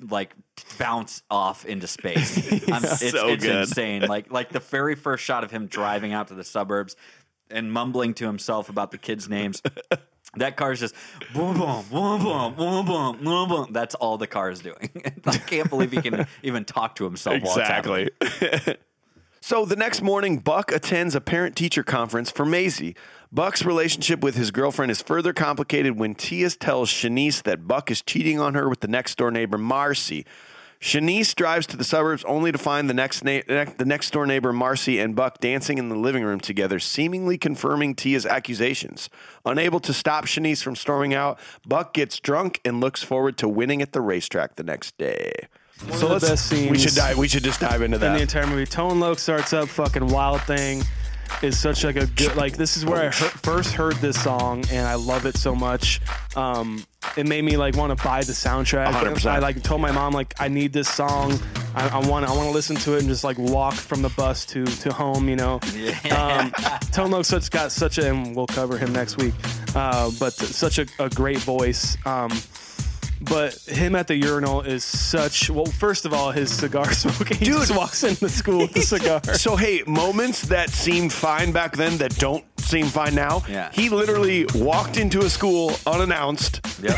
like 0.00 0.34
bounce 0.78 1.22
off 1.30 1.64
into 1.64 1.86
space 1.86 2.36
I'm, 2.70 2.84
it's, 2.84 3.10
So 3.10 3.28
it's 3.28 3.44
good. 3.44 3.56
insane 3.56 4.02
like 4.02 4.30
like 4.30 4.50
the 4.50 4.60
very 4.60 4.94
first 4.96 5.24
shot 5.24 5.44
of 5.44 5.50
him 5.50 5.66
driving 5.66 6.12
out 6.12 6.28
to 6.28 6.34
the 6.34 6.44
suburbs 6.44 6.94
and 7.50 7.72
mumbling 7.72 8.14
to 8.14 8.26
himself 8.26 8.68
about 8.68 8.90
the 8.90 8.98
kids' 8.98 9.28
names. 9.28 9.62
That 10.36 10.56
car's 10.56 10.78
just 10.78 10.94
boom, 11.32 11.58
boom, 11.58 11.84
boom, 11.90 12.22
boom, 12.22 12.54
boom, 12.54 12.84
boom, 12.84 13.24
boom, 13.24 13.48
boom. 13.48 13.72
That's 13.72 13.94
all 13.94 14.18
the 14.18 14.26
car 14.26 14.50
is 14.50 14.60
doing. 14.60 14.90
I 15.26 15.38
can't 15.38 15.70
believe 15.70 15.90
he 15.90 16.02
can 16.02 16.26
even 16.42 16.66
talk 16.66 16.96
to 16.96 17.04
himself. 17.04 17.36
Exactly. 17.36 18.10
so 19.40 19.64
the 19.64 19.74
next 19.74 20.02
morning, 20.02 20.38
Buck 20.38 20.70
attends 20.70 21.14
a 21.14 21.22
parent 21.22 21.56
teacher 21.56 21.82
conference 21.82 22.30
for 22.30 22.44
Maizy. 22.44 22.94
Buck's 23.32 23.64
relationship 23.64 24.20
with 24.20 24.36
his 24.36 24.50
girlfriend 24.50 24.90
is 24.90 25.00
further 25.00 25.32
complicated 25.32 25.98
when 25.98 26.14
Tias 26.14 26.58
tells 26.58 26.90
Chanice 26.90 27.42
that 27.44 27.66
Buck 27.66 27.90
is 27.90 28.02
cheating 28.02 28.38
on 28.38 28.54
her 28.54 28.68
with 28.68 28.80
the 28.80 28.88
next 28.88 29.16
door 29.16 29.30
neighbor, 29.30 29.56
Marcie. 29.56 30.26
Chanice 30.80 31.34
drives 31.34 31.66
to 31.66 31.76
the 31.76 31.82
suburbs 31.82 32.22
only 32.24 32.52
to 32.52 32.58
find 32.58 32.88
the 32.88 32.94
next 32.94 33.24
na- 33.24 33.40
the 33.48 33.84
next 33.84 34.12
door 34.12 34.26
neighbor 34.26 34.52
Marcie 34.52 35.02
and 35.02 35.16
Buck 35.16 35.40
dancing 35.40 35.76
in 35.78 35.88
the 35.88 35.96
living 35.96 36.22
room 36.22 36.38
together, 36.38 36.78
seemingly 36.78 37.36
confirming 37.36 37.96
Tia's 37.96 38.24
accusations. 38.24 39.10
Unable 39.44 39.80
to 39.80 39.92
stop 39.92 40.26
Chanice 40.26 40.62
from 40.62 40.76
storming 40.76 41.14
out, 41.14 41.40
Buck 41.66 41.94
gets 41.94 42.20
drunk 42.20 42.60
and 42.64 42.80
looks 42.80 43.02
forward 43.02 43.36
to 43.38 43.48
winning 43.48 43.82
at 43.82 43.92
the 43.92 44.00
racetrack 44.00 44.54
the 44.54 44.62
next 44.62 44.96
day. 44.98 45.32
One 45.88 45.92
of 46.12 46.20
the 46.20 46.28
best 46.28 46.46
scenes 46.46 46.70
We 46.70 46.78
should 46.78 46.94
dive. 46.94 47.18
We 47.18 47.28
should 47.28 47.44
just 47.44 47.60
dive 47.60 47.82
into 47.82 47.98
that. 47.98 48.06
in 48.08 48.14
the 48.14 48.22
entire 48.22 48.46
movie 48.46 48.64
tone 48.66 48.98
loc 49.00 49.18
starts 49.18 49.52
up 49.52 49.68
fucking 49.68 50.06
wild 50.08 50.42
thing 50.42 50.82
is 51.42 51.58
such 51.58 51.84
like 51.84 51.96
a 51.96 52.06
good 52.06 52.34
like 52.36 52.56
this 52.56 52.76
is 52.76 52.84
where 52.84 53.00
i 53.00 53.04
heard, 53.04 53.12
first 53.12 53.72
heard 53.72 53.94
this 53.96 54.20
song 54.22 54.64
and 54.70 54.86
i 54.86 54.94
love 54.94 55.26
it 55.26 55.36
so 55.36 55.54
much. 55.54 56.00
Um 56.36 56.84
it 57.16 57.26
made 57.26 57.42
me 57.42 57.56
like 57.56 57.76
want 57.76 57.96
to 57.96 58.04
buy 58.04 58.22
the 58.22 58.32
soundtrack. 58.32 58.92
100%. 58.92 59.26
i 59.30 59.38
like 59.38 59.62
told 59.62 59.80
my 59.80 59.92
mom 59.92 60.12
like 60.12 60.34
i 60.40 60.48
need 60.48 60.72
this 60.72 60.88
song. 60.88 61.38
I 61.74 61.98
want 62.08 62.26
i 62.26 62.30
want 62.34 62.48
to 62.48 62.50
listen 62.50 62.76
to 62.76 62.94
it 62.94 63.00
and 63.00 63.08
just 63.08 63.24
like 63.24 63.38
walk 63.38 63.74
from 63.74 64.02
the 64.02 64.08
bus 64.10 64.44
to 64.46 64.64
to 64.64 64.92
home 64.92 65.28
you 65.28 65.36
know? 65.36 65.60
Um 66.16 66.50
tone 66.92 67.22
such 67.24 67.50
got 67.50 67.72
such 67.72 67.98
a 67.98 68.10
and 68.10 68.34
we'll 68.34 68.46
cover 68.46 68.76
him 68.78 68.92
next 68.92 69.16
week 69.16 69.34
uh 69.74 70.10
but 70.18 70.32
such 70.32 70.78
a, 70.78 70.86
a 70.98 71.08
great 71.08 71.38
voice. 71.38 71.96
Um 72.04 72.30
but 73.20 73.54
him 73.66 73.94
at 73.94 74.06
the 74.06 74.16
urinal 74.16 74.60
is 74.62 74.84
such 74.84 75.50
well. 75.50 75.66
First 75.66 76.04
of 76.06 76.12
all, 76.12 76.30
his 76.30 76.52
cigar 76.52 76.90
smoking. 76.92 77.36
He 77.36 77.46
Dude. 77.46 77.54
just 77.54 77.76
walks 77.76 78.04
into 78.04 78.28
school 78.28 78.58
with 78.60 78.76
a 78.76 78.82
cigar. 78.94 79.22
So 79.34 79.56
hey, 79.56 79.82
moments 79.86 80.42
that 80.42 80.70
seemed 80.70 81.12
fine 81.12 81.52
back 81.52 81.76
then 81.76 81.98
that 81.98 82.16
don't 82.16 82.44
seem 82.68 82.86
fine 82.86 83.14
now. 83.14 83.42
Yeah. 83.48 83.70
He 83.72 83.88
literally 83.88 84.46
walked 84.54 84.96
into 84.96 85.20
a 85.20 85.30
school 85.30 85.72
unannounced, 85.86 86.60
Yep. 86.82 86.96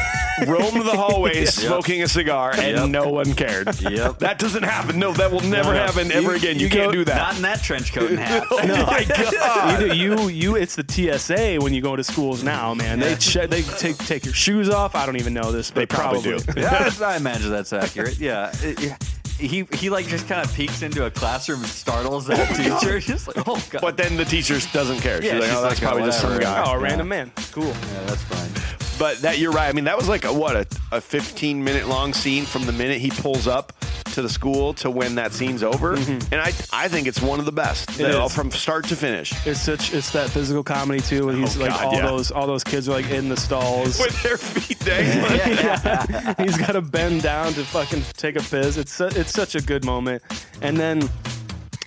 roamed 0.48 0.82
the 0.86 0.97
hallways 0.97 1.55
smoking 1.66 2.02
a 2.02 2.09
cigar, 2.09 2.52
and 2.52 2.76
Yep. 2.76 2.88
no 2.90 3.09
one 3.09 3.34
cared. 3.34 3.80
Yep. 3.80 4.18
That 4.18 4.38
doesn't 4.38 4.62
happen. 4.64 4.98
No, 4.98 5.12
that 5.12 5.30
will 5.30 5.40
never 5.40 5.72
no. 5.72 5.78
happen 5.78 6.10
ever 6.12 6.30
You- 6.32 6.36
again. 6.36 6.56
You, 6.59 6.64
you 6.64 6.70
can't 6.70 6.86
go- 6.86 6.92
do 6.92 7.05
that. 7.05 7.16
Not 7.16 7.36
in 7.36 7.42
that 7.42 7.62
trench 7.62 7.92
coat 7.92 8.10
and 8.10 8.18
hat. 8.18 8.47
oh 8.51 8.66
my 8.66 9.05
god. 9.30 9.97
You, 9.97 10.28
you, 10.28 10.56
it's 10.56 10.74
the 10.76 10.84
TSA 10.86 11.56
when 11.62 11.72
you 11.72 11.80
go 11.82 11.97
to 11.97 12.05
schools 12.05 12.42
now, 12.42 12.74
man. 12.74 12.98
They 13.01 13.14
che- 13.16 13.47
they 13.47 13.62
take 13.62 13.97
take 13.98 14.24
your 14.24 14.34
shoes 14.34 14.68
off. 14.68 14.94
I 14.94 15.06
don't 15.06 15.16
even 15.18 15.32
know 15.34 15.52
this, 15.52 15.70
but 15.70 15.80
They 15.80 15.86
probably 15.86 16.22
do. 16.22 16.38
yeah, 16.56 16.90
I 17.02 17.16
imagine 17.16 17.51
that's 17.51 17.72
accurate. 17.72 18.18
Yeah. 18.18 18.51
It- 18.62 18.80
yeah. 18.82 18.97
He 19.40 19.66
he 19.72 19.90
like 19.90 20.06
just 20.06 20.28
kind 20.28 20.44
of 20.46 20.54
peeks 20.54 20.82
into 20.82 21.06
a 21.06 21.10
classroom 21.10 21.60
and 21.60 21.68
startles 21.68 22.26
that 22.26 22.54
teacher. 22.80 23.00
Just 23.12 23.26
like, 23.26 23.48
oh 23.48 23.62
god. 23.70 23.80
But 23.80 23.96
then 23.96 24.16
the 24.16 24.24
teacher 24.24 24.58
doesn't 24.72 25.00
care. 25.00 25.20
She's 25.22 25.32
Yeah, 25.32 25.38
like, 25.38 25.48
she's 25.48 25.58
oh, 25.58 25.62
that's 25.62 25.80
like, 25.80 25.88
probably 25.88 26.04
just 26.04 26.20
some 26.20 26.38
guy. 26.38 26.62
Oh, 26.66 26.72
a 26.72 26.78
Yeah. 26.78 26.82
random 26.84 27.08
man. 27.08 27.32
Cool. 27.52 27.64
yeah, 27.66 28.04
that's 28.06 28.22
fine. 28.22 28.50
But 28.98 29.22
that 29.22 29.38
you're 29.38 29.52
right. 29.52 29.68
I 29.68 29.72
mean, 29.72 29.84
that 29.84 29.96
was 29.96 30.08
like 30.08 30.24
a 30.26 30.32
what 30.32 30.56
a, 30.56 30.66
a 30.92 31.00
15 31.00 31.64
minute 31.64 31.88
long 31.88 32.12
scene 32.12 32.44
from 32.44 32.66
the 32.66 32.72
minute 32.72 32.98
he 33.00 33.10
pulls 33.10 33.46
up 33.46 33.72
to 34.12 34.22
the 34.22 34.28
school 34.28 34.74
to 34.74 34.90
when 34.90 35.14
that 35.16 35.32
scene's 35.32 35.62
over. 35.62 35.94
And 35.94 36.34
I 36.34 36.52
I 36.72 36.88
think 36.88 37.06
it's 37.06 37.20
one 37.22 37.38
of 37.38 37.44
the 37.46 37.52
best 37.52 37.88
Mm-hmm. 37.90 38.28
From 38.34 38.50
start 38.50 38.86
to 38.88 38.96
finish. 38.96 39.32
It's 39.46 39.60
such 39.60 39.92
it's 39.92 40.10
that 40.12 40.30
physical 40.30 40.62
comedy 40.62 41.00
too. 41.00 41.28
And 41.28 41.38
he's 41.38 41.56
Oh, 41.56 41.60
like 41.60 41.70
God, 41.70 41.84
all 41.84 41.92
yeah. 41.94 42.06
those 42.06 42.30
all 42.30 42.46
those 42.46 42.64
kids 42.64 42.88
are 42.88 42.92
like 42.92 43.10
in 43.10 43.28
the 43.28 43.36
stalls. 43.36 43.98
With 44.00 44.22
their 44.22 44.36
feet 44.36 44.78
dangling. 44.80 45.40
yeah. 45.40 46.34
He's 46.42 46.56
got 46.56 46.72
to 46.72 46.80
bend 46.80 47.22
down 47.22 47.52
to 47.54 47.64
fucking 47.64 48.02
take 48.16 48.36
a 48.36 48.42
piss. 48.42 48.76
It's 48.76 48.92
su- 48.92 49.10
it's 49.12 49.32
such 49.32 49.54
a 49.54 49.60
good 49.60 49.84
moment. 49.84 50.22
And 50.62 50.76
then 50.76 51.08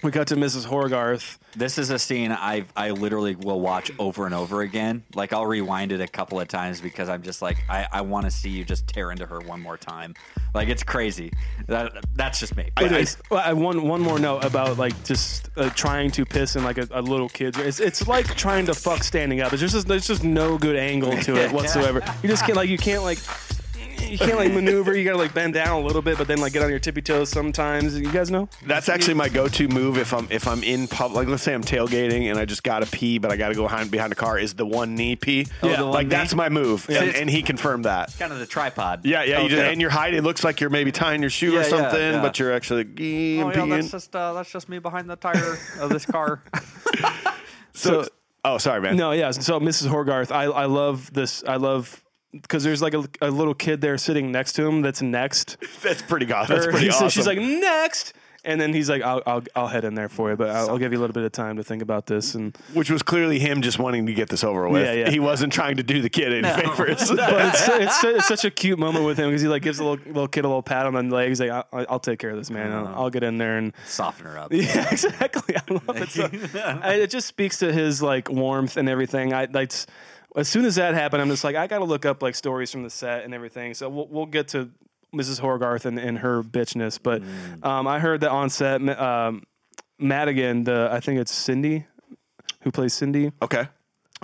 we 0.04 0.12
got 0.12 0.28
to 0.28 0.36
Mrs. 0.36 0.66
Hoargarth. 0.66 1.38
This 1.56 1.78
is 1.78 1.90
a 1.90 1.98
scene 1.98 2.32
I 2.32 2.66
I 2.76 2.92
literally 2.92 3.36
will 3.36 3.62
watch 3.62 3.92
over 3.98 4.26
and 4.26 4.36
over 4.36 4.62
again. 4.62 5.04
Like 5.16 5.32
I'll 5.32 5.46
rewind 5.46 5.92
it 5.92 6.02
a 6.02 6.08
couple 6.08 6.40
of 6.40 6.48
times 6.48 6.82
because 6.82 7.08
I'm 7.08 7.24
just 7.24 7.42
like 7.42 7.58
I, 7.70 7.88
I 7.92 8.02
want 8.02 8.26
to 8.26 8.32
see 8.32 8.50
you 8.50 8.66
just 8.66 8.88
tear 8.88 9.12
into 9.12 9.26
her 9.26 9.40
one 9.40 9.62
more 9.62 9.78
time. 9.78 10.14
Like 10.54 10.68
it's 10.68 10.84
crazy. 10.84 11.32
That 11.68 12.06
that's 12.16 12.40
just 12.40 12.56
me. 12.58 12.70
It 12.82 12.92
is. 12.92 13.18
Well, 13.32 13.42
I 13.44 13.54
one 13.54 13.88
one 13.88 14.02
more 14.02 14.20
note 14.20 14.44
about 14.44 14.78
like 14.78 15.02
just 15.06 15.50
uh, 15.56 15.70
trying 15.70 16.12
to 16.12 16.26
piss 16.26 16.56
in 16.56 16.64
like 16.64 16.78
a, 16.78 16.88
a 16.92 17.02
little 17.02 17.30
kid's. 17.30 17.58
It's 17.58 17.80
it's 17.80 18.08
like 18.08 18.36
trying 18.36 18.66
to 18.66 18.74
fuck 18.74 19.04
standing 19.04 19.42
up. 19.42 19.54
It's 19.54 19.62
just 19.62 19.88
there's 19.88 20.08
just 20.08 20.24
no 20.24 20.58
good 20.58 20.76
angle 20.76 21.16
to 21.22 21.36
it 21.38 21.52
whatsoever. 21.54 22.02
You 22.22 22.30
just 22.30 22.46
can't 22.46 22.58
like 22.58 22.70
you 22.70 22.78
can't 22.78 23.04
like 23.04 23.20
you 24.02 24.18
can't 24.18 24.38
like 24.38 24.52
maneuver. 24.54 24.96
You 24.96 25.04
gotta 25.04 25.18
like 25.18 25.34
bend 25.34 25.54
down 25.54 25.82
a 25.82 25.86
little 25.86 26.02
bit, 26.02 26.18
but 26.18 26.28
then 26.28 26.40
like 26.40 26.54
get 26.54 26.64
on 26.64 26.70
your 26.70 26.80
tippy 26.80 27.02
toes 27.02 27.30
sometimes. 27.30 28.00
You 28.00 28.12
guys 28.12 28.30
know? 28.32 28.50
That's 28.66 28.90
actually 28.90 29.14
my 29.16 29.30
go-to 29.30 29.68
move 29.68 29.98
if 29.98 30.14
I'm 30.14 30.28
if 30.32 30.48
I'm 30.48 30.64
in 30.64 30.88
public. 30.88 31.16
Like, 31.16 31.28
let's 31.28 31.44
say 31.44 31.54
I'm 31.54 31.64
tailgating 31.64 32.30
and 32.30 32.40
I 32.40 32.46
just 32.46 32.64
gotta 32.64 32.86
pee, 32.86 33.18
but 33.18 33.32
I 33.32 33.38
gotta 33.38 33.56
go 33.56 33.64
behind 33.64 33.92
behind 33.92 34.12
the 34.12 34.16
car. 34.16 34.38
Is 34.38 34.54
the 34.54 34.66
one 34.66 34.96
knee 34.96 35.16
pee? 35.16 35.48
Yeah. 35.62 35.82
like 35.82 36.08
knee? 36.08 36.12
that's 36.12 36.34
my 36.36 36.50
move, 36.50 36.90
and, 36.90 37.16
and 37.16 37.30
he 37.30 37.42
confirmed 37.44 37.86
that. 37.86 38.14
kind 38.18 38.32
of 38.34 38.40
the 38.40 38.46
tripod. 38.46 39.06
Yeah, 39.06 39.24
yeah. 39.24 39.42
You 39.42 39.50
just, 39.50 39.62
and 39.62 39.82
you're 39.82 39.90
hiding. 39.90 40.20
It 40.20 40.24
looks 40.24 40.44
like 40.44 40.60
you're 40.62 40.70
maybe 40.70 40.92
tying 40.92 41.22
your 41.22 41.30
shoe 41.30 41.52
Yeah, 41.54 41.60
or 41.60 41.64
yeah, 41.64 41.70
something, 41.70 42.00
yeah. 42.14 42.22
but 42.22 42.40
you're 42.40 42.54
actually 42.54 42.84
like, 42.84 42.94
Oh, 43.00 43.02
yeah, 43.04 43.44
peeing. 43.66 43.70
that's 43.70 43.92
just 43.92 44.16
uh, 44.16 44.34
that's 44.34 44.52
just 44.52 44.70
me 44.70 44.80
behind 44.80 45.10
the 45.10 45.16
tire 45.16 45.58
of 45.80 45.90
this 45.90 46.06
car. 46.06 46.42
So, 46.94 47.02
So- 48.04 48.08
oh, 48.46 48.58
sorry, 48.58 48.82
man. 48.82 48.98
No, 48.98 49.12
yeah. 49.12 49.32
So 49.32 49.60
Mrs. 49.60 49.88
Hoargarth, 49.90 50.32
I 50.32 50.44
I 50.46 50.66
love 50.66 51.12
this. 51.14 51.44
I 51.44 51.56
love 51.56 52.03
because 52.34 52.64
there's 52.64 52.82
like 52.82 52.94
a, 52.94 53.04
a 53.22 53.30
little 53.32 53.54
kid 53.54 53.80
there 53.82 53.98
sitting 53.98 54.32
next 54.32 54.54
to 54.54 54.66
him 54.66 54.82
that's 54.82 55.02
next. 55.02 55.58
that's 55.82 56.02
pretty 56.02 56.26
god. 56.26 56.48
That's 56.48 56.66
pretty 56.66 56.86
he 56.86 56.92
says- 56.92 56.96
awesome. 57.04 57.10
She's 57.10 57.28
like 57.28 57.40
next, 57.40 58.14
and 58.46 58.60
then 58.60 58.74
he's 58.74 58.90
like, 58.90 59.02
I'll 59.02 59.22
I'll, 59.26 59.44
I'll 59.56 59.68
head 59.68 59.86
in 59.86 59.96
there 59.96 60.10
for 60.10 60.30
you, 60.32 60.36
but 60.36 60.50
I'll, 60.50 60.72
I'll 60.72 60.78
give 60.78 60.92
you 60.92 60.98
a 60.98 61.02
little 61.02 61.14
bit 61.14 61.24
of 61.24 61.32
time 61.32 61.56
to 61.58 61.64
think 61.64 61.82
about 61.82 62.08
this. 62.08 62.36
And 62.36 62.58
which 62.74 62.90
was 62.92 63.02
clearly 63.02 63.40
him 63.40 63.62
just 63.62 63.80
wanting 63.80 64.06
to 64.08 64.14
get 64.14 64.28
this 64.30 64.44
over 64.44 64.68
with. 64.68 64.84
Yeah, 64.84 64.94
yeah. 64.94 65.10
He 65.10 65.20
wasn't 65.20 65.54
trying 65.54 65.78
to 65.78 65.84
do 65.84 66.02
the 66.02 66.10
kid 66.10 66.44
any 66.44 66.62
favors. 66.62 67.10
but 67.16 67.54
it's, 67.54 67.68
it's, 67.70 68.04
it's 68.04 68.28
such 68.28 68.44
a 68.44 68.52
cute 68.52 68.80
moment 68.80 69.06
with 69.06 69.18
him 69.18 69.30
because 69.30 69.42
he 69.42 69.48
like 69.48 69.62
gives 69.62 69.80
a 69.80 69.84
little 69.86 70.06
little 70.08 70.28
kid 70.28 70.44
a 70.44 70.48
little 70.48 70.64
pat 70.64 70.86
on 70.86 70.94
the 70.94 71.16
leg. 71.16 71.30
He's 71.30 71.40
like, 71.40 71.52
I'll, 71.52 71.86
I'll 71.88 72.00
take 72.00 72.20
care 72.20 72.32
of 72.32 72.38
this, 72.38 72.50
man. 72.50 72.72
I'll, 72.72 72.86
uh-huh. 72.86 73.04
I'll 73.04 73.10
get 73.10 73.24
in 73.24 73.38
there 73.38 73.58
and 73.58 73.72
Soften 73.86 74.26
her 74.26 74.38
up. 74.38 74.52
Yeah, 74.52 74.90
exactly. 74.92 75.56
I 75.56 75.62
love 75.72 76.02
it. 76.02 76.10
So, 76.10 76.30
I, 76.82 76.96
it 76.96 77.12
just 77.12 77.28
speaks 77.28 77.60
to 77.60 77.72
his 77.72 78.02
like 78.02 78.30
warmth 78.30 78.76
and 78.76 78.90
everything. 78.90 79.34
I 79.34 79.46
like 79.46 79.72
s- 79.72 79.86
as 80.36 80.48
soon 80.48 80.66
as 80.66 80.76
that 80.76 80.94
happened, 80.94 81.22
I'm 81.22 81.30
just 81.30 81.44
like 81.44 81.56
I 81.56 81.68
got 81.68 81.80
to 81.80 81.86
look 81.86 82.06
up 82.06 82.22
like 82.22 82.36
stories 82.36 82.72
from 82.72 82.84
the 82.84 82.90
set 82.90 83.24
and 83.24 83.34
everything. 83.34 83.74
So 83.74 83.90
we'll, 83.90 84.08
we'll 84.08 84.26
get 84.26 84.50
to 84.50 84.70
Mrs. 85.14 85.40
Hoargarth 85.40 85.86
and, 85.86 86.00
and 86.00 86.18
her 86.20 86.42
bitchness. 86.42 87.00
But 87.02 87.22
um, 87.62 87.88
I 87.88 88.00
heard 88.00 88.22
that 88.22 88.32
on 88.32 88.50
set, 88.50 88.82
um, 89.00 89.44
Madigan, 90.00 90.64
the 90.64 90.90
I 90.92 91.00
think 91.00 91.20
it's 91.20 91.32
Cindy, 91.32 91.86
who 92.62 92.72
plays 92.72 92.94
Cindy 92.94 93.32
okay. 93.42 93.68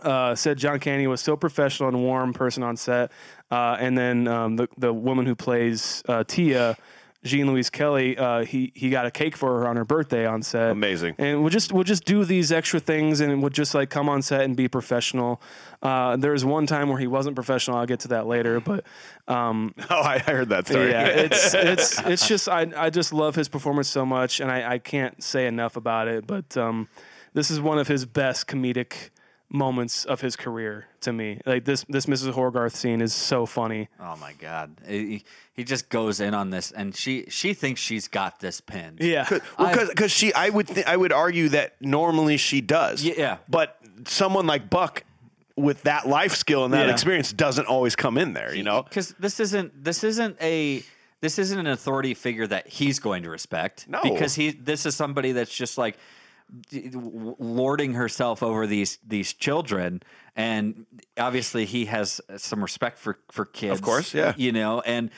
uh, 0.02 0.36
said 0.36 0.58
John 0.58 0.80
Candy 0.80 1.08
was 1.08 1.22
so 1.22 1.36
professional 1.36 1.90
and 1.90 2.02
warm 2.02 2.34
person 2.34 2.64
on 2.64 2.76
set, 2.76 3.12
uh, 3.52 3.78
and 3.80 3.98
then 3.98 4.28
um, 4.28 4.56
the 4.56 4.68
the 4.78 4.94
woman 4.94 5.26
who 5.26 5.36
plays 5.36 6.04
uh, 6.08 6.24
Tia, 6.28 6.76
Jean 7.24 7.48
Louisa 7.48 7.70
Kelly, 7.70 8.18
uh, 8.18 8.46
he 8.46 8.72
he 8.76 8.90
got 8.90 9.06
a 9.06 9.12
cake 9.12 9.36
for 9.36 9.60
her 9.60 9.68
on 9.68 9.76
her 9.76 9.84
birthday 9.84 10.26
on 10.26 10.42
set. 10.42 10.72
Amazing. 10.72 11.16
And 11.18 11.42
we'll 11.42 11.50
just 11.50 11.74
we'll 11.74 11.84
just 11.84 12.06
do 12.06 12.24
these 12.24 12.50
extra 12.52 12.80
things, 12.80 13.20
and 13.20 13.42
we'll 13.42 13.50
just 13.50 13.76
like 13.76 13.90
come 13.90 14.08
on 14.08 14.22
set 14.22 14.42
and 14.42 14.56
be 14.56 14.70
professional. 14.70 15.42
Uh, 15.82 16.16
there 16.16 16.32
was 16.32 16.46
one 16.46 16.66
time 16.66 16.88
where 16.88 16.98
he 16.98 17.08
wasn't 17.08 17.36
professional. 17.36 17.76
I'll 17.78 17.86
get 17.86 18.00
to 18.02 18.08
that 18.10 18.26
later, 18.26 18.62
but 18.62 18.86
um, 19.28 19.74
Oh, 19.90 20.02
I, 20.02 20.20
heard 20.20 20.48
that 20.50 20.68
story. 20.68 20.92
yeah, 20.92 21.06
it's 21.08 21.54
it's 21.54 22.00
it's 22.04 22.28
just 22.28 22.48
I 22.48 22.72
I 22.78 22.90
just 22.90 23.12
love 23.12 23.36
his 23.36 23.50
performance 23.50 23.90
so 23.90 24.06
much, 24.06 24.40
and 24.40 24.50
I, 24.50 24.74
I 24.74 24.78
can't 24.80 25.22
say 25.22 25.46
enough 25.46 25.76
about 25.76 26.08
it. 26.08 26.26
But 26.26 26.56
um, 26.56 26.88
this 27.34 27.52
is 27.52 27.60
one 27.60 27.80
of 27.80 27.90
his 27.90 28.06
best 28.06 28.48
comedic 28.48 29.10
moments 29.52 30.06
of 30.06 30.22
his 30.22 30.36
career 30.36 30.86
to 31.02 31.12
me. 31.12 31.40
Like 31.46 31.66
this 31.66 31.84
this 31.90 32.06
Mrs. 32.06 32.34
Hoargarth 32.34 32.74
scene 32.76 33.02
is 33.02 33.14
so 33.14 33.46
funny. 33.46 33.88
Oh 34.00 34.16
my 34.18 34.34
god, 34.34 34.72
he, 34.88 35.24
he 35.54 35.64
just 35.64 35.90
goes 35.90 36.20
in 36.20 36.34
on 36.34 36.50
this, 36.52 36.72
and 36.72 36.96
she 36.96 37.26
she 37.30 37.54
thinks 37.54 37.82
she's 37.82 38.08
got 38.08 38.40
this 38.40 38.62
pinned. 38.62 39.00
Yeah, 39.02 39.28
Well, 39.58 39.88
because 39.88 40.12
she, 40.12 40.34
I 40.34 40.50
would, 40.50 40.68
th- 40.68 40.86
I 40.86 40.96
would 40.96 41.12
argue 41.12 41.50
that 41.50 41.76
normally 41.82 42.38
she 42.38 42.62
does. 42.62 43.04
Yeah. 43.04 43.38
But 43.50 43.78
someone 44.06 44.46
like 44.48 44.70
Buck, 44.70 45.04
with 45.56 45.82
that 45.84 46.08
life 46.08 46.36
skill 46.36 46.64
and 46.66 46.74
that 46.74 46.86
Yeah. 46.88 46.94
experience, 46.94 47.34
doesn't 47.34 47.66
always 47.66 47.96
come 47.96 48.18
in 48.18 48.34
there. 48.34 48.56
You 48.56 48.64
know. 48.64 48.84
because 48.84 49.14
this 49.20 49.40
isn't 49.40 49.84
this 49.84 50.04
isn't 50.04 50.38
a 50.42 50.84
this 51.22 51.38
isn't 51.40 51.60
an 51.60 51.68
authority 51.68 52.14
figure 52.14 52.48
that 52.48 52.68
he's 52.68 53.00
going 53.00 53.24
to 53.24 53.30
respect. 53.30 53.88
No. 53.90 54.02
because 54.04 54.36
he 54.36 54.52
this 54.52 54.86
is 54.86 54.96
somebody 54.96 55.32
that's 55.34 55.54
just 55.54 55.78
like 55.78 55.96
d- 55.96 56.00
w- 56.00 56.06
lording 56.72 57.94
herself 57.94 58.42
over 58.44 58.68
these 58.68 58.98
these 59.06 59.34
children, 59.34 60.02
and 60.36 60.86
obviously 61.18 61.66
he 61.66 61.86
has 61.86 62.22
some 62.38 62.62
respect 62.62 62.98
for 62.98 63.20
for 63.32 63.46
kids. 63.46 63.80
Of 63.80 63.82
course, 63.82 64.14
yeah. 64.14 64.34
you 64.38 64.52
know, 64.52 64.82
and 64.82 65.12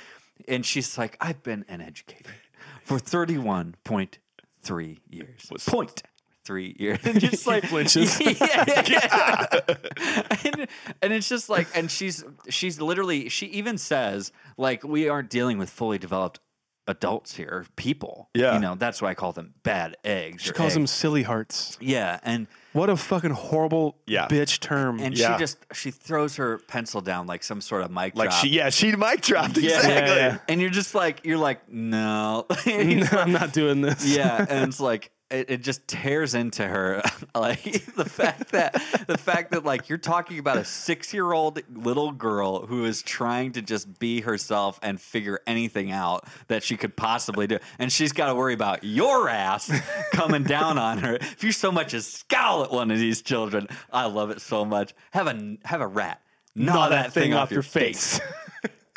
and 0.48 0.66
she's 0.66 0.98
like, 0.98 1.18
I've 1.22 1.44
been 1.44 1.66
an 1.68 1.82
educator 1.82 2.32
for 2.84 3.00
thirty 3.00 3.38
one 3.38 3.76
point 3.84 4.20
three 4.62 5.00
years. 5.10 5.50
Point 5.68 6.04
three 6.44 6.76
years. 6.80 7.00
And 7.06 7.20
just 7.20 7.48
like 7.48 7.64
flinches. 7.66 8.20
yeah, 8.22 8.34
yeah, 8.40 8.84
yeah. 8.88 10.24
and, 10.44 10.68
and 11.02 11.14
it's 11.14 11.30
just 11.30 11.50
like, 11.50 11.68
and 11.76 11.90
she's 11.90 12.24
she's 12.50 12.82
literally 12.82 13.30
she 13.30 13.48
even 13.48 13.78
says 13.78 14.32
like 14.58 14.84
we 14.84 15.08
aren't 15.08 15.30
dealing 15.30 15.58
with 15.58 15.70
fully 15.70 15.98
developed 15.98 16.40
adults 16.88 17.36
here, 17.36 17.66
people. 17.76 18.30
Yeah. 18.34 18.54
you 18.56 18.60
know 18.60 18.76
that's 18.76 19.02
why 19.02 19.10
I 19.10 19.14
call 19.14 19.32
them 19.32 19.54
bad 19.64 19.96
eggs. 20.04 20.44
she 20.44 20.50
or 20.50 20.54
calls 20.54 20.74
them 20.74 20.88
silly 20.88 21.24
hearts. 21.24 21.78
Yeah, 21.80 22.20
and 22.24 22.48
What 22.74 22.90
a 22.90 22.96
fucking 22.98 23.32
horrible 23.32 23.98
Yeah. 24.08 24.28
bitch 24.28 24.60
term. 24.60 25.00
and 25.00 25.18
Yeah. 25.18 25.36
she 25.36 25.40
just 25.40 25.58
she 25.74 25.92
throws 25.92 26.38
her 26.38 26.58
pencil 26.68 27.02
down 27.02 27.28
like 27.28 27.44
some 27.44 27.62
sort 27.62 27.84
of 27.84 27.92
mic 27.92 28.16
Like 28.16 28.30
drop. 28.30 28.42
she, 28.44 28.50
yeah, 28.50 28.70
she 28.70 28.96
mic 28.96 29.22
dropped 29.22 29.58
Yeah. 29.58 29.78
exactly. 29.78 30.16
Yeah, 30.16 30.38
and 30.50 30.60
you're 30.62 30.70
just 30.70 30.96
like 30.96 31.22
you're 31.26 31.38
like 31.38 31.70
no. 31.70 32.46
I'm 32.66 33.32
not 33.32 33.54
doing 33.54 33.82
this. 33.82 34.06
yeah 34.06 34.46
and 34.50 34.68
it's 34.70 34.80
like 34.80 35.12
it, 35.32 35.50
it 35.50 35.64
just 35.64 35.88
tears 35.88 36.36
into 36.36 36.66
her 36.66 37.02
like 37.36 37.64
the 37.96 38.06
fact 38.06 38.52
that 38.52 38.74
the 39.08 39.18
fact 39.18 39.52
that 39.52 39.66
like 39.66 39.90
you're 39.90 39.98
talking 39.98 40.40
about 40.40 40.58
a 40.58 40.66
six 40.66 41.14
year 41.14 41.32
old 41.32 41.60
little 41.74 42.12
girl 42.12 42.66
who 42.66 42.86
is 42.86 43.02
trying 43.02 43.54
to 43.54 43.62
just 43.62 44.00
be 44.00 44.22
herself 44.22 44.80
and 44.84 45.00
figure 45.00 45.40
anything 45.48 45.92
out 45.92 46.26
that 46.48 46.64
she 46.64 46.78
could 46.78 46.96
possibly 46.96 47.48
do. 47.48 47.58
And 47.80 47.92
she's 47.92 48.12
got 48.12 48.28
to 48.28 48.36
worry 48.36 48.54
about 48.54 48.84
your 48.84 49.30
ass 49.30 49.72
coming 50.12 50.44
down 50.44 50.78
on 50.78 51.00
her. 51.00 51.16
If 51.16 51.44
you 51.44 51.52
so 51.52 51.72
much 51.72 51.94
as 51.94 52.06
scowl 52.06 52.64
at 52.64 52.72
one 52.72 52.92
of 52.92 53.00
these 53.00 53.22
children 53.22 53.68
i 53.92 54.06
love 54.06 54.30
it 54.30 54.42
so 54.42 54.66
much. 54.66 54.94
Have 55.12 55.28
a 55.28 55.58
have 55.64 55.82
a 55.82 55.88
rat 55.88 56.22
gnaw, 56.56 56.90
that, 56.90 57.14
thing, 57.14 57.34
off 57.34 57.52
your 57.52 57.62
face, 57.62 58.20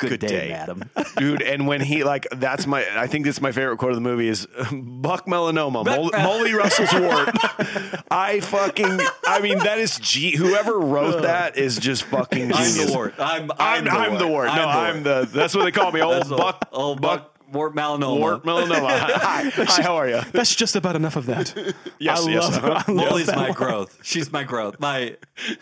Good, 0.09 0.19
Good 0.21 0.27
day, 0.27 0.47
day. 0.47 0.49
madam 0.49 0.83
Dude, 1.17 1.41
and 1.41 1.67
when 1.67 1.81
he 1.81 2.03
like 2.03 2.27
that's 2.31 2.65
my 2.67 2.85
I 2.97 3.07
think 3.07 3.25
this 3.25 3.35
is 3.37 3.41
my 3.41 3.51
favorite 3.51 3.77
quote 3.77 3.91
of 3.91 3.95
the 3.97 4.01
movie 4.01 4.27
is 4.27 4.45
Buck 4.71 5.25
melanoma, 5.25 5.85
Mol- 5.85 6.11
Molly 6.13 6.53
Russell's 6.53 6.93
wart. 6.93 7.29
I 8.11 8.39
fucking 8.41 8.99
I 9.25 9.39
mean 9.41 9.59
that 9.59 9.77
is 9.79 9.97
G 9.99 10.35
whoever 10.35 10.79
wrote 10.79 11.21
that 11.23 11.57
is 11.57 11.77
just 11.77 12.03
fucking 12.03 12.53
i'm 12.53 12.65
genius. 12.65 12.85
the 12.85 12.93
wart 12.93 13.15
i'm, 13.19 13.51
I'm, 13.59 13.87
I'm 13.87 14.17
the 14.17 14.27
wart. 14.27 14.47
No, 14.47 14.67
I'm 14.67 15.03
the 15.03 15.27
that's 15.31 15.55
what 15.55 15.63
they 15.65 15.71
call 15.71 15.91
me. 15.91 16.01
Old 16.01 16.29
Buck 16.29 16.67
old 16.71 17.01
buck 17.01 17.31
wart 17.51 17.75
melanoma 17.75 18.19
Wart 18.19 18.43
melanoma. 18.43 18.89
Hi, 18.89 19.49
hi, 19.49 19.81
how 19.81 19.95
are 19.95 20.09
you? 20.09 20.21
That's 20.31 20.55
just 20.55 20.75
about 20.75 20.95
enough 20.95 21.15
of 21.15 21.25
that. 21.27 21.53
Yes, 21.99 22.25
I 22.25 22.29
yes, 22.31 22.43
love, 22.43 22.55
uh-huh. 22.63 22.83
I 22.87 22.91
love 22.91 23.09
Molly's 23.09 23.27
my 23.27 23.51
growth. 23.51 23.97
She's 24.03 24.31
my 24.31 24.43
growth. 24.43 24.79
My, 24.79 25.15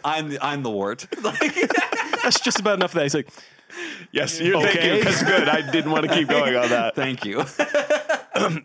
I'm 0.03 0.29
the, 0.29 0.43
I'm 0.43 0.63
the 0.63 0.69
wart. 0.71 1.05
Like, 1.21 1.53
That's 2.23 2.39
just 2.39 2.59
about 2.59 2.75
enough 2.75 2.91
of 2.91 2.95
that. 2.95 3.03
He's 3.03 3.13
like, 3.15 3.27
Yes, 4.11 4.39
you're 4.39 4.61
thank 4.61 4.75
you. 4.75 4.79
Okay. 4.91 5.01
That's 5.03 5.23
good. 5.23 5.49
I 5.49 5.69
didn't 5.71 5.91
want 5.91 6.07
to 6.07 6.13
keep 6.13 6.27
going 6.37 6.55
on 6.55 6.69
that. 6.69 6.95
thank 6.95 7.25
you. 7.25 7.43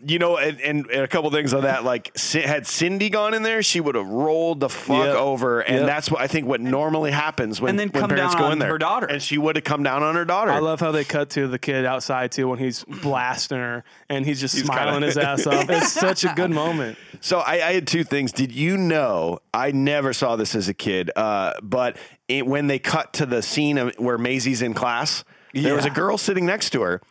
You 0.03 0.17
know, 0.17 0.35
and, 0.37 0.59
and 0.61 0.89
a 0.89 1.07
couple 1.07 1.29
things 1.29 1.53
on 1.53 1.61
that. 1.61 1.83
Like, 1.83 2.17
had 2.33 2.65
Cindy 2.65 3.11
gone 3.11 3.35
in 3.35 3.43
there, 3.43 3.61
she 3.61 3.79
would 3.79 3.93
have 3.93 4.07
rolled 4.07 4.59
the 4.61 4.67
fuck 4.67 5.05
Yep. 5.05 5.15
over, 5.15 5.59
and 5.61 5.77
Yep. 5.77 5.85
that's 5.85 6.09
what 6.11 6.21
I 6.21 6.27
think 6.27 6.47
what 6.47 6.59
normally 6.59 7.11
happens 7.11 7.61
when 7.61 7.69
And 7.71 7.79
then 7.79 7.89
when 7.89 8.01
come 8.01 8.09
parents 8.09 8.33
down 8.33 8.41
go 8.41 8.45
on 8.47 8.53
in 8.53 8.59
there. 8.59 8.69
her 8.71 8.77
daughter. 8.79 9.05
and 9.05 9.21
she 9.21 9.37
would 9.37 9.55
have 9.57 9.63
come 9.63 9.83
down 9.83 10.01
on 10.01 10.15
her 10.15 10.25
daughter. 10.25 10.49
I 10.51 10.57
love 10.59 10.79
how 10.79 10.91
they 10.91 11.03
cut 11.03 11.29
to 11.31 11.47
the 11.47 11.59
kid 11.59 11.85
outside 11.85 12.31
too 12.31 12.47
when 12.49 12.57
he's 12.57 12.83
blasting 12.83 13.59
her 13.59 13.83
and 14.09 14.25
he's 14.25 14.41
just 14.41 14.57
smiling 14.57 14.93
kinda- 14.95 15.07
his 15.07 15.17
ass 15.17 15.45
off. 15.45 15.69
It's 15.69 15.91
such 15.93 16.23
a 16.25 16.33
good 16.35 16.49
moment. 16.51 16.97
So 17.21 17.37
I, 17.39 17.53
I 17.67 17.73
had 17.73 17.85
two 17.85 18.03
things. 18.03 18.31
Did 18.31 18.51
you 18.51 18.75
know? 18.75 19.37
I 19.53 19.71
never 19.71 20.13
saw 20.13 20.35
this 20.35 20.55
as 20.55 20.67
a 20.67 20.73
kid, 20.73 21.11
uh, 21.15 21.53
but 21.61 21.95
it, 22.29 22.45
when 22.45 22.67
they 22.67 22.79
cut 22.79 23.11
to 23.13 23.25
the 23.25 23.41
scene 23.41 23.77
of, 23.77 23.95
where 23.97 24.17
Maizy's 24.17 24.61
in 24.61 24.73
class, 24.73 25.25
there 25.53 25.75
was 25.75 25.85
a 25.85 25.89
girl 25.89 26.17
sitting 26.17 26.45
next 26.45 26.69
to 26.69 26.81
her. 26.83 27.01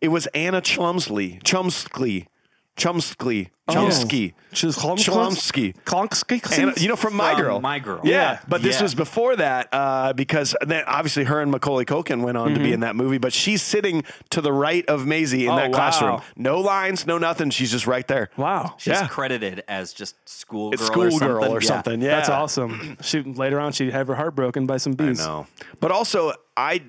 It 0.00 0.08
was 0.08 0.26
Anna 0.28 0.62
Chumsley. 0.62 1.42
Chumsky. 1.42 2.28
Chumsky. 2.76 3.50
Chumsky. 3.68 4.32
She's 4.52 4.76
Chlumsky. 4.76 5.74
Klonsky. 5.84 6.58
Anna, 6.58 6.72
you 6.78 6.88
know, 6.88 6.96
from 6.96 7.14
My 7.14 7.34
From 7.34 7.42
Girl. 7.42 7.60
My 7.60 7.78
Girl. 7.78 8.00
Yeah, 8.02 8.12
Yeah. 8.32 8.38
but 8.48 8.62
this 8.62 8.76
Yeah. 8.76 8.82
was 8.82 8.94
before 8.94 9.36
that 9.36 9.68
uh, 9.72 10.12
because 10.14 10.56
then 10.62 10.84
obviously 10.86 11.24
her 11.24 11.40
and 11.42 11.50
Macaulay 11.50 11.84
Culkin 11.84 12.22
went 12.22 12.38
on 12.38 12.54
to 12.54 12.58
be 12.60 12.72
in 12.72 12.80
that 12.80 12.96
movie, 12.96 13.18
but 13.18 13.32
she's 13.32 13.60
sitting 13.62 14.04
to 14.30 14.40
the 14.40 14.52
right 14.52 14.86
of 14.88 15.02
Maizy 15.02 15.42
in 15.42 15.50
Oh, 15.50 15.56
that 15.56 15.72
classroom. 15.72 16.12
wow. 16.14 16.22
No 16.36 16.60
lines, 16.60 17.06
no 17.06 17.18
nothing. 17.18 17.50
She's 17.50 17.70
just 17.70 17.86
right 17.86 18.06
there. 18.08 18.30
Wow. 18.38 18.74
She's 18.78 18.92
Yeah. 18.94 19.06
credited 19.06 19.62
as 19.68 19.92
just 19.92 20.16
schoolgirl 20.26 20.72
It's 20.74 20.82
or 20.82 20.86
schoolgirl 20.86 21.40
something. 21.42 21.56
or 21.56 21.60
something. 21.60 22.02
Yeah. 22.02 22.16
That's 22.16 22.28
awesome. 22.30 22.96
She 23.02 23.22
later 23.22 23.60
on 23.60 23.72
she'd 23.72 23.92
have 23.92 24.06
her 24.08 24.14
heart 24.14 24.34
broken 24.34 24.66
by 24.66 24.78
some 24.78 24.94
bees. 24.94 25.18
No, 25.18 25.46
but 25.80 25.90
also 25.90 26.32
I, 26.56 26.82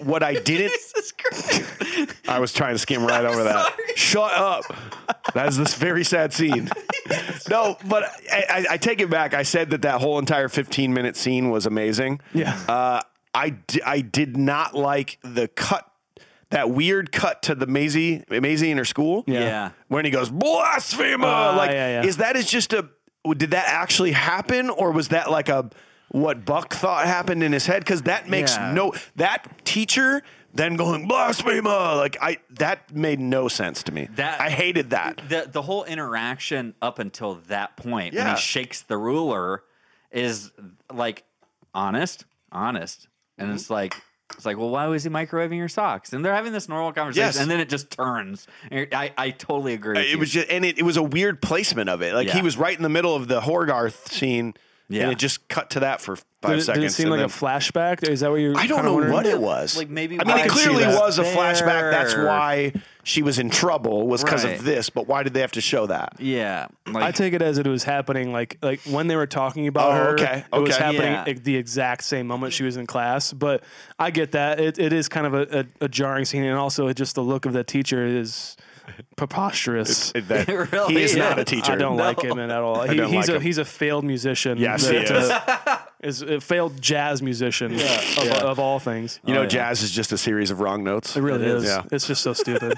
what 0.00 0.22
I 0.22 0.34
didn't. 0.34 0.72
I 2.28 2.38
was 2.40 2.52
trying 2.52 2.74
to 2.74 2.78
skim 2.78 3.06
right 3.06 3.24
over 3.24 3.44
that. 3.44 3.72
Shut 3.96 4.32
up. 4.34 4.64
That 5.34 5.48
is 5.48 5.56
this 5.56 5.74
very 5.74 6.04
sad 6.04 6.23
scene. 6.32 6.70
no, 7.50 7.76
but 7.86 8.04
I, 8.32 8.44
I, 8.48 8.66
I 8.70 8.76
take 8.76 9.00
it 9.00 9.10
back. 9.10 9.34
I 9.34 9.42
said 9.42 9.70
that 9.70 9.82
that 9.82 10.00
whole 10.00 10.18
entire 10.18 10.48
15 10.48 10.92
minute 10.94 11.16
scene 11.16 11.50
was 11.50 11.66
amazing. 11.66 12.20
Yeah. 12.32 12.58
Uh, 12.68 13.00
I, 13.34 13.56
I 13.84 14.00
did 14.00 14.36
not 14.36 14.74
like 14.74 15.18
the 15.22 15.48
cut, 15.48 15.90
that 16.50 16.70
weird 16.70 17.10
cut 17.12 17.42
to 17.42 17.54
the 17.54 17.66
Maizy, 17.66 18.24
Maizy 18.28 18.70
in 18.70 18.78
her 18.78 18.84
school. 18.84 19.24
Yeah. 19.26 19.40
Yeah. 19.40 19.70
When 19.88 20.04
he 20.04 20.10
goes, 20.10 20.30
blasphemer. 20.30 21.26
Ah, 21.26 21.54
like, 21.56 21.70
yeah, 21.70 22.02
yeah. 22.02 22.08
is 22.08 22.18
that 22.18 22.36
is 22.36 22.48
just 22.48 22.72
a, 22.72 22.88
did 23.36 23.50
that 23.52 23.66
actually 23.68 24.12
happen 24.12 24.70
or 24.70 24.92
was 24.92 25.08
that 25.08 25.30
like 25.30 25.48
a, 25.48 25.68
what 26.10 26.44
Buck 26.44 26.72
thought 26.74 27.06
happened 27.06 27.42
in 27.42 27.50
his 27.52 27.66
head? 27.66 27.80
Because 27.82 28.02
that 28.02 28.28
makes 28.28 28.56
Yeah. 28.56 28.72
no, 28.72 28.92
that 29.16 29.64
teacher 29.64 30.22
then 30.54 30.76
going 30.76 31.06
blasphemer, 31.08 31.96
like 31.96 32.16
I, 32.20 32.38
that 32.50 32.94
made 32.94 33.20
no 33.20 33.48
sense 33.48 33.82
to 33.84 33.92
me. 33.92 34.08
That- 34.14 34.40
I 34.40 34.50
hated 34.50 34.90
that. 34.90 35.20
The 35.28 35.48
the 35.50 35.62
whole 35.62 35.84
interaction 35.84 36.74
up 36.80 36.98
until 36.98 37.34
that 37.48 37.76
point 37.76 38.14
when 38.14 38.26
he 38.26 38.36
shakes 38.40 38.82
the 38.82 38.96
ruler 38.96 39.64
is 40.10 40.52
like 40.92 41.24
honest, 41.74 42.24
honest, 42.52 43.08
and 43.36 43.48
mm-hmm. 43.48 43.56
it's 43.56 43.68
like. 43.68 43.96
It's 44.36 44.46
like, 44.46 44.56
well, 44.56 44.70
why 44.70 44.86
was 44.86 45.04
he 45.04 45.10
microwaving 45.10 45.58
your 45.58 45.68
socks? 45.68 46.12
And 46.12 46.24
they're 46.24 46.34
having 46.34 46.52
this 46.52 46.68
normal 46.68 46.92
conversation, 46.92 47.26
Yes. 47.26 47.38
and 47.38 47.48
then 47.48 47.60
it 47.60 47.68
just 47.68 47.90
turns. 47.90 48.48
I, 48.72 49.12
I 49.16 49.30
totally 49.30 49.74
agree. 49.74 49.98
It 49.98 50.08
you. 50.08 50.18
was 50.18 50.30
just, 50.30 50.48
and 50.48 50.64
it, 50.64 50.78
it 50.78 50.82
was 50.82 50.96
a 50.96 51.02
weird 51.02 51.42
placement 51.42 51.90
of 51.90 52.00
it. 52.00 52.14
Like 52.14 52.30
he 52.30 52.40
was 52.40 52.56
right 52.56 52.74
in 52.76 52.82
the 52.82 52.88
middle 52.88 53.14
of 53.14 53.28
the 53.28 53.42
Hoargarth 53.42 54.08
scene, 54.08 54.54
Yeah. 54.94 55.04
and 55.04 55.12
it 55.12 55.18
just 55.18 55.46
cut 55.48 55.70
to 55.70 55.80
that 55.80 56.00
for 56.00 56.16
five 56.16 56.24
Did 56.42 56.58
it, 56.58 56.62
seconds. 56.62 56.82
did 56.82 56.86
it 56.86 56.92
seem 56.92 57.08
like 57.08 57.18
then- 57.18 57.26
a 57.26 57.28
flashback? 57.28 58.08
Is 58.08 58.20
that 58.20 58.30
what 58.30 58.36
you're? 58.36 58.56
I 58.56 58.66
don't 58.66 58.84
know 58.84 58.94
wondering? 58.94 59.12
what 59.12 59.26
it 59.26 59.40
was. 59.40 59.76
Like, 59.76 59.88
maybe 59.90 60.20
I 60.20 60.24
mean, 60.24 60.36
I 60.36 60.44
it 60.44 60.50
clearly 60.50 60.84
was 60.86 61.18
a 61.18 61.24
flashback. 61.24 61.90
That's 61.90 62.14
why 62.14 62.72
she 63.02 63.22
was 63.22 63.38
in 63.38 63.50
trouble 63.50 64.06
was 64.06 64.22
because 64.24 64.44
Right. 64.44 64.56
of 64.56 64.64
this. 64.64 64.88
But 64.90 65.06
why 65.06 65.22
did 65.22 65.34
they 65.34 65.40
have 65.40 65.52
to 65.52 65.60
show 65.60 65.86
that? 65.86 66.14
yeah. 66.18 66.66
Like, 66.86 67.02
I 67.04 67.10
take 67.10 67.32
it 67.34 67.42
as 67.42 67.58
it 67.58 67.66
was 67.66 67.82
happening, 67.84 68.32
like 68.32 68.58
like 68.62 68.80
when 68.82 69.06
they 69.08 69.16
were 69.16 69.26
talking 69.26 69.66
about 69.66 69.90
Oh, 69.90 69.94
her. 69.94 70.08
okay, 70.14 70.44
It 70.52 70.58
was 70.58 70.76
happening 70.76 71.12
Yeah. 71.12 71.24
at 71.26 71.44
the 71.44 71.56
exact 71.56 72.04
same 72.04 72.26
moment 72.26 72.52
she 72.52 72.62
was 72.64 72.76
in 72.76 72.86
class. 72.86 73.32
But 73.32 73.64
I 73.98 74.10
get 74.10 74.32
that 74.32 74.60
it, 74.60 74.78
it 74.78 74.92
is 74.92 75.08
kind 75.08 75.26
of 75.26 75.34
a, 75.34 75.60
a, 75.80 75.84
a 75.86 75.88
jarring 75.88 76.24
scene, 76.24 76.44
and 76.44 76.56
also 76.58 76.90
just 76.92 77.14
the 77.14 77.22
look 77.22 77.46
of 77.46 77.52
the 77.52 77.64
teacher 77.64 78.06
is 78.06 78.56
preposterous. 79.16 80.12
It- 80.14 80.28
that- 80.28 80.48
It 80.48 80.54
really 80.72 80.94
he 80.94 81.02
is 81.02 81.16
not 81.16 81.38
a 81.38 81.44
teacher. 81.44 81.72
I 81.72 81.76
don't 81.76 81.96
No. 81.96 82.02
like 82.02 82.22
him 82.22 82.38
at 82.38 82.50
all. 82.50 82.82
He, 82.88 83.00
he's 83.00 83.12
like 83.14 83.28
a 83.28 83.34
him. 83.36 83.42
he's 83.42 83.58
a 83.58 83.64
failed 83.64 84.04
musician. 84.04 84.58
Yes, 84.58 84.86
he 84.88 84.96
that, 84.98 85.10
is. 85.10 85.30
uh, 85.30 85.78
is 86.02 86.22
a 86.22 86.40
failed 86.40 86.80
jazz 86.80 87.22
musician 87.22 87.74
of, 87.74 88.28
of 88.42 88.58
all 88.58 88.78
things. 88.78 89.20
You 89.24 89.34
know, 89.34 89.40
Oh, 89.40 89.42
yeah. 89.44 89.48
jazz 89.48 89.82
is 89.82 89.90
just 89.90 90.12
a 90.12 90.18
series 90.18 90.50
of 90.50 90.60
wrong 90.60 90.84
notes. 90.84 91.16
It 91.16 91.20
really 91.22 91.42
It 91.44 91.48
is. 91.48 91.62
is. 91.64 91.68
Yeah. 91.70 91.82
It's 91.90 92.06
just 92.06 92.22
so 92.22 92.32
stupid. 92.34 92.74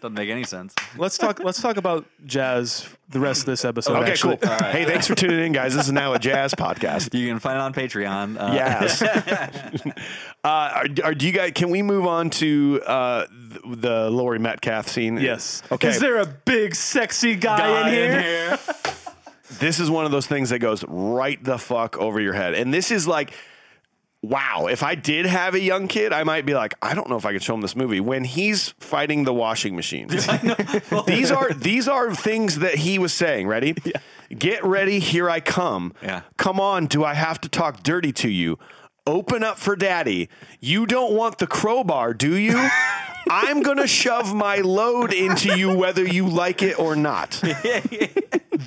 Doesn't 0.00 0.14
make 0.14 0.28
any 0.28 0.44
sense. 0.44 0.74
let's 0.96 1.18
talk. 1.18 1.42
Let's 1.42 1.60
talk 1.60 1.76
about 1.76 2.06
jazz. 2.24 2.88
The 3.08 3.20
rest 3.20 3.42
of 3.42 3.46
this 3.46 3.64
episode. 3.64 4.02
Okay, 4.02 4.10
actually. 4.10 4.36
cool. 4.38 4.56
Hey, 4.58 4.84
thanks 4.84 5.06
for 5.06 5.14
tuning 5.14 5.38
in, 5.38 5.52
guys. 5.52 5.76
This 5.76 5.86
is 5.86 5.92
now 5.92 6.14
a 6.14 6.18
jazz 6.18 6.54
podcast. 6.54 7.16
You 7.16 7.28
can 7.28 7.38
find 7.38 7.56
it 7.56 7.60
on 7.60 7.72
Patreon. 7.72 8.36
Uh, 8.36 8.52
Yes. 8.52 9.00
uh, 10.44 10.48
are, 10.48 10.86
are, 11.04 11.14
do 11.14 11.26
you 11.26 11.32
guys? 11.32 11.52
Can 11.54 11.70
we 11.70 11.82
move 11.82 12.04
on 12.04 12.30
to 12.30 12.82
uh, 12.84 13.26
the, 13.30 13.76
the 13.76 14.10
Laurie 14.10 14.40
Metcalf 14.40 14.88
scene? 14.88 15.18
Yes. 15.18 15.62
Okay. 15.70 15.88
Is 15.88 16.00
there 16.00 16.18
a 16.18 16.26
big 16.26 16.74
sexy 16.74 17.36
guy, 17.36 17.90
in 17.90 18.20
here? 18.20 18.58
this 19.60 19.78
is 19.78 19.90
one 19.90 20.04
of 20.04 20.10
those 20.10 20.26
things 20.26 20.50
that 20.50 20.58
goes 20.58 20.84
right 20.88 21.42
the 21.42 21.58
fuck 21.58 21.96
over 21.98 22.20
your 22.20 22.32
head. 22.32 22.54
And 22.54 22.74
this 22.74 22.90
is 22.90 23.06
like, 23.06 23.32
wow, 24.28 24.66
if 24.66 24.82
I 24.82 24.94
did 24.94 25.26
have 25.26 25.54
a 25.54 25.60
young 25.60 25.88
kid, 25.88 26.12
I 26.12 26.24
might 26.24 26.46
be 26.46 26.54
like, 26.54 26.74
I 26.82 26.94
don't 26.94 27.08
know 27.08 27.16
if 27.16 27.24
I 27.24 27.32
could 27.32 27.42
show 27.42 27.54
him 27.54 27.60
this 27.60 27.76
movie. 27.76 28.00
When 28.00 28.24
he's 28.24 28.70
fighting 28.80 29.24
the 29.24 29.32
washing 29.32 29.76
machine. 29.76 30.08
these 31.06 31.30
are 31.30 31.52
these 31.52 31.88
are 31.88 32.14
things 32.14 32.58
that 32.60 32.76
he 32.76 32.98
was 32.98 33.12
saying. 33.12 33.46
Ready? 33.46 33.74
Get 34.36 34.64
ready, 34.64 34.98
here 34.98 35.30
I 35.30 35.40
come. 35.40 35.94
Yeah. 36.02 36.22
Come 36.36 36.60
on, 36.60 36.86
do 36.86 37.04
I 37.04 37.14
have 37.14 37.40
to 37.42 37.48
talk 37.48 37.82
dirty 37.82 38.12
to 38.14 38.28
you? 38.28 38.58
Open 39.06 39.44
up 39.44 39.58
for 39.58 39.76
daddy. 39.76 40.28
You 40.60 40.86
don't 40.86 41.14
want 41.14 41.38
the 41.38 41.46
crowbar, 41.46 42.12
do 42.14 42.36
you? 42.36 42.68
I'm 43.28 43.62
going 43.62 43.78
to 43.78 43.86
shove 43.88 44.34
my 44.34 44.56
load 44.58 45.12
into 45.12 45.56
you 45.58 45.76
whether 45.76 46.04
you 46.04 46.28
like 46.28 46.62
it 46.62 46.78
or 46.78 46.96
not. 46.96 47.42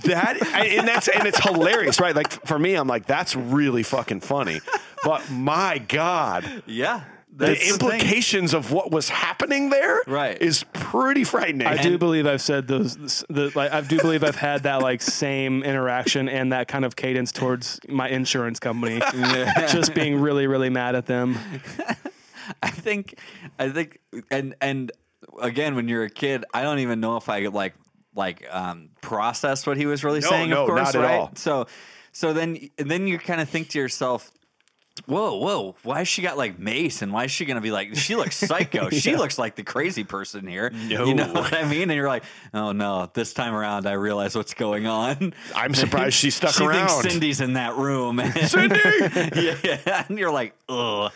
That 0.03 0.41
and 0.55 0.87
that's 0.87 1.07
and 1.07 1.27
it's 1.27 1.43
hilarious, 1.43 1.99
right? 1.99 2.15
Like 2.15 2.31
for 2.45 2.59
me, 2.59 2.75
I'm 2.75 2.87
like, 2.87 3.07
that's 3.07 3.35
really 3.35 3.81
fucking 3.83 4.19
funny. 4.21 4.61
But 5.03 5.29
my 5.31 5.79
God, 5.79 6.63
Yeah. 6.67 7.03
The 7.31 7.45
That's 7.45 7.59
thing. 7.61 7.73
implications 7.73 8.53
of 8.53 8.71
what 8.71 8.91
was 8.91 9.07
happening 9.09 9.69
there 9.69 10.01
Right. 10.07 10.41
is 10.41 10.63
pretty 10.73 11.23
frightening. 11.23 11.67
I 11.67 11.77
do 11.77 11.97
believe 11.97 12.25
I've 12.25 12.41
said 12.41 12.67
those. 12.67 13.23
The, 13.29 13.51
like, 13.55 13.71
I 13.71 13.81
do 13.81 13.97
believe 13.99 14.23
I've 14.23 14.35
had 14.35 14.63
that 14.63 14.81
like 14.81 15.01
same 15.01 15.63
interaction 15.63 16.27
and 16.27 16.51
that 16.51 16.67
kind 16.67 16.83
of 16.85 16.95
cadence 16.95 17.31
towards 17.31 17.79
my 17.87 18.09
insurance 18.09 18.59
company, 18.59 18.99
just 19.69 19.93
being 19.93 20.19
really, 20.19 20.47
really 20.47 20.69
mad 20.69 20.95
at 20.95 21.05
them. 21.05 21.37
I 22.63 22.69
think, 22.71 23.15
I 23.59 23.69
think, 23.69 23.99
and 24.31 24.55
and 24.59 24.91
again, 25.41 25.75
when 25.75 25.87
you're 25.87 26.03
a 26.05 26.09
kid, 26.09 26.45
I 26.53 26.63
don't 26.63 26.79
even 26.79 26.99
know 26.99 27.15
if 27.17 27.29
I 27.29 27.43
could 27.43 27.53
like 27.53 27.75
like 28.15 28.43
um, 28.49 28.89
process 29.01 29.67
what 29.67 29.77
he 29.77 29.85
was 29.85 30.03
really 30.03 30.19
No, 30.21 30.29
saying. 30.29 30.49
no, 30.49 30.63
of 30.63 30.67
course, 30.67 30.93
not 30.93 30.95
at 30.95 31.01
right? 31.01 31.19
all. 31.19 31.31
So, 31.35 31.67
so 32.11 32.33
then 32.33 32.57
and 32.79 32.89
then 32.89 33.05
you 33.07 33.19
kind 33.19 33.39
of 33.39 33.47
think 33.47 33.69
to 33.69 33.79
yourself. 33.79 34.31
Whoa, 35.05 35.37
whoa! 35.37 35.75
Why 35.83 36.03
she 36.03 36.21
got 36.21 36.37
like 36.37 36.59
mace, 36.59 37.01
and 37.01 37.11
why 37.11 37.25
is 37.25 37.31
she 37.31 37.45
gonna 37.45 37.61
be 37.61 37.71
like? 37.71 37.95
She 37.95 38.15
looks 38.15 38.35
psycho. 38.35 38.89
She 38.99 39.15
looks 39.15 39.37
like 39.37 39.55
the 39.55 39.63
crazy 39.63 40.03
person 40.03 40.45
here. 40.45 40.71
You 40.73 41.13
know 41.13 41.31
what 41.31 41.53
I 41.53 41.63
mean? 41.63 41.83
And 41.83 41.93
you're 41.93 42.07
like, 42.07 42.23
oh 42.53 42.71
no! 42.71 43.09
This 43.13 43.33
time 43.33 43.53
around, 43.53 43.87
I 43.87 43.93
realize 43.93 44.35
what's 44.35 44.53
going 44.53 44.87
on. 44.87 45.33
I'm 45.55 45.73
surprised 45.73 46.15
she 46.15 46.31
stuck 46.31 46.53
she 46.53 46.65
around. 46.65 46.89
Thinks 46.89 47.13
Cindy's 47.13 47.41
in 47.41 47.53
that 47.53 47.75
room. 47.75 48.19
Cindy! 48.47 48.79
yeah, 49.63 50.05
and 50.07 50.19
you're 50.19 50.31
like, 50.31 50.53
ugh. 50.67 51.11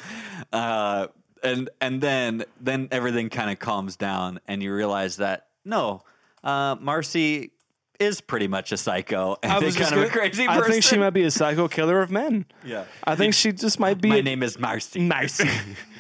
Uh, 0.51 1.07
and 1.43 1.69
and 1.81 2.01
then 2.01 2.45
then 2.61 2.88
everything 2.91 3.30
kind 3.30 3.51
of 3.51 3.60
calms 3.60 3.95
down, 3.97 4.39
and 4.47 4.64
you 4.64 4.73
realize 4.73 5.18
that 5.18 5.47
no, 5.65 6.03
uh, 6.43 6.76
Marcie 6.77 7.51
is 7.99 8.21
pretty 8.21 8.47
much 8.47 8.71
a 8.71 8.77
psycho 8.77 9.37
and 9.43 9.51
I 9.51 9.55
kind 9.55 9.65
was 9.65 9.75
of 9.75 9.81
a 9.81 9.95
gonna- 9.95 10.09
crazy 10.09 10.47
I 10.47 10.61
think 10.61 10.83
she 10.83 10.97
might 10.97 11.11
be 11.11 11.23
a 11.23 11.31
psycho 11.31 11.67
killer 11.67 12.01
of 12.01 12.11
men. 12.11 12.45
Yeah. 12.65 12.85
I 13.03 13.15
think 13.15 13.33
she 13.33 13.51
just 13.51 13.79
might 13.79 14.01
be. 14.01 14.09
My 14.09 14.17
a, 14.17 14.21
name 14.23 14.43
is 14.43 14.57
Marcie. 14.57 15.01
nice. 15.01 15.41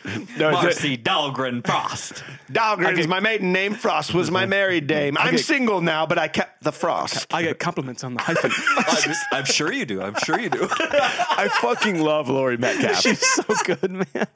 No, 0.37 0.51
Marcie 0.51 0.97
Dahlgren 1.01 1.65
Frost. 1.65 2.23
Dahlgren's 2.51 2.99
Okay. 2.99 3.07
my 3.07 3.19
maiden 3.21 3.53
name. 3.53 3.73
Frost 3.73 4.13
was 4.13 4.29
my 4.29 4.45
married 4.45 4.89
name. 4.89 5.17
I'm 5.17 5.29
Okay. 5.29 5.37
single 5.37 5.79
now, 5.79 6.05
but 6.05 6.17
I 6.19 6.27
kept 6.27 6.61
the 6.63 6.71
Frost. 6.73 7.33
I 7.33 7.43
get 7.43 7.57
compliments 7.59 8.03
on 8.03 8.15
the 8.15 8.21
hyphen. 8.21 8.51
I'm, 8.77 9.15
I'm 9.39 9.45
sure 9.45 9.71
you 9.71 9.85
do. 9.85 10.01
I'm 10.01 10.15
sure 10.25 10.37
you 10.39 10.49
do. 10.49 10.67
I 10.69 11.47
fucking 11.61 12.01
love 12.01 12.27
Laurie 12.29 12.57
Metcalf. 12.57 12.99
She's 13.01 13.25
so 13.25 13.43
good, 13.63 13.91
man. 13.91 14.27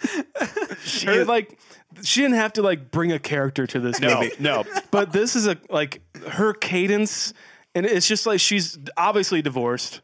Her, 1.05 1.25
like, 1.25 1.57
she 2.01 2.21
didn't 2.21 2.35
have 2.37 2.53
to 2.53 2.61
like 2.61 2.89
bring 2.91 3.11
a 3.11 3.19
character 3.19 3.67
to 3.67 3.79
this 3.79 3.99
No, 3.99 4.21
movie. 4.21 4.35
no. 4.39 4.63
But 4.91 5.11
this 5.11 5.35
is 5.35 5.47
a 5.47 5.57
like 5.69 6.01
her 6.29 6.53
cadence, 6.53 7.33
and 7.75 7.85
it's 7.85 8.07
just 8.07 8.25
like 8.25 8.39
she's 8.39 8.77
obviously 8.95 9.41
divorced 9.41 10.01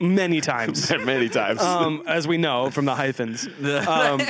many 0.00 0.40
times, 0.40 0.90
Many 0.90 1.28
times. 1.28 1.60
um, 1.60 2.02
as 2.08 2.26
we 2.26 2.36
know 2.36 2.70
from 2.70 2.84
the 2.84 2.94
hyphens. 2.96 3.46
Um, 3.86 4.20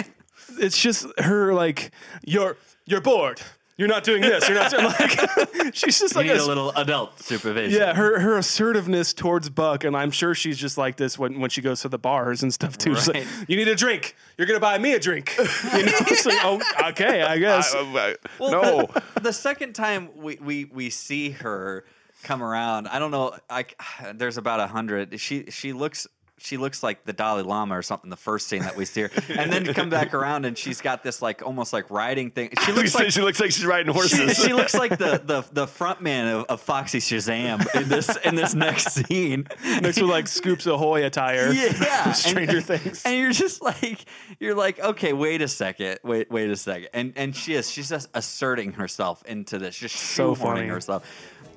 it's 0.59 0.79
just 0.81 1.07
her 1.19 1.55
like 1.55 1.91
you're 2.27 2.57
you're 2.87 3.01
bored. 3.01 3.41
You're 3.77 3.87
not 3.87 4.03
doing 4.03 4.23
this. 4.23 4.49
You're 4.49 4.59
not 4.59 4.73
doing 4.73 4.85
like 4.87 5.73
she's 5.75 6.01
just 6.01 6.15
You 6.15 6.19
like 6.23 6.27
need 6.27 6.33
a, 6.37 6.43
a 6.43 6.47
little 6.47 6.71
adult 6.73 7.21
supervision. 7.23 7.81
yeah, 7.81 7.95
her 7.95 8.19
her 8.19 8.37
assertiveness 8.37 9.13
towards 9.15 9.49
Buck, 9.51 9.85
and 9.85 9.97
I'm 9.97 10.11
sure 10.11 10.35
she's 10.35 10.59
just 10.59 10.77
like 10.79 10.97
this 10.97 11.17
when, 11.17 11.39
when 11.39 11.49
she 11.49 11.61
goes 11.61 11.83
to 11.83 11.89
the 11.89 11.99
bars 11.99 12.43
and 12.43 12.53
stuff 12.53 12.77
too. 12.77 12.97
She's 12.97 13.07
like, 13.07 13.25
you 13.47 13.57
need 13.57 13.69
a 13.69 13.77
drink. 13.77 14.17
You're 14.37 14.49
gonna 14.49 14.59
buy 14.59 14.79
me 14.79 14.95
a 14.95 14.99
drink. 14.99 15.33
You 15.39 15.85
know, 15.85 15.93
it's 16.09 16.27
like, 16.27 16.39
oh, 16.43 16.61
okay, 16.89 17.23
I 17.23 17.39
guess. 17.39 17.73
I- 17.73 17.81
I- 17.81 18.15
Well, 18.41 18.51
no. 18.51 18.87
The, 19.15 19.21
the 19.21 19.33
second 19.33 19.75
time 19.75 20.09
we, 20.17 20.39
we, 20.43 20.65
we 20.65 20.91
see 20.91 21.31
her 21.31 21.85
come 22.25 22.43
around, 22.43 22.89
I 22.89 22.99
don't 22.99 23.13
know. 23.13 23.37
I, 23.49 23.65
there's 24.15 24.39
about 24.39 24.59
a 24.59 24.67
hundred. 24.67 25.21
She 25.21 25.45
she 25.51 25.73
looks 25.73 26.09
she 26.39 26.57
looks 26.57 26.83
like 26.83 27.05
the 27.05 27.13
Dalai 27.13 27.43
Lama 27.43 27.77
or 27.77 27.83
something. 27.83 28.11
The 28.11 28.17
first 28.17 28.49
scene 28.49 28.63
that 28.63 28.77
we 28.77 28.85
see 28.85 29.03
her, 29.03 29.11
and 29.29 29.53
then 29.53 29.65
come 29.75 29.91
back 29.91 30.15
around 30.15 30.45
and 30.45 30.57
she's 30.57 30.81
got 30.81 31.03
this 31.03 31.21
like 31.23 31.45
almost 31.45 31.73
like 31.73 31.91
riding 31.91 32.31
thing. 32.31 32.51
She 32.65 32.73
looks 32.79 32.95
like 32.95 33.11
she 33.11 33.21
looks 33.21 33.41
like 33.41 33.51
she's 33.51 33.67
riding 33.67 33.93
horses. 33.93 34.37
she 34.37 34.53
looks 34.53 34.75
like 34.75 34.99
the 34.99 35.21
the 35.25 35.45
the 35.53 35.67
front 35.67 36.01
man 36.01 36.29
of, 36.29 36.45
of 36.47 36.61
Foxy 36.61 36.99
Shazam 36.99 37.67
in 37.75 37.89
this 37.89 38.17
in 38.25 38.35
this 38.35 38.55
next 38.55 38.93
scene. 38.93 39.47
Next 39.65 40.01
with 40.01 40.11
like 40.11 40.27
Scoops 40.29 40.67
Ahoy 40.67 41.05
attire. 41.05 41.53
Yeah, 41.53 42.13
Stranger 42.13 42.59
and, 42.59 42.67
Things. 42.67 43.03
And 43.05 43.17
you're 43.19 43.33
just 43.33 43.63
like, 43.63 44.05
you're 44.41 44.55
like, 44.55 44.79
okay, 44.81 45.13
wait 45.13 45.43
a 45.43 45.49
second, 45.49 45.99
wait, 46.05 46.31
wait 46.31 46.51
a 46.51 46.57
second, 46.57 46.89
and 46.93 47.13
and 47.17 47.35
she 47.35 47.55
is, 47.55 47.71
she's 47.71 47.89
just 47.89 48.09
asserting 48.15 48.73
herself 48.73 49.25
into 49.27 49.59
this, 49.59 49.77
just 49.77 49.97
So 49.97 50.35
funny. 50.35 50.67
herself. 50.67 51.05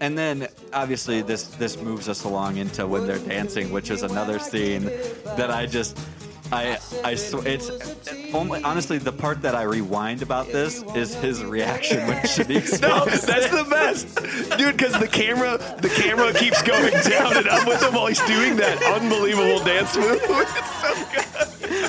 And 0.01 0.17
then 0.17 0.47
obviously 0.73 1.21
this 1.21 1.43
this 1.43 1.77
moves 1.81 2.09
us 2.09 2.23
along 2.23 2.57
into 2.57 2.85
when 2.87 3.05
they're 3.07 3.19
dancing, 3.19 3.71
which 3.71 3.89
is 3.91 4.01
another 4.03 4.39
scene 4.39 4.85
that 5.37 5.49
I 5.51 5.65
just. 5.67 5.97
I, 6.53 6.79
I 7.05 7.15
sw- 7.15 7.45
it's 7.45 7.69
only, 8.33 8.61
honestly 8.61 8.97
the 8.97 9.13
part 9.13 9.41
that 9.43 9.55
I 9.55 9.61
rewind 9.61 10.21
about 10.21 10.47
this 10.47 10.83
is 10.95 11.15
his 11.15 11.41
reaction 11.45 12.05
when 12.07 12.17
Chanice 12.23 12.81
No, 12.81 13.05
that's 13.05 13.49
the 13.49 13.65
best, 13.69 14.57
dude. 14.57 14.75
Because 14.75 14.99
the 14.99 15.07
camera, 15.07 15.57
the 15.79 15.87
camera 15.87 16.33
keeps 16.33 16.61
going 16.61 16.91
down 17.09 17.37
and 17.37 17.47
up 17.47 17.65
with 17.65 17.81
him 17.81 17.93
while 17.93 18.07
he's 18.07 18.19
doing 18.25 18.57
that 18.57 18.83
unbelievable 18.83 19.63
dance 19.63 19.95
move. 19.95 20.19
It's 20.27 20.81
so 20.81 20.93
good. 21.15 21.30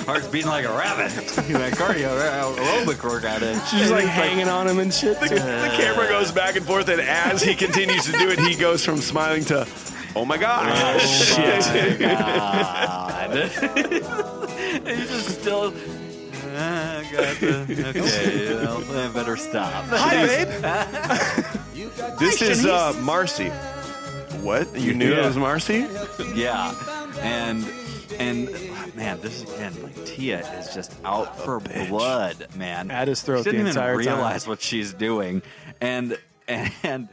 Heart's 0.04 0.28
beating 0.28 0.48
like 0.48 0.64
a 0.64 0.70
rabbit. 0.72 1.10
that 1.26 1.72
cardio 1.74 2.10
aerobic 2.56 3.02
workout. 3.02 3.42
in. 3.42 3.58
She's 3.70 3.90
like 3.90 4.04
hanging 4.04 4.48
on 4.48 4.66
him 4.68 4.78
and 4.78 4.92
shit. 4.92 5.18
The, 5.20 5.28
the 5.28 5.36
camera 5.76 6.08
goes 6.08 6.30
back 6.32 6.56
and 6.56 6.64
forth, 6.66 6.88
and 6.88 7.00
as 7.00 7.42
he 7.42 7.54
continues 7.54 8.04
to 8.06 8.12
do 8.12 8.30
it, 8.30 8.38
he 8.38 8.54
goes 8.54 8.84
from 8.84 8.98
smiling 8.98 9.44
to, 9.46 9.66
"Oh 10.14 10.24
my 10.24 10.36
gosh, 10.36 11.02
shit." 11.34 11.98
God. 12.00 13.38
He's 14.86 15.08
just 15.08 15.40
still. 15.40 15.72
"Ah, 16.54 16.98
I 16.98 17.02
got 17.12 17.36
the, 17.36 17.92
okay, 17.96 18.48
you 18.48 18.54
know, 18.62 18.84
I 19.04 19.08
better 19.12 19.36
stop. 19.36 19.84
Hi, 19.88 20.26
babe. 20.26 20.48
this 22.18 22.42
is 22.42 22.66
uh, 22.66 22.92
Marcie. 23.00 23.50
What? 24.42 24.78
You 24.78 24.92
knew 24.94 25.12
it 25.14 25.24
was 25.24 25.36
Marcie? 25.36 25.86
Yeah, 26.36 26.74
and 27.20 27.64
And 28.18 28.50
man, 28.94 29.20
this 29.20 29.42
is 29.42 29.52
again 29.54 29.82
like 29.82 30.04
Tia 30.04 30.40
is 30.58 30.74
just 30.74 30.94
out 31.04 31.38
for 31.40 31.60
blood, 31.60 32.48
man. 32.56 32.90
At 32.90 33.08
his 33.08 33.22
throat 33.22 33.44
She 33.44 33.50
didn't 33.50 33.64
the 33.64 33.70
even 33.70 33.78
entire 33.78 33.96
time. 33.96 34.14
realize 34.14 34.46
what 34.46 34.60
she's 34.60 34.92
doing, 34.92 35.42
and 35.80 36.18
and 36.48 37.08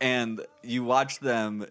and 0.00 0.40
you 0.62 0.84
watch 0.84 1.20
them 1.20 1.66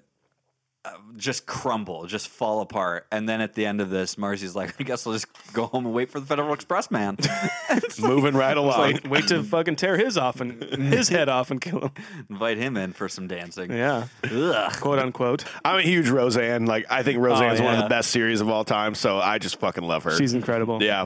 just 1.16 1.46
crumble, 1.46 2.06
just 2.08 2.28
fall 2.28 2.62
apart, 2.62 3.08
and 3.12 3.28
then 3.28 3.40
at 3.40 3.54
the 3.54 3.66
end 3.66 3.80
of 3.80 3.90
this, 3.90 4.18
Marcie's 4.18 4.56
like, 4.56 4.76
"I 4.80 4.84
guess 4.84 5.08
I'll 5.08 5.14
just 5.14 5.28
go 5.54 5.66
home 5.68 5.86
and 5.86 5.94
wait 5.94 6.12
for 6.12 6.20
the 6.20 6.26
Federal 6.26 6.54
Express 6.54 6.92
man." 6.92 7.18
Moving 8.00 8.34
right 8.34 8.58
along. 8.58 8.80
Like, 8.80 9.08
wait 9.10 9.28
to 9.28 9.44
fucking 9.44 9.78
tear 9.78 9.98
his 9.98 10.18
off 10.18 10.42
and 10.42 10.62
his 10.94 11.08
head 11.08 11.30
off 11.30 11.52
and 11.52 11.62
kill 11.62 11.80
him. 11.82 11.92
Invite 12.30 12.58
him 12.58 12.76
in 12.76 12.92
for 12.94 13.08
some 13.08 13.28
dancing. 13.28 13.72
Yeah, 13.72 14.08
Ugh. 14.30 14.74
quote 14.82 15.00
unquote. 15.00 15.46
I'm 15.64 15.80
a 15.80 15.82
huge 15.82 16.10
Roseanne. 16.10 16.66
Like 16.66 16.86
I 16.90 17.04
think 17.04 17.20
Roseanne's 17.20 17.62
oh, 17.62 17.66
one 17.66 17.76
of 17.76 17.84
the 17.84 17.90
best 17.90 18.12
series 18.12 18.42
of 18.42 18.50
all 18.50 18.66
time. 18.66 18.96
So 18.96 19.20
I 19.20 19.38
just 19.38 19.60
fucking 19.60 19.84
love 19.84 20.04
her. 20.04 20.18
She's 20.18 20.34
incredible. 20.34 20.84
Yeah. 20.84 21.06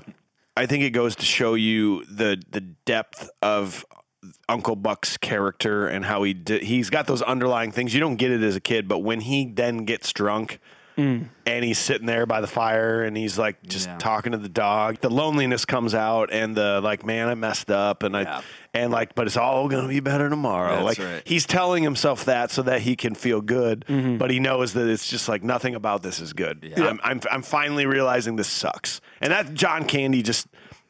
I 0.55 0.65
think 0.65 0.83
it 0.83 0.89
goes 0.89 1.15
to 1.17 1.25
show 1.25 1.53
you 1.53 2.03
the 2.05 2.41
the 2.49 2.61
depth 2.61 3.29
of 3.43 3.85
Uncle 4.49 4.75
Buck's 4.75 5.17
character 5.17 5.87
and 5.87 6.05
how 6.05 6.23
he 6.23 6.33
di- 6.33 6.63
he's 6.63 6.89
got 6.89 7.07
those 7.07 7.21
underlying 7.21 7.71
things. 7.71 7.93
You 7.93 7.99
don't 7.99 8.15
get 8.17 8.31
it 8.31 8.43
as 8.43 8.55
a 8.55 8.61
kid, 8.61 8.87
but 8.87 8.99
when 8.99 9.21
he 9.21 9.45
then 9.45 9.85
gets 9.85 10.11
drunk 10.13 10.59
and 10.99 11.29
he's 11.63 11.77
sitting 11.77 12.07
there 12.07 12.25
by 12.25 12.41
the 12.41 12.47
fire 12.47 13.03
and 13.03 13.15
he's 13.15 13.37
like 13.37 13.61
just 13.61 13.87
Yeah. 13.87 13.97
talking 13.99 14.31
to 14.31 14.37
the 14.39 14.49
dog, 14.49 14.99
the 14.99 15.11
loneliness 15.11 15.63
comes 15.63 15.93
out 15.93 16.29
and 16.33 16.55
the 16.55 16.81
like, 16.81 17.05
man, 17.05 17.27
I 17.27 17.35
messed 17.35 17.69
up 17.69 18.01
and 18.01 18.15
Yeah. 18.15 18.39
I 18.39 18.43
and 18.73 18.91
like, 18.91 19.13
but 19.13 19.27
it's 19.27 19.37
all 19.37 19.67
gonna 19.67 19.87
be 19.87 19.99
better 19.99 20.27
tomorrow. 20.27 20.83
That's 20.83 20.97
like 20.97 21.07
right. 21.07 21.21
he's 21.23 21.45
telling 21.45 21.83
himself 21.83 22.25
that 22.25 22.49
so 22.49 22.63
that 22.63 22.81
he 22.81 22.95
can 22.95 23.13
feel 23.13 23.41
good, 23.41 23.85
Mm-hmm. 23.87 24.17
but 24.17 24.31
he 24.31 24.39
knows 24.39 24.73
that 24.73 24.87
it's 24.87 25.07
just 25.07 25.29
like 25.29 25.43
nothing 25.43 25.75
about 25.75 26.01
this 26.01 26.19
is 26.19 26.33
good. 26.33 26.65
Yeah. 26.75 26.87
I'm, 26.87 26.99
I'm 27.03 27.21
I'm 27.29 27.41
finally 27.43 27.85
realizing 27.85 28.35
this 28.35 28.47
sucks, 28.49 28.99
and 29.21 29.31
that 29.31 29.53
John 29.53 29.85
Candy 29.85 30.23
just 30.23 30.47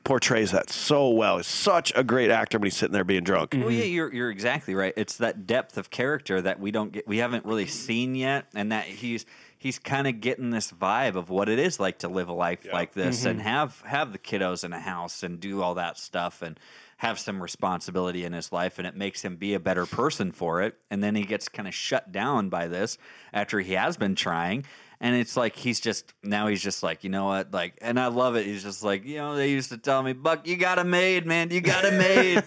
portrays 0.08 0.52
that 0.52 0.70
so 0.70 1.10
well. 1.10 1.36
He's 1.36 1.48
such 1.48 1.92
a 1.94 2.02
great 2.02 2.32
actor 2.32 2.58
when 2.58 2.68
he's 2.68 2.78
sitting 2.78 2.94
there 2.94 3.04
being 3.04 3.26
drunk. 3.26 3.54
Well, 3.54 3.70
yeah, 3.70 3.84
mm-hmm. 3.84 3.94
you're 3.94 4.14
you're 4.14 4.32
exactly 4.32 4.74
right. 4.74 4.94
It's 4.96 5.18
that 5.18 5.46
depth 5.46 5.78
of 5.78 5.90
character 5.90 6.42
that 6.42 6.62
we 6.62 6.72
don't 6.72 6.94
get, 6.94 7.08
we 7.08 7.18
haven't 7.18 7.46
really 7.46 7.68
seen 7.68 8.16
yet, 8.16 8.46
and 8.56 8.72
that 8.72 8.86
he's 8.86 9.26
he's 9.58 9.80
kind 9.80 10.08
of 10.08 10.22
getting 10.22 10.50
this 10.50 10.72
vibe 10.72 11.16
of 11.16 11.30
what 11.30 11.50
it 11.50 11.60
is 11.60 11.78
like 11.80 12.00
to 12.00 12.08
live 12.08 12.30
a 12.30 12.34
life 12.34 12.66
like 12.72 12.94
this 12.94 13.26
and 13.26 13.40
mm-hmm. 13.40 13.50
have 13.50 13.82
have 13.82 14.14
the 14.14 14.18
kiddos 14.18 14.64
in 14.64 14.72
a 14.72 14.80
house 14.80 15.24
and 15.24 15.42
do 15.42 15.62
all 15.62 15.76
that 15.76 15.98
stuff 15.98 16.42
and 16.42 16.58
have 16.98 17.20
some 17.20 17.44
responsibility 17.44 18.24
in 18.24 18.32
his 18.32 18.52
life, 18.54 18.80
and 18.80 18.88
it 18.88 18.96
makes 18.96 19.22
him 19.22 19.36
be 19.36 19.54
a 19.54 19.60
better 19.60 19.86
person 19.86 20.32
for 20.32 20.62
it. 20.62 20.76
And 20.90 21.04
then 21.04 21.16
he 21.16 21.24
gets 21.24 21.50
kind 21.50 21.68
of 21.68 21.74
shut 21.74 22.14
down 22.14 22.50
by 22.50 22.68
this 22.68 22.98
after 23.34 23.60
he 23.60 23.74
has 23.74 23.98
been 23.98 24.16
trying. 24.16 24.66
And 25.00 25.16
it's 25.16 25.38
like 25.38 25.56
he's 25.56 25.80
just 25.80 26.12
now 26.24 26.48
he's 26.48 26.62
just 26.62 26.82
like 26.82 27.04
you 27.04 27.12
know 27.12 27.26
what 27.26 27.54
like 27.54 27.78
and 27.84 28.00
I 28.00 28.08
love 28.08 28.36
it. 28.36 28.46
He's 28.48 28.64
just 28.64 28.84
like 28.84 29.06
you 29.06 29.18
know 29.18 29.36
they 29.36 29.52
used 29.52 29.70
to 29.70 29.78
tell 29.78 30.02
me 30.02 30.14
Buck 30.14 30.48
you 30.48 30.58
got 30.58 30.80
it 30.80 30.86
made 30.86 31.26
man 31.28 31.52
you 31.52 31.62
got 31.62 31.86
it 31.86 31.94
made 31.94 32.44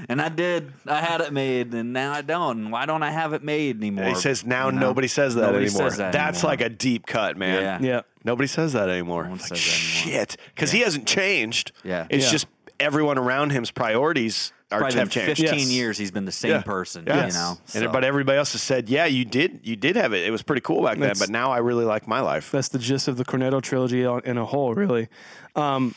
and 0.10 0.20
I 0.20 0.28
did 0.28 0.72
I 0.86 1.00
had 1.00 1.22
it 1.22 1.32
made 1.32 1.72
and 1.72 1.94
now 1.94 2.12
I 2.12 2.20
don't 2.20 2.58
and 2.64 2.70
why 2.72 2.84
don't 2.84 3.02
I 3.02 3.10
have 3.10 3.32
it 3.32 3.42
made 3.42 3.76
anymore? 3.78 4.04
He 4.08 4.14
says 4.14 4.44
now 4.44 4.66
You 4.66 4.72
know? 4.72 4.80
nobody 4.80 5.08
says 5.08 5.34
that 5.36 5.40
Nobody 5.42 5.66
anymore. 5.66 5.88
says 5.88 5.96
that 5.98 6.12
That's 6.12 6.40
anymore. 6.40 6.50
like 6.52 6.60
a 6.60 6.68
deep 6.68 7.06
cut, 7.06 7.36
man. 7.38 7.62
Yeah. 7.82 7.94
Yeah. 7.94 8.00
Nobody 8.24 8.46
says 8.46 8.74
that 8.74 8.90
anymore. 8.90 9.22
one 9.22 9.32
Like, 9.38 9.40
says 9.40 9.64
that 9.64 10.04
anymore. 10.06 10.20
shit, 10.20 10.36
because 10.54 10.72
he 10.72 10.80
hasn't 10.80 11.06
changed. 11.06 11.72
Yeah. 11.82 12.06
it's 12.10 12.26
Yeah. 12.26 12.32
just 12.32 12.46
everyone 12.78 13.16
around 13.16 13.50
him's 13.52 13.70
priorities 13.70 14.52
are 14.72 14.78
Probably 14.80 14.94
been 14.94 14.98
have 15.00 15.10
changed. 15.10 15.40
15 15.40 15.58
Yes. 15.60 15.70
years 15.70 15.98
he's 15.98 16.10
been 16.10 16.24
the 16.24 16.32
same 16.32 16.50
Yeah. 16.50 16.62
person 16.62 17.04
Yeah. 17.06 17.26
you 17.28 17.32
know 17.32 17.58
And 17.74 17.92
but 17.92 18.02
everybody 18.02 18.36
else 18.36 18.52
has 18.52 18.62
said, 18.62 18.88
yeah, 18.88 19.06
you 19.06 19.24
did, 19.24 19.60
you 19.62 19.76
did 19.76 19.94
have 19.96 20.12
it. 20.12 20.26
It 20.26 20.30
was 20.32 20.42
pretty 20.42 20.62
cool 20.62 20.82
back 20.82 20.98
then, 20.98 21.14
but 21.18 21.30
now 21.30 21.52
I 21.52 21.58
really 21.58 21.84
like 21.84 22.08
my 22.08 22.20
life. 22.20 22.50
That's 22.50 22.68
the 22.68 22.78
gist 22.80 23.06
of 23.06 23.16
the 23.16 23.24
Cornetto 23.24 23.62
trilogy 23.62 24.02
in 24.02 24.38
a 24.38 24.44
whole, 24.44 24.74
really. 24.74 25.08
Um, 25.54 25.94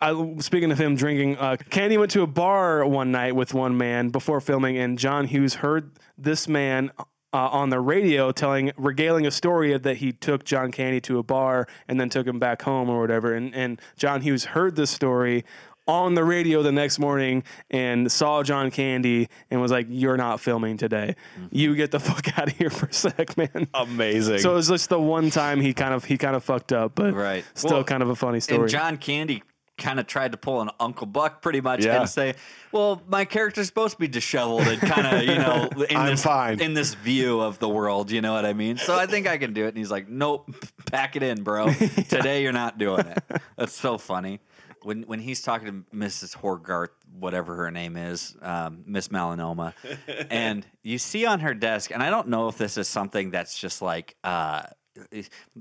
I, 0.00 0.36
speaking 0.40 0.72
of 0.72 0.80
him 0.80 0.96
drinking, 0.96 1.36
uh, 1.36 1.56
Candy 1.68 1.98
went 1.98 2.10
to 2.12 2.22
a 2.22 2.26
bar 2.26 2.84
one 2.86 3.12
night 3.12 3.36
with 3.36 3.52
one 3.54 3.76
man 3.76 4.08
before 4.08 4.40
filming, 4.40 4.76
and 4.78 4.98
John 4.98 5.26
Hughes 5.26 5.56
heard 5.56 5.92
this 6.16 6.48
man 6.48 6.90
uh, 7.32 7.36
on 7.50 7.68
the 7.70 7.78
radio 7.78 8.32
telling, 8.32 8.72
regaling 8.76 9.24
a 9.26 9.30
story 9.30 9.76
that 9.76 9.98
he 9.98 10.10
took 10.12 10.44
John 10.44 10.72
Candy 10.72 11.00
to 11.02 11.18
a 11.18 11.22
bar 11.22 11.68
and 11.86 12.00
then 12.00 12.08
took 12.08 12.26
him 12.26 12.38
back 12.40 12.62
home 12.62 12.88
or 12.90 13.00
whatever. 13.00 13.34
And, 13.34 13.54
and 13.54 13.80
John 13.96 14.22
Hughes 14.22 14.46
heard 14.46 14.74
this 14.74 14.90
story 14.90 15.44
on 15.86 16.14
the 16.14 16.22
radio 16.24 16.62
the 16.62 16.70
next 16.72 16.98
morning 16.98 17.42
and 17.70 18.10
saw 18.12 18.42
John 18.42 18.70
Candy 18.70 19.28
and 19.50 19.60
was 19.60 19.72
like, 19.72 19.86
"You're 19.88 20.16
not 20.16 20.40
filming 20.40 20.76
today. 20.76 21.16
Mm-hmm. 21.38 21.46
You 21.50 21.74
get 21.74 21.90
the 21.90 22.00
fuck 22.00 22.38
out 22.38 22.48
of 22.48 22.56
here 22.56 22.70
for 22.70 22.86
a 22.86 22.92
sec, 22.92 23.36
man." 23.36 23.68
Amazing. 23.74 24.38
So 24.38 24.52
it 24.52 24.54
was 24.54 24.68
just 24.68 24.88
the 24.88 25.00
one 25.00 25.30
time 25.30 25.60
he 25.60 25.74
kind 25.74 25.94
of 25.94 26.04
he 26.04 26.16
kind 26.18 26.36
of 26.36 26.44
fucked 26.44 26.72
up, 26.72 26.94
but 26.94 27.14
Right. 27.14 27.44
still 27.54 27.72
Well, 27.72 27.84
kind 27.84 28.02
of 28.02 28.08
a 28.10 28.16
funny 28.16 28.40
story. 28.40 28.60
And 28.62 28.68
John 28.70 28.96
Candy 28.98 29.42
kind 29.78 29.98
of 29.98 30.06
tried 30.06 30.30
to 30.32 30.36
pull 30.36 30.60
an 30.60 30.68
Uncle 30.78 31.06
Buck 31.06 31.40
pretty 31.40 31.62
much 31.62 31.86
Yeah. 31.86 32.00
and 32.00 32.08
say, 32.08 32.34
"Well, 32.70 33.00
my 33.08 33.24
character's 33.24 33.66
supposed 33.66 33.94
to 33.94 33.98
be 33.98 34.08
disheveled 34.08 34.68
and 34.68 34.78
kind 34.78 35.06
of, 35.06 35.22
you 35.22 35.36
know, 35.38 35.70
in 35.88 35.96
I'm 35.96 36.10
this 36.10 36.22
fine. 36.22 36.60
in 36.60 36.74
this 36.74 36.92
view 36.92 37.40
of 37.40 37.58
the 37.60 37.68
world, 37.68 38.10
you 38.10 38.20
know 38.20 38.34
what 38.34 38.44
I 38.44 38.52
mean? 38.52 38.76
So 38.76 38.94
I 38.94 39.06
think 39.06 39.26
I 39.26 39.38
can 39.38 39.54
do 39.54 39.64
it." 39.64 39.68
And 39.68 39.78
he's 39.78 39.90
like, 39.90 40.06
"Nope, 40.06 40.54
pack 40.92 41.16
it 41.16 41.22
in, 41.22 41.42
bro. 41.42 41.72
Today 42.10 42.42
you're 42.42 42.52
not 42.52 42.76
doing 42.76 43.06
it." 43.06 43.22
That's 43.56 43.72
so 43.72 43.96
funny. 43.96 44.40
When 44.82 45.02
when 45.02 45.18
he's 45.20 45.42
talking 45.42 45.66
to 45.90 45.96
Mrs. 45.96 46.36
Hoargarth, 46.36 46.88
whatever 47.18 47.54
her 47.56 47.70
name 47.70 47.96
is, 47.96 48.36
um, 48.42 48.82
Miss 48.86 49.08
Melanoma, 49.08 49.74
and 50.30 50.66
you 50.82 50.98
see 50.98 51.26
on 51.26 51.40
her 51.40 51.54
desk, 51.54 51.90
and 51.90 52.02
I 52.02 52.10
don't 52.10 52.28
know 52.28 52.48
if 52.48 52.56
this 52.58 52.76
is 52.78 52.88
something 52.88 53.30
that's 53.30 53.58
just 53.58 53.82
like 53.82 54.16
uh, 54.24 54.62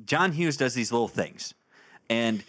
John 0.05 0.31
Hughes 0.31 0.57
does 0.57 0.73
these 0.73 0.91
little 0.91 1.07
things, 1.07 1.53
and 2.09 2.43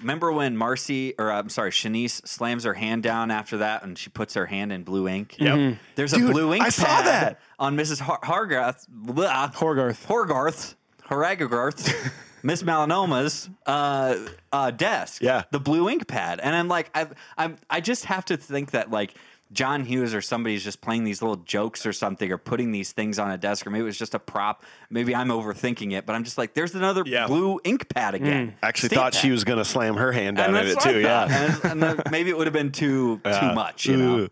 remember 0.00 0.32
when 0.32 0.56
Marcie, 0.56 1.14
or 1.18 1.30
I'm 1.30 1.48
sorry, 1.48 1.70
Chanice 1.70 2.26
slams 2.26 2.64
her 2.64 2.74
hand 2.74 3.02
down 3.02 3.30
after 3.30 3.58
that, 3.58 3.82
and 3.82 3.96
she 3.98 4.10
puts 4.10 4.34
her 4.34 4.46
hand 4.46 4.72
in 4.72 4.82
blue 4.82 5.06
ink. 5.08 5.36
Yep. 5.38 5.76
There's 5.94 6.12
Dude, 6.12 6.28
a 6.30 6.32
blue 6.32 6.54
ink 6.54 6.64
I 6.64 6.68
saw 6.70 7.02
that. 7.02 7.40
on 7.58 7.76
Mrs. 7.76 8.00
Har- 8.00 8.20
Hargarth, 8.22 8.86
blah, 8.88 9.50
Hoargarth. 9.50 10.06
Hoargarth, 10.06 10.74
Haragagarth, 11.08 12.12
Miss 12.42 12.62
Melanoma's 12.62 13.48
uh, 13.66 14.16
uh, 14.52 14.70
desk. 14.70 15.22
Yeah. 15.22 15.44
the 15.50 15.60
blue 15.60 15.88
ink 15.88 16.06
pad, 16.06 16.40
and 16.42 16.54
I'm 16.54 16.68
like, 16.68 16.90
I, 16.94 17.06
I'm, 17.38 17.56
I 17.68 17.80
just 17.80 18.06
have 18.06 18.24
to 18.26 18.36
think 18.36 18.72
that 18.72 18.90
like. 18.90 19.14
John 19.52 19.84
Hughes 19.84 20.14
or 20.14 20.20
somebody's 20.22 20.62
just 20.62 20.80
playing 20.80 21.02
these 21.02 21.22
little 21.22 21.34
jokes 21.38 21.84
or 21.84 21.92
something, 21.92 22.30
or 22.30 22.38
putting 22.38 22.70
these 22.70 22.92
things 22.92 23.18
on 23.18 23.32
a 23.32 23.36
desk, 23.36 23.66
or 23.66 23.70
maybe 23.70 23.82
it 23.82 23.86
was 23.86 23.98
just 23.98 24.14
a 24.14 24.20
prop. 24.20 24.62
Maybe 24.90 25.12
I'm 25.12 25.26
overthinking 25.26 25.92
it, 25.92 26.06
but 26.06 26.14
I'm 26.14 26.22
just 26.22 26.38
like, 26.38 26.54
there's 26.54 26.76
another 26.76 27.02
Yeah. 27.04 27.26
blue 27.26 27.58
ink 27.64 27.88
pad 27.88 28.14
again. 28.14 28.54
Actually, 28.62 28.90
Stamp 28.90 29.02
thought 29.02 29.14
she 29.14 29.32
was 29.32 29.42
going 29.42 29.58
to 29.58 29.64
slam 29.64 29.96
her 29.96 30.12
hand 30.12 30.36
down 30.36 30.54
And 30.54 30.68
in 30.68 30.76
it 30.76 30.80
too. 30.80 31.00
Yeah. 31.00 31.26
and, 31.28 31.64
and 31.64 31.82
then 31.82 32.00
maybe 32.12 32.30
it 32.30 32.38
would 32.38 32.46
have 32.46 32.54
been 32.54 32.70
too 32.70 33.16
too 33.24 33.52
much, 33.52 33.86
you 33.86 33.96
know. 33.96 34.22
Ugh. 34.26 34.30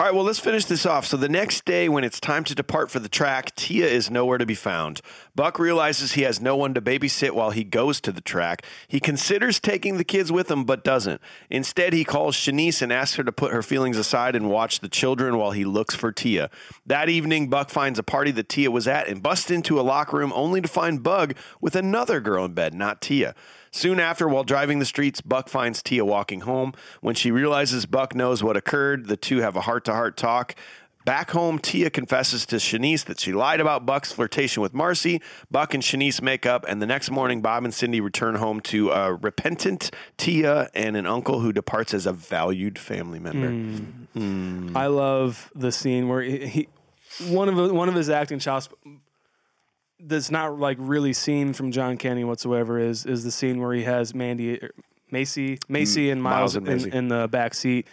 All 0.00 0.06
right, 0.06 0.14
well, 0.14 0.24
let's 0.24 0.38
finish 0.38 0.64
this 0.64 0.86
off. 0.86 1.04
So 1.04 1.18
the 1.18 1.28
next 1.28 1.66
day, 1.66 1.86
when 1.86 2.04
it's 2.04 2.20
time 2.20 2.42
to 2.44 2.54
depart 2.54 2.90
for 2.90 3.00
the 3.00 3.08
track, 3.10 3.54
Tia 3.54 3.86
is 3.86 4.10
nowhere 4.10 4.38
to 4.38 4.46
be 4.46 4.54
found. 4.54 5.02
Buck 5.34 5.58
realizes 5.58 6.12
he 6.12 6.22
has 6.22 6.40
no 6.40 6.56
one 6.56 6.72
to 6.72 6.80
babysit 6.80 7.32
while 7.32 7.50
he 7.50 7.64
goes 7.64 8.00
to 8.00 8.10
the 8.10 8.22
track. 8.22 8.64
He 8.88 8.98
considers 8.98 9.60
taking 9.60 9.98
the 9.98 10.04
kids 10.04 10.32
with 10.32 10.50
him, 10.50 10.64
but 10.64 10.84
doesn't. 10.84 11.20
Instead, 11.50 11.92
he 11.92 12.04
calls 12.04 12.34
Chanice 12.34 12.80
and 12.80 12.90
asks 12.90 13.16
her 13.16 13.24
to 13.24 13.30
put 13.30 13.52
her 13.52 13.62
feelings 13.62 13.98
aside 13.98 14.34
and 14.34 14.48
watch 14.48 14.80
the 14.80 14.88
children 14.88 15.36
while 15.36 15.50
he 15.50 15.66
looks 15.66 15.94
for 15.94 16.12
Tia. 16.12 16.48
That 16.86 17.10
evening, 17.10 17.50
Buck 17.50 17.68
finds 17.68 17.98
a 17.98 18.02
party 18.02 18.30
that 18.30 18.48
Tia 18.48 18.70
was 18.70 18.88
at 18.88 19.06
and 19.06 19.22
busts 19.22 19.50
into 19.50 19.78
a 19.78 19.82
locker 19.82 20.16
room 20.16 20.32
only 20.34 20.62
to 20.62 20.68
find 20.68 21.02
Bug 21.02 21.34
with 21.60 21.76
another 21.76 22.20
girl 22.20 22.46
in 22.46 22.54
bed, 22.54 22.72
not 22.72 23.02
Tia. 23.02 23.34
Soon 23.72 24.00
after, 24.00 24.28
while 24.28 24.44
driving 24.44 24.78
the 24.78 24.84
streets, 24.84 25.20
Buck 25.20 25.48
finds 25.48 25.82
Tia 25.82 26.04
walking 26.04 26.40
home. 26.40 26.72
When 27.00 27.14
she 27.14 27.30
realizes 27.30 27.86
Buck 27.86 28.14
knows 28.14 28.42
what 28.42 28.56
occurred, 28.56 29.06
the 29.06 29.16
two 29.16 29.38
have 29.38 29.56
a 29.56 29.62
heart 29.62 29.84
to 29.84 29.92
heart 29.92 30.16
talk. 30.16 30.56
Back 31.04 31.30
home, 31.30 31.58
Tia 31.58 31.88
confesses 31.88 32.44
to 32.46 32.56
Chanice 32.56 33.04
that 33.06 33.18
she 33.18 33.32
lied 33.32 33.60
about 33.60 33.86
Buck's 33.86 34.12
flirtation 34.12 34.60
with 34.60 34.74
Marcie. 34.74 35.22
Buck 35.50 35.72
and 35.72 35.82
Chanice 35.82 36.20
make 36.20 36.44
up, 36.44 36.66
and 36.68 36.82
the 36.82 36.86
next 36.86 37.10
morning, 37.10 37.40
Bob 37.40 37.64
and 37.64 37.72
Cindy 37.72 38.00
return 38.00 38.34
home 38.34 38.60
to 38.62 38.90
a 38.90 39.14
repentant 39.14 39.90
Tia 40.18 40.68
and 40.74 40.96
an 40.96 41.06
uncle 41.06 41.40
who 41.40 41.52
departs 41.52 41.94
as 41.94 42.06
a 42.06 42.12
valued 42.12 42.78
family 42.78 43.18
member. 43.18 43.48
Hmm. 43.48 43.84
Hmm. 44.14 44.76
I 44.76 44.88
love 44.88 45.50
the 45.54 45.72
scene 45.72 46.08
where 46.08 46.20
he, 46.20 46.46
he 46.46 46.68
one 47.28 47.48
of 47.48 47.72
one 47.72 47.88
of 47.88 47.94
his 47.94 48.10
acting 48.10 48.38
chops 48.38 48.68
that's 50.02 50.30
not 50.30 50.58
like 50.58 50.76
really 50.80 51.12
seen 51.12 51.52
from 51.52 51.72
John 51.72 51.96
Candy 51.96 52.24
whatsoever 52.24 52.78
is 52.78 53.06
is 53.06 53.24
the 53.24 53.30
scene 53.30 53.60
where 53.60 53.72
he 53.72 53.84
has 53.84 54.14
Mandy. 54.14 54.62
er, 54.62 54.70
Macy, 55.12 55.58
Macy, 55.68 56.10
and 56.10 56.22
Miles, 56.22 56.54
Miles 56.54 56.56
and 56.56 56.68
in, 56.68 56.74
Macy. 56.74 56.96
in 56.96 57.08
the 57.08 57.26
back 57.28 57.52
seat, 57.54 57.88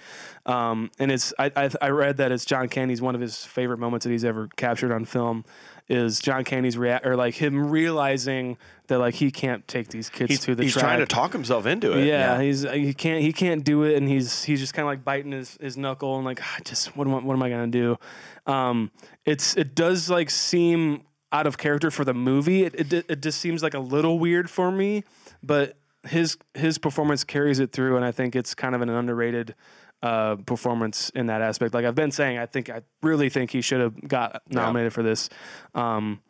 um, 0.46 0.92
and 1.00 1.12
it's 1.12 1.34
I, 1.40 1.52
I 1.56 1.70
I 1.82 1.90
read 1.90 2.18
that 2.18 2.32
it's 2.32 2.46
John 2.46 2.70
Candy's 2.70 3.02
one 3.02 3.16
of 3.16 3.22
his 3.22 3.44
favorite 3.44 3.80
moments 3.80 4.04
that 4.06 4.12
he's 4.12 4.24
ever 4.24 4.48
captured 4.56 4.92
on 4.92 5.04
film 5.06 5.44
is 5.90 6.20
John 6.20 6.44
Candy's 6.44 6.78
react 6.78 7.06
or 7.06 7.16
like 7.16 7.34
him 7.34 7.70
realizing 7.72 8.58
that 8.88 9.00
like 9.00 9.16
he 9.16 9.32
can't 9.32 9.68
take 9.68 9.88
these 9.88 10.10
kids 10.10 10.30
He's, 10.30 10.40
to 10.42 10.56
the 10.56 10.64
he's 10.64 10.74
track. 10.74 10.84
trying 10.84 11.00
to 11.00 11.06
talk 11.06 11.34
himself 11.34 11.66
into 11.66 11.98
it. 11.98 12.06
Yeah, 12.06 12.42
he's 12.42 12.64
he 12.64 12.94
can't 12.94 13.22
he 13.22 13.34
can't 13.34 13.64
do 13.64 13.84
it, 13.84 13.96
and 13.96 14.08
he's 14.08 14.44
he's 14.44 14.60
just 14.60 14.74
kind 14.74 14.84
of 14.86 14.92
like 14.92 15.04
biting 15.04 15.32
his, 15.32 15.58
his 15.60 15.78
knuckle 15.78 16.18
and 16.18 16.26
like 16.26 16.40
"Ah, 16.44 16.58
just 16.64 16.96
what 16.96 17.08
am 17.08 17.16
I, 17.16 17.20
what 17.20 17.34
am 17.34 17.42
I 17.42 17.50
gonna 17.50 17.68
do? 17.68 17.98
Um, 18.46 18.92
it's 19.26 19.56
it 19.58 19.76
does 19.76 20.10
like 20.10 20.30
seem 20.30 21.02
out 21.32 21.48
of 21.48 21.58
character 21.58 21.92
for 21.92 22.06
the 22.06 22.14
movie. 22.14 22.64
It 22.64 22.94
it, 22.94 23.06
it 23.10 23.22
just 23.22 23.40
seems 23.40 23.64
like 23.64 23.74
a 23.74 23.80
little 23.80 24.20
weird 24.20 24.50
for 24.50 24.72
me, 24.72 25.04
but 25.44 25.78
his 26.08 26.38
his 26.54 26.78
performance 26.78 27.24
carries 27.24 27.60
it 27.60 27.72
through, 27.72 27.96
and 27.98 28.06
I 28.06 28.12
think 28.12 28.36
it's 28.36 28.54
kind 28.56 28.76
of 28.76 28.82
an 28.82 28.90
underrated 28.90 29.56
uh, 30.04 30.36
performance 30.46 31.10
in 31.16 31.26
that 31.28 31.42
aspect. 31.42 31.74
Like 31.74 31.86
I've 31.86 31.96
been 31.96 32.12
saying, 32.12 32.38
I 32.38 32.46
think 32.46 32.70
I 32.70 32.82
really 33.02 33.30
think 33.30 33.52
he 33.52 33.62
should 33.62 33.82
have 33.82 34.08
got 34.08 34.42
nominated 34.50 34.94
for 34.94 35.04
this. 35.04 35.30
Um, 35.76 36.22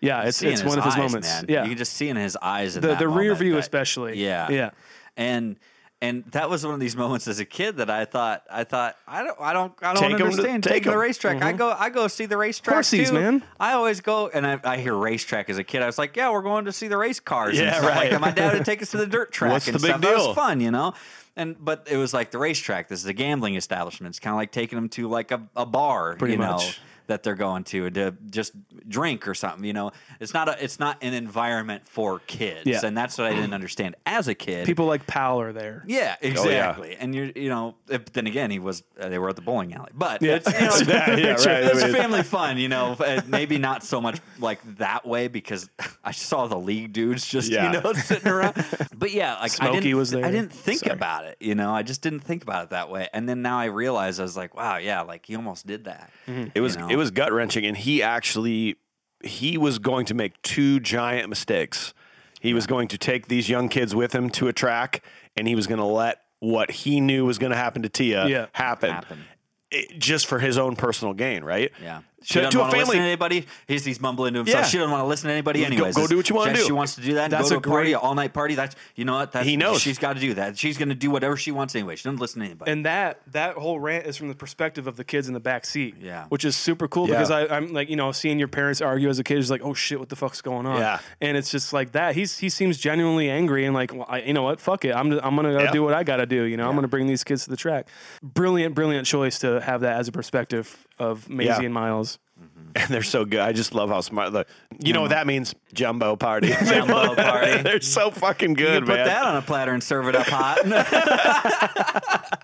yeah, 0.00 0.24
it's 0.24 0.42
it's 0.42 0.62
one 0.62 0.78
of 0.78 0.84
his 0.84 0.94
eyes, 0.94 0.98
moments. 0.98 1.28
Man. 1.28 1.46
Yeah, 1.48 1.62
you 1.62 1.70
can 1.70 1.78
just 1.78 1.94
see 1.94 2.08
in 2.08 2.16
his 2.16 2.36
eyes. 2.40 2.74
The 2.74 2.80
that 2.80 2.98
the 2.98 3.08
rear 3.08 3.34
view 3.34 3.52
that- 3.54 3.58
especially. 3.60 4.22
Yeah, 4.22 4.50
yeah. 4.50 4.70
and 5.16 5.56
and 6.02 6.24
that 6.32 6.50
was 6.50 6.64
one 6.64 6.74
of 6.74 6.80
these 6.80 6.96
moments 6.96 7.26
as 7.28 7.38
a 7.38 7.44
kid 7.44 7.76
that 7.78 7.88
I 7.88 8.04
thought 8.04 8.42
I 8.50 8.64
thought 8.64 8.96
I 9.08 9.22
don't 9.22 9.40
I 9.40 9.52
don't 9.52 9.72
I 9.82 9.94
don't 9.94 10.02
Take 10.02 10.12
'em 10.12 10.18
to- 10.18 10.24
understand 10.24 10.62
take 10.64 10.72
taking 10.74 10.92
the 10.92 10.98
racetrack. 10.98 11.42
I 11.42 11.48
mm-hmm. 11.50 11.56
go 11.58 11.70
I 11.78 11.88
go 11.90 12.08
see 12.08 12.26
the 12.26 12.36
racetrack 12.36 12.76
Horsies, 12.76 13.08
too. 13.08 13.14
man. 13.14 13.42
I 13.58 13.72
always 13.72 14.00
go 14.00 14.28
and 14.28 14.46
I, 14.46 14.60
I 14.64 14.76
hear 14.78 14.94
racetrack 14.94 15.48
as 15.48 15.56
a 15.58 15.64
kid. 15.64 15.82
I 15.82 15.86
was 15.86 15.96
like, 15.98 16.16
yeah, 16.16 16.30
we're 16.30 16.42
going 16.42 16.66
to 16.66 16.72
see 16.72 16.88
the 16.88 16.96
race 16.98 17.20
cars. 17.20 17.58
and 17.58 17.66
Yeah, 17.68 17.80
like 17.80 17.94
right. 17.96 18.10
that. 18.10 18.20
My 18.20 18.30
dad 18.32 18.54
would 18.54 18.64
take 18.66 18.82
us 18.82 18.90
to 18.90 18.96
the 18.98 19.06
dirt 19.06 19.32
track. 19.32 19.52
What's 19.52 19.66
and 19.68 19.76
the 19.76 19.78
big 19.80 19.90
stuff. 19.90 20.00
That 20.02 20.16
deal? 20.16 20.26
was 20.28 20.34
fun, 20.36 20.60
you 20.60 20.70
know. 20.70 20.94
And 21.36 21.56
but 21.58 21.88
it 21.90 21.96
was 21.96 22.12
like 22.14 22.30
the 22.30 22.38
racetrack. 22.38 22.88
This 22.88 23.00
is 23.00 23.06
a 23.06 23.12
gambling 23.12 23.56
establishment. 23.56 24.10
It's 24.10 24.20
kind 24.20 24.34
of 24.34 24.38
like 24.38 24.52
taking 24.52 24.76
them 24.76 24.88
to 24.90 25.08
like 25.08 25.30
a, 25.32 25.42
a 25.56 25.66
bar, 25.66 26.16
Pretty 26.16 26.34
you 26.34 26.38
know 26.38 26.52
much. 26.52 26.80
That 27.06 27.22
they're 27.22 27.34
going 27.34 27.64
to 27.64 27.90
to 27.90 28.12
just 28.30 28.52
drink 28.88 29.28
or 29.28 29.34
something. 29.34 29.64
You 29.64 29.72
know, 29.72 29.92
it's 30.20 30.34
not 30.34 30.48
a 30.48 30.62
it's 30.62 30.78
not 30.78 30.98
an 31.02 31.14
environment 31.14 31.86
for 31.88 32.20
kids, 32.20 32.62
Yeah. 32.66 32.80
and 32.84 32.96
that's 32.96 33.18
what 33.18 33.26
I 33.28 33.34
didn't 33.34 33.54
understand 33.60 33.96
as 34.06 34.28
a 34.28 34.34
kid. 34.34 34.66
People 34.66 34.86
like 34.86 35.06
Powell 35.06 35.40
are 35.40 35.52
there. 35.52 35.84
yeah, 35.86 36.16
exactly. 36.20 36.96
And 36.96 37.14
you're 37.14 37.26
you 37.34 37.48
know, 37.48 37.74
if, 37.88 38.06
then 38.12 38.26
again, 38.26 38.50
he 38.50 38.58
was 38.58 38.82
uh, 39.00 39.08
they 39.08 39.18
were 39.18 39.28
at 39.28 39.36
the 39.36 39.42
bowling 39.42 39.74
alley, 39.74 39.90
but 39.94 40.22
Yeah. 40.22 40.36
it's, 40.36 40.50
you 40.80 40.86
know, 40.86 40.94
Yeah, 40.94 41.16
yeah, 41.16 41.30
right. 41.32 41.38
it's 41.64 41.82
I 41.82 41.86
mean- 41.86 41.94
family 41.94 42.22
fun, 42.22 42.58
you 42.58 42.68
know. 42.68 42.96
uh, 42.98 43.20
Maybe 43.26 43.58
not 43.58 43.82
so 43.82 44.00
much 44.00 44.20
like 44.38 44.60
that 44.78 45.06
way 45.06 45.28
because 45.28 45.68
I 46.04 46.12
saw 46.12 46.46
the 46.46 46.58
league 46.58 46.92
dudes 46.92 47.26
just 47.26 47.50
Yeah. 47.50 47.72
you 47.72 47.80
know 47.80 47.92
sitting 47.94 48.28
around. 48.28 48.54
But 48.96 49.12
yeah, 49.12 49.34
like 49.34 49.42
I 49.42 49.46
Smokey 49.48 49.80
didn't, 49.80 49.96
was 49.98 50.10
there. 50.10 50.24
I 50.24 50.30
didn't 50.30 50.52
think 50.52 50.80
Sorry. 50.80 50.92
about 50.92 51.24
it. 51.24 51.36
You 51.40 51.54
know, 51.54 51.72
I 51.72 51.82
just 51.82 52.02
didn't 52.02 52.20
think 52.20 52.42
about 52.42 52.64
it 52.64 52.70
that 52.70 52.90
way. 52.90 53.08
And 53.12 53.28
then 53.28 53.42
now 53.42 53.58
I 53.58 53.66
realize 53.66 54.18
I 54.20 54.22
was 54.22 54.36
like, 54.36 54.54
wow, 54.54 54.76
yeah, 54.76 55.02
like 55.02 55.26
he 55.26 55.36
almost 55.36 55.66
did 55.66 55.84
that. 55.84 56.10
It 56.54 56.60
was 56.60 56.76
you 56.76 56.82
know? 56.82 56.88
It 56.94 56.96
was 56.96 57.10
gut 57.10 57.32
wrenching, 57.32 57.66
and 57.66 57.76
he 57.76 58.02
actually 58.02 58.76
he 59.22 59.56
was 59.58 59.78
going 59.78 60.06
to 60.06 60.14
make 60.14 60.40
two 60.42 60.80
giant 60.80 61.28
mistakes. 61.28 61.92
He 62.40 62.52
was 62.54 62.66
going 62.66 62.88
to 62.88 62.98
take 62.98 63.28
these 63.28 63.48
young 63.48 63.68
kids 63.68 63.94
with 63.94 64.14
him 64.14 64.28
to 64.30 64.48
a 64.48 64.52
track, 64.52 65.02
and 65.36 65.48
he 65.48 65.54
was 65.54 65.66
going 65.66 65.78
to 65.80 65.84
let 65.86 66.20
what 66.40 66.70
he 66.70 67.00
knew 67.00 67.24
was 67.24 67.38
going 67.38 67.50
to 67.52 67.56
happen 67.56 67.82
to 67.82 67.88
Tia 67.88 68.26
Yeah. 68.28 68.46
happen, 68.52 68.90
Happen. 68.90 69.24
It- 69.70 69.98
just 69.98 70.26
for 70.26 70.38
his 70.40 70.58
own 70.58 70.76
personal 70.76 71.14
gain, 71.14 71.42
right? 71.42 71.72
Yeah. 71.82 72.00
She 72.24 72.34
To, 72.34 72.40
doesn't 72.40 72.52
to 72.52 72.58
a 72.58 72.60
want 72.62 72.72
to 72.72 72.78
listen 72.78 72.94
to 72.96 73.00
anybody. 73.02 73.46
He's, 73.68 73.84
he's 73.84 74.00
mumbling 74.00 74.32
to 74.34 74.38
himself. 74.40 74.62
Yeah. 74.64 74.66
She 74.68 74.78
doesn't 74.78 74.90
want 74.90 75.02
to 75.02 75.06
listen 75.06 75.28
to 75.28 75.32
anybody 75.32 75.60
Go- 75.60 75.66
anyways. 75.66 75.94
go 75.96 76.06
do 76.06 76.16
what 76.16 76.28
you 76.30 76.34
wanna 76.36 76.54
She- 76.54 76.60
do. 76.62 76.66
She 76.66 76.72
wants 76.72 76.94
to 76.96 77.00
do 77.02 77.14
that. 77.14 77.24
And 77.24 77.32
That's 77.34 77.50
go 77.50 77.58
a 77.58 77.60
to 77.60 77.68
a 77.68 77.70
party, 77.72 77.90
great- 77.90 77.94
all 78.02 78.14
night 78.14 78.32
party. 78.32 78.54
That's 78.54 78.74
you 78.96 79.04
know 79.04 79.14
what? 79.14 79.32
That's, 79.32 79.46
He 79.46 79.56
knows. 79.56 79.80
She's 79.82 79.98
got 79.98 80.14
to 80.14 80.20
do 80.20 80.34
that. 80.34 80.56
She's 80.58 80.78
going 80.78 80.88
to 80.88 80.94
do 80.94 81.10
whatever 81.10 81.36
she 81.36 81.52
wants 81.52 81.74
anyway. 81.74 81.96
She 81.96 82.04
doesn't 82.04 82.20
listen 82.20 82.40
to 82.40 82.46
anybody. 82.46 82.70
And 82.72 82.86
that 82.86 83.20
that 83.32 83.56
whole 83.56 83.78
rant 83.78 84.06
is 84.06 84.16
from 84.16 84.28
the 84.28 84.34
perspective 84.34 84.86
of 84.86 84.96
the 84.96 85.04
kids 85.04 85.28
in 85.28 85.34
the 85.34 85.40
back 85.40 85.66
seat. 85.66 85.96
Yeah. 86.00 86.24
Which 86.30 86.44
is 86.44 86.56
super 86.56 86.88
cool 86.88 87.08
Yeah. 87.08 87.14
because 87.16 87.30
I, 87.30 87.46
I'm 87.54 87.72
like, 87.72 87.90
you 87.90 87.96
know, 87.96 88.10
seeing 88.12 88.38
your 88.38 88.48
parents 88.48 88.80
argue 88.80 89.08
as 89.08 89.18
a 89.18 89.24
kid 89.24 89.38
is 89.38 89.50
like, 89.50 89.62
oh 89.62 89.74
shit, 89.74 89.98
what 89.98 90.08
the 90.08 90.16
fuck's 90.16 90.40
going 90.40 90.66
on? 90.66 90.78
Yeah. 90.78 90.98
And 91.20 91.36
it's 91.36 91.50
just 91.50 91.72
like 91.72 91.92
that. 91.92 92.14
He's 92.14 92.38
he 92.38 92.48
seems 92.48 92.78
genuinely 92.78 93.28
angry 93.28 93.64
and 93.66 93.74
like, 93.74 93.92
well, 93.92 94.06
I, 94.08 94.22
you 94.22 94.32
know 94.32 94.42
what? 94.42 94.60
Fuck 94.60 94.84
it. 94.84 94.94
I'm 94.94 95.12
I'm 95.12 95.36
gonna 95.36 95.52
go 95.52 95.60
Yeah. 95.64 95.70
do 95.72 95.82
what 95.82 95.92
I 95.94 96.04
gotta 96.04 96.26
do. 96.26 96.44
You 96.44 96.56
know, 96.56 96.68
I'm 96.68 96.74
gonna 96.74 96.88
bring 96.88 97.06
these 97.06 97.24
kids 97.24 97.44
to 97.44 97.50
the 97.50 97.56
track. 97.56 97.88
Brilliant, 98.22 98.74
brilliant 98.74 99.06
choice 99.06 99.38
to 99.40 99.60
have 99.60 99.82
that 99.82 99.98
as 99.98 100.08
a 100.08 100.12
perspective 100.12 100.76
of 100.98 101.26
Maizy 101.26 101.44
Yeah. 101.46 101.60
and 101.62 101.74
Miles. 101.74 102.18
Mm-hmm. 102.40 102.70
and 102.74 102.88
they're 102.88 103.04
so 103.04 103.24
good. 103.24 103.38
I 103.38 103.52
just 103.52 103.76
love 103.76 103.90
how 103.90 104.00
smart. 104.00 104.32
The, 104.32 104.44
you 104.80 104.92
know 104.92 105.02
what 105.02 105.10
that 105.10 105.24
means? 105.24 105.54
Jumbo 105.72 106.16
party. 106.16 106.48
Jumbo 106.66 107.14
party. 107.16 107.62
they're 107.62 107.80
so 107.80 108.10
fucking 108.10 108.50
you 108.50 108.56
good, 108.56 108.78
can 108.82 108.86
put 108.86 108.96
man. 108.96 109.06
that 109.06 109.24
on 109.24 109.36
a 109.36 109.42
platter 109.42 109.72
and 109.72 109.80
serve 109.82 110.08
it 110.08 110.16
up 110.16 110.26
hot. 110.26 110.58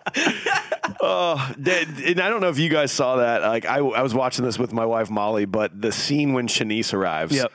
Oh, 1.02 1.52
that- 1.59 1.89
and 2.06 2.20
I 2.20 2.28
don't 2.28 2.40
know 2.43 2.51
if 2.51 2.59
you 2.59 2.68
guys 2.68 2.93
saw 2.93 3.16
that. 3.16 3.40
Like, 3.43 3.64
I, 3.64 3.78
I 3.78 4.02
was 4.02 4.12
watching 4.14 4.44
this 4.44 4.59
with 4.59 4.72
my 4.72 4.85
wife 4.85 5.09
Molly, 5.10 5.47
but 5.47 5.81
the 5.81 5.93
scene 5.93 6.35
when 6.35 6.47
Chanice 6.47 6.93
arrives. 6.93 7.35
Yep. 7.35 7.51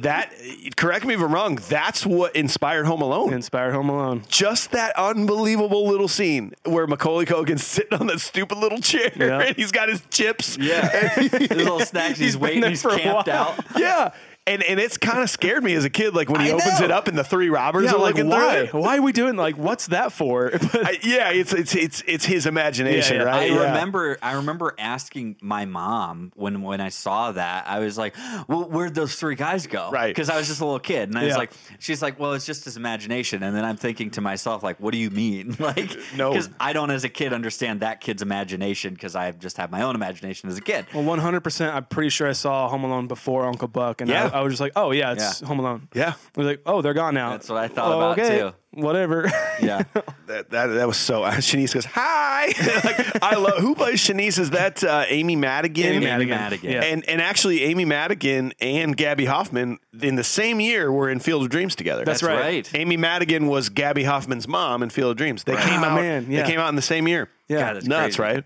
That, 0.00 0.30
correct 0.76 1.04
me 1.04 1.14
if 1.14 1.20
I'm 1.20 1.32
wrong. 1.32 1.56
That's 1.68 2.04
what 2.06 2.34
inspired 2.36 2.86
Home 2.86 3.02
Alone. 3.02 3.32
Inspired 3.32 3.72
Home 3.72 3.88
Alone. 3.88 4.22
Just 4.28 4.70
that 4.72 4.96
unbelievable 4.96 5.86
little 5.88 6.08
scene 6.08 6.52
where 6.64 6.86
Macaulay 6.86 7.26
Culkin's 7.26 7.64
sitting 7.66 7.98
on 7.98 8.06
that 8.08 8.20
stupid 8.20 8.58
little 8.58 8.78
chair 8.78 9.10
Yeah. 9.16 9.40
and 9.40 9.56
he's 9.56 9.72
got 9.72 9.88
his 9.88 10.02
chips. 10.10 10.56
yeah. 10.58 10.88
His 11.14 11.50
little 11.50 11.80
snacks. 11.80 12.18
He's, 12.18 12.34
been 12.36 12.42
waiting. 12.42 12.70
He's 12.70 12.82
camped 12.82 13.28
out. 13.28 13.58
Yeah. 13.76 14.12
And, 14.46 14.62
and 14.62 14.78
it's 14.78 14.98
kind 14.98 15.22
of 15.22 15.30
scared 15.30 15.64
me 15.64 15.72
as 15.72 15.86
a 15.86 15.90
kid, 15.90 16.14
like 16.14 16.28
when 16.28 16.42
he 16.42 16.50
I 16.50 16.52
opens 16.52 16.78
know. 16.78 16.84
it 16.84 16.90
up 16.90 17.08
and 17.08 17.16
the 17.16 17.24
three 17.24 17.48
robbers 17.48 17.84
Yeah, 17.86 17.92
are 17.92 17.98
like 17.98 18.18
why? 18.18 18.66
Why 18.72 18.98
are 18.98 19.02
we 19.02 19.10
doing 19.12 19.36
like 19.36 19.56
what's 19.56 19.86
that 19.86 20.12
for? 20.12 20.50
I- 20.74 20.98
yeah, 21.02 21.30
it's 21.30 21.54
it's 21.54 21.74
it's 21.74 22.02
it's 22.06 22.26
his 22.26 22.44
imagination, 22.44 23.16
Yeah, 23.16 23.22
yeah. 23.22 23.28
right? 23.28 23.50
I 23.50 23.54
Yeah. 23.54 23.68
remember 23.68 24.18
I 24.20 24.32
remember 24.34 24.74
asking 24.78 25.36
my 25.40 25.64
mom 25.64 26.30
when 26.36 26.60
when 26.60 26.82
I 26.82 26.90
saw 26.90 27.32
that 27.32 27.66
I 27.66 27.78
was 27.78 27.96
like, 27.96 28.14
"Well, 28.46 28.68
where'd 28.68 28.94
those 28.94 29.14
three 29.14 29.34
guys 29.34 29.66
go?" 29.66 29.90
Right. 29.90 30.08
Because 30.08 30.28
I 30.28 30.36
was 30.36 30.46
just 30.48 30.60
a 30.60 30.64
little 30.66 30.78
kid, 30.78 31.08
and 31.08 31.18
I 31.18 31.24
was 31.24 31.38
like, 31.38 31.50
"She's 31.78 32.02
like, 32.02 32.20
well, 32.20 32.34
it's 32.34 32.44
just 32.44 32.66
his 32.66 32.76
imagination." 32.76 33.42
And 33.42 33.56
then 33.56 33.64
I'm 33.64 33.78
thinking 33.78 34.10
to 34.10 34.20
myself, 34.20 34.62
like, 34.62 34.78
"What 34.78 34.92
do 34.92 34.98
you 34.98 35.08
mean?" 35.08 35.56
Like, 35.64 35.96
No. 36.16 36.32
because 36.32 36.50
I 36.60 36.74
don't, 36.74 36.90
as 36.90 37.04
a 37.04 37.08
kid, 37.08 37.32
understand 37.32 37.80
that 37.80 38.02
kid's 38.02 38.20
imagination 38.20 38.92
because 38.92 39.16
I 39.16 39.30
just 39.32 39.56
have 39.56 39.70
my 39.70 39.80
own 39.80 39.94
imagination 39.94 40.50
as 40.50 40.58
a 40.58 40.60
kid. 40.60 40.84
Well, 40.92 41.02
one 41.04 41.18
hundred 41.18 41.40
percent. 41.40 41.74
I'm 41.74 41.84
pretty 41.86 42.10
sure 42.10 42.28
I 42.28 42.32
saw 42.32 42.68
Home 42.68 42.84
Alone 42.84 43.06
before 43.06 43.46
Uncle 43.46 43.68
Buck, 43.68 44.02
and 44.02 44.10
Yeah. 44.10 44.30
I, 44.33 44.33
I 44.34 44.40
was 44.42 44.52
just 44.52 44.60
like, 44.60 44.72
"Oh 44.76 44.90
yeah, 44.90 45.12
it's 45.12 45.40
Yeah. 45.40 45.46
Home 45.48 45.58
Alone." 45.60 45.88
Yeah. 45.94 46.14
I 46.36 46.38
was 46.40 46.46
like, 46.46 46.60
"Oh, 46.66 46.82
they're 46.82 46.92
gone 46.94 47.14
now." 47.14 47.30
That's 47.30 47.48
what 47.48 47.58
I 47.58 47.68
thought 47.68 47.92
Oh, 47.92 48.10
about, 48.12 48.16
too. 48.28 48.52
Whatever. 48.72 49.30
Yeah, 49.62 49.82
That, 50.26 50.50
that 50.50 50.66
that 50.66 50.86
was 50.88 50.96
so. 50.96 51.22
Chanice 51.22 51.72
goes, 51.72 51.84
"Hi." 51.84 52.46
like, 52.84 53.22
I 53.22 53.36
love 53.36 53.58
who 53.58 53.74
plays 53.76 54.00
Chanice. 54.00 54.38
Is 54.38 54.50
that 54.50 54.82
uh, 54.82 55.04
Amy 55.08 55.36
Madigan? 55.36 55.84
Amy 55.86 55.96
Amy 55.98 56.06
Madigan. 56.06 56.36
Madigan. 56.36 56.70
Yeah. 56.72 56.82
And 56.82 57.08
and 57.08 57.20
actually, 57.22 57.62
Amy 57.62 57.84
Madigan 57.84 58.52
and 58.60 58.96
Gaby 58.96 59.26
Hoffmann 59.26 59.78
in 60.02 60.16
the 60.16 60.24
same 60.24 60.58
year 60.60 60.90
were 60.90 61.08
in 61.08 61.20
Field 61.20 61.44
of 61.44 61.50
Dreams 61.50 61.76
together. 61.76 62.04
That's 62.04 62.20
that's 62.20 62.28
right. 62.28 62.40
right. 62.66 62.74
Amy 62.74 62.96
Madigan 62.96 63.46
was 63.46 63.68
Gaby 63.68 64.02
Hoffmann's 64.04 64.48
mom 64.48 64.82
in 64.82 64.90
Field 64.90 65.12
of 65.12 65.16
Dreams. 65.16 65.44
They 65.44 65.54
came 65.56 65.84
Ah, 65.84 65.90
out. 65.90 65.94
man, 66.00 66.26
yeah. 66.28 66.42
They 66.42 66.50
came 66.50 66.58
out 66.60 66.68
in 66.70 66.74
the 66.76 66.82
same 66.82 67.06
year. 67.06 67.28
yeah. 67.48 67.60
God, 67.60 67.76
that's 67.76 67.86
Nuts, 67.86 68.16
crazy. 68.16 68.42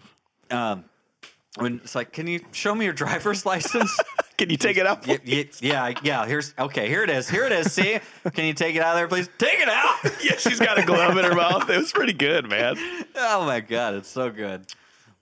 right? 0.51 0.70
Um, 0.73 0.85
when 1.56 1.81
it's 1.82 1.94
like, 1.94 2.12
can 2.12 2.27
you 2.27 2.40
show 2.52 2.74
me 2.74 2.85
your 2.85 2.94
driver's 2.94 3.44
license? 3.47 3.98
Can 4.39 4.51
you 4.51 4.56
take 4.56 4.77
it 4.77 4.86
out? 4.86 5.05
yeah, 5.05 5.16
yeah, 5.24 5.44
yeah, 5.60 5.94
yeah. 6.05 6.27
Here's 6.27 6.55
okay. 6.56 6.89
Here 6.89 7.02
it 7.02 7.10
is. 7.10 7.28
Here 7.28 7.44
it 7.44 7.51
is. 7.51 7.73
See? 7.73 7.98
Can 8.32 8.44
you 8.44 8.55
take 8.55 8.77
it 8.77 8.82
out 8.82 8.93
of 8.93 8.97
there, 8.97 9.09
please? 9.09 9.28
Take 9.36 9.59
it 9.59 9.69
out. 9.69 9.98
yeah, 10.23 10.36
she's 10.36 10.60
got 10.60 10.78
a 10.78 10.85
glove 10.85 11.19
in 11.19 11.24
her 11.24 11.35
mouth. 11.35 11.69
It 11.69 11.77
was 11.77 11.90
pretty 11.93 12.12
good, 12.12 12.48
man. 12.48 12.77
Oh 13.20 13.44
my 13.44 13.59
god, 13.59 13.94
it's 13.94 14.09
so 14.09 14.31
good. 14.31 14.65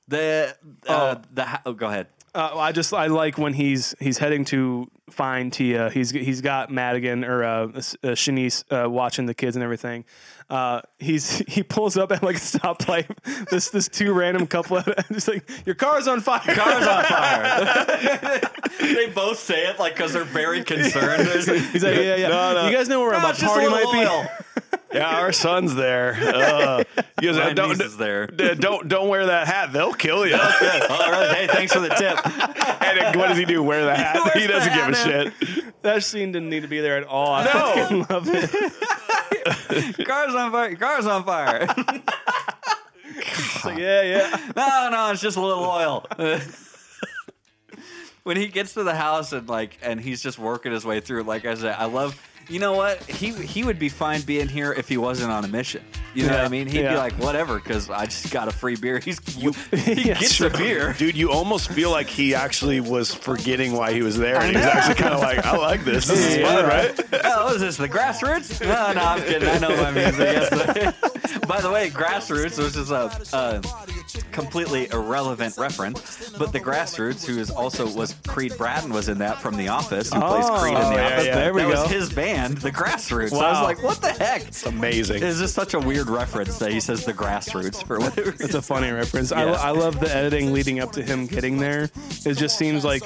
The 0.07 0.55
uh, 0.87 1.17
the 1.33 1.61
oh, 1.65 1.73
go 1.73 1.87
ahead. 1.87 2.09
Uh, 2.37 2.51
well, 2.53 2.61
I 2.61 2.73
just 2.73 2.93
I 2.93 3.07
like 3.07 3.39
when 3.39 3.55
he's 3.55 3.95
he's 3.99 4.19
heading 4.19 4.45
to 4.47 4.91
find 5.09 5.51
Tia. 5.51 5.89
He's 5.89 6.11
he's 6.11 6.43
got 6.43 6.71
Madigan 6.71 7.25
or 7.25 7.43
uh, 7.43 7.49
uh, 7.49 7.69
Chanice 8.13 8.63
uh, 8.71 8.91
watching 8.91 9.25
the 9.25 9.33
kids 9.33 9.57
and 9.57 9.63
everything. 9.63 10.05
Uh, 10.51 10.83
he's 10.99 11.39
he 11.49 11.63
pulls 11.63 11.97
up 11.97 12.13
at 12.13 12.23
like 12.23 12.37
a 12.37 12.39
stoplight. 12.39 13.07
this 13.51 13.71
this 13.71 13.89
two 13.89 14.13
random 14.13 14.47
couple. 14.47 14.83
just 15.13 15.29
like 15.29 15.49
your 15.65 15.75
car's 15.77 16.07
on 16.07 16.21
fire. 16.21 16.43
Car's 16.43 16.87
on 16.87 17.05
fire. 17.05 18.41
they 18.81 19.09
both 19.09 19.39
say 19.39 19.69
it 19.69 19.79
like 19.79 19.95
because 19.95 20.13
they're 20.13 20.25
very 20.25 20.63
concerned. 20.63 21.27
He's 21.27 21.49
like, 21.49 21.97
yeah, 21.97 22.17
yeah. 22.17 22.29
No, 22.29 22.53
no. 22.53 22.69
You 22.69 22.77
guys 22.77 22.87
know 22.91 23.01
where 23.01 23.15
"Ah, 23.15 23.23
my 23.23 23.31
it's 23.31 23.41
just 23.41 23.51
a 23.57 23.61
party 23.61 23.75
little 23.75 23.93
might 23.95 24.39
be. 24.39 24.45
Oil." 24.93 25.01
Yeah, 25.01 25.17
our 25.21 25.33
son's 25.33 25.75
there. 25.75 26.17
Uh, 26.47 26.85
he 27.21 27.27
goes, 27.27 27.37
My 27.37 27.53
don't, 27.53 27.71
niece 27.71 27.81
is 27.81 27.97
there. 27.97 28.27
don't 28.27 28.89
don't 28.89 29.09
wear 29.09 29.27
that 29.27 29.47
hat. 29.47 29.73
They'll 29.73 29.93
kill 29.95 30.27
you. 30.27 30.35
All 30.41 30.41
right. 30.41 31.31
Hey, 31.35 31.47
thanks 31.47 31.73
for 31.73 31.81
the 31.81 31.89
tip. 31.89 32.25
and 32.83 32.99
then 32.99 33.19
what 33.19 33.29
does 33.29 33.39
he 33.39 33.45
do? 33.45 33.63
Wear 33.63 33.85
the 33.85 33.95
hat? 33.97 34.17
wears 34.23 34.35
He 34.41 34.47
doesn't 34.47 34.73
give 34.75 34.89
a 34.89 34.97
hat, 34.97 35.33
shit. 35.41 35.83
That 35.83 36.03
scene 36.05 36.33
didn't 36.33 36.51
need 36.51 36.63
to 36.63 36.69
be 36.69 36.81
there 36.81 36.97
at 36.99 37.05
all. 37.05 37.33
I 37.33 37.45
No. 37.45 37.51
fucking 37.53 38.07
love 38.11 38.29
it. 38.33 40.07
Car's 40.07 40.35
on 40.35 40.53
fire. 40.53 40.75
Car's 40.77 41.07
on 41.07 41.25
fire. 41.25 41.67
It's 43.19 43.65
like, 43.65 43.79
yeah, 43.79 44.03
yeah. 44.03 44.37
no, 44.57 44.89
no, 44.91 45.11
it's 45.13 45.23
just 45.23 45.37
a 45.37 45.41
little 45.41 45.65
oil. 45.65 46.07
when 48.25 48.37
he 48.37 48.49
gets 48.49 48.75
to 48.75 48.83
the 48.85 48.95
house 48.95 49.33
and 49.33 49.49
like, 49.49 49.79
and 49.83 50.01
he's 50.01 50.23
just 50.23 50.39
working 50.39 50.73
his 50.73 50.85
way 50.85 51.01
through. 51.01 51.23
Like 51.23 51.45
I 51.45 51.55
said, 51.55 51.75
I 51.79 51.87
love. 51.87 52.21
You 52.49 52.61
know 52.61 52.73
what? 52.75 53.03
He 53.05 53.33
he 53.33 53.65
would 53.65 53.79
be 53.79 53.89
fine 53.89 54.21
being 54.23 54.49
here 54.49 54.73
if 54.73 54.89
he 54.89 54.97
wasn't 54.97 55.33
on 55.33 55.45
a 55.45 55.49
mission. 55.49 55.83
You 56.15 56.27
know 56.27 56.33
what 56.33 56.47
I 56.47 56.49
mean? 56.49 56.67
He'd 56.67 56.89
be 56.89 56.95
like, 56.97 57.13
whatever, 57.15 57.57
because 57.57 57.91
I 57.91 58.07
just 58.07 58.31
got 58.33 58.49
a 58.49 58.51
free 58.51 58.77
beer. 58.77 58.99
He's 59.01 59.19
he 59.35 59.51
Yeah, 60.09 60.15
gets 60.19 60.33
sure. 60.33 60.47
a 60.47 60.51
beer. 60.57 60.95
Dude, 60.97 61.15
you 61.15 61.31
almost 61.31 61.71
feel 61.71 61.91
like 61.91 62.07
he 62.07 62.35
actually 62.35 62.81
was 62.81 63.13
forgetting 63.15 63.73
why 63.73 63.93
he 63.93 64.01
was 64.03 64.17
there. 64.17 64.37
And 64.41 64.57
he's 64.57 64.65
actually 64.65 64.95
kind 64.95 65.13
of 65.13 65.21
like, 65.21 65.45
I 65.45 65.57
like 65.59 65.85
this. 65.85 66.07
This 66.07 66.37
is 66.37 66.43
fun, 66.43 66.65
right. 66.65 66.97
right? 67.13 67.21
Oh, 67.27 67.45
what 67.47 67.55
is 67.57 67.61
this? 67.61 67.77
The 67.77 67.89
grassroots? 67.89 68.61
No, 68.63 68.93
no, 68.95 69.01
I'm 69.05 69.21
kidding. 69.23 69.47
I 69.49 69.59
know 69.59 69.77
my 69.77 69.91
music. 69.91 70.19
Yes. 70.21 71.41
By 71.47 71.61
the 71.61 71.71
way, 71.71 71.91
grassroots, 71.91 72.57
which 72.63 72.77
is 72.77 72.91
a, 72.91 73.11
a 73.37 74.23
completely 74.33 74.89
irrelevant 74.91 75.59
reference. 75.59 76.31
But 76.39 76.53
the 76.53 76.61
Grassroots, 76.61 77.27
who 77.27 77.39
is 77.39 77.51
also 77.51 77.89
was 77.95 78.15
Creed 78.27 78.57
Bratton, 78.57 78.93
was 78.93 79.09
in 79.09 79.19
that 79.19 79.41
from 79.41 79.57
The 79.57 79.69
Office, 79.69 80.13
who 80.13 80.21
plays 80.21 80.45
Oh, 80.49 80.59
Creed 80.61 80.75
in 80.75 80.81
The 80.81 80.87
oh, 80.87 80.93
yeah, 80.97 81.07
Office. 81.07 81.27
yeah. 81.27 81.35
There 81.35 81.55
we 81.55 81.63
that 81.63 81.75
go. 81.75 81.83
was 81.83 81.91
his 81.91 82.13
band, 82.13 82.36
The 82.37 82.71
Grassroots. 82.71 83.33
I 83.33 83.35
was 83.35 83.57
Wow. 83.57 83.63
like, 83.65 83.83
what 83.83 84.01
the 84.01 84.09
heck? 84.13 84.43
It's 84.49 84.65
amazing. 84.67 85.23
It's 85.23 85.39
just 85.39 85.55
such 85.55 85.75
a 85.75 85.79
weird 85.81 86.09
reference 86.09 86.59
that 86.59 86.71
he 86.71 86.81
says 86.81 87.05
The 87.05 87.13
Grassroots 87.15 87.85
for 87.87 87.99
whatever. 87.99 88.31
It's 88.39 88.55
a 88.55 88.63
funny 88.63 88.91
reference. 88.91 89.33
I, 89.33 89.45
Yeah. 89.45 89.53
I 89.53 89.71
love 89.71 89.99
the 90.01 90.15
editing 90.15 90.53
leading 90.53 90.81
up 90.81 90.93
to 90.93 91.03
him 91.03 91.27
getting 91.27 91.59
there. 91.59 91.91
It 92.25 92.35
just 92.35 92.59
seems 92.59 92.85
like 92.85 93.03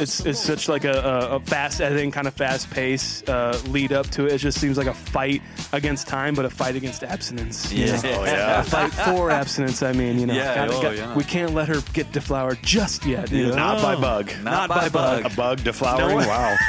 it's 0.00 0.20
it's 0.26 0.40
such 0.40 0.68
like 0.68 0.84
a, 0.84 0.92
a, 1.30 1.36
a 1.36 1.40
fast 1.40 1.80
editing, 1.80 2.10
kind 2.10 2.26
of 2.26 2.34
fast 2.34 2.70
pace 2.70 3.22
uh, 3.28 3.58
lead 3.68 3.92
up 3.92 4.08
to 4.10 4.26
it. 4.26 4.32
It 4.34 4.38
just 4.38 4.58
seems 4.60 4.76
like 4.76 4.86
a 4.88 4.94
fight 4.94 5.42
against 5.72 6.06
time, 6.08 6.34
but 6.34 6.44
a 6.44 6.50
fight 6.50 6.76
against 6.76 7.02
abstinence. 7.04 7.72
you 7.72 7.86
Yeah. 7.86 8.00
know? 8.00 8.20
Oh, 8.20 8.24
yeah. 8.24 8.60
A 8.60 8.64
fight 8.64 8.92
for 8.92 9.30
abstinence. 9.30 9.82
I 9.82 9.92
mean, 9.92 10.18
you 10.18 10.26
know, 10.26 10.34
Yeah, 10.34 10.54
gotta- 10.54 10.72
oh, 10.74 10.82
got- 10.82 10.96
yeah. 10.96 11.14
we 11.14 11.24
can't 11.24 11.54
let 11.54 11.68
her 11.68 11.80
get 11.92 12.12
deflowered 12.12 12.58
just 12.62 13.04
yet. 13.06 13.30
you 13.30 13.48
know? 13.48 13.54
Not 13.56 13.82
by 13.82 13.94
bug. 13.96 14.30
Not, 14.42 14.44
Not 14.44 14.68
by 14.68 14.88
by 14.88 15.22
bug. 15.22 15.32
A 15.32 15.36
bug 15.36 15.60
deflowering? 15.60 16.20
No. 16.20 16.28
wow. 16.28 16.56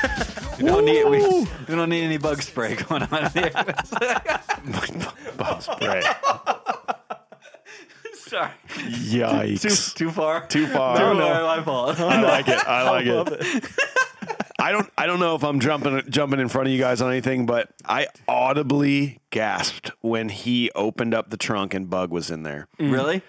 We 0.58 0.66
don't 0.66 0.86
need 0.86 1.06
we, 1.06 1.20
we 1.22 1.76
don't 1.76 1.87
need 1.88 2.04
any 2.04 2.18
bug 2.18 2.42
spray 2.42 2.76
going 2.76 3.04
on 3.04 3.32
here. 3.32 3.52
bug 5.38 5.62
spray. 5.62 6.02
Sorry, 8.14 8.52
Yikes. 8.68 9.94
too 9.96 10.06
too 10.06 10.12
far. 10.12 10.46
Too 10.48 10.68
far. 10.68 10.98
Too 10.98 11.20
far. 11.20 11.44
My 11.44 11.64
fault. 11.64 12.00
I 12.00 12.22
like 12.22 12.48
it. 12.50 12.68
I 12.68 12.90
like 12.90 13.06
it. 13.06 13.66
I 14.60 14.72
don't. 14.72 14.92
I 14.98 15.06
don't 15.06 15.20
know 15.20 15.36
if 15.36 15.44
I'm 15.44 15.60
jumping 15.60 16.02
jumping 16.10 16.40
in 16.40 16.50
front 16.50 16.68
of 16.68 16.74
you 16.74 16.80
guys 16.80 17.02
on 17.02 17.12
anything, 17.12 17.46
but 17.46 17.70
I 17.86 18.08
audibly 18.28 19.20
gasped 19.30 19.92
when 20.02 20.30
he 20.30 20.72
opened 20.72 21.14
up 21.14 21.30
the 21.30 21.38
trunk 21.38 21.74
and 21.74 21.90
Bug 21.90 22.12
was 22.12 22.32
in 22.32 22.44
there. 22.44 22.68
Mm. 22.80 22.92
Really? 22.92 23.22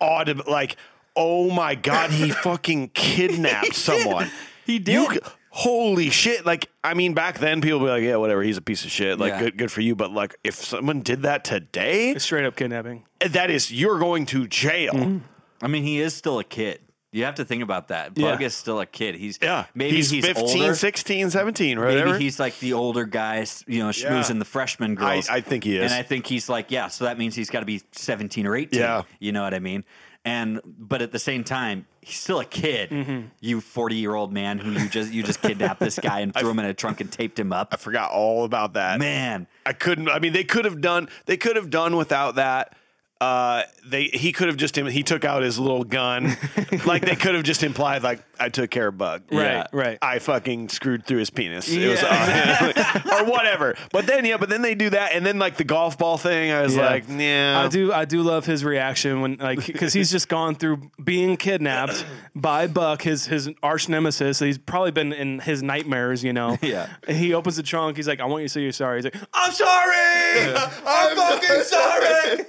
Audibly, 0.00 0.50
like, 0.50 0.76
oh 1.16 1.50
my 1.50 1.74
god, 1.74 2.10
he 2.12 2.30
fucking 2.42 2.90
kidnapped 2.90 3.74
someone. 3.74 4.30
He 4.64 4.78
did. 4.78 4.94
You, 4.94 5.20
holy 5.56 6.10
shit! 6.10 6.44
Like, 6.44 6.68
I 6.84 6.94
mean, 6.94 7.14
back 7.14 7.38
then 7.38 7.60
people 7.60 7.80
would 7.80 7.86
be 7.86 7.90
like, 7.90 8.02
yeah, 8.02 8.16
whatever, 8.16 8.42
he's 8.42 8.56
a 8.58 8.62
piece 8.62 8.84
of 8.84 8.90
shit. 8.90 9.18
Like, 9.18 9.32
Yeah. 9.32 9.40
good, 9.40 9.56
good 9.58 9.72
for 9.72 9.80
you. 9.80 9.94
But 9.96 10.12
like, 10.12 10.36
if 10.44 10.54
someone 10.54 11.00
did 11.00 11.22
that 11.22 11.44
today, 11.44 12.10
It's 12.10 12.24
straight 12.24 12.44
up 12.44 12.56
kidnapping. 12.56 13.04
that 13.20 13.50
is 13.50 13.72
you're 13.72 13.98
going 13.98 14.26
to 14.26 14.46
jail. 14.46 14.92
Mm-hmm. 14.92 15.18
I 15.62 15.68
mean, 15.68 15.82
he 15.82 16.00
is 16.00 16.14
still 16.14 16.38
a 16.38 16.44
kid. 16.44 16.80
You 17.12 17.24
have 17.24 17.36
to 17.36 17.46
think 17.46 17.62
about 17.62 17.88
that. 17.88 18.14
Bug 18.14 18.40
Yeah. 18.42 18.46
is 18.48 18.54
still 18.54 18.78
a 18.78 18.84
kid. 18.84 19.14
He's 19.14 19.38
Yeah, 19.40 19.64
maybe 19.74 19.96
he's, 19.96 20.10
he's, 20.10 20.26
15, 20.26 20.60
older. 20.62 20.74
16, 20.74 21.30
17, 21.30 21.78
right? 21.78 22.04
Maybe 22.04 22.18
he's 22.18 22.38
like 22.38 22.58
the 22.58 22.74
older 22.74 23.06
guys, 23.06 23.64
you 23.66 23.78
know, 23.78 23.88
schmoozing 23.88 24.38
the 24.38 24.44
freshman 24.44 24.94
girls. 24.96 25.26
I 25.30 25.40
think 25.40 25.64
he 25.64 25.78
is. 25.78 25.84
And 25.90 25.94
I 25.98 26.02
think 26.02 26.26
he's 26.26 26.50
like, 26.50 26.70
yeah, 26.70 26.88
so 26.88 27.04
that 27.06 27.16
means 27.16 27.34
he's 27.34 27.48
got 27.48 27.60
to 27.60 27.66
be 27.66 27.80
17 27.92 28.46
or 28.46 28.54
18. 28.54 28.78
Yeah. 28.78 29.02
You 29.18 29.32
know 29.32 29.42
what 29.42 29.54
I 29.54 29.60
mean? 29.60 29.84
And 30.26 30.60
but 30.64 31.02
at 31.02 31.12
the 31.12 31.20
same 31.20 31.44
time, 31.44 31.86
he's 32.00 32.18
still 32.18 32.40
a 32.40 32.44
kid. 32.44 32.90
Mm-hmm. 32.90 33.28
You 33.40 33.60
40-year-old 33.60 34.32
man 34.32 34.58
who 34.58 34.72
you 34.72 34.88
just 34.88 35.12
you 35.12 35.22
just 35.22 35.40
kidnapped 35.40 35.78
this 35.78 36.00
guy 36.00 36.18
and 36.18 36.34
threw 36.36 36.50
him 36.50 36.58
in 36.58 36.64
a 36.64 36.74
trunk 36.74 37.00
and 37.00 37.10
taped 37.10 37.38
him 37.38 37.52
up. 37.52 37.68
I 37.70 37.76
forgot 37.76 38.10
all 38.10 38.42
about 38.42 38.72
that. 38.72 38.98
Man, 38.98 39.46
I 39.64 39.72
couldn't. 39.72 40.08
I 40.08 40.18
mean, 40.18 40.32
they 40.32 40.42
could 40.42 40.64
have 40.64 40.80
done. 40.80 41.08
They 41.26 41.36
could 41.36 41.54
have 41.54 41.70
done 41.70 41.96
without 41.96 42.34
that. 42.34 42.76
Uh, 43.18 43.62
they 43.86 44.04
he 44.04 44.30
could 44.30 44.48
have 44.48 44.58
just 44.58 44.76
he 44.76 45.02
took 45.02 45.24
out 45.24 45.42
his 45.42 45.58
little 45.58 45.84
gun, 45.84 46.36
like 46.86 47.00
they 47.02 47.16
could 47.16 47.34
have 47.34 47.44
just 47.44 47.62
implied 47.62 48.02
like 48.02 48.22
I 48.38 48.50
took 48.50 48.70
care 48.70 48.88
of 48.88 48.98
Bug, 48.98 49.22
Right, 49.32 49.66
right. 49.72 49.96
I 50.02 50.18
fucking 50.18 50.68
screwed 50.68 51.06
through 51.06 51.20
his 51.20 51.30
penis, 51.30 51.66
it 51.72 51.88
was, 51.88 52.02
uh, 52.02 53.02
or 53.22 53.24
whatever. 53.24 53.74
But 53.90 54.06
then 54.06 54.26
yeah, 54.26 54.36
but 54.36 54.50
then 54.50 54.60
they 54.60 54.74
do 54.74 54.90
that, 54.90 55.12
and 55.14 55.24
then 55.24 55.38
like 55.38 55.56
the 55.56 55.64
golf 55.64 55.96
ball 55.96 56.18
thing, 56.18 56.50
I 56.52 56.60
was 56.60 56.76
Yeah. 56.76 56.84
like, 56.90 57.04
yeah, 57.08 57.58
I 57.64 57.68
do 57.68 57.90
I 57.90 58.04
do 58.04 58.20
love 58.20 58.44
his 58.44 58.62
reaction 58.66 59.22
when 59.22 59.36
like 59.36 59.64
because 59.64 59.94
he's 59.94 60.10
just 60.10 60.28
gone 60.28 60.54
through 60.54 60.82
being 61.02 61.38
kidnapped 61.38 62.04
by 62.34 62.66
Buck, 62.66 63.00
his 63.00 63.24
his 63.24 63.48
arch 63.62 63.88
nemesis. 63.88 64.40
He's 64.40 64.58
probably 64.58 64.90
been 64.90 65.14
in 65.14 65.38
his 65.38 65.62
nightmares, 65.62 66.22
you 66.22 66.34
know. 66.34 66.58
Yeah. 66.60 66.88
And 67.08 67.16
he 67.16 67.32
opens 67.32 67.56
the 67.56 67.62
trunk. 67.62 67.96
He's 67.96 68.08
like, 68.08 68.20
"I 68.20 68.26
want 68.26 68.42
you 68.42 68.48
to 68.48 68.52
say 68.52 68.60
you're 68.60 68.72
sorry." 68.72 68.98
He's 68.98 69.04
like, 69.04 69.16
"I'm 69.32 69.52
sorry. 69.52 70.54
I'm 70.86 71.16
fucking 71.16 71.62
sorry." 71.62 72.44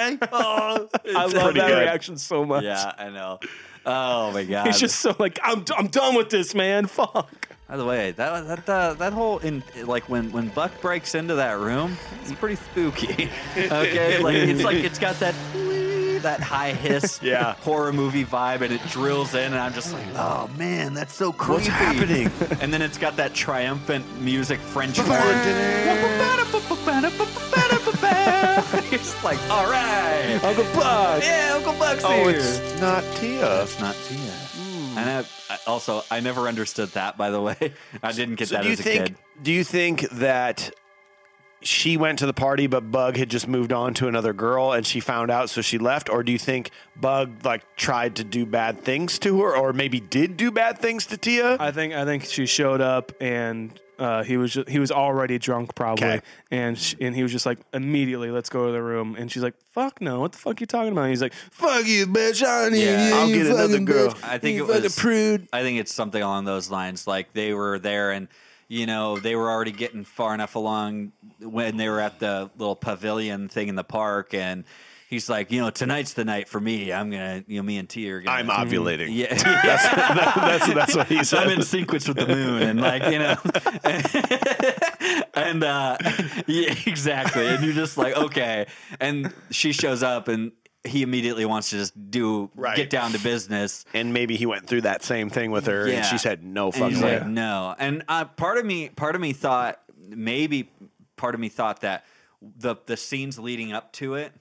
Okay. 0.00 0.18
Oh, 0.32 0.88
I 1.16 1.24
love 1.26 1.32
that 1.54 1.54
good. 1.54 1.78
reaction 1.80 2.16
so 2.16 2.44
much. 2.44 2.64
yeah, 2.64 2.92
I 2.98 3.08
know. 3.10 3.38
Oh 3.86 4.30
my 4.32 4.44
god. 4.44 4.66
He's 4.66 4.78
just 4.80 5.00
so 5.00 5.14
like, 5.18 5.38
"I'm 5.42 5.64
I'm 5.76 5.86
done 5.88 6.14
with 6.14 6.30
this, 6.30 6.54
man. 6.54 6.86
Fuck." 6.86 7.48
By 7.68 7.76
the 7.76 7.84
way, 7.84 8.10
that 8.12 8.46
that 8.48 8.68
uh, 8.68 8.94
that 8.94 9.12
whole 9.12 9.38
in 9.38 9.62
like 9.84 10.08
when 10.08 10.32
when 10.32 10.48
Buck 10.48 10.72
breaks 10.80 11.14
into 11.14 11.36
that 11.36 11.58
room, 11.58 11.96
it's 12.22 12.32
pretty 12.32 12.56
spooky. 12.56 13.30
okay, 13.56 14.18
like 14.22 14.34
it's 14.34 14.62
like 14.64 14.76
it's 14.78 14.98
got 14.98 15.14
that 15.20 15.34
that 16.22 16.40
high 16.40 16.72
hiss 16.74 17.18
Yeah. 17.22 17.54
horror 17.54 17.94
movie 17.94 18.26
vibe, 18.26 18.60
and 18.60 18.72
it 18.74 18.82
drills 18.88 19.34
in, 19.34 19.44
and 19.52 19.54
I'm 19.54 19.72
just 19.72 19.94
like, 19.94 20.04
oh 20.16 20.50
man, 20.58 20.92
that's 20.92 21.14
so 21.14 21.32
creepy. 21.32 21.52
What's 21.54 21.66
happening? 21.68 22.30
and 22.60 22.74
then 22.74 22.82
it's 22.82 22.98
got 22.98 23.16
that 23.16 23.32
triumphant 23.32 24.04
music 24.20 24.58
French 24.60 24.98
horn. 24.98 25.10
It's 29.00 29.24
like, 29.24 29.40
all 29.50 29.70
right, 29.70 30.38
Uncle 30.44 30.64
Buck. 30.74 31.22
yeah, 31.22 31.52
Uncle 31.54 31.72
Buck's 31.74 32.04
oh, 32.04 32.28
here. 32.28 32.36
it's 32.36 32.80
not 32.80 33.02
Tia. 33.16 33.62
It's 33.62 33.80
not 33.80 33.94
Tia. 34.04 34.18
Hmm. 34.18 34.98
And 34.98 35.10
I, 35.10 35.24
I- 35.54 35.58
also, 35.66 36.02
I 36.10 36.20
never 36.20 36.48
understood 36.48 36.90
that. 36.90 37.16
By 37.16 37.30
the 37.30 37.40
way, 37.40 37.56
I 38.02 38.12
didn't 38.12 38.36
get 38.36 38.48
So 38.48 38.56
that 38.56 38.62
do 38.62 38.68
you 38.68 38.72
as 38.74 38.80
a 38.80 38.82
think? 38.82 39.06
kid. 39.06 39.16
Do 39.42 39.52
you 39.52 39.64
think 39.64 40.08
that 40.10 40.72
she 41.62 41.96
went 41.96 42.18
to 42.20 42.26
the 42.26 42.32
party, 42.32 42.66
but 42.66 42.90
Bug 42.90 43.16
had 43.16 43.28
just 43.28 43.46
moved 43.46 43.72
on 43.72 43.92
to 43.94 44.08
another 44.08 44.32
girl, 44.32 44.72
and 44.72 44.86
she 44.86 45.00
found 45.00 45.30
out, 45.30 45.50
so 45.50 45.60
she 45.60 45.76
left? 45.78 46.08
Or 46.08 46.22
do 46.22 46.32
you 46.32 46.38
think 46.38 46.70
Bug 46.96 47.44
like 47.44 47.62
tried 47.76 48.16
to 48.16 48.24
do 48.24 48.46
bad 48.46 48.80
things 48.82 49.18
to 49.20 49.40
her, 49.42 49.56
or 49.56 49.72
maybe 49.72 50.00
did 50.00 50.36
do 50.36 50.50
bad 50.50 50.78
things 50.78 51.06
to 51.06 51.16
Tia? 51.16 51.56
I 51.60 51.70
think 51.70 51.92
I 51.94 52.04
think 52.04 52.24
she 52.24 52.46
showed 52.46 52.80
up 52.80 53.12
and 53.20 53.78
uh, 54.00 54.22
he 54.24 54.36
was 54.36 54.52
ju- 54.54 54.64
he 54.66 54.78
was 54.80 54.90
already 54.90 55.38
drunk 55.38 55.74
probably, 55.76 56.06
Okay. 56.06 56.20
and 56.50 56.76
sh 56.78 56.94
and 57.00 57.14
he 57.14 57.22
was 57.22 57.30
just 57.30 57.46
like 57.46 57.58
immediately 57.72 58.30
let's 58.30 58.48
go 58.48 58.66
to 58.66 58.72
the 58.72 58.82
room, 58.82 59.14
and 59.16 59.30
she's 59.30 59.42
like 59.42 59.54
fuck 59.72 60.00
no, 60.00 60.18
what 60.20 60.32
the 60.32 60.38
fuck 60.38 60.60
you 60.60 60.66
talking 60.66 60.90
about? 60.92 61.02
And 61.02 61.10
he's 61.10 61.22
like 61.22 61.34
fuck 61.34 61.86
you, 61.86 62.06
bitch, 62.06 62.42
I 62.44 62.68
need 62.70 62.82
Yeah. 62.84 63.08
you, 63.08 63.14
I'll 63.14 63.28
you 63.28 63.36
get 63.36 63.46
another 63.46 63.68
fucking 63.68 63.84
girl. 63.84 64.08
bitch, 64.08 64.24
I 64.28 64.38
think 64.38 64.56
you 64.56 64.64
it 64.64 64.68
fucking 64.68 64.82
was- 64.82 64.96
prude. 64.98 65.48
I 65.52 65.62
think 65.62 65.78
it's 65.78 65.92
something 65.94 66.22
along 66.22 66.46
those 66.46 66.70
lines. 66.70 67.06
Like 67.06 67.32
they 67.34 67.52
were 67.54 67.78
there 67.78 68.10
and 68.10 68.26
you 68.68 68.86
know 68.86 69.18
they 69.18 69.36
were 69.36 69.50
already 69.50 69.72
getting 69.72 70.04
far 70.04 70.32
enough 70.32 70.54
along 70.54 71.12
when 71.40 71.76
they 71.76 71.88
were 71.88 72.00
at 72.00 72.18
the 72.20 72.50
little 72.56 72.76
pavilion 72.76 73.48
thing 73.48 73.68
in 73.68 73.74
the 73.74 73.84
park 73.84 74.32
and 74.32 74.64
he's 75.10 75.28
like 75.28 75.52
you 75.52 75.60
know 75.60 75.68
tonight's 75.70 76.14
the 76.14 76.24
night 76.24 76.48
for 76.48 76.60
me 76.60 76.92
i'm 76.92 77.10
gonna 77.10 77.44
you 77.46 77.58
know 77.58 77.62
me 77.62 77.76
and 77.78 77.88
t 77.88 78.10
are 78.10 78.20
gonna 78.20 78.36
I'm 78.36 78.46
ovulating. 78.48 79.08
yeah, 79.10 79.34
that's 79.34 80.66
that's 80.72 80.96
what 80.96 81.06
he 81.08 81.22
said. 81.24 81.40
I'm 81.44 81.50
in 81.50 81.62
sequence 81.62 82.08
with 82.08 82.16
the 82.16 82.26
moon, 82.26 82.62
and 82.62 82.80
like 82.80 83.02
you 83.12 83.18
know, 83.18 83.36
and 85.34 85.64
uh, 85.64 85.96
yeah, 86.46 86.74
exactly. 86.86 87.46
And 87.46 87.64
you're 87.64 87.74
just 87.74 87.96
like, 87.98 88.16
okay. 88.16 88.66
And 88.98 89.32
she 89.50 89.72
shows 89.72 90.02
up, 90.02 90.28
and 90.28 90.52
he 90.84 91.02
immediately 91.02 91.44
wants 91.44 91.70
to 91.70 91.76
just 91.76 92.10
do 92.10 92.50
Right. 92.54 92.76
get 92.76 92.88
down 92.90 93.12
to 93.12 93.18
business. 93.18 93.84
and 93.92 94.12
maybe 94.14 94.36
he 94.36 94.46
went 94.46 94.66
through 94.66 94.82
that 94.82 95.02
same 95.02 95.28
thing 95.30 95.50
with 95.50 95.66
her, 95.66 95.86
Yeah. 95.88 95.96
and 95.98 96.06
she 96.06 96.18
said 96.18 96.42
no 96.42 96.70
fucking 96.70 96.90
he's 96.90 97.02
like, 97.02 97.26
no. 97.26 97.74
And 97.78 98.02
uh, 98.08 98.24
part 98.24 98.58
of 98.58 98.64
me, 98.64 98.88
part 98.88 99.14
of 99.14 99.20
me 99.20 99.32
thought 99.32 99.80
maybe 100.08 100.70
part 101.16 101.34
of 101.34 101.40
me 101.40 101.48
thought 101.48 101.82
that 101.82 102.04
the 102.40 102.76
the 102.86 102.96
scenes 102.96 103.38
leading 103.38 103.72
up 103.72 103.92
to 103.94 104.14
it, 104.14 104.32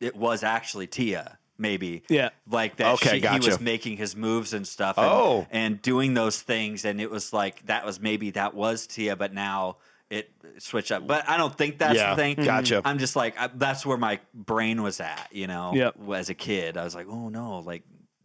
it 0.00 0.16
was 0.16 0.42
actually 0.42 0.86
Tia. 0.86 1.38
Maybe, 1.58 2.04
Yeah. 2.08 2.30
like 2.50 2.76
that. 2.76 2.94
Okay, 2.94 3.20
she, 3.20 3.26
he 3.26 3.38
was 3.40 3.60
making 3.60 3.98
his 3.98 4.16
moves 4.16 4.54
and 4.54 4.66
stuff. 4.66 4.96
And, 4.96 5.06
Oh. 5.06 5.46
and 5.50 5.82
doing 5.82 6.14
those 6.14 6.40
things, 6.40 6.86
and 6.86 7.02
it 7.02 7.10
was 7.10 7.34
like 7.34 7.66
that 7.66 7.84
was 7.84 8.00
maybe 8.00 8.30
that 8.30 8.54
was 8.54 8.86
Tia, 8.86 9.14
but 9.14 9.34
now 9.34 9.76
it 10.08 10.30
switched 10.56 10.90
up. 10.90 11.06
But 11.06 11.28
I 11.28 11.36
don't 11.36 11.54
think 11.54 11.76
that's 11.76 11.96
Yeah, 11.96 12.14
the 12.14 12.16
thing. 12.22 12.36
gotcha. 12.36 12.76
Mm-hmm. 12.76 12.86
I'm 12.86 12.98
just 12.98 13.14
like 13.14 13.38
I, 13.38 13.48
that's 13.54 13.84
where 13.84 13.98
my 13.98 14.20
brain 14.32 14.82
was 14.82 15.00
at. 15.00 15.28
You 15.32 15.48
know, 15.48 15.72
Yep. 15.74 15.96
as 16.14 16.30
a 16.30 16.34
kid, 16.34 16.78
I 16.78 16.84
was 16.84 16.94
like, 16.94 17.06
oh 17.10 17.28
no, 17.28 17.58
like. 17.58 17.82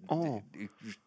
oh. 0.08 0.42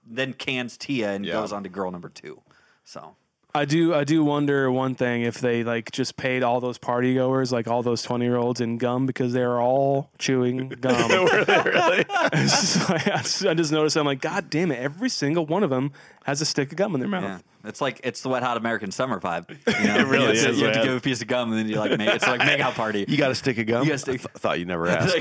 Then 0.06 0.34
cans 0.34 0.76
Tia 0.76 1.12
and 1.12 1.24
Yeah. 1.24 1.32
goes 1.32 1.52
on 1.52 1.62
to 1.62 1.70
girl 1.70 1.90
number 1.90 2.10
two. 2.10 2.42
So 2.84 3.16
I 3.54 3.64
do 3.64 3.94
I 3.94 4.04
do 4.04 4.22
wonder 4.22 4.70
one 4.70 4.94
thing 4.94 5.22
if 5.22 5.40
they 5.40 5.64
like 5.64 5.90
just 5.90 6.16
paid 6.16 6.42
all 6.42 6.60
those 6.60 6.76
party 6.78 7.14
goers 7.14 7.50
like 7.50 7.66
all 7.66 7.82
those 7.82 8.02
twenty 8.02 8.26
year 8.26 8.36
olds 8.36 8.60
in 8.60 8.76
gum 8.78 9.06
because 9.06 9.32
they 9.32 9.42
are 9.42 9.60
all 9.60 10.10
chewing 10.18 10.68
gum. 10.80 10.94
It's 12.32 12.60
just 12.60 12.90
like, 12.90 13.06
I, 13.08 13.16
just, 13.22 13.46
I 13.46 13.54
just 13.54 13.72
noticed 13.72 13.96
I'm 13.96 14.04
like 14.06 14.20
God 14.20 14.50
damn 14.50 14.70
it 14.70 14.78
every 14.78 15.08
single 15.08 15.46
one 15.46 15.62
of 15.62 15.70
them 15.70 15.92
has 16.24 16.40
a 16.40 16.44
stick 16.46 16.70
of 16.72 16.76
gum 16.76 16.94
in 16.94 17.00
their 17.00 17.08
mouth. 17.08 17.22
yeah, 17.64 17.68
it's 17.68 17.80
like 17.80 18.00
it's 18.04 18.20
the 18.20 18.28
wet 18.28 18.42
hot 18.42 18.58
American 18.58 18.90
summer 18.90 19.18
vibe. 19.18 19.48
You 19.48 19.56
know? 19.88 19.96
It 19.98 20.06
really 20.06 20.22
you 20.24 20.26
have 20.26 20.34
to- 20.44 20.50
is, 20.50 20.58
You 20.60 20.64
have 20.66 20.74
to 20.74 20.78
man. 20.80 20.86
give 20.88 20.96
a 20.96 21.00
piece 21.00 21.22
of 21.22 21.26
gum 21.28 21.50
and 21.50 21.58
then 21.58 21.68
you 21.68 21.76
like 21.76 21.96
make 21.98 22.08
it's 22.14 22.26
like 22.26 22.40
make 22.40 22.60
out 22.60 22.74
party. 22.74 23.06
You 23.08 23.16
got 23.16 23.30
a 23.30 23.34
stick 23.34 23.58
of 23.58 23.66
gum? 23.66 23.82
You 23.84 23.88
got 23.88 23.94
a 23.94 23.98
stick- 23.98 24.14
I 24.20 24.24
th- 24.24 24.28
thought 24.36 24.58
you 24.58 24.66
never 24.66 24.86
asked. 24.88 25.16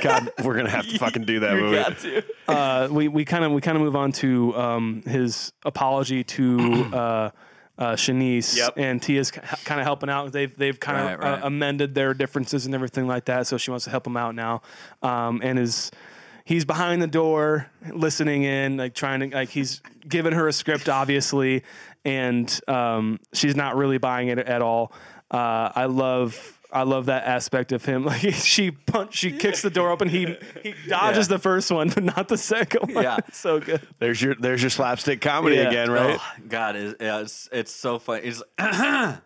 God, 0.00 0.30
we're 0.44 0.54
gonna 0.56 0.70
have 0.70 0.86
to 0.88 0.98
fucking 0.98 1.24
do 1.24 1.40
that 1.40 1.56
You 1.56 1.60
movie. 1.62 1.76
got 1.76 1.98
to. 1.98 2.24
uh, 2.48 2.88
we 2.90 3.08
we 3.08 3.24
kind 3.24 3.44
of 3.44 3.50
we 3.52 3.60
kind 3.60 3.76
of 3.76 3.82
move 3.82 3.96
on 3.96 4.12
to 4.12 4.56
um, 4.56 5.02
his 5.06 5.52
apology 5.64 6.22
to 6.24 6.84
uh, 6.94 7.30
uh, 7.78 7.92
Chanice 7.92 8.56
Yep. 8.56 8.74
and 8.76 9.02
Tia's 9.02 9.30
kind 9.30 9.80
of 9.80 9.84
helping 9.86 10.08
out. 10.10 10.32
They've 10.32 10.56
they've 10.56 10.78
kind 10.78 10.98
of 10.98 11.04
Right, 11.06 11.18
right. 11.32 11.42
Uh, 11.42 11.46
amended 11.46 11.94
their 11.94 12.14
differences 12.14 12.66
and 12.66 12.74
everything 12.74 13.06
like 13.06 13.24
that. 13.26 13.46
So 13.46 13.58
she 13.58 13.70
wants 13.70 13.84
to 13.84 13.90
help 13.90 14.06
him 14.06 14.16
out 14.16 14.34
now, 14.34 14.62
um, 15.02 15.40
and 15.42 15.58
is. 15.58 15.90
he's 16.44 16.64
behind 16.64 17.00
the 17.02 17.06
door 17.06 17.70
listening 17.90 18.42
in, 18.44 18.76
like 18.76 18.94
trying 18.94 19.20
to 19.30 19.34
like 19.36 19.48
he's 19.48 19.80
giving 20.08 20.32
her 20.32 20.46
a 20.46 20.52
script, 20.52 20.88
obviously, 20.88 21.64
and 22.04 22.60
um, 22.68 23.18
she's 23.32 23.56
not 23.56 23.76
really 23.76 23.98
buying 23.98 24.28
it 24.28 24.38
at 24.38 24.62
all. 24.62 24.92
Uh, 25.30 25.72
I 25.74 25.86
love. 25.86 26.53
I 26.74 26.82
love 26.82 27.06
that 27.06 27.24
aspect 27.24 27.72
of 27.72 27.84
him. 27.84 28.04
Like 28.14 28.20
she 28.34 28.70
punch, 28.72 29.14
she 29.14 29.30
kicks 29.32 29.62
the 29.62 29.70
door 29.70 29.90
open. 29.90 30.08
He 30.08 30.36
he 30.62 30.74
dodges 30.88 31.28
the 31.28 31.38
first 31.38 31.70
one, 31.70 31.88
but 31.88 32.02
not 32.04 32.28
the 32.28 32.36
second 32.36 32.94
one. 32.94 33.04
Yeah. 33.04 33.18
It's 33.28 33.38
so 33.48 33.60
good. 33.60 33.80
There's 33.98 34.20
your 34.20 34.34
there's 34.34 34.62
your 34.62 34.70
slapstick 34.70 35.20
comedy 35.20 35.56
Yeah. 35.56 35.68
again, 35.68 35.90
right? 35.90 36.18
Oh, 36.20 36.34
God, 36.48 36.76
it's, 36.76 36.96
yeah, 37.00 37.20
it's 37.20 37.48
it's 37.52 37.72
so 37.72 37.98
funny. 37.98 38.22
He's 38.24 38.42
and 38.58 39.20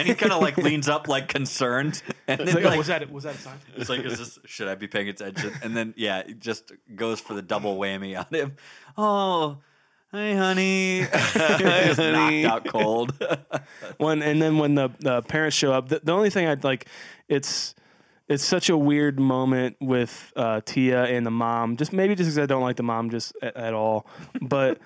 he 0.00 0.14
kind 0.14 0.32
of 0.32 0.42
like 0.42 0.56
leans 0.56 0.88
up 0.88 1.08
like 1.08 1.28
concerned, 1.28 2.02
and 2.28 2.40
then 2.40 2.54
like, 2.54 2.64
oh, 2.64 2.68
like, 2.68 2.78
was 2.78 2.86
that 2.88 3.10
was 3.10 3.24
that 3.24 3.34
a 3.36 3.38
sign? 3.38 3.56
it's 3.76 3.88
like, 3.88 4.04
is 4.04 4.18
this 4.18 4.38
should 4.44 4.68
I 4.68 4.74
be 4.74 4.86
paying 4.88 5.08
attention? 5.08 5.52
And 5.62 5.76
then 5.76 5.94
yeah, 5.96 6.18
it 6.20 6.40
just 6.40 6.72
goes 6.94 7.20
for 7.20 7.34
the 7.34 7.42
double 7.42 7.76
whammy 7.78 8.18
on 8.18 8.26
him. 8.30 8.56
Oh, 8.98 9.58
hey 10.14 10.36
honey, 10.36 11.00
just 11.12 11.98
knocked 11.98 12.44
out 12.44 12.64
cold. 12.66 13.12
when 13.98 14.22
and 14.22 14.40
then 14.40 14.58
when 14.58 14.74
the, 14.74 14.90
the 15.00 15.22
parents 15.22 15.56
show 15.56 15.72
up 15.72 15.88
the, 15.88 16.00
the 16.02 16.12
only 16.12 16.30
thing 16.30 16.46
i'd 16.46 16.64
like 16.64 16.86
it's 17.28 17.74
it's 18.26 18.42
such 18.42 18.70
a 18.70 18.76
weird 18.76 19.20
moment 19.20 19.76
with 19.80 20.32
uh, 20.34 20.62
Tia 20.64 21.04
and 21.04 21.26
the 21.26 21.30
mom. 21.30 21.76
Just 21.76 21.92
maybe 21.92 22.14
just 22.14 22.28
because 22.28 22.38
I 22.38 22.46
don't 22.46 22.62
like 22.62 22.76
the 22.76 22.82
mom 22.82 23.10
just 23.10 23.34
at, 23.42 23.54
at 23.54 23.74
all, 23.74 24.06
but 24.40 24.80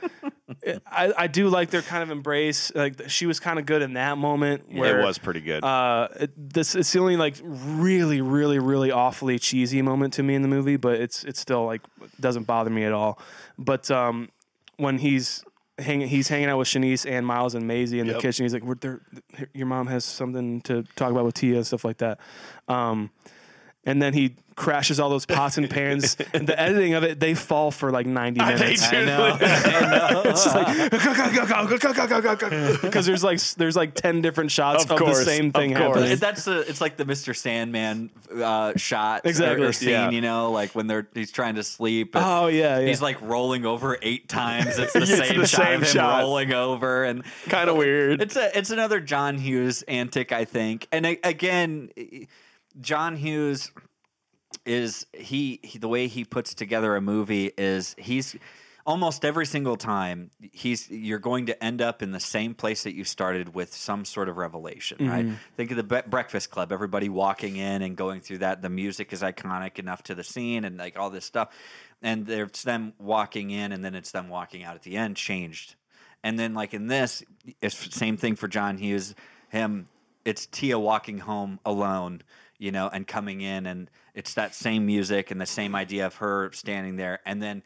it- 0.63 0.83
I, 0.85 1.13
I 1.17 1.27
do 1.29 1.49
like 1.49 1.71
their 1.71 1.83
kind 1.83 2.03
of 2.03 2.11
embrace. 2.11 2.73
Like 2.75 3.09
she 3.09 3.27
was 3.27 3.39
kind 3.39 3.61
of 3.61 3.65
good 3.65 3.83
in 3.83 3.93
that 3.93 4.19
moment. 4.19 4.65
Where 4.73 4.99
it 4.99 5.05
was 5.05 5.19
pretty 5.19 5.41
good. 5.41 5.63
Uh, 5.63 6.09
it, 6.19 6.33
this 6.51 6.75
it's 6.75 6.93
the 6.93 6.99
only 6.99 7.17
like 7.17 7.37
really, 7.45 8.21
really, 8.21 8.59
really 8.59 8.91
awfully 8.91 9.39
cheesy 9.39 9.83
moment 9.83 10.15
to 10.15 10.25
me 10.25 10.35
in 10.35 10.43
the 10.43 10.49
movie, 10.49 10.77
but 10.77 11.01
it's 11.01 11.23
it's 11.23 11.39
still 11.39 11.65
like 11.65 11.83
doesn't 12.19 12.43
bother 12.45 12.71
me 12.71 12.83
at 12.85 12.93
all. 12.93 13.21
But 13.57 13.89
um, 13.89 14.31
when 14.79 14.99
he's 14.99 15.45
hanging, 15.79 16.09
he's 16.09 16.27
hanging 16.29 16.49
out 16.49 16.59
with 16.59 16.69
Chanice 16.69 17.09
and 17.09 17.25
Miles 17.27 17.55
and 17.55 17.71
Maizy 17.71 17.99
in 18.01 18.07
the 18.07 18.15
Yep. 18.15 18.23
kitchen. 18.23 18.45
He's 18.45 18.55
like, 18.55 18.65
We're 18.65 19.01
"Your 19.55 19.67
mom 19.67 19.87
has 19.89 20.05
something 20.05 20.61
to 20.63 20.83
talk 20.97 21.11
about 21.13 21.25
with 21.25 21.35
Tia 21.35 21.57
and 21.57 21.67
stuff 21.67 21.85
like 21.85 21.99
that." 21.99 22.19
Um, 22.67 23.11
and 23.89 24.03
then 24.03 24.13
he 24.13 24.35
crashes 24.55 24.99
all 24.99 25.09
those 25.09 25.25
pots 25.25 25.57
and 25.57 25.71
pans. 25.71 26.17
and 26.35 26.47
the 26.49 26.61
editing 26.61 26.95
of 26.95 27.05
it, 27.05 27.19
they 27.21 27.33
fall 27.35 27.71
for 27.71 27.91
like 27.91 28.07
ninety 28.07 28.41
minutes. 28.41 28.83
I 28.93 29.05
know. 29.05 29.39
I 29.41 30.11
know. 30.13 30.23
It's 30.27 30.47
like 30.47 30.91
because 32.83 33.07
there's 33.07 33.25
like 33.25 33.41
there's 33.57 33.77
like 33.77 33.95
ten 33.95 34.21
different 34.21 34.51
shots 34.51 34.85
Of 34.85 34.91
of, 34.93 34.99
course, 34.99 35.19
the 35.21 35.25
same 35.25 35.47
of 35.49 35.55
thing 35.55 35.75
course. 35.75 35.83
happening. 35.97 36.11
But 36.11 36.21
that's 36.21 36.47
a, 36.47 36.61
it's 36.61 36.81
like 36.81 36.97
the 36.97 37.05
Mr. 37.05 37.35
Sandman 37.35 38.11
uh, 38.35 38.73
shot 38.77 39.23
Exactly. 39.25 39.65
or, 39.67 39.73
scene, 39.73 39.89
Yeah. 39.91 40.11
you 40.11 40.21
know, 40.21 40.51
like 40.51 40.75
when 40.75 40.87
they're 40.87 41.09
he's 41.15 41.33
trying 41.33 41.55
to 41.55 41.63
sleep. 41.63 42.15
and 42.15 42.25
Oh 42.25 42.49
yeah, 42.49 42.81
yeah. 42.81 42.87
He's 42.89 43.01
like 43.01 43.21
rolling 43.23 43.65
over 43.65 43.97
eight 44.03 44.29
times. 44.29 44.79
It's 44.79 44.93
the 44.93 45.01
It's 45.03 45.17
same 45.17 45.41
the 45.41 45.47
shot 45.47 45.63
same 45.65 45.75
of 45.77 45.83
him 45.83 45.95
shot. 45.95 46.21
rolling 46.21 46.53
over, 46.53 47.05
and 47.05 47.23
kind 47.49 47.71
of 47.71 47.77
weird. 47.77 48.21
it's 48.21 48.37
a 48.37 48.57
it's 48.59 48.71
another 48.71 49.01
John 49.01 49.39
Hughes 49.39 49.83
antic, 49.89 50.33
I 50.33 50.45
think. 50.45 50.89
And 50.93 51.07
a- 51.07 51.21
again, 51.25 51.91
John 52.81 53.17
Hughes 53.17 53.71
is 54.65 55.07
he, 55.13 55.61
he 55.63 55.79
the 55.79 55.89
way 55.89 56.07
he 56.09 56.25
puts 56.25 56.55
together 56.55 56.97
a 56.97 57.01
movie 57.01 57.53
is 57.57 57.95
he's 57.99 58.37
almost 58.89 59.23
every 59.23 59.45
single 59.45 59.77
time 59.77 60.31
he's 60.53 60.91
you're 60.91 61.19
going 61.19 61.47
to 61.47 61.63
end 61.63 61.83
up 61.83 62.03
in 62.03 62.11
the 62.11 62.21
same 62.21 62.55
place 62.55 62.85
that 62.85 62.95
you 62.95 63.05
started 63.05 63.55
with 63.55 63.75
some 63.75 64.03
sort 64.07 64.31
of 64.31 64.39
revelation 64.39 64.97
right? 65.07 65.27
Mm-hmm. 65.27 65.35
Think 65.59 65.71
of 65.73 65.77
the 65.77 65.83
Bre- 65.83 66.09
breakfast 66.09 66.51
club 66.51 66.73
everybody 66.73 67.11
walking 67.11 67.57
in 67.57 67.83
and 67.83 67.97
going 67.97 68.23
through 68.23 68.39
that 68.39 68.63
the 68.63 68.71
music 68.71 69.13
is 69.13 69.21
iconic 69.21 69.79
enough 69.79 70.03
to 70.05 70.15
the 70.15 70.25
scene 70.25 70.65
and 70.65 70.79
like 70.79 70.99
all 70.99 71.11
this 71.11 71.27
stuff 71.27 71.55
and 72.01 72.29
it's 72.31 72.63
them 72.63 72.95
walking 72.99 73.51
in 73.51 73.73
and 73.73 73.85
then 73.85 73.95
it's 73.95 74.13
them 74.13 74.31
walking 74.31 74.65
out 74.65 74.75
at 74.75 74.83
the 74.83 74.97
end 74.97 75.17
changed. 75.17 75.75
And 76.25 76.39
then 76.39 76.55
like 76.55 76.73
in 76.73 76.87
this 76.87 77.23
it's 77.61 77.95
same 77.95 78.17
thing 78.17 78.37
for 78.37 78.49
john 78.49 78.79
hughes 78.79 79.15
him 79.51 79.89
it's 80.25 80.47
tia 80.47 80.79
walking 80.79 81.19
home 81.19 81.61
alone 81.65 82.23
you 82.59 82.73
know 82.73 82.89
and 82.93 83.07
coming 83.07 83.41
in 83.41 83.67
and 83.67 83.91
it's 84.15 84.35
that 84.35 84.55
same 84.55 84.85
music 84.85 85.31
and 85.31 85.41
the 85.41 85.47
same 85.47 85.75
idea 85.75 86.07
of 86.07 86.17
her 86.17 86.51
standing 86.53 86.97
there 86.97 87.21
and 87.25 87.43
then 87.43 87.63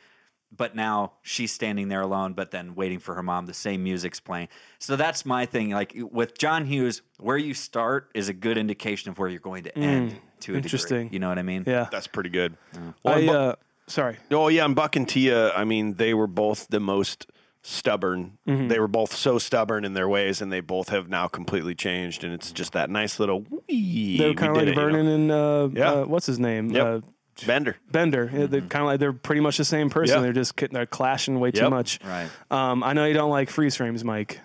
but 0.54 0.76
now 0.76 1.12
she's 1.22 1.50
standing 1.50 1.88
there 1.88 2.02
alone 2.02 2.34
but 2.34 2.50
then 2.50 2.74
waiting 2.74 2.98
for 2.98 3.14
her 3.14 3.22
mom 3.22 3.46
the 3.46 3.54
same 3.54 3.82
music's 3.82 4.20
playing 4.20 4.48
so 4.78 4.96
that's 4.96 5.24
my 5.24 5.46
thing 5.46 5.70
like 5.70 5.94
with 6.10 6.36
john 6.36 6.66
hughes 6.66 7.02
where 7.18 7.38
you 7.38 7.54
start 7.54 8.10
is 8.14 8.28
a 8.28 8.34
good 8.34 8.58
indication 8.58 9.10
of 9.10 9.18
where 9.18 9.28
you're 9.28 9.40
going 9.40 9.64
to 9.64 9.76
end 9.78 10.14
to 10.40 10.52
a 10.52 10.56
interesting. 10.56 11.04
degree 11.04 11.14
you 11.14 11.18
know 11.18 11.28
what 11.28 11.38
i 11.38 11.42
mean 11.42 11.64
yeah. 11.66 11.88
That's 11.90 12.06
pretty 12.06 12.30
good. 12.30 12.56
Well, 13.02 13.14
I, 13.14 13.18
and 13.18 13.26
Bu- 13.26 13.32
uh, 13.32 13.54
sorry. 13.86 14.16
Oh 14.30 14.48
yeah, 14.48 14.64
and 14.64 14.74
Buck 14.74 14.96
and 14.96 15.08
Tia. 15.08 15.52
I 15.52 15.64
mean, 15.64 15.94
they 15.94 16.14
were 16.14 16.26
both 16.26 16.68
the 16.68 16.80
most 16.80 17.26
stubborn. 17.62 18.38
Mm-hmm. 18.46 18.68
They 18.68 18.78
were 18.78 18.88
both 18.88 19.14
so 19.14 19.38
stubborn 19.38 19.84
in 19.84 19.94
their 19.94 20.08
ways, 20.08 20.42
and 20.42 20.52
they 20.52 20.60
both 20.60 20.88
have 20.90 21.08
now 21.08 21.28
completely 21.28 21.74
changed. 21.74 22.24
And 22.24 22.32
it's 22.34 22.52
just 22.52 22.72
that 22.72 22.90
nice 22.90 23.18
little. 23.20 23.44
Wee, 23.68 24.18
They're 24.18 24.34
kind 24.34 24.50
of 24.50 24.56
like 24.56 24.66
it, 24.66 24.68
you 24.70 24.74
know? 24.74 24.80
Vernon 24.82 25.06
and 25.06 25.30
uh, 25.32 25.68
Yeah. 25.72 25.92
uh, 25.92 26.04
what's 26.04 26.26
his 26.26 26.38
name? 26.38 26.70
Yep. 26.70 26.86
Uh, 26.86 27.00
Bender. 27.46 27.76
Bender. 27.90 28.30
Yeah, 28.32 28.46
they're 28.46 28.60
kind 28.60 28.82
of 28.82 28.86
like 28.86 29.00
they're 29.00 29.12
pretty 29.14 29.40
much 29.40 29.56
the 29.56 29.64
same 29.64 29.88
person. 29.88 30.16
Yeah. 30.16 30.22
They're 30.22 30.32
just 30.34 30.54
they're 30.70 30.84
clashing 30.86 31.40
way 31.40 31.50
too 31.50 31.70
much. 31.70 31.98
Right. 32.04 32.28
Um, 32.50 32.82
I 32.84 32.92
know 32.92 33.06
you 33.06 33.14
don't 33.14 33.30
like 33.30 33.48
freeze 33.48 33.74
frames, 33.74 34.04
Mike. 34.04 34.40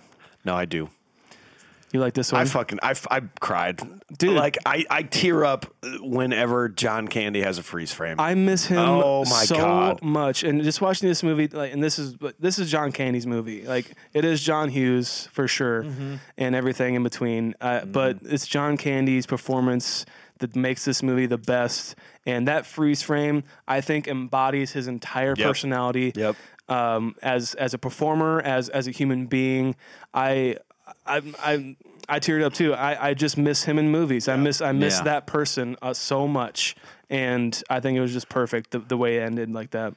No, 0.45 0.55
I 0.55 0.63
do. 0.65 0.89
You 1.93 2.01
like 2.01 2.13
this 2.13 2.31
one? 2.33 2.41
I 2.41 2.45
fucking 2.45 2.79
I, 2.83 2.95
I 3.09 3.21
cried, 3.39 3.79
Dude. 4.17 4.35
Like 4.35 4.57
I, 4.65 4.85
I 4.89 5.03
tear 5.03 5.45
up 5.45 5.65
whenever 6.01 6.67
John 6.69 7.07
Candy 7.07 7.41
has 7.41 7.57
a 7.57 7.63
freeze 7.63 7.93
frame. 7.93 8.19
I 8.19 8.33
miss 8.35 8.65
him 8.65 8.77
Oh, 8.77 9.23
my 9.25 9.45
so 9.45 9.55
God. 9.55 10.01
much, 10.03 10.43
and 10.43 10.61
just 10.63 10.81
watching 10.81 11.07
this 11.07 11.23
movie, 11.23 11.47
like, 11.47 11.71
and 11.73 11.81
this 11.83 11.97
is 11.97 12.15
this 12.39 12.59
is 12.59 12.69
John 12.69 12.91
Candy's 12.91 13.25
movie. 13.25 13.63
Like, 13.65 13.95
it 14.13 14.25
is 14.25 14.41
John 14.43 14.69
Hughes 14.69 15.27
for 15.31 15.47
sure, 15.47 15.83
Mm-hmm. 15.83 16.15
and 16.37 16.55
everything 16.55 16.95
in 16.95 17.03
between. 17.03 17.55
Uh, 17.61 17.85
But 17.85 18.17
it's 18.23 18.47
John 18.47 18.75
Candy's 18.77 19.25
performance 19.25 20.05
that 20.39 20.55
makes 20.55 20.85
this 20.85 21.01
movie 21.01 21.25
the 21.25 21.37
best, 21.37 21.95
and 22.25 22.47
that 22.47 22.65
freeze 22.65 23.01
frame, 23.01 23.43
I 23.67 23.81
think, 23.81 24.07
embodies 24.07 24.73
his 24.73 24.87
entire 24.87 25.35
Yep. 25.37 25.47
personality. 25.47 26.11
Yep. 26.15 26.35
Um, 26.69 27.15
as 27.23 27.53
as 27.53 27.73
a 27.73 27.77
performer, 27.77 28.41
as 28.41 28.67
as 28.67 28.87
a 28.87 28.91
human 28.91 29.27
being, 29.27 29.75
I 30.13 30.57
I 31.05 31.21
I. 31.39 31.75
I 32.09 32.19
teared 32.21 32.41
up 32.41 32.53
too. 32.53 32.73
I, 32.73 33.09
I 33.09 33.13
just 33.15 33.37
miss 33.37 33.63
him 33.65 33.77
in 33.77 33.89
movies. 33.91 34.29
I 34.29 34.37
miss 34.37 34.61
I 34.61 34.71
miss 34.71 34.99
Yeah. 34.99 35.03
that 35.03 35.27
person 35.27 35.75
uh, 35.81 35.93
so 35.93 36.25
much, 36.25 36.77
and 37.09 37.61
I 37.69 37.81
think 37.81 37.97
it 37.97 37.99
was 37.99 38.13
just 38.13 38.29
perfect 38.29 38.71
the, 38.71 38.79
the 38.79 38.95
way 38.95 39.17
it 39.17 39.23
ended 39.23 39.51
like 39.51 39.71
that. 39.71 39.93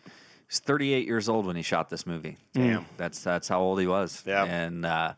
He's 0.48 0.58
38 0.58 1.06
years 1.06 1.28
old 1.28 1.46
when 1.46 1.54
he 1.54 1.62
shot 1.62 1.88
this 1.88 2.08
movie. 2.08 2.36
Damn, 2.52 2.84
that's 2.96 3.22
that's 3.22 3.46
how 3.46 3.60
old 3.60 3.78
he 3.78 3.86
was. 3.86 4.24
Yeah. 4.26 4.42
and 4.44 4.84
uh, 4.84 5.12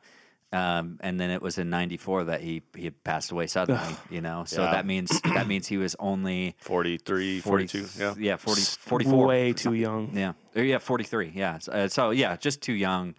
um, 0.53 0.99
and 1.01 1.19
then 1.19 1.31
it 1.31 1.41
was 1.41 1.57
in 1.57 1.71
'94 1.71 2.25
that 2.25 2.43
he 2.43 2.61
he 2.77 2.85
had 2.85 3.03
passed 3.05 3.31
away 3.33 3.47
suddenly. 3.47 3.97
you 4.11 4.21
know, 4.21 4.45
so 4.47 4.63
Yeah. 4.63 4.73
that 4.73 4.85
means 4.85 5.19
that 5.35 5.47
means 5.47 5.67
he 5.67 5.79
was 5.79 5.97
only 5.99 6.57
43, 6.59 7.41
40 7.41 7.67
42. 7.69 8.03
Yeah. 8.03 8.15
yeah 8.19 8.37
40, 8.37 8.61
44. 8.61 9.27
Way 9.27 9.53
too 9.55 9.73
young. 9.73 10.11
Yeah, 10.13 10.35
Or, 10.55 10.63
yeah, 10.63 10.77
43. 10.77 11.33
Yeah, 11.35 11.57
so, 11.59 11.73
uh, 11.73 11.89
so 11.89 12.11
yeah, 12.11 12.37
just 12.37 12.61
too 12.61 12.75
young, 12.75 13.15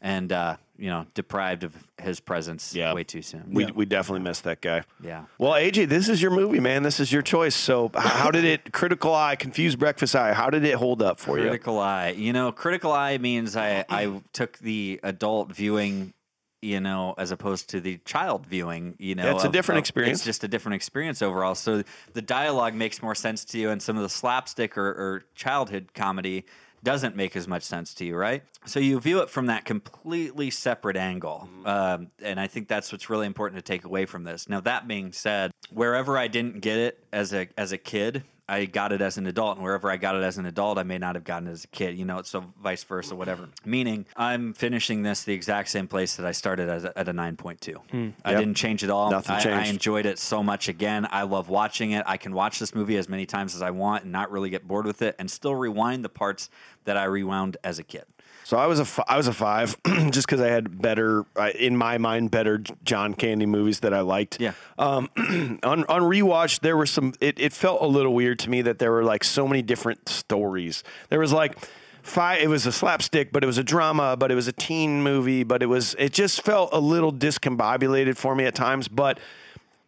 and 0.00 0.30
uh, 0.30 0.56
you 0.80 0.88
know, 0.88 1.06
deprived 1.14 1.62
of 1.62 1.76
his 2.00 2.20
presence. 2.20 2.74
Yeah. 2.74 2.94
way 2.94 3.04
too 3.04 3.20
soon. 3.20 3.44
We, 3.52 3.66
we 3.66 3.84
definitely 3.84 4.22
missed 4.24 4.44
that 4.44 4.62
guy. 4.62 4.82
Yeah. 5.04 5.24
Well, 5.38 5.52
AJ, 5.52 5.88
this 5.90 6.08
is 6.08 6.22
your 6.22 6.30
movie, 6.30 6.58
man. 6.58 6.82
This 6.82 6.98
is 7.00 7.12
your 7.12 7.20
choice. 7.22 7.54
So, 7.54 7.90
how 7.94 8.30
did 8.30 8.44
it, 8.44 8.72
Critical 8.72 9.14
Eye, 9.14 9.36
Confused 9.36 9.78
Breakfast 9.78 10.16
Eye, 10.16 10.32
how 10.32 10.48
did 10.48 10.64
it 10.64 10.76
hold 10.76 11.02
up 11.02 11.20
for 11.20 11.36
you? 11.38 11.44
Critical 11.44 11.78
eye. 11.78 12.10
You 12.16 12.32
know, 12.32 12.50
critical 12.50 12.92
eye 12.92 13.18
means 13.18 13.56
I, 13.56 13.84
I 13.90 14.22
took 14.32 14.58
the 14.58 14.98
adult 15.02 15.52
viewing, 15.52 16.14
you 16.62 16.80
know, 16.80 17.14
as 17.18 17.30
opposed 17.30 17.68
to 17.70 17.80
the 17.80 17.98
child 18.06 18.46
viewing, 18.46 18.94
you 18.98 19.14
know. 19.14 19.24
Yeah, 19.24 19.34
it's 19.34 19.44
a 19.44 19.48
of- 19.48 19.52
different 19.52 19.78
of- 19.78 19.82
experience. 19.82 20.20
It's 20.20 20.24
just 20.24 20.44
a 20.44 20.48
different 20.48 20.76
experience 20.76 21.20
overall. 21.20 21.54
So 21.54 21.82
the 22.14 22.22
dialogue 22.22 22.74
makes 22.74 23.02
more 23.02 23.14
sense 23.14 23.44
to 23.46 23.58
you, 23.58 23.68
and 23.68 23.82
some 23.82 23.96
of 23.96 24.02
the 24.02 24.08
slapstick 24.08 24.78
or, 24.78 24.88
or 24.88 25.22
childhood 25.34 25.90
comedy 25.94 26.46
doesn't 26.82 27.16
make 27.16 27.36
as 27.36 27.46
much 27.46 27.62
sense 27.62 27.94
to 27.94 28.04
you, 28.04 28.16
right? 28.16 28.42
So 28.66 28.80
you 28.80 28.98
view 29.00 29.20
it 29.20 29.30
from 29.30 29.46
that 29.46 29.64
completely 29.64 30.50
separate 30.50 30.96
angle. 30.96 31.48
Um, 31.64 32.08
and 32.22 32.40
I 32.40 32.46
think 32.46 32.68
that's 32.68 32.92
what's 32.92 33.10
really 33.10 33.26
important 33.26 33.58
to 33.58 33.62
take 33.62 33.84
away 33.84 34.06
from 34.06 34.24
this. 34.24 34.48
Now, 34.48 34.60
that 34.60 34.88
being 34.88 35.12
said, 35.12 35.50
wherever 35.70 36.16
I 36.18 36.28
didn't 36.28 36.60
get 36.60 36.78
it 36.78 37.04
as 37.12 37.32
a 37.32 37.48
as 37.56 37.72
a 37.72 37.78
kid, 37.78 38.24
I 38.50 38.64
got 38.64 38.92
it 38.92 39.00
as 39.00 39.16
an 39.16 39.26
adult, 39.26 39.56
and 39.56 39.64
wherever 39.64 39.88
I 39.90 39.96
got 39.96 40.16
it 40.16 40.22
as 40.24 40.36
an 40.36 40.44
adult, 40.44 40.76
I 40.76 40.82
may 40.82 40.98
not 40.98 41.14
have 41.14 41.22
gotten 41.24 41.46
it 41.46 41.52
as 41.52 41.64
a 41.64 41.68
kid. 41.68 41.96
You 41.96 42.04
know, 42.04 42.20
so 42.22 42.44
vice 42.62 42.82
versa, 42.82 43.14
whatever. 43.14 43.48
Meaning, 43.64 44.06
I'm 44.16 44.52
finishing 44.54 45.02
this 45.02 45.22
the 45.22 45.32
exact 45.32 45.68
same 45.68 45.86
place 45.86 46.16
that 46.16 46.26
I 46.26 46.32
started 46.32 46.68
at 46.68 46.84
a, 46.84 46.98
at 46.98 47.08
a 47.08 47.12
9.2. 47.12 47.76
Hmm. 47.90 48.08
I 48.24 48.32
Yep. 48.32 48.40
didn't 48.40 48.56
change 48.56 48.82
at 48.82 48.90
all. 48.90 49.10
Nothing 49.10 49.36
I, 49.36 49.62
I 49.62 49.64
enjoyed 49.66 50.04
it 50.04 50.18
so 50.18 50.42
much. 50.42 50.68
Again, 50.68 51.06
I 51.10 51.22
love 51.22 51.48
watching 51.48 51.92
it. 51.92 52.02
I 52.06 52.16
can 52.16 52.34
watch 52.34 52.58
this 52.58 52.74
movie 52.74 52.96
as 52.96 53.08
many 53.08 53.24
times 53.24 53.54
as 53.54 53.62
I 53.62 53.70
want 53.70 54.02
and 54.02 54.12
not 54.12 54.30
really 54.32 54.50
get 54.50 54.66
bored 54.66 54.86
with 54.86 55.00
it, 55.02 55.14
and 55.18 55.30
still 55.30 55.54
rewind 55.54 56.04
the 56.04 56.08
parts 56.08 56.50
that 56.84 56.96
I 56.96 57.04
rewound 57.04 57.56
as 57.62 57.78
a 57.78 57.84
kid. 57.84 58.04
So 58.50 58.56
I 58.56 58.66
was 58.66 58.80
a 58.80 59.04
was 59.16 59.28
a 59.28 59.32
five, 59.32 59.80
just 60.10 60.26
because 60.26 60.40
I 60.40 60.48
had 60.48 60.82
better 60.82 61.24
uh, 61.36 61.50
in 61.56 61.76
my 61.76 61.98
mind 61.98 62.32
better 62.32 62.58
John 62.82 63.14
Candy 63.14 63.46
movies 63.46 63.78
that 63.78 63.94
I 63.94 64.00
liked. 64.00 64.40
Yeah. 64.40 64.54
Um, 64.76 65.08
on 65.62 65.84
on 65.84 66.02
rewatch, 66.02 66.58
there 66.58 66.76
were 66.76 66.84
some. 66.84 67.14
It, 67.20 67.38
it 67.38 67.52
felt 67.52 67.80
a 67.80 67.86
little 67.86 68.12
weird 68.12 68.40
to 68.40 68.50
me 68.50 68.62
that 68.62 68.80
there 68.80 68.90
were 68.90 69.04
like 69.04 69.22
so 69.22 69.46
many 69.46 69.62
different 69.62 70.08
stories. 70.08 70.82
There 71.10 71.20
was 71.20 71.32
like 71.32 71.58
five. 72.02 72.42
It 72.42 72.48
was 72.48 72.66
a 72.66 72.72
slapstick, 72.72 73.30
but 73.30 73.44
it 73.44 73.46
was 73.46 73.58
a 73.58 73.62
drama, 73.62 74.16
but 74.16 74.32
it 74.32 74.34
was 74.34 74.48
a 74.48 74.52
teen 74.52 75.00
movie, 75.00 75.44
but 75.44 75.62
it 75.62 75.66
was. 75.66 75.94
It 75.96 76.12
just 76.12 76.42
felt 76.42 76.70
a 76.72 76.80
little 76.80 77.12
discombobulated 77.12 78.16
for 78.16 78.34
me 78.34 78.46
at 78.46 78.56
times. 78.56 78.88
But 78.88 79.20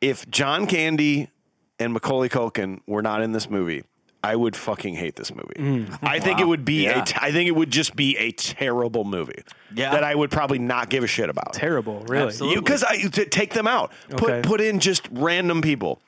if 0.00 0.30
John 0.30 0.68
Candy 0.68 1.30
and 1.80 1.92
Macaulay 1.92 2.28
Culkin 2.28 2.78
were 2.86 3.02
not 3.02 3.22
in 3.22 3.32
this 3.32 3.50
movie. 3.50 3.82
I 4.24 4.36
would 4.36 4.54
fucking 4.54 4.94
hate 4.94 5.16
this 5.16 5.32
movie. 5.34 5.86
I 6.02 6.20
think 6.20 6.38
it 6.40 6.46
would 6.46 6.64
be 6.64 6.84
Yeah. 6.84 7.02
a. 7.02 7.04
T- 7.04 7.14
I 7.20 7.32
think 7.32 7.48
it 7.48 7.56
would 7.56 7.70
just 7.70 7.96
be 7.96 8.16
a 8.18 8.30
terrible 8.32 9.04
movie. 9.04 9.42
Yeah. 9.74 9.90
that 9.92 10.04
I 10.04 10.14
would 10.14 10.30
probably 10.30 10.58
not 10.58 10.90
give 10.90 11.02
a 11.02 11.06
shit 11.06 11.28
about. 11.30 11.54
Terrible, 11.54 12.00
really. 12.06 12.26
Absolutely. 12.26 12.60
Because 12.60 12.84
I 12.84 12.96
take 13.08 13.54
them 13.54 13.66
out, 13.66 13.90
put 14.10 14.30
Okay. 14.30 14.48
put 14.48 14.60
in 14.60 14.78
just 14.80 15.08
random 15.10 15.62
people. 15.62 16.00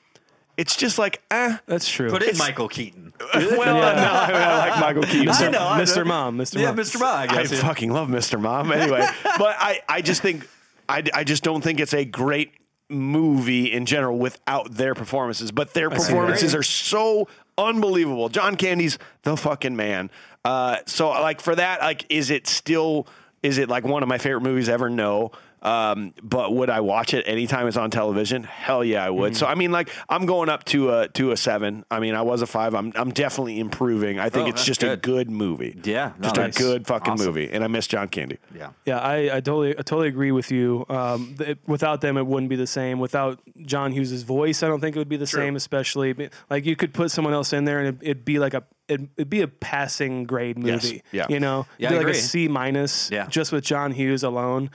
It's 0.57 0.75
just 0.77 0.97
like, 0.97 1.21
eh. 1.31 1.57
That's 1.65 1.89
true. 1.89 2.09
Put 2.09 2.23
in 2.23 2.37
Michael 2.37 2.69
Keaton. 2.69 3.11
Well, 3.33 3.41
no, 3.65 3.79
I, 3.81 4.31
I 4.31 4.57
like 4.69 4.79
Michael 4.79 5.03
Keaton. 5.03 5.29
I 5.29 5.49
know, 5.49 5.67
I 5.67 5.81
Mr. 5.81 5.97
know. 5.97 6.05
Mom, 6.05 6.37
Mr. 6.37 6.59
Yeah, 6.59 6.67
Mom. 6.67 6.77
Mr. 6.77 6.99
Mom. 6.99 7.09
I 7.09 7.23
I 7.29 7.41
yeah. 7.41 7.45
fucking 7.47 7.91
love 7.91 8.07
Mr. 8.09 8.39
Mom. 8.39 8.71
Anyway, 8.71 9.05
but 9.37 9.55
I, 9.59 9.81
I 9.89 10.01
just 10.01 10.21
think 10.21 10.47
I, 10.87 11.03
I 11.13 11.23
just 11.23 11.43
don't 11.43 11.61
think 11.61 11.79
it's 11.79 11.93
a 11.93 12.05
great 12.05 12.51
movie 12.89 13.71
in 13.71 13.85
general 13.85 14.17
without 14.17 14.71
their 14.71 14.93
performances. 14.93 15.51
But 15.51 15.73
their 15.73 15.89
performances 15.89 16.53
are 16.55 16.63
so 16.63 17.27
unbelievable. 17.57 18.29
John 18.29 18.55
Candy's 18.55 18.97
the 19.23 19.35
fucking 19.35 19.75
man. 19.75 20.09
Uh, 20.43 20.77
so 20.85 21.09
like 21.09 21.41
for 21.41 21.55
that, 21.55 21.81
like, 21.81 22.05
is 22.09 22.29
it 22.29 22.47
still 22.47 23.07
is 23.43 23.57
it 23.57 23.69
like 23.69 23.83
one 23.83 24.01
of 24.01 24.09
my 24.09 24.17
favorite 24.17 24.41
movies 24.41 24.69
ever? 24.69 24.89
No. 24.89 25.31
Um, 25.65 26.13
but 26.21 26.53
would 26.53 26.69
I 26.69 26.81
watch 26.81 27.13
it 27.13 27.23
anytime 27.27 27.67
it's 27.67 27.75
on 27.77 27.89
television? 27.89 28.43
Hell 28.43 28.83
yeah, 28.83 29.03
I 29.03 29.07
Mm-hmm. 29.09 29.19
would. 29.19 29.35
So 29.37 29.47
I 29.47 29.55
mean, 29.55 29.71
like 29.71 29.89
I'm 30.07 30.25
going 30.25 30.47
up 30.49 30.63
to 30.65 30.91
a 30.91 31.07
to 31.09 31.31
a 31.31 31.37
seven. 31.37 31.83
I 31.89 31.99
mean, 31.99 32.13
I 32.15 32.21
was 32.21 32.41
a 32.41 32.45
five. 32.47 32.75
I'm 32.75 32.91
I'm 32.95 33.09
definitely 33.11 33.59
improving. 33.59 34.19
I 34.19 34.29
think 34.29 34.45
Oh, 34.45 34.49
it's 34.49 34.57
that's 34.61 34.65
just 34.67 34.83
a 34.83 34.87
good. 34.89 35.01
good 35.01 35.29
movie. 35.31 35.79
Yeah, 35.83 36.11
no, 36.19 36.29
just 36.29 36.59
a 36.59 36.63
good 36.63 36.85
fucking 36.85 37.13
awesome. 37.13 37.25
movie. 37.25 37.49
And 37.51 37.63
I 37.63 37.67
miss 37.67 37.87
John 37.87 38.07
Candy. 38.09 38.37
Yeah. 38.55 38.69
Yeah, 38.85 38.99
I, 38.99 39.37
I 39.37 39.39
totally 39.41 39.71
I 39.71 39.81
totally 39.81 40.07
agree 40.07 40.31
with 40.31 40.51
you. 40.51 40.85
Um, 40.89 41.35
th- 41.37 41.57
without 41.65 42.01
them, 42.01 42.17
it 42.17 42.27
wouldn't 42.27 42.49
be 42.49 42.55
the 42.55 42.67
same. 42.67 42.99
Without 42.99 43.39
John 43.63 43.91
Hughes' 43.91 44.21
voice, 44.21 44.61
I 44.61 44.67
don't 44.67 44.79
think 44.81 44.95
it 44.95 44.99
would 44.99 45.09
be 45.09 45.17
the 45.17 45.25
same. 45.27 45.55
Especially 45.55 46.29
like 46.49 46.65
you 46.65 46.75
could 46.75 46.93
put 46.93 47.09
someone 47.11 47.33
else 47.33 47.53
in 47.53 47.65
there, 47.65 47.79
and 47.79 47.87
it'd, 47.87 48.03
it'd 48.03 48.25
be 48.25 48.37
like 48.39 48.53
a 48.53 48.63
it'd, 48.87 49.09
it'd 49.17 49.29
be 49.29 49.41
a 49.41 49.47
passing 49.47 50.25
grade 50.25 50.57
Yes, 50.63 50.83
movie. 50.83 51.03
yeah. 51.11 51.25
you 51.29 51.39
know, 51.39 51.65
Yeah, 51.77 51.87
It'd 51.87 51.97
I 51.97 51.99
be 52.01 52.05
like 52.05 52.15
agree. 52.15 52.19
a 52.19 52.23
C 52.23 52.47
minus. 52.47 53.09
Yeah. 53.11 53.27
just 53.27 53.51
with 53.51 53.63
John 53.63 53.91
Hughes 53.91 54.23
alone. 54.23 54.69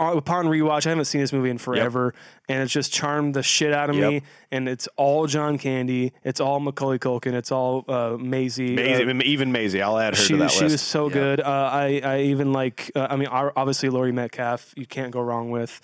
Uh, 0.00 0.14
Upon 0.16 0.46
rewatch, 0.46 0.86
I 0.86 0.90
haven't 0.90 1.06
seen 1.06 1.20
this 1.20 1.32
movie 1.32 1.50
in 1.50 1.58
forever, 1.58 2.14
and 2.48 2.62
it's 2.62 2.72
just 2.72 2.92
charmed 2.92 3.34
the 3.34 3.42
shit 3.42 3.72
out 3.72 3.90
of 3.90 3.96
Yep. 3.96 4.10
me. 4.10 4.22
And 4.50 4.68
it's 4.68 4.88
all 4.96 5.26
John 5.26 5.58
Candy. 5.58 6.12
It's 6.24 6.40
all 6.40 6.60
Macaulay 6.60 6.98
Culkin. 6.98 7.34
It's 7.34 7.52
all 7.52 7.84
uh, 7.88 8.10
Maizy. 8.16 8.76
Maizy, 8.76 9.06
uh, 9.06 9.22
even 9.24 9.52
Maizy, 9.52 9.82
I'll 9.82 9.98
add 9.98 10.14
her 10.16 10.22
she, 10.22 10.34
to 10.34 10.36
that 10.38 10.50
she 10.50 10.60
list. 10.64 10.72
was 10.72 10.80
so 10.82 11.08
good. 11.10 11.40
Uh, 11.40 11.44
I 11.72 12.00
I 12.04 12.20
even 12.22 12.52
like. 12.52 12.90
Uh, 12.94 13.06
I 13.10 13.16
mean, 13.16 13.28
obviously 13.28 13.88
Laurie 13.90 14.12
Metcalf. 14.12 14.72
You 14.76 14.86
can't 14.86 15.10
go 15.10 15.20
wrong 15.20 15.50
with. 15.50 15.80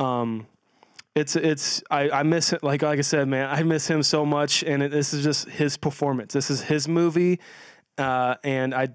Um, 0.00 0.46
it's 1.16 1.34
it's 1.34 1.82
I, 1.90 2.10
I 2.10 2.22
miss 2.22 2.52
it 2.52 2.62
like 2.62 2.82
like 2.82 2.98
I 2.98 3.02
said, 3.02 3.26
man. 3.26 3.48
I 3.50 3.62
miss 3.62 3.88
him 3.88 4.02
so 4.02 4.24
much, 4.26 4.62
and 4.62 4.82
it, 4.82 4.90
this 4.90 5.14
is 5.14 5.24
just 5.24 5.48
his 5.48 5.76
performance. 5.76 6.34
This 6.34 6.50
is 6.50 6.60
his 6.60 6.86
movie, 6.86 7.40
uh, 7.98 8.36
and 8.44 8.74
I. 8.74 8.88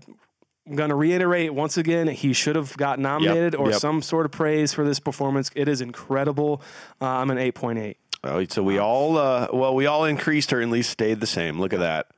I'm 0.68 0.76
going 0.76 0.89
to 0.89 0.95
reiterate 0.95 1.56
once 1.56 1.77
again, 1.77 2.07
he 2.07 2.34
should 2.34 2.56
have 2.56 2.77
got 2.77 2.99
nominated 2.99 3.56
or 3.56 3.72
yep. 3.72 3.80
some 3.80 4.03
sort 4.03 4.27
of 4.27 4.31
praise 4.31 4.72
for 4.72 4.85
this 4.85 4.99
performance. 4.99 5.49
It 5.56 5.68
is 5.68 5.81
incredible. 5.81 6.61
Uh, 7.02 7.07
I'm 7.07 7.31
an 7.31 7.39
8.8. 7.39 7.95
Oh, 8.23 8.45
so 8.45 8.61
we 8.61 8.77
all, 8.77 9.18
uh, 9.18 9.48
well, 9.52 9.73
we 9.73 9.88
all 9.88 10.06
increased 10.06 10.53
or 10.53 10.61
at 10.61 10.69
least 10.69 10.91
stayed 10.91 11.19
the 11.19 11.27
same. 11.27 11.60
Look 11.60 11.73
at 11.73 11.80
that. 11.80 12.11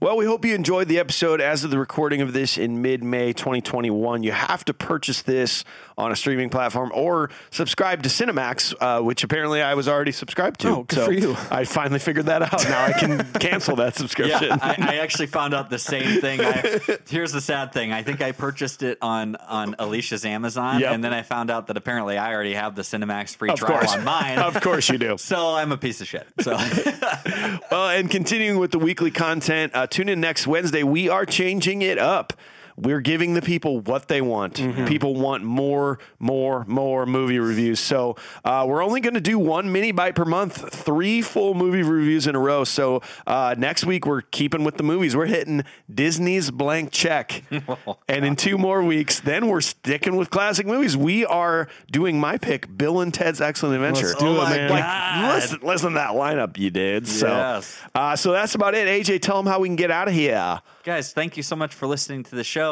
Well, 0.00 0.16
we 0.16 0.26
hope 0.26 0.44
you 0.44 0.54
enjoyed 0.54 0.88
the 0.88 0.98
episode. 0.98 1.40
As 1.40 1.62
of 1.62 1.70
the 1.70 1.78
recording 1.78 2.20
of 2.20 2.32
this 2.32 2.58
in 2.58 2.82
mid 2.82 3.04
May 3.04 3.32
2021, 3.32 4.24
you 4.24 4.32
have 4.32 4.64
to 4.64 4.74
purchase 4.74 5.22
this 5.22 5.64
on 5.96 6.10
a 6.10 6.16
streaming 6.16 6.50
platform 6.50 6.90
or 6.94 7.30
subscribe 7.50 8.02
to 8.02 8.08
Cinemax, 8.08 8.74
uh, 8.80 9.00
which 9.02 9.22
apparently 9.24 9.62
I 9.62 9.74
was 9.74 9.88
already 9.88 10.12
subscribed 10.12 10.60
to. 10.60 10.68
Oh, 10.68 10.82
good 10.82 11.04
for 11.04 11.12
you. 11.12 11.36
I 11.50 11.64
finally 11.64 11.98
figured 12.00 12.26
that 12.26 12.42
out. 12.42 12.64
Now 12.64 12.84
I 12.84 12.92
can 12.92 13.24
cancel 13.40 13.76
that 13.76 13.94
subscription. 13.94 14.42
Yeah, 14.48 14.58
I, 14.60 14.76
I 14.78 14.94
actually 14.96 15.26
found 15.26 15.54
out 15.54 15.70
the 15.70 15.78
same 15.78 16.20
thing. 16.20 16.40
I, 16.40 16.80
here's 17.08 17.32
the 17.32 17.40
sad 17.40 17.72
thing: 17.72 17.92
I 17.92 18.02
think 18.02 18.20
I 18.22 18.32
purchased 18.32 18.82
it 18.82 18.98
on 19.02 19.36
on 19.36 19.76
Alicia's 19.78 20.24
Amazon, 20.24 20.80
Yep. 20.80 20.92
and 20.92 21.04
then 21.04 21.14
I 21.14 21.22
found 21.22 21.50
out 21.50 21.68
that 21.68 21.76
apparently 21.76 22.18
I 22.18 22.32
already 22.34 22.54
have 22.54 22.74
the 22.74 22.82
Cinemax 22.82 23.36
free 23.36 23.50
of 23.50 23.58
trial 23.58 23.78
course. 23.78 23.94
on 23.94 24.04
mine. 24.04 24.38
of 24.38 24.60
course 24.60 24.88
you 24.88 24.98
do. 24.98 25.16
So 25.24 25.54
I'm 25.54 25.72
a 25.72 25.76
piece 25.78 26.00
of 26.00 26.06
shit. 26.06 26.26
So 26.40 26.56
Well, 27.70 27.88
and 27.88 28.10
continuing 28.10 28.58
with 28.58 28.70
the 28.70 28.78
weekly 28.78 29.10
content, 29.10 29.72
uh, 29.74 29.86
tune 29.86 30.08
in 30.08 30.20
next 30.20 30.46
Wednesday. 30.46 30.82
We 30.82 31.08
are 31.08 31.24
changing 31.26 31.82
it 31.82 31.98
up. 31.98 32.32
We're 32.76 33.00
giving 33.00 33.34
the 33.34 33.42
people 33.42 33.80
what 33.80 34.08
they 34.08 34.20
want. 34.20 34.54
People 34.88 35.14
want 35.14 35.44
more, 35.44 35.98
more, 36.18 36.64
more 36.66 37.06
movie 37.06 37.38
reviews. 37.38 37.78
So 37.80 38.16
uh, 38.44 38.64
we're 38.68 38.82
only 38.82 39.00
going 39.00 39.14
to 39.14 39.20
do 39.20 39.38
one 39.38 39.70
mini 39.70 39.92
bite 39.92 40.14
per 40.16 40.24
month, 40.24 40.74
three 40.74 41.22
full 41.22 41.54
movie 41.54 41.82
reviews 41.82 42.26
in 42.26 42.34
a 42.34 42.38
row. 42.40 42.64
So 42.64 43.02
uh, 43.26 43.54
next 43.56 43.84
week 43.84 44.06
we're 44.06 44.22
keeping 44.22 44.64
with 44.64 44.76
the 44.76 44.82
movies. 44.82 45.14
We're 45.14 45.26
hitting 45.26 45.62
Disney's 45.92 46.50
blank 46.50 46.90
check, 46.90 47.44
and 48.08 48.24
in 48.24 48.34
two 48.34 48.58
more 48.58 48.82
weeks, 48.82 49.20
then 49.20 49.46
we're 49.46 49.60
sticking 49.60 50.16
with 50.16 50.30
classic 50.30 50.66
movies. 50.66 50.96
We 50.96 51.24
are 51.24 51.68
doing 51.92 52.18
my 52.18 52.38
pick, 52.38 52.76
Bill 52.76 53.00
and 53.00 53.14
Ted's 53.14 53.40
Excellent 53.40 53.76
Adventure. 53.76 54.08
Let's 54.08 54.18
do 54.18 54.26
Oh 54.26 54.46
it, 54.46 54.50
man. 54.50 54.70
Like, 54.70 55.34
listen, 55.42 55.58
listen 55.62 55.88
to 55.90 55.94
that 55.94 56.10
lineup 56.10 56.58
you 56.58 56.70
did. 56.70 57.06
So, 57.06 57.28
Yes. 57.28 57.78
uh, 57.94 58.16
so 58.16 58.32
that's 58.32 58.54
about 58.56 58.74
it. 58.74 58.88
AJ, 58.88 59.20
tell 59.20 59.36
them 59.36 59.46
how 59.46 59.60
we 59.60 59.68
can 59.68 59.76
get 59.76 59.90
out 59.92 60.08
of 60.08 60.14
here. 60.14 60.60
guys 60.82 61.12
thank 61.12 61.36
you 61.36 61.42
so 61.42 61.54
much 61.54 61.72
for 61.74 61.86
listening 61.86 62.22
to 62.24 62.34
the 62.34 62.42
show 62.44 62.63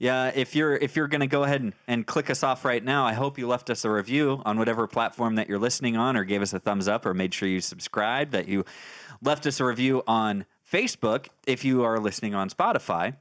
yeah 0.00 0.32
if 0.34 0.56
you're 0.56 0.74
if 0.76 0.96
you're 0.96 1.06
going 1.08 1.20
to 1.20 1.26
go 1.26 1.44
ahead 1.44 1.60
and, 1.60 1.72
and 1.86 2.06
click 2.06 2.30
us 2.30 2.42
off 2.42 2.64
right 2.64 2.82
now 2.82 3.06
i 3.06 3.12
hope 3.12 3.38
you 3.38 3.46
left 3.46 3.70
us 3.70 3.84
a 3.84 3.90
review 3.90 4.42
on 4.44 4.58
whatever 4.58 4.86
platform 4.86 5.36
that 5.36 5.48
you're 5.48 5.58
listening 5.58 5.96
on 5.96 6.16
or 6.16 6.24
gave 6.24 6.42
us 6.42 6.52
a 6.52 6.58
thumbs 6.58 6.88
up 6.88 7.06
or 7.06 7.14
made 7.14 7.32
sure 7.32 7.48
you 7.48 7.60
subscribed 7.60 8.32
that 8.32 8.48
you 8.48 8.64
left 9.22 9.46
us 9.46 9.60
a 9.60 9.64
review 9.64 10.02
on 10.06 10.44
facebook 10.72 11.28
if 11.46 11.64
you 11.64 11.84
are 11.84 11.98
listening 12.00 12.34
on 12.34 12.48
spotify 12.50 13.14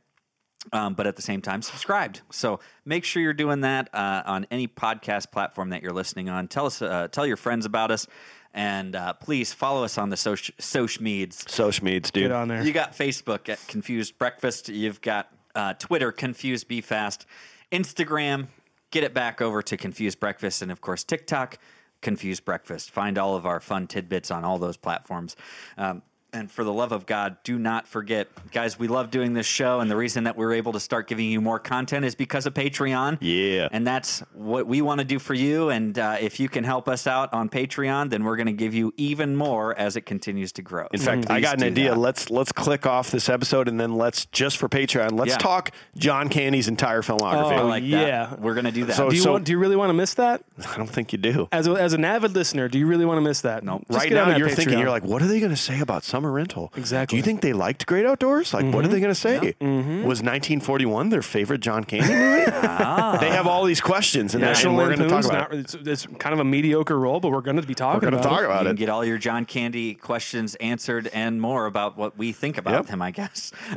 um, 0.74 0.94
but 0.94 1.08
at 1.08 1.16
the 1.16 1.22
same 1.22 1.41
time 1.41 1.62
subscribed 1.62 2.22
so 2.32 2.60
make 2.86 3.04
sure 3.04 3.22
you're 3.22 3.34
doing 3.34 3.62
that 3.62 3.90
uh, 3.94 4.24
on 4.26 4.48
any 4.52 4.68
podcast 4.68 5.32
platform 5.32 5.70
that 5.70 5.84
you're 5.84 5.94
listening 5.94 6.30
on 6.30 6.48
tell 6.48 6.66
us 6.66 6.82
uh, 6.82 7.08
tell 7.12 7.26
your 7.26 7.38
friends 7.38 7.66
about 7.66 7.91
us 7.91 8.08
and 8.54 8.96
uh, 8.96 9.14
please 9.14 9.54
follow 9.54 9.84
us 9.84 9.98
on 9.98 10.10
the 10.10 10.18
social 10.18 10.56
social 10.60 11.04
meds 11.04 11.48
Social 11.50 11.86
Meads, 11.86 12.10
dude. 12.10 12.24
Get 12.24 12.32
on 12.32 12.48
there. 12.48 12.64
you 12.64 12.74
got 12.74 12.94
Facebook 12.94 13.48
at 13.48 13.60
Confused 13.68 14.18
Breakfast. 14.18 14.70
You've 14.70 15.02
got 15.02 15.32
uh, 15.60 15.73
Twitter, 15.73 16.14
Confused 16.14 16.69
Be 16.69 16.80
Fast. 16.80 17.26
Instagram, 17.69 18.48
get 18.91 19.03
it 19.03 19.14
back 19.14 19.41
over 19.41 19.61
to 19.61 19.76
Confused 19.76 20.19
Breakfast. 20.19 20.61
And 20.61 20.72
of 20.72 20.80
course, 20.80 21.03
TikTok, 21.03 21.60
Confused 22.02 22.45
Breakfast. 22.45 22.91
Find 22.91 23.18
all 23.18 23.36
of 23.36 23.45
our 23.45 23.60
fun 23.60 23.86
tidbits 23.86 24.31
on 24.31 24.45
all 24.45 24.57
those 24.57 24.77
platforms. 24.77 25.36
Um, 25.77 26.02
and 26.34 26.51
for 26.51 26.64
the 26.64 26.72
love 26.73 26.91
of 26.91 27.06
God, 27.06 27.38
do 27.43 27.57
not 27.57 27.88
forget, 27.88 28.27
guys, 28.51 28.77
we 28.77 28.88
love 28.88 29.11
doing 29.11 29.34
this 29.34 29.45
show. 29.45 29.80
And 29.80 29.89
the 29.89 29.95
reason 29.95 30.26
that 30.26 30.38
we're 30.38 30.53
able 30.53 30.73
to 30.73 30.80
start 30.80 31.07
giving 31.07 31.30
you 31.30 31.41
more 31.41 31.60
content 31.60 32.06
is 32.06 32.15
because 32.15 32.45
of 32.45 32.53
Patreon. 32.53 33.18
Yeah. 33.22 33.68
And 33.72 33.85
that's 33.85 34.19
what 34.34 34.68
we 34.68 34.81
want 34.81 34.99
to 34.99 35.06
do 35.06 35.19
for 35.19 35.34
you. 35.34 35.69
And 35.69 35.97
uh, 35.97 36.18
if 36.19 36.39
you 36.39 36.49
can 36.49 36.64
help 36.64 36.88
us 36.88 37.07
out 37.07 37.34
on 37.34 37.49
Patreon, 37.49 38.10
then 38.10 38.23
we're 38.23 38.35
going 38.35 38.47
to 38.47 38.53
give 38.53 38.73
you 38.73 38.93
even 38.97 39.35
more 39.35 39.77
as 39.77 39.95
it 39.95 40.01
continues 40.01 40.51
to 40.53 40.61
grow. 40.61 40.88
In 40.91 40.99
fact, 40.99 41.30
I 41.30 41.39
got 41.41 41.57
an 41.57 41.64
idea. 41.64 41.91
that. 41.91 41.97
Let's 41.99 42.30
let's 42.30 42.51
click 42.51 42.85
off 42.85 43.11
this 43.11 43.30
episode 43.30 43.68
and 43.68 43.80
then 43.80 43.93
let's 43.95 44.26
just 44.27 44.57
for 44.57 44.69
Patreon. 44.69 45.14
Let's 45.18 45.31
Yeah. 45.31 45.38
talk 45.38 45.72
John 45.97 46.30
Candy's 46.30 46.68
entire 46.68 47.01
filmography. 47.01 47.53
I 47.53 47.60
Oh, 47.61 47.68
like 47.68 47.84
yeah. 47.84 48.27
that. 48.27 48.39
We're 48.41 48.53
gonna 48.56 48.72
do 48.72 48.85
that. 48.85 48.95
So- 48.95 49.10
Do 49.10 49.15
you 49.15 49.26
want? 49.30 49.45
Do 49.45 49.51
you 49.51 49.57
really 49.57 49.76
want 49.76 49.89
to 49.89 49.93
miss 49.93 50.14
that? 50.15 50.43
I 50.73 50.77
don't 50.77 50.89
think 50.89 51.11
you 51.11 51.18
do. 51.18 51.47
As 51.51 51.68
a, 51.68 51.72
as 51.72 51.93
an 51.93 52.06
avid 52.06 52.34
listener, 52.35 52.68
do 52.68 52.77
you 52.77 52.85
really 52.88 53.06
want 53.06 53.18
to 53.18 53.22
miss 53.22 53.41
that? 53.41 53.64
Nope. 53.64 53.84
Just 53.91 53.99
right 53.99 54.11
now, 54.11 54.35
you're 54.38 54.49
thinking, 54.49 54.77
you're 54.80 54.89
like, 54.89 55.03
what 55.03 55.22
are 55.22 55.27
they 55.27 55.39
going 55.39 55.51
to 55.51 55.56
say 55.57 55.80
about 55.80 56.03
summer 56.20 56.32
rental? 56.34 56.72
Exactly. 56.76 57.16
Do 57.16 57.18
you 57.18 57.24
think 57.24 57.40
they 57.41 57.54
liked 57.54 57.86
Great 57.86 58.06
Outdoors? 58.06 58.54
Like, 58.54 58.74
what 58.74 58.84
are 58.84 58.90
they 58.90 59.00
going 59.00 59.14
to 59.14 59.16
say? 59.16 59.56
Was 59.62 60.22
1941 60.22 61.10
their 61.10 61.22
favorite 61.22 61.62
John 61.62 61.86
Candy 61.86 62.14
movie? 62.14 62.52
ah. 62.54 63.18
They 63.22 63.30
have 63.30 63.48
all 63.48 63.64
these 63.64 63.80
questions, 63.80 64.36
and, 64.36 64.44
National 64.44 64.72
and 64.72 64.78
we're 64.78 64.96
going 64.96 65.00
to 65.10 65.16
talk 65.16 65.24
Lampoon's 65.24 65.30
about 65.30 65.52
not, 65.52 65.58
it. 65.84 65.88
it's, 65.88 66.06
it's 66.06 66.18
kind 66.20 66.34
of 66.34 66.40
a 66.40 66.44
mediocre 66.44 67.00
role, 67.00 67.20
but 67.22 67.32
we're 67.32 67.41
going 67.41 67.56
to 67.56 67.64
be 67.64 67.74
talking 67.74 67.98
We're 68.06 68.12
going 68.12 68.22
to 68.22 68.28
about 68.28 68.30
talk 68.30 68.41
it. 68.41 68.46
about 68.46 68.64
you 68.64 68.68
it. 68.68 68.72
can 68.72 68.76
get 68.78 68.90
all 68.90 69.06
your 69.06 69.18
John 69.18 69.46
Candy 69.46 69.94
questions 69.94 70.56
answered 70.56 71.08
and 71.14 71.40
more 71.41 71.66
about 71.66 71.98
what 71.98 72.18
we 72.18 72.32
think 72.34 72.58
about 72.58 72.74
Yep. 72.74 72.88
him, 72.88 73.02
I 73.02 73.12
guess, 73.12 73.52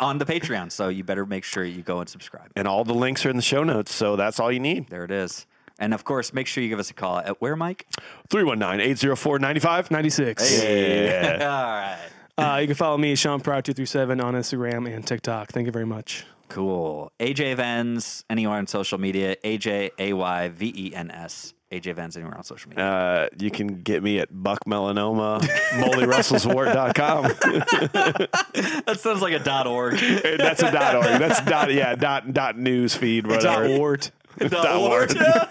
on 0.00 0.18
the 0.18 0.24
Patreon. 0.26 0.70
So 0.70 0.88
you 0.88 1.02
better 1.04 1.26
make 1.26 1.44
sure 1.44 1.64
you 1.64 1.82
go 1.82 2.00
and 2.00 2.08
subscribe. 2.08 2.50
and 2.56 2.68
all 2.68 2.84
the 2.84 2.94
links 2.94 3.26
are 3.26 3.30
in 3.30 3.36
the 3.36 3.42
show 3.42 3.64
notes, 3.64 3.92
so 3.94 4.16
that's 4.16 4.38
all 4.38 4.52
you 4.52 4.60
need. 4.60 4.88
There 4.88 5.04
it 5.04 5.10
is. 5.10 5.46
And 5.78 5.94
of 5.94 6.04
course, 6.04 6.32
make 6.32 6.46
sure 6.46 6.62
you 6.62 6.68
give 6.68 6.78
us 6.78 6.90
a 6.90 6.94
call 6.94 7.18
at 7.18 7.40
where, 7.40 7.56
Mike? 7.56 7.86
319-804-95. 8.30 9.90
96. 9.90 10.62
Yeah. 10.62 11.38
All 12.38 12.46
right. 12.46 12.56
Uh, 12.56 12.58
you 12.58 12.66
can 12.66 12.76
follow 12.76 12.96
me, 12.96 13.14
Sean 13.14 13.40
Proud 13.40 13.64
two 13.64 13.72
three 13.74 13.84
seven 13.86 14.20
on 14.20 14.34
Instagram 14.34 14.92
and 14.92 15.06
TikTok. 15.06 15.52
Thank 15.52 15.66
you 15.66 15.72
very 15.72 15.84
much. 15.86 16.24
Cool. 16.48 17.12
AJ 17.20 17.56
Vens 17.56 18.24
anywhere 18.28 18.56
on 18.58 18.66
social 18.66 18.98
media. 18.98 19.36
AJ 19.44 19.90
A 19.98 20.12
Y 20.12 20.48
V 20.48 20.72
E 20.76 20.94
N 20.94 21.10
S. 21.10 21.52
AJ 21.70 21.94
Vens 21.94 22.16
anywhere 22.16 22.36
on 22.36 22.44
social 22.44 22.68
media. 22.68 22.84
Uh, 22.84 23.28
you 23.38 23.50
can 23.50 23.82
get 23.82 24.02
me 24.02 24.18
at 24.18 24.28
Buck 24.30 24.60
Melanoma, 24.66 25.40
MollyRussellsWart.com. 25.72 27.22
that 28.84 29.00
sounds 29.00 29.22
like 29.22 29.32
a 29.32 29.38
dot 29.38 29.66
org. 29.66 29.94
That's 29.94 30.62
a 30.62 30.70
dot 30.70 30.96
org. 30.96 31.18
That's 31.18 31.40
dot 31.42 31.72
yeah 31.72 31.94
dot 31.94 32.32
dot 32.32 32.58
news 32.58 32.94
feed 32.94 33.26
whatever. 33.26 33.68
Dot 33.68 33.78
wart. 33.78 34.10
Dot 34.50 34.80
wart. 34.80 35.16
All 35.20 35.50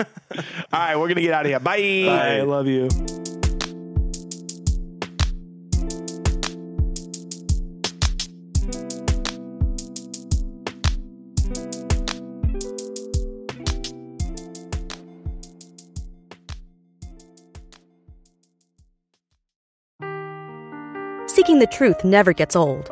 right, 0.73 0.95
we're 0.95 1.07
gonna 1.07 1.21
get 1.21 1.33
out 1.33 1.45
of 1.45 1.49
here. 1.49 1.59
Bye. 1.59 2.05
I 2.07 2.41
love 2.41 2.67
you. 2.67 2.89
Seeking 21.27 21.59
the 21.59 21.67
truth 21.67 22.03
never 22.03 22.33
gets 22.33 22.55
old. 22.55 22.91